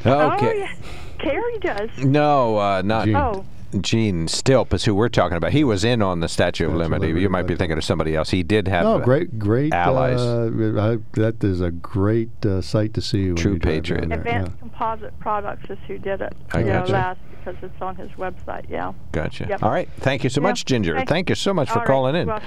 Oh 0.03 0.34
Okay. 0.34 0.59
yeah, 0.59 0.73
Terry 1.19 1.57
does. 1.59 1.89
No, 2.03 2.57
uh, 2.57 2.82
not 2.84 3.05
Gene. 3.05 3.15
Oh. 3.15 3.45
Gene 3.82 4.28
Stilp 4.28 4.73
is 4.73 4.86
who 4.86 4.95
we're 4.95 5.09
talking 5.09 5.38
about. 5.38 5.51
He 5.51 5.63
was 5.63 5.84
in 5.84 6.01
on 6.01 6.19
the 6.19 6.28
Statue 6.28 6.67
of 6.67 6.73
Liberty. 6.76 7.07
You 7.19 7.30
might 7.30 7.43
be 7.47 7.55
thinking 7.55 7.78
of 7.78 7.84
somebody 7.84 8.15
else. 8.15 8.30
He 8.32 8.43
did 8.43 8.67
have 8.67 8.86
Oh, 8.86 8.95
uh, 8.97 8.99
great, 8.99 9.38
great 9.39 9.73
allies. 9.73 10.19
Uh, 10.19 10.97
I, 11.03 11.19
that 11.19 11.43
is 11.43 11.61
a 11.61 11.71
great 11.71 12.45
uh, 12.45 12.61
sight 12.61 12.93
to 12.95 13.01
see. 13.01 13.28
When 13.28 13.36
True 13.36 13.59
patriot. 13.59 14.01
down 14.01 14.09
there. 14.09 14.19
Advanced 14.19 14.59
Composite 14.59 15.19
Products 15.19 15.69
is 15.69 15.78
who 15.88 15.97
did 15.97 16.21
it. 16.21 16.34
I 16.53 16.59
you 16.59 16.65
know, 16.65 16.80
gotcha. 16.82 16.91
last 16.91 17.19
because 17.43 17.63
it's 17.63 17.80
on 17.82 17.95
his 17.95 18.09
website. 18.13 18.65
Yeah. 18.69 18.93
Gotcha. 19.11 19.45
Yep. 19.47 19.61
All 19.61 19.69
right. 19.69 19.88
Thank 19.99 20.23
you 20.23 20.32
so 20.32 20.41
Yeah. 20.41 20.47
much, 20.47 20.65
Ginger. 20.65 20.95
Thank- 20.95 21.09
Thank 21.09 21.30
you 21.30 21.36
so 21.36 21.53
much 21.53 21.67
for 21.69 21.76
All 21.76 21.80
right. 21.82 21.88
calling 21.88 22.15
in. 22.15 22.28
Well, 22.28 22.41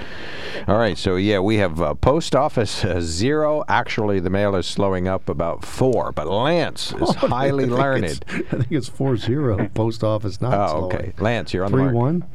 All 0.67 0.77
right. 0.77 0.97
So, 0.97 1.15
yeah, 1.15 1.39
we 1.39 1.55
have 1.57 1.81
uh, 1.81 1.93
post 1.93 2.35
office 2.35 2.83
uh, 2.83 2.99
zero. 2.99 3.63
Actually, 3.69 4.19
the 4.19 4.29
mail 4.29 4.55
is 4.57 4.65
slowing 4.67 5.07
up 5.07 5.29
about 5.29 5.63
four, 5.63 6.11
but 6.11 6.27
Lance 6.27 6.93
is 6.99 7.15
highly 7.15 7.63
I 7.63 7.67
learned. 7.67 8.25
I 8.29 8.41
think 8.41 8.71
it's 8.71 8.89
four 8.89 9.15
zero. 9.15 9.69
Post 9.73 10.03
office 10.03 10.41
not 10.41 10.53
Oh, 10.53 10.67
slowing. 10.89 10.95
okay. 10.95 11.13
Lance, 11.21 11.53
you're 11.53 11.65
on 11.65 11.71
the 11.71 11.77
Three 11.77 11.83
mark. 11.85 11.95
one. 11.95 12.25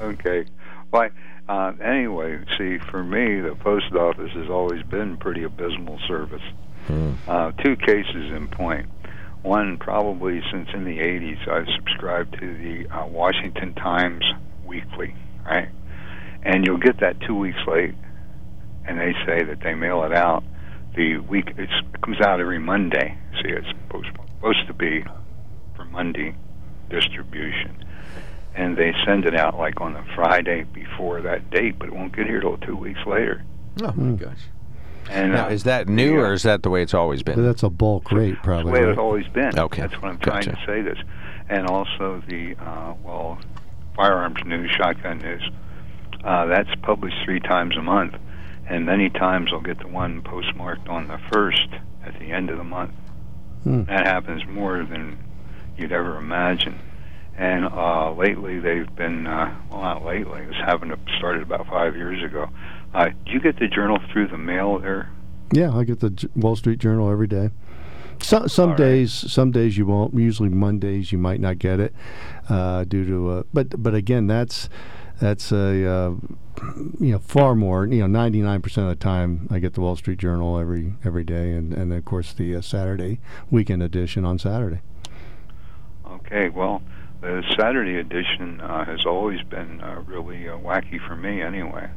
Okay. 0.00 0.46
Well, 0.92 1.10
uh, 1.48 1.72
anyway, 1.82 2.38
see, 2.58 2.78
for 2.90 3.02
me, 3.02 3.40
the 3.40 3.54
post 3.56 3.92
office 3.92 4.30
has 4.34 4.48
always 4.48 4.82
been 4.84 5.16
pretty 5.16 5.42
abysmal 5.42 5.98
service. 6.06 6.42
Uh, 7.28 7.52
two 7.64 7.76
cases 7.76 8.32
in 8.32 8.48
point. 8.48 8.88
One, 9.42 9.78
probably 9.78 10.42
since 10.50 10.68
in 10.74 10.84
the 10.84 10.98
80s, 10.98 11.48
I've 11.48 11.68
subscribed 11.76 12.38
to 12.40 12.56
the 12.56 12.88
uh, 12.94 13.06
Washington 13.06 13.74
Times 13.74 14.24
weekly, 14.66 15.14
right? 15.44 15.68
And 16.42 16.66
you'll 16.66 16.78
get 16.78 17.00
that 17.00 17.20
two 17.20 17.36
weeks 17.36 17.58
late, 17.66 17.94
and 18.86 18.98
they 18.98 19.12
say 19.24 19.44
that 19.44 19.60
they 19.62 19.74
mail 19.74 20.02
it 20.04 20.12
out 20.12 20.42
the 20.96 21.18
week. 21.18 21.52
It's, 21.56 21.72
it 21.94 22.00
comes 22.02 22.20
out 22.20 22.40
every 22.40 22.58
Monday. 22.58 23.16
See, 23.42 23.50
it's 23.50 23.68
supposed, 23.68 24.08
supposed 24.36 24.66
to 24.66 24.74
be 24.74 25.04
for 25.76 25.84
Monday 25.84 26.34
distribution 26.90 27.84
and 28.54 28.76
they 28.76 28.92
send 29.04 29.24
it 29.24 29.34
out 29.34 29.56
like 29.56 29.80
on 29.80 29.94
the 29.94 30.04
Friday 30.14 30.64
before 30.64 31.20
that 31.22 31.50
date, 31.50 31.78
but 31.78 31.88
it 31.88 31.94
won't 31.94 32.14
get 32.14 32.26
here 32.26 32.40
till 32.40 32.58
two 32.58 32.76
weeks 32.76 33.00
later. 33.06 33.44
Oh 33.82 33.92
my 33.92 34.16
gosh! 34.16 34.40
And 35.08 35.32
now, 35.32 35.46
uh, 35.46 35.50
is 35.50 35.64
that 35.64 35.88
new 35.88 36.18
or 36.20 36.32
is 36.32 36.42
that 36.42 36.62
the 36.62 36.70
way 36.70 36.82
it's 36.82 36.94
always 36.94 37.22
been? 37.22 37.42
that's 37.44 37.62
a 37.62 37.70
bulk 37.70 38.12
rate, 38.12 38.36
probably. 38.42 38.72
the 38.72 38.72
probably. 38.72 38.72
way 38.72 38.80
right? 38.80 38.90
it's 38.90 38.98
always 38.98 39.26
been. 39.28 39.58
Okay. 39.58 39.82
That's 39.82 40.00
what 40.00 40.10
I'm 40.10 40.18
trying 40.18 40.44
Gotcha. 40.44 40.56
to 40.56 40.66
say. 40.66 40.82
This, 40.82 40.98
and 41.48 41.66
also 41.66 42.22
the 42.28 42.56
uh, 42.56 42.94
well, 43.02 43.38
firearms 43.96 44.40
news, 44.44 44.70
shotgun 44.70 45.18
news. 45.18 45.50
Uh, 46.24 46.46
that's 46.46 46.70
published 46.82 47.16
three 47.24 47.40
times 47.40 47.76
a 47.76 47.82
month, 47.82 48.14
and 48.68 48.84
many 48.84 49.08
times 49.10 49.50
I'll 49.52 49.60
get 49.60 49.78
the 49.78 49.88
one 49.88 50.22
postmarked 50.22 50.88
on 50.88 51.08
the 51.08 51.18
first 51.32 51.68
at 52.04 52.18
the 52.18 52.30
end 52.32 52.50
of 52.50 52.58
the 52.58 52.64
month. 52.64 52.92
Hmm. 53.64 53.84
That 53.84 54.06
happens 54.06 54.46
more 54.46 54.84
than 54.84 55.18
you'd 55.76 55.92
ever 55.92 56.16
imagine. 56.16 56.78
And 57.40 57.64
uh, 57.64 58.12
lately, 58.12 58.60
they've 58.60 58.94
been 58.96 59.26
uh, 59.26 59.58
well, 59.70 59.80
not 59.80 60.04
lately. 60.04 60.42
It 60.42 60.48
was 60.48 60.56
having 60.62 60.92
started 61.16 61.40
about 61.40 61.66
five 61.68 61.96
years 61.96 62.22
ago. 62.22 62.50
Uh, 62.92 63.08
do 63.24 63.32
you 63.32 63.40
get 63.40 63.58
the 63.58 63.66
journal 63.66 63.98
through 64.12 64.28
the 64.28 64.36
mail 64.36 64.78
there? 64.78 65.08
Yeah, 65.50 65.74
I 65.74 65.84
get 65.84 66.00
the 66.00 66.10
J- 66.10 66.28
Wall 66.36 66.54
Street 66.54 66.78
Journal 66.78 67.10
every 67.10 67.26
day. 67.26 67.48
Some 68.18 68.46
some 68.48 68.76
days, 68.76 69.14
some 69.14 69.52
days 69.52 69.78
you 69.78 69.86
won't. 69.86 70.12
Usually 70.12 70.50
Mondays 70.50 71.12
you 71.12 71.16
might 71.18 71.40
not 71.40 71.58
get 71.58 71.80
it 71.80 71.94
uh, 72.50 72.84
due 72.84 73.06
to. 73.06 73.30
Uh, 73.30 73.42
but 73.54 73.82
but 73.82 73.94
again, 73.94 74.26
that's 74.26 74.68
that's 75.18 75.50
a 75.50 75.88
uh, 75.90 76.14
you 77.00 77.12
know 77.12 77.20
far 77.20 77.54
more. 77.54 77.86
You 77.86 78.00
know, 78.00 78.06
ninety 78.06 78.42
nine 78.42 78.60
percent 78.60 78.90
of 78.90 78.98
the 78.98 79.02
time 79.02 79.48
I 79.50 79.60
get 79.60 79.72
the 79.72 79.80
Wall 79.80 79.96
Street 79.96 80.18
Journal 80.18 80.58
every 80.58 80.92
every 81.06 81.24
day, 81.24 81.52
and 81.52 81.72
and 81.72 81.90
of 81.90 82.04
course 82.04 82.34
the 82.34 82.54
uh, 82.54 82.60
Saturday 82.60 83.18
weekend 83.50 83.82
edition 83.82 84.26
on 84.26 84.38
Saturday. 84.38 84.82
Okay, 86.06 86.50
well, 86.50 86.82
the 87.20 87.42
Saturday 87.58 87.96
edition 87.96 88.60
uh, 88.60 88.84
has 88.84 89.04
always 89.04 89.42
been 89.42 89.80
uh, 89.80 90.02
really 90.06 90.48
uh, 90.48 90.52
wacky 90.52 90.98
for 91.06 91.16
me 91.16 91.42
anyway. 91.42 91.90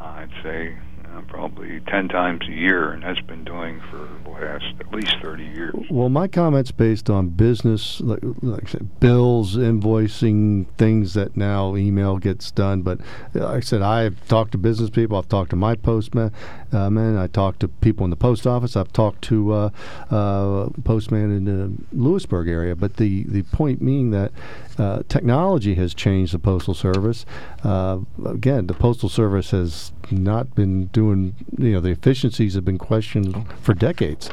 Uh, 0.00 0.04
I'd 0.04 0.30
say 0.42 0.76
uh, 1.12 1.20
probably 1.22 1.80
10 1.88 2.08
times 2.08 2.42
a 2.48 2.52
year, 2.52 2.92
and 2.92 3.02
that's 3.02 3.20
been 3.20 3.44
doing 3.44 3.80
for 3.90 4.08
the 4.24 4.30
last 4.30 4.64
at 4.78 4.92
least 4.92 5.14
30 5.22 5.44
years. 5.44 5.74
Well, 5.90 6.08
my 6.08 6.28
comments 6.28 6.70
based 6.70 7.10
on 7.10 7.30
business, 7.30 8.00
like, 8.00 8.20
like 8.42 8.68
I 8.68 8.70
said, 8.70 9.00
bills, 9.00 9.56
invoicing, 9.56 10.66
things 10.76 11.14
that 11.14 11.36
now 11.36 11.76
email 11.76 12.18
gets 12.18 12.50
done. 12.50 12.82
But 12.82 13.00
uh, 13.34 13.40
like 13.40 13.56
I 13.56 13.60
said, 13.60 13.82
I've 13.82 14.26
talked 14.28 14.52
to 14.52 14.58
business 14.58 14.90
people. 14.90 15.18
I've 15.18 15.28
talked 15.28 15.50
to 15.50 15.56
my 15.56 15.74
postman. 15.74 16.32
Uh, 16.72 16.90
man, 16.90 17.16
I 17.16 17.26
talked 17.26 17.60
to 17.60 17.68
people 17.68 18.04
in 18.04 18.10
the 18.10 18.16
post 18.16 18.46
office. 18.46 18.76
I've 18.76 18.92
talked 18.92 19.22
to 19.22 19.52
uh, 19.52 19.70
uh, 20.10 20.68
postman 20.84 21.36
in 21.36 21.44
the 21.44 21.72
Lewisburg 21.92 22.48
area. 22.48 22.76
But 22.76 22.96
the, 22.96 23.24
the 23.24 23.42
point 23.44 23.84
being 23.84 24.10
that 24.10 24.32
uh, 24.78 25.02
technology 25.08 25.74
has 25.74 25.94
changed 25.94 26.32
the 26.32 26.38
postal 26.38 26.74
service. 26.74 27.26
Uh, 27.64 28.00
again, 28.24 28.66
the 28.66 28.74
postal 28.74 29.08
service 29.08 29.50
has 29.50 29.92
not 30.10 30.54
been 30.54 30.86
doing. 30.86 31.34
You 31.58 31.72
know, 31.72 31.80
the 31.80 31.90
efficiencies 31.90 32.54
have 32.54 32.64
been 32.64 32.78
questioned 32.78 33.46
for 33.62 33.74
decades. 33.74 34.30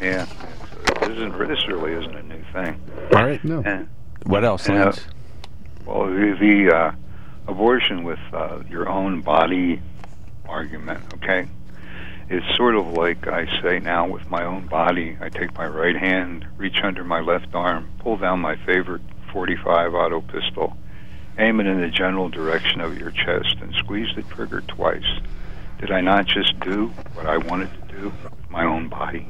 Yeah, 0.00 0.26
this, 1.00 1.08
isn't, 1.10 1.38
this 1.48 1.66
really 1.68 1.92
isn't 1.92 2.14
a 2.14 2.22
new 2.22 2.42
thing. 2.52 2.80
All 3.14 3.24
right. 3.24 3.42
No. 3.44 3.62
And, 3.64 3.88
What 4.24 4.44
else, 4.44 4.68
and, 4.68 4.78
uh, 4.78 4.92
well, 5.84 6.06
the, 6.06 6.36
the 6.38 6.76
uh, 6.76 6.92
abortion 7.46 8.02
with 8.04 8.18
uh, 8.32 8.62
your 8.68 8.88
own 8.88 9.20
body 9.20 9.80
argument, 10.48 11.00
okay? 11.14 11.48
It's 12.28 12.56
sort 12.56 12.74
of 12.74 12.88
like 12.88 13.28
I 13.28 13.46
say 13.62 13.78
now 13.78 14.08
with 14.08 14.28
my 14.28 14.44
own 14.44 14.66
body. 14.66 15.16
I 15.20 15.28
take 15.28 15.54
my 15.56 15.66
right 15.66 15.96
hand, 15.96 16.44
reach 16.56 16.80
under 16.82 17.04
my 17.04 17.20
left 17.20 17.54
arm, 17.54 17.88
pull 18.00 18.16
down 18.16 18.40
my 18.40 18.56
favorite 18.66 19.02
45 19.32 19.94
auto 19.94 20.20
pistol, 20.20 20.76
aim 21.38 21.60
it 21.60 21.66
in 21.66 21.80
the 21.80 21.88
general 21.88 22.28
direction 22.28 22.80
of 22.80 22.98
your 22.98 23.10
chest, 23.10 23.56
and 23.60 23.74
squeeze 23.74 24.08
the 24.16 24.22
trigger 24.22 24.62
twice. 24.62 25.20
Did 25.78 25.90
I 25.90 26.00
not 26.00 26.26
just 26.26 26.58
do 26.60 26.88
what 27.14 27.26
I 27.26 27.36
wanted 27.36 27.70
to 27.72 27.94
do 27.94 28.04
with 28.22 28.50
my 28.50 28.64
own 28.64 28.88
body? 28.88 29.26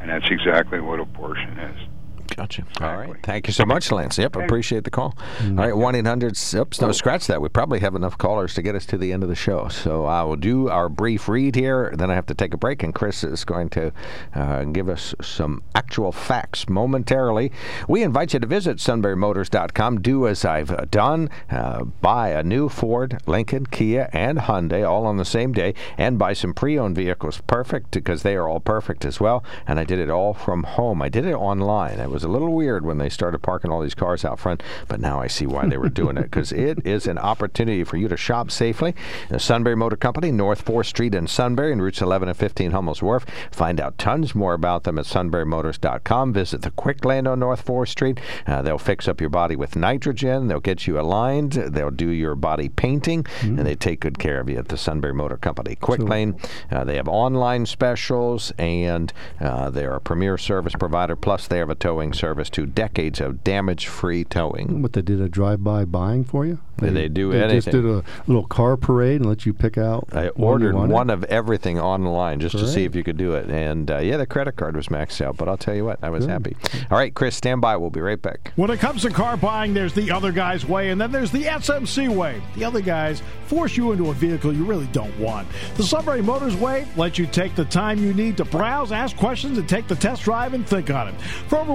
And 0.00 0.10
that's 0.10 0.30
exactly 0.30 0.80
what 0.80 1.00
abortion 1.00 1.58
is. 1.58 1.93
Gotcha. 2.36 2.64
All 2.80 2.96
right. 2.96 3.14
Thank 3.22 3.46
you 3.46 3.52
so 3.52 3.64
much, 3.64 3.90
Lance. 3.92 4.18
Yep, 4.18 4.36
appreciate 4.36 4.84
the 4.84 4.90
call. 4.90 5.16
All 5.42 5.50
right, 5.54 5.76
1 5.76 5.94
800. 5.94 6.38
Oops, 6.54 6.80
no, 6.80 6.92
scratch 6.92 7.26
that. 7.26 7.40
We 7.40 7.48
probably 7.48 7.80
have 7.80 7.94
enough 7.94 8.18
callers 8.18 8.54
to 8.54 8.62
get 8.62 8.74
us 8.74 8.86
to 8.86 8.98
the 8.98 9.12
end 9.12 9.22
of 9.22 9.28
the 9.28 9.34
show. 9.34 9.68
So 9.68 10.04
I 10.04 10.22
will 10.22 10.36
do 10.36 10.68
our 10.68 10.88
brief 10.88 11.28
read 11.28 11.54
here. 11.54 11.92
Then 11.96 12.10
I 12.10 12.14
have 12.14 12.26
to 12.26 12.34
take 12.34 12.54
a 12.54 12.56
break, 12.56 12.82
and 12.82 12.94
Chris 12.94 13.24
is 13.24 13.44
going 13.44 13.68
to 13.70 13.92
uh, 14.34 14.64
give 14.64 14.88
us 14.88 15.14
some 15.20 15.62
actual 15.74 16.12
facts 16.12 16.68
momentarily. 16.68 17.52
We 17.88 18.02
invite 18.02 18.34
you 18.34 18.40
to 18.40 18.46
visit 18.46 18.78
sunburymotors.com. 18.78 20.00
Do 20.00 20.26
as 20.26 20.44
I've 20.44 20.70
uh, 20.70 20.86
done. 20.90 21.30
Uh, 21.50 21.84
buy 21.84 22.30
a 22.30 22.42
new 22.42 22.68
Ford, 22.68 23.20
Lincoln, 23.26 23.66
Kia, 23.66 24.08
and 24.12 24.38
Hyundai 24.38 24.88
all 24.88 25.06
on 25.06 25.16
the 25.16 25.24
same 25.24 25.52
day, 25.52 25.74
and 25.98 26.18
buy 26.18 26.32
some 26.32 26.54
pre 26.54 26.78
owned 26.78 26.96
vehicles. 26.96 27.40
Perfect, 27.46 27.92
because 27.92 28.22
they 28.22 28.34
are 28.34 28.48
all 28.48 28.60
perfect 28.60 29.04
as 29.04 29.20
well. 29.20 29.44
And 29.66 29.78
I 29.78 29.84
did 29.84 29.98
it 29.98 30.10
all 30.10 30.34
from 30.34 30.64
home. 30.64 31.02
I 31.02 31.08
did 31.08 31.24
it 31.24 31.34
online. 31.34 32.00
It 32.00 32.10
was 32.14 32.24
a 32.24 32.28
little 32.28 32.54
weird 32.54 32.86
when 32.86 32.98
they 32.98 33.10
started 33.10 33.40
parking 33.40 33.70
all 33.70 33.80
these 33.80 33.94
cars 33.94 34.24
out 34.24 34.38
front, 34.38 34.62
but 34.88 35.00
now 35.00 35.20
I 35.20 35.26
see 35.26 35.46
why 35.46 35.66
they 35.66 35.76
were 35.76 35.88
doing 35.88 36.16
it 36.16 36.22
because 36.22 36.52
it 36.52 36.78
is 36.86 37.06
an 37.06 37.18
opportunity 37.18 37.82
for 37.84 37.96
you 37.96 38.06
to 38.08 38.16
shop 38.16 38.50
safely. 38.50 38.94
The 39.28 39.40
Sunbury 39.40 39.74
Motor 39.74 39.96
Company, 39.96 40.30
North 40.30 40.64
4th 40.64 40.86
Street 40.86 41.14
in 41.14 41.26
Sunbury, 41.26 41.72
and 41.72 41.82
routes 41.82 42.00
11 42.00 42.28
and 42.28 42.38
15 42.38 42.70
Hummels 42.70 43.02
Wharf. 43.02 43.26
Find 43.50 43.80
out 43.80 43.98
tons 43.98 44.34
more 44.34 44.54
about 44.54 44.84
them 44.84 44.98
at 44.98 45.06
sunburymotors.com. 45.06 46.32
Visit 46.32 46.62
the 46.62 46.70
Quick 46.70 47.04
Lane 47.04 47.26
on 47.26 47.40
North 47.40 47.64
4th 47.64 47.88
Street. 47.88 48.20
Uh, 48.46 48.62
they'll 48.62 48.78
fix 48.78 49.08
up 49.08 49.20
your 49.20 49.30
body 49.30 49.56
with 49.56 49.74
nitrogen. 49.74 50.46
They'll 50.46 50.60
get 50.60 50.86
you 50.86 51.00
aligned. 51.00 51.52
They'll 51.52 51.90
do 51.90 52.08
your 52.08 52.36
body 52.36 52.68
painting, 52.68 53.26
and 53.42 53.58
they 53.66 53.74
take 53.74 54.00
good 54.00 54.18
care 54.18 54.38
of 54.38 54.48
you 54.48 54.58
at 54.58 54.68
the 54.68 54.78
Sunbury 54.78 55.14
Motor 55.14 55.36
Company. 55.36 55.74
Quick 55.74 56.00
Lane, 56.00 56.38
uh, 56.70 56.84
they 56.84 56.94
have 56.94 57.08
online 57.08 57.66
specials, 57.66 58.52
and 58.56 59.12
uh, 59.40 59.70
they're 59.70 59.94
a 59.94 60.00
premier 60.00 60.38
service 60.38 60.74
provider. 60.78 61.16
Plus, 61.16 61.48
they 61.48 61.58
have 61.58 61.70
a 61.70 61.74
towing 61.74 62.03
service 62.12 62.50
to 62.50 62.66
decades 62.66 63.20
of 63.20 63.42
damage-free 63.44 64.24
towing. 64.24 64.82
What 64.82 64.92
they 64.92 65.02
did 65.02 65.20
a 65.20 65.28
drive-by 65.28 65.84
buying 65.86 66.24
for 66.24 66.44
you? 66.44 66.58
They, 66.78 66.90
they 66.90 67.08
do 67.08 67.30
they 67.30 67.38
anything. 67.38 67.56
just 67.60 67.70
did 67.70 67.84
a 67.84 68.02
little 68.26 68.46
car 68.46 68.76
parade 68.76 69.20
and 69.20 69.28
let 69.28 69.46
you 69.46 69.54
pick 69.54 69.78
out. 69.78 70.08
I 70.12 70.26
one 70.34 70.60
you 70.60 70.68
ordered 70.68 70.74
one 70.74 71.08
of 71.08 71.22
everything 71.24 71.78
online 71.78 72.40
just 72.40 72.58
to 72.58 72.66
see 72.66 72.84
if 72.84 72.94
you 72.96 73.04
could 73.04 73.16
do 73.16 73.34
it, 73.34 73.48
and 73.48 73.90
uh, 73.90 73.98
yeah, 73.98 74.16
the 74.16 74.26
credit 74.26 74.56
card 74.56 74.76
was 74.76 74.88
maxed 74.88 75.20
out. 75.20 75.36
But 75.36 75.48
I'll 75.48 75.56
tell 75.56 75.74
you 75.74 75.84
what, 75.84 76.00
I 76.02 76.10
was 76.10 76.26
Good. 76.26 76.32
happy. 76.32 76.56
All 76.90 76.98
right, 76.98 77.14
Chris, 77.14 77.36
stand 77.36 77.60
by. 77.60 77.76
We'll 77.76 77.90
be 77.90 78.00
right 78.00 78.20
back. 78.20 78.52
When 78.56 78.70
it 78.70 78.80
comes 78.80 79.02
to 79.02 79.10
car 79.10 79.36
buying, 79.36 79.72
there's 79.72 79.94
the 79.94 80.10
other 80.10 80.32
guy's 80.32 80.66
way, 80.66 80.90
and 80.90 81.00
then 81.00 81.12
there's 81.12 81.30
the 81.30 81.44
SMC 81.44 82.08
way. 82.08 82.42
The 82.56 82.64
other 82.64 82.80
guys 82.80 83.22
force 83.46 83.76
you 83.76 83.92
into 83.92 84.10
a 84.10 84.14
vehicle 84.14 84.52
you 84.52 84.64
really 84.64 84.86
don't 84.88 85.16
want. 85.18 85.46
The 85.76 85.84
Sunbury 85.84 86.22
Motors 86.22 86.56
way 86.56 86.86
lets 86.96 87.18
you 87.18 87.26
take 87.26 87.54
the 87.54 87.64
time 87.66 87.98
you 87.98 88.12
need 88.14 88.36
to 88.38 88.44
browse, 88.44 88.90
ask 88.90 89.16
questions, 89.16 89.58
and 89.58 89.68
take 89.68 89.86
the 89.86 89.94
test 89.94 90.22
drive 90.22 90.54
and 90.54 90.66
think 90.66 90.90
on 90.90 91.08
it. 91.08 91.20
For 91.48 91.58
over 91.58 91.74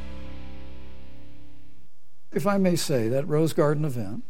If 2.31 2.47
I 2.47 2.57
may 2.57 2.75
say, 2.75 3.07
that 3.09 3.27
Rose 3.27 3.53
Garden 3.53 3.85
event. 3.85 4.23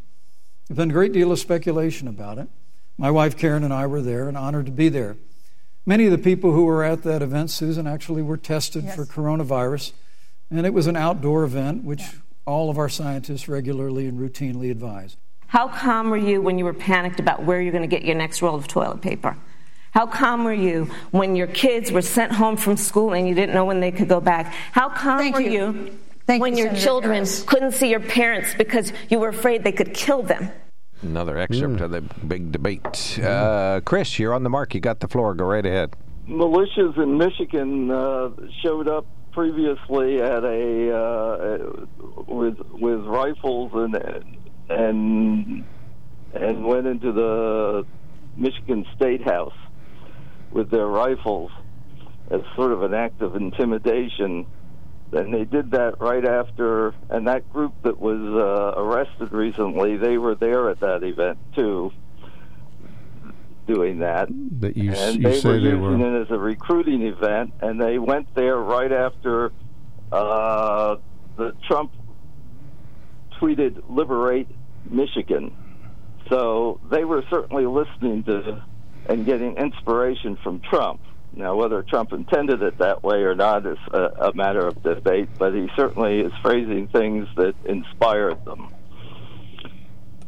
There's 0.68 0.76
been 0.76 0.90
a 0.90 0.94
great 0.94 1.12
deal 1.12 1.32
of 1.32 1.38
speculation 1.38 2.08
about 2.08 2.38
it. 2.38 2.48
My 2.98 3.10
wife 3.10 3.36
Karen 3.36 3.64
and 3.64 3.72
I 3.72 3.86
were 3.86 4.02
there 4.02 4.28
and 4.28 4.36
honored 4.36 4.66
to 4.66 4.72
be 4.72 4.88
there. 4.88 5.16
Many 5.84 6.04
of 6.06 6.12
the 6.12 6.18
people 6.18 6.52
who 6.52 6.64
were 6.64 6.84
at 6.84 7.02
that 7.02 7.22
event, 7.22 7.50
Susan, 7.50 7.86
actually 7.86 8.22
were 8.22 8.36
tested 8.36 8.88
for 8.90 9.04
coronavirus, 9.04 9.92
and 10.50 10.64
it 10.64 10.72
was 10.72 10.86
an 10.86 10.96
outdoor 10.96 11.42
event, 11.42 11.82
which 11.82 12.02
all 12.46 12.70
of 12.70 12.78
our 12.78 12.88
scientists 12.88 13.48
regularly 13.48 14.06
and 14.06 14.18
routinely 14.18 14.70
advise. 14.70 15.16
How 15.48 15.68
calm 15.68 16.10
were 16.10 16.16
you 16.16 16.40
when 16.40 16.58
you 16.58 16.64
were 16.64 16.72
panicked 16.72 17.20
about 17.20 17.42
where 17.42 17.60
you're 17.60 17.72
going 17.72 17.88
to 17.88 17.88
get 17.88 18.04
your 18.04 18.16
next 18.16 18.42
roll 18.42 18.54
of 18.54 18.68
toilet 18.68 19.02
paper? 19.02 19.36
How 19.90 20.06
calm 20.06 20.44
were 20.44 20.54
you 20.54 20.88
when 21.10 21.36
your 21.36 21.46
kids 21.46 21.92
were 21.92 22.00
sent 22.00 22.32
home 22.32 22.56
from 22.56 22.78
school 22.78 23.12
and 23.12 23.28
you 23.28 23.34
didn't 23.34 23.54
know 23.54 23.64
when 23.64 23.80
they 23.80 23.92
could 23.92 24.08
go 24.08 24.20
back? 24.20 24.46
How 24.72 24.88
calm 24.88 25.32
were 25.32 25.40
you, 25.40 25.98
when 26.26 26.56
you, 26.56 26.64
your 26.64 26.66
Senator 26.68 26.84
children 26.84 27.14
Harris. 27.14 27.42
couldn't 27.44 27.72
see 27.72 27.90
your 27.90 28.00
parents 28.00 28.54
because 28.54 28.92
you 29.08 29.18
were 29.18 29.28
afraid 29.28 29.64
they 29.64 29.72
could 29.72 29.94
kill 29.94 30.22
them? 30.22 30.50
Another 31.02 31.36
excerpt 31.36 31.80
of 31.80 31.90
the 31.90 32.00
big 32.00 32.52
debate. 32.52 33.18
Uh, 33.18 33.80
Chris, 33.84 34.18
you're 34.18 34.32
on 34.32 34.44
the 34.44 34.50
mark. 34.50 34.74
You 34.74 34.80
got 34.80 35.00
the 35.00 35.08
floor. 35.08 35.34
Go 35.34 35.44
right 35.46 35.66
ahead. 35.66 35.94
militias 36.28 36.96
in 37.02 37.18
Michigan 37.18 37.90
uh, 37.90 38.30
showed 38.62 38.86
up 38.86 39.04
previously 39.32 40.20
at 40.20 40.44
a 40.44 40.96
uh, 40.96 41.58
with 42.28 42.56
with 42.70 43.00
rifles 43.00 43.72
and 43.74 43.96
and 44.68 45.64
and 46.34 46.64
went 46.64 46.86
into 46.86 47.12
the 47.12 47.84
Michigan 48.36 48.86
State 48.94 49.22
House 49.24 49.56
with 50.52 50.70
their 50.70 50.86
rifles 50.86 51.50
as 52.30 52.40
sort 52.54 52.72
of 52.72 52.82
an 52.82 52.94
act 52.94 53.22
of 53.22 53.34
intimidation. 53.34 54.46
And 55.12 55.32
they 55.32 55.44
did 55.44 55.72
that 55.72 56.00
right 56.00 56.24
after, 56.24 56.94
and 57.10 57.26
that 57.28 57.50
group 57.52 57.74
that 57.82 58.00
was 58.00 58.18
uh, 58.18 58.80
arrested 58.80 59.30
recently, 59.32 59.98
they 59.98 60.16
were 60.16 60.34
there 60.34 60.70
at 60.70 60.80
that 60.80 61.02
event 61.02 61.38
too, 61.54 61.92
doing 63.66 63.98
that 63.98 64.28
That 64.60 64.76
you, 64.76 64.92
and 64.92 65.16
you 65.16 65.22
they 65.22 65.38
say 65.40 65.48
were 65.50 65.60
they 65.60 65.64
using 65.66 66.00
were. 66.00 66.18
it 66.18 66.22
as 66.22 66.30
a 66.30 66.38
recruiting 66.38 67.02
event, 67.02 67.52
and 67.60 67.78
they 67.80 67.98
went 67.98 68.34
there 68.34 68.56
right 68.56 68.90
after 68.90 69.52
uh, 70.10 70.96
the 71.36 71.54
Trump 71.68 71.92
tweeted 73.38 73.82
"Liberate 73.90 74.48
Michigan." 74.90 75.54
So 76.30 76.80
they 76.90 77.04
were 77.04 77.22
certainly 77.28 77.66
listening 77.66 78.22
to 78.24 78.64
and 79.10 79.26
getting 79.26 79.56
inspiration 79.56 80.38
from 80.42 80.60
Trump. 80.60 81.00
Now, 81.34 81.56
whether 81.56 81.82
Trump 81.82 82.12
intended 82.12 82.62
it 82.62 82.78
that 82.78 83.02
way 83.02 83.22
or 83.22 83.34
not 83.34 83.66
is 83.66 83.78
a, 83.92 84.28
a 84.28 84.34
matter 84.34 84.66
of 84.66 84.82
debate, 84.82 85.30
but 85.38 85.54
he 85.54 85.68
certainly 85.76 86.20
is 86.20 86.32
phrasing 86.42 86.88
things 86.88 87.26
that 87.36 87.54
inspired 87.64 88.44
them. 88.44 88.68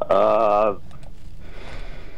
Uh, 0.00 0.76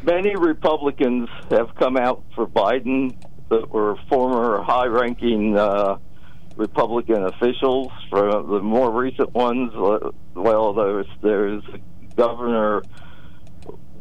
many 0.03 0.35
Republicans 0.37 1.27
have 1.49 1.75
come 1.75 1.97
out 1.97 2.23
for 2.33 2.47
Biden 2.47 3.15
that 3.49 3.69
were 3.69 3.97
former 4.09 4.61
high 4.63 4.87
ranking 4.87 5.57
uh, 5.57 5.97
Republican 6.55 7.25
officials. 7.25 7.91
For 8.09 8.31
the 8.31 8.61
more 8.61 8.89
recent 8.91 9.33
ones, 9.33 9.73
uh, 9.75 10.11
well, 10.33 10.73
there's, 10.73 11.07
there's 11.21 11.63
Governor 12.15 12.83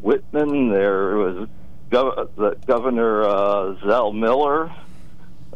Whitman, 0.00 0.70
there 0.70 1.16
was 1.16 1.48
Gov- 1.90 2.28
the 2.36 2.56
Governor 2.66 3.24
uh, 3.24 3.74
Zell 3.86 4.12
Miller. 4.12 4.72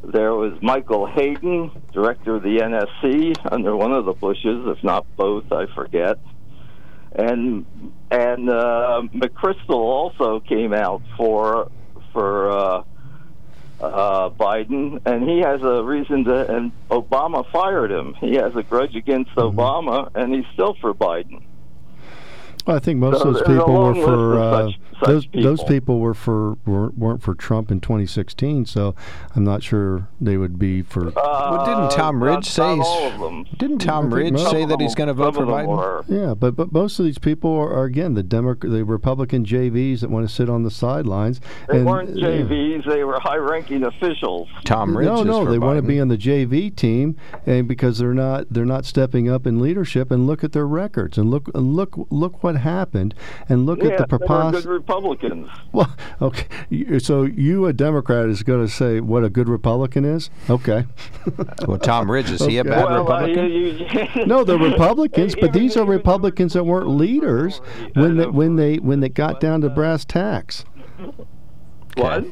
There 0.03 0.35
was 0.35 0.55
Michael 0.63 1.07
Hayden, 1.07 1.71
director 1.93 2.37
of 2.37 2.43
the 2.43 2.59
NSC, 2.59 3.37
under 3.53 3.77
one 3.77 3.93
of 3.93 4.07
the 4.07 4.13
Bushes, 4.15 4.67
if 4.67 4.83
not 4.83 5.05
both, 5.17 5.53
I 5.53 5.67
forget 5.75 6.19
and 7.13 7.67
and 8.11 8.51
uh, 8.51 9.03
McChrystal 9.15 9.71
also 9.71 10.41
came 10.41 10.73
out 10.73 11.03
for 11.17 11.71
for 12.13 12.51
uh, 12.51 12.83
uh, 13.81 14.31
Biden, 14.31 15.01
and 15.07 15.29
he 15.29 15.41
has 15.41 15.63
a 15.63 15.83
reason 15.83 16.25
to. 16.25 16.55
And 16.55 16.73
Obama 16.91 17.45
fired 17.51 17.91
him. 17.91 18.15
He 18.21 18.35
has 18.35 18.55
a 18.57 18.63
grudge 18.63 18.95
against 18.95 19.31
Obama, 19.37 20.11
and 20.15 20.35
he's 20.35 20.47
still 20.53 20.77
for 20.81 20.95
Biden. 20.95 21.43
Well, 22.71 22.77
I 22.77 22.81
think 22.81 22.99
most 23.01 23.21
So 23.23 23.29
of 23.29 23.35
those 23.35 23.43
people 23.43 23.67
were 23.73 23.79
long 23.81 23.95
for 23.95 24.17
list 24.17 24.41
of 24.41 24.43
uh, 24.43 24.67
such- 24.69 24.75
such 25.01 25.07
those 25.09 25.27
those 25.33 25.59
people. 25.61 25.69
people 25.75 26.01
were 26.01 26.13
for 26.15 26.55
weren't, 26.67 26.99
weren't 26.99 27.23
for 27.23 27.35
Trump 27.35 27.71
in 27.71 27.81
2016. 27.81 28.67
So 28.67 28.95
I'm 29.35 29.43
not 29.45 29.63
sure 29.63 30.07
they 30.21 30.37
would 30.37 30.59
be 30.59 30.83
for. 30.83 31.11
well, 31.17 31.65
didn't 31.65 31.91
Tom 31.99 32.23
Ridge 32.23 32.45
say? 32.47 32.63
all 32.63 33.07
of 33.09 33.19
them. 33.19 33.47
Didn't 33.57 33.79
Tom 33.79 34.13
Ridge 34.13 34.35
most- 34.35 34.51
say 34.51 34.65
that 34.67 34.79
he's 34.81 34.95
going 34.95 35.09
to 35.09 35.15
vote 35.15 35.35
for 35.35 35.41
Some 35.41 35.49
of 35.49 35.57
them 35.57 35.67
Biden? 35.67 35.77
were. 35.79 36.05
Yeah, 36.07 36.35
but 36.35 36.55
but 36.55 36.71
most 36.71 36.99
of 36.99 37.07
these 37.07 37.19
people 37.19 37.51
are, 37.57 37.73
are 37.73 37.85
again 37.85 38.13
the 38.15 38.23
Demo- 38.23 38.55
the 38.55 38.85
Republican 38.85 39.45
JVs 39.45 40.01
that 40.01 40.11
want 40.11 40.29
to 40.29 40.33
sit 40.35 40.49
on 40.51 40.63
the 40.65 40.71
sidelines. 40.71 41.41
They 41.69 41.79
and, 41.79 41.87
weren't 41.87 42.17
yeah. 42.17 42.29
JVs; 42.29 42.87
they 42.87 43.03
were 43.03 43.19
high-ranking 43.21 43.83
officials. 43.85 44.49
Tom 44.65 44.97
Ridge 44.97 45.07
No, 45.07 45.21
is 45.21 45.25
no, 45.25 45.45
for 45.47 45.51
they 45.51 45.59
want 45.59 45.79
to 45.79 45.83
be 45.83 45.99
on 45.99 46.09
the 46.09 46.19
JV 46.19 46.77
team, 46.77 47.17
and 47.47 47.67
because 47.67 47.99
they're 47.99 48.13
not 48.15 48.47
they're 48.51 48.65
not 48.67 48.85
stepping 48.85 49.29
up 49.31 49.47
in 49.47 49.61
leadership. 49.61 50.11
And 50.11 50.27
look 50.27 50.45
at 50.45 50.53
their 50.53 50.67
records, 50.69 51.17
and 51.17 51.31
look 51.31 51.49
and 51.55 51.75
look 51.75 51.95
look 52.11 52.43
what 52.45 52.57
happened, 52.61 53.15
and 53.49 53.67
look 53.67 53.83
yeah, 53.83 53.91
at 53.91 53.99
the 53.99 54.07
they 54.07 54.17
were 54.17 54.27
propos- 54.27 54.63
good 54.63 54.71
Republicans. 54.71 55.49
Well, 55.73 55.95
okay. 56.23 56.99
So 57.01 57.25
you, 57.25 57.67
a 57.67 57.73
Democrat, 57.73 58.29
is 58.29 58.43
going 58.43 58.65
to 58.67 58.73
say 58.73 59.01
what 59.01 59.25
a 59.25 59.29
good 59.31 59.49
Republican 59.49 60.05
is? 60.05 60.31
Okay. 60.49 60.87
Well, 61.67 61.79
Tom 61.79 62.11
Ridge 62.11 62.31
is 62.31 62.45
he 62.45 62.57
a 62.59 62.65
bad 62.65 62.85
Well, 62.85 62.89
uh, 62.89 62.99
Republican? 63.21 63.45
you- 63.51 63.87
you- 64.17 64.27
No, 64.27 64.45
they're 64.45 64.59
Republicans, 64.59 65.35
but 65.39 65.53
these 65.53 65.77
are 65.77 65.85
Republicans 65.85 66.55
that 66.55 66.65
weren't 66.65 66.89
leaders 66.89 67.59
when 67.95 68.17
they, 68.17 68.27
when 68.27 68.57
they 68.57 68.77
when 68.79 69.01
they 69.01 69.09
got 69.09 69.41
down 69.41 69.61
to 69.61 69.69
brass 69.69 70.05
tacks. 70.05 70.65
What? 71.97 72.25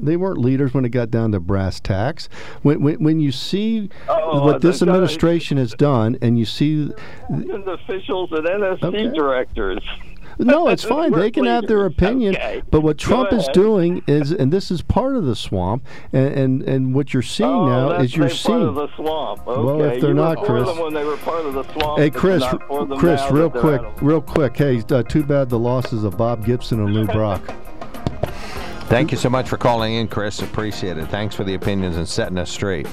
They 0.00 0.16
weren't 0.16 0.38
leaders 0.38 0.74
when 0.74 0.84
it 0.84 0.90
got 0.90 1.10
down 1.10 1.32
to 1.32 1.40
brass 1.40 1.80
tacks. 1.80 2.28
When 2.62 2.82
when, 2.82 3.02
when 3.02 3.20
you 3.20 3.32
see 3.32 3.88
Oh, 4.08 4.44
what 4.44 4.60
this 4.60 4.82
administration 4.82 5.56
has 5.58 5.72
done, 5.74 6.18
and 6.22 6.38
you 6.38 6.44
see, 6.44 6.90
and 7.28 7.68
officials 7.68 8.30
and 8.32 8.46
NSC 8.46 8.82
Okay. 8.84 9.08
directors. 9.10 9.82
no, 10.38 10.68
it's 10.68 10.82
fine. 10.84 11.12
They 11.24 11.30
can 11.30 11.44
have 11.44 11.66
their 11.68 11.84
opinion. 11.86 12.34
Okay. 12.34 12.62
But 12.70 12.80
what 12.80 12.98
Trump 12.98 13.32
is 13.32 13.46
doing 13.52 14.02
is, 14.08 14.32
and 14.32 14.52
this 14.52 14.70
is 14.72 14.82
part 14.82 15.14
of 15.16 15.24
the 15.24 15.36
swamp, 15.36 15.86
and 16.12 16.26
and, 16.34 16.62
and 16.62 16.94
what 16.94 17.14
you're 17.14 17.22
seeing 17.22 17.48
oh, 17.48 17.66
now 17.66 18.00
is 18.00 18.16
you're 18.16 18.28
they 18.28 18.34
part 18.34 18.62
of 18.62 18.74
seeing. 18.74 18.74
the 18.74 18.88
swamp. 18.96 19.46
Okay. 19.46 19.62
Well, 19.62 19.82
if 19.84 20.00
they're 20.00 20.10
you 20.10 20.14
not, 20.14 20.38
Chris- 20.44 20.66
them 20.66 20.78
when 20.80 20.92
they 20.94 21.04
were 21.04 21.16
part 21.18 21.46
of 21.46 21.54
the 21.54 21.62
swamp. 21.72 21.98
Hey 22.00 22.10
Chris, 22.10 22.42
you're 22.42 22.52
not 22.58 22.66
for 22.66 22.84
them 22.86 22.98
Chris, 22.98 23.22
real 23.30 23.48
quick, 23.50 23.80
real 24.02 24.20
quick. 24.20 24.56
Hey, 24.56 24.82
uh, 24.90 25.02
too 25.04 25.22
bad 25.22 25.48
the 25.50 25.58
losses 25.58 26.02
of 26.04 26.16
Bob 26.18 26.44
Gibson 26.44 26.80
and 26.82 26.92
Lou 26.92 27.06
Brock. 27.06 27.40
Thank 28.88 29.10
you 29.12 29.18
so 29.18 29.28
much 29.30 29.48
for 29.48 29.56
calling 29.56 29.94
in, 29.94 30.06
Chris. 30.08 30.40
Appreciate 30.40 30.98
it. 30.98 31.06
Thanks 31.08 31.34
for 31.34 31.42
the 31.42 31.54
opinions 31.54 31.96
and 31.96 32.06
setting 32.08 32.38
us 32.38 32.50
straight. 32.50 32.86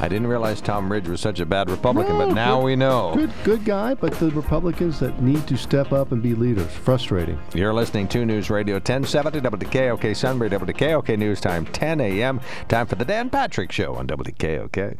I 0.00 0.08
didn't 0.08 0.26
realize 0.26 0.60
Tom 0.60 0.90
Ridge 0.92 1.08
was 1.08 1.20
such 1.20 1.40
a 1.40 1.46
bad 1.46 1.70
Republican, 1.70 2.18
No, 2.18 2.26
but 2.26 2.34
now 2.34 2.58
good- 2.58 2.64
we 2.64 2.76
know. 2.76 3.12
Good, 3.14 3.32
good 3.44 3.64
guy, 3.64 3.94
but 3.94 4.12
the 4.14 4.30
Republicans 4.30 4.98
that 5.00 5.22
need 5.22 5.46
to 5.46 5.56
step 5.56 5.92
up 5.92 6.12
and 6.12 6.22
be 6.22 6.34
leaders. 6.34 6.70
Frustrating. 6.72 7.38
You're 7.54 7.72
listening 7.72 8.08
to 8.08 8.26
News 8.26 8.50
Radio 8.50 8.74
1070 8.76 9.40
WKOK 9.40 10.14
Sunbury, 10.14 10.50
WKOK 10.50 11.16
News 11.16 11.40
Time 11.40 11.64
10 11.66 12.00
a.m. 12.00 12.40
Time 12.68 12.86
for 12.86 12.96
the 12.96 13.04
Dan 13.04 13.30
Patrick 13.30 13.72
Show 13.72 13.94
on 13.94 14.06
WKOK. 14.08 14.96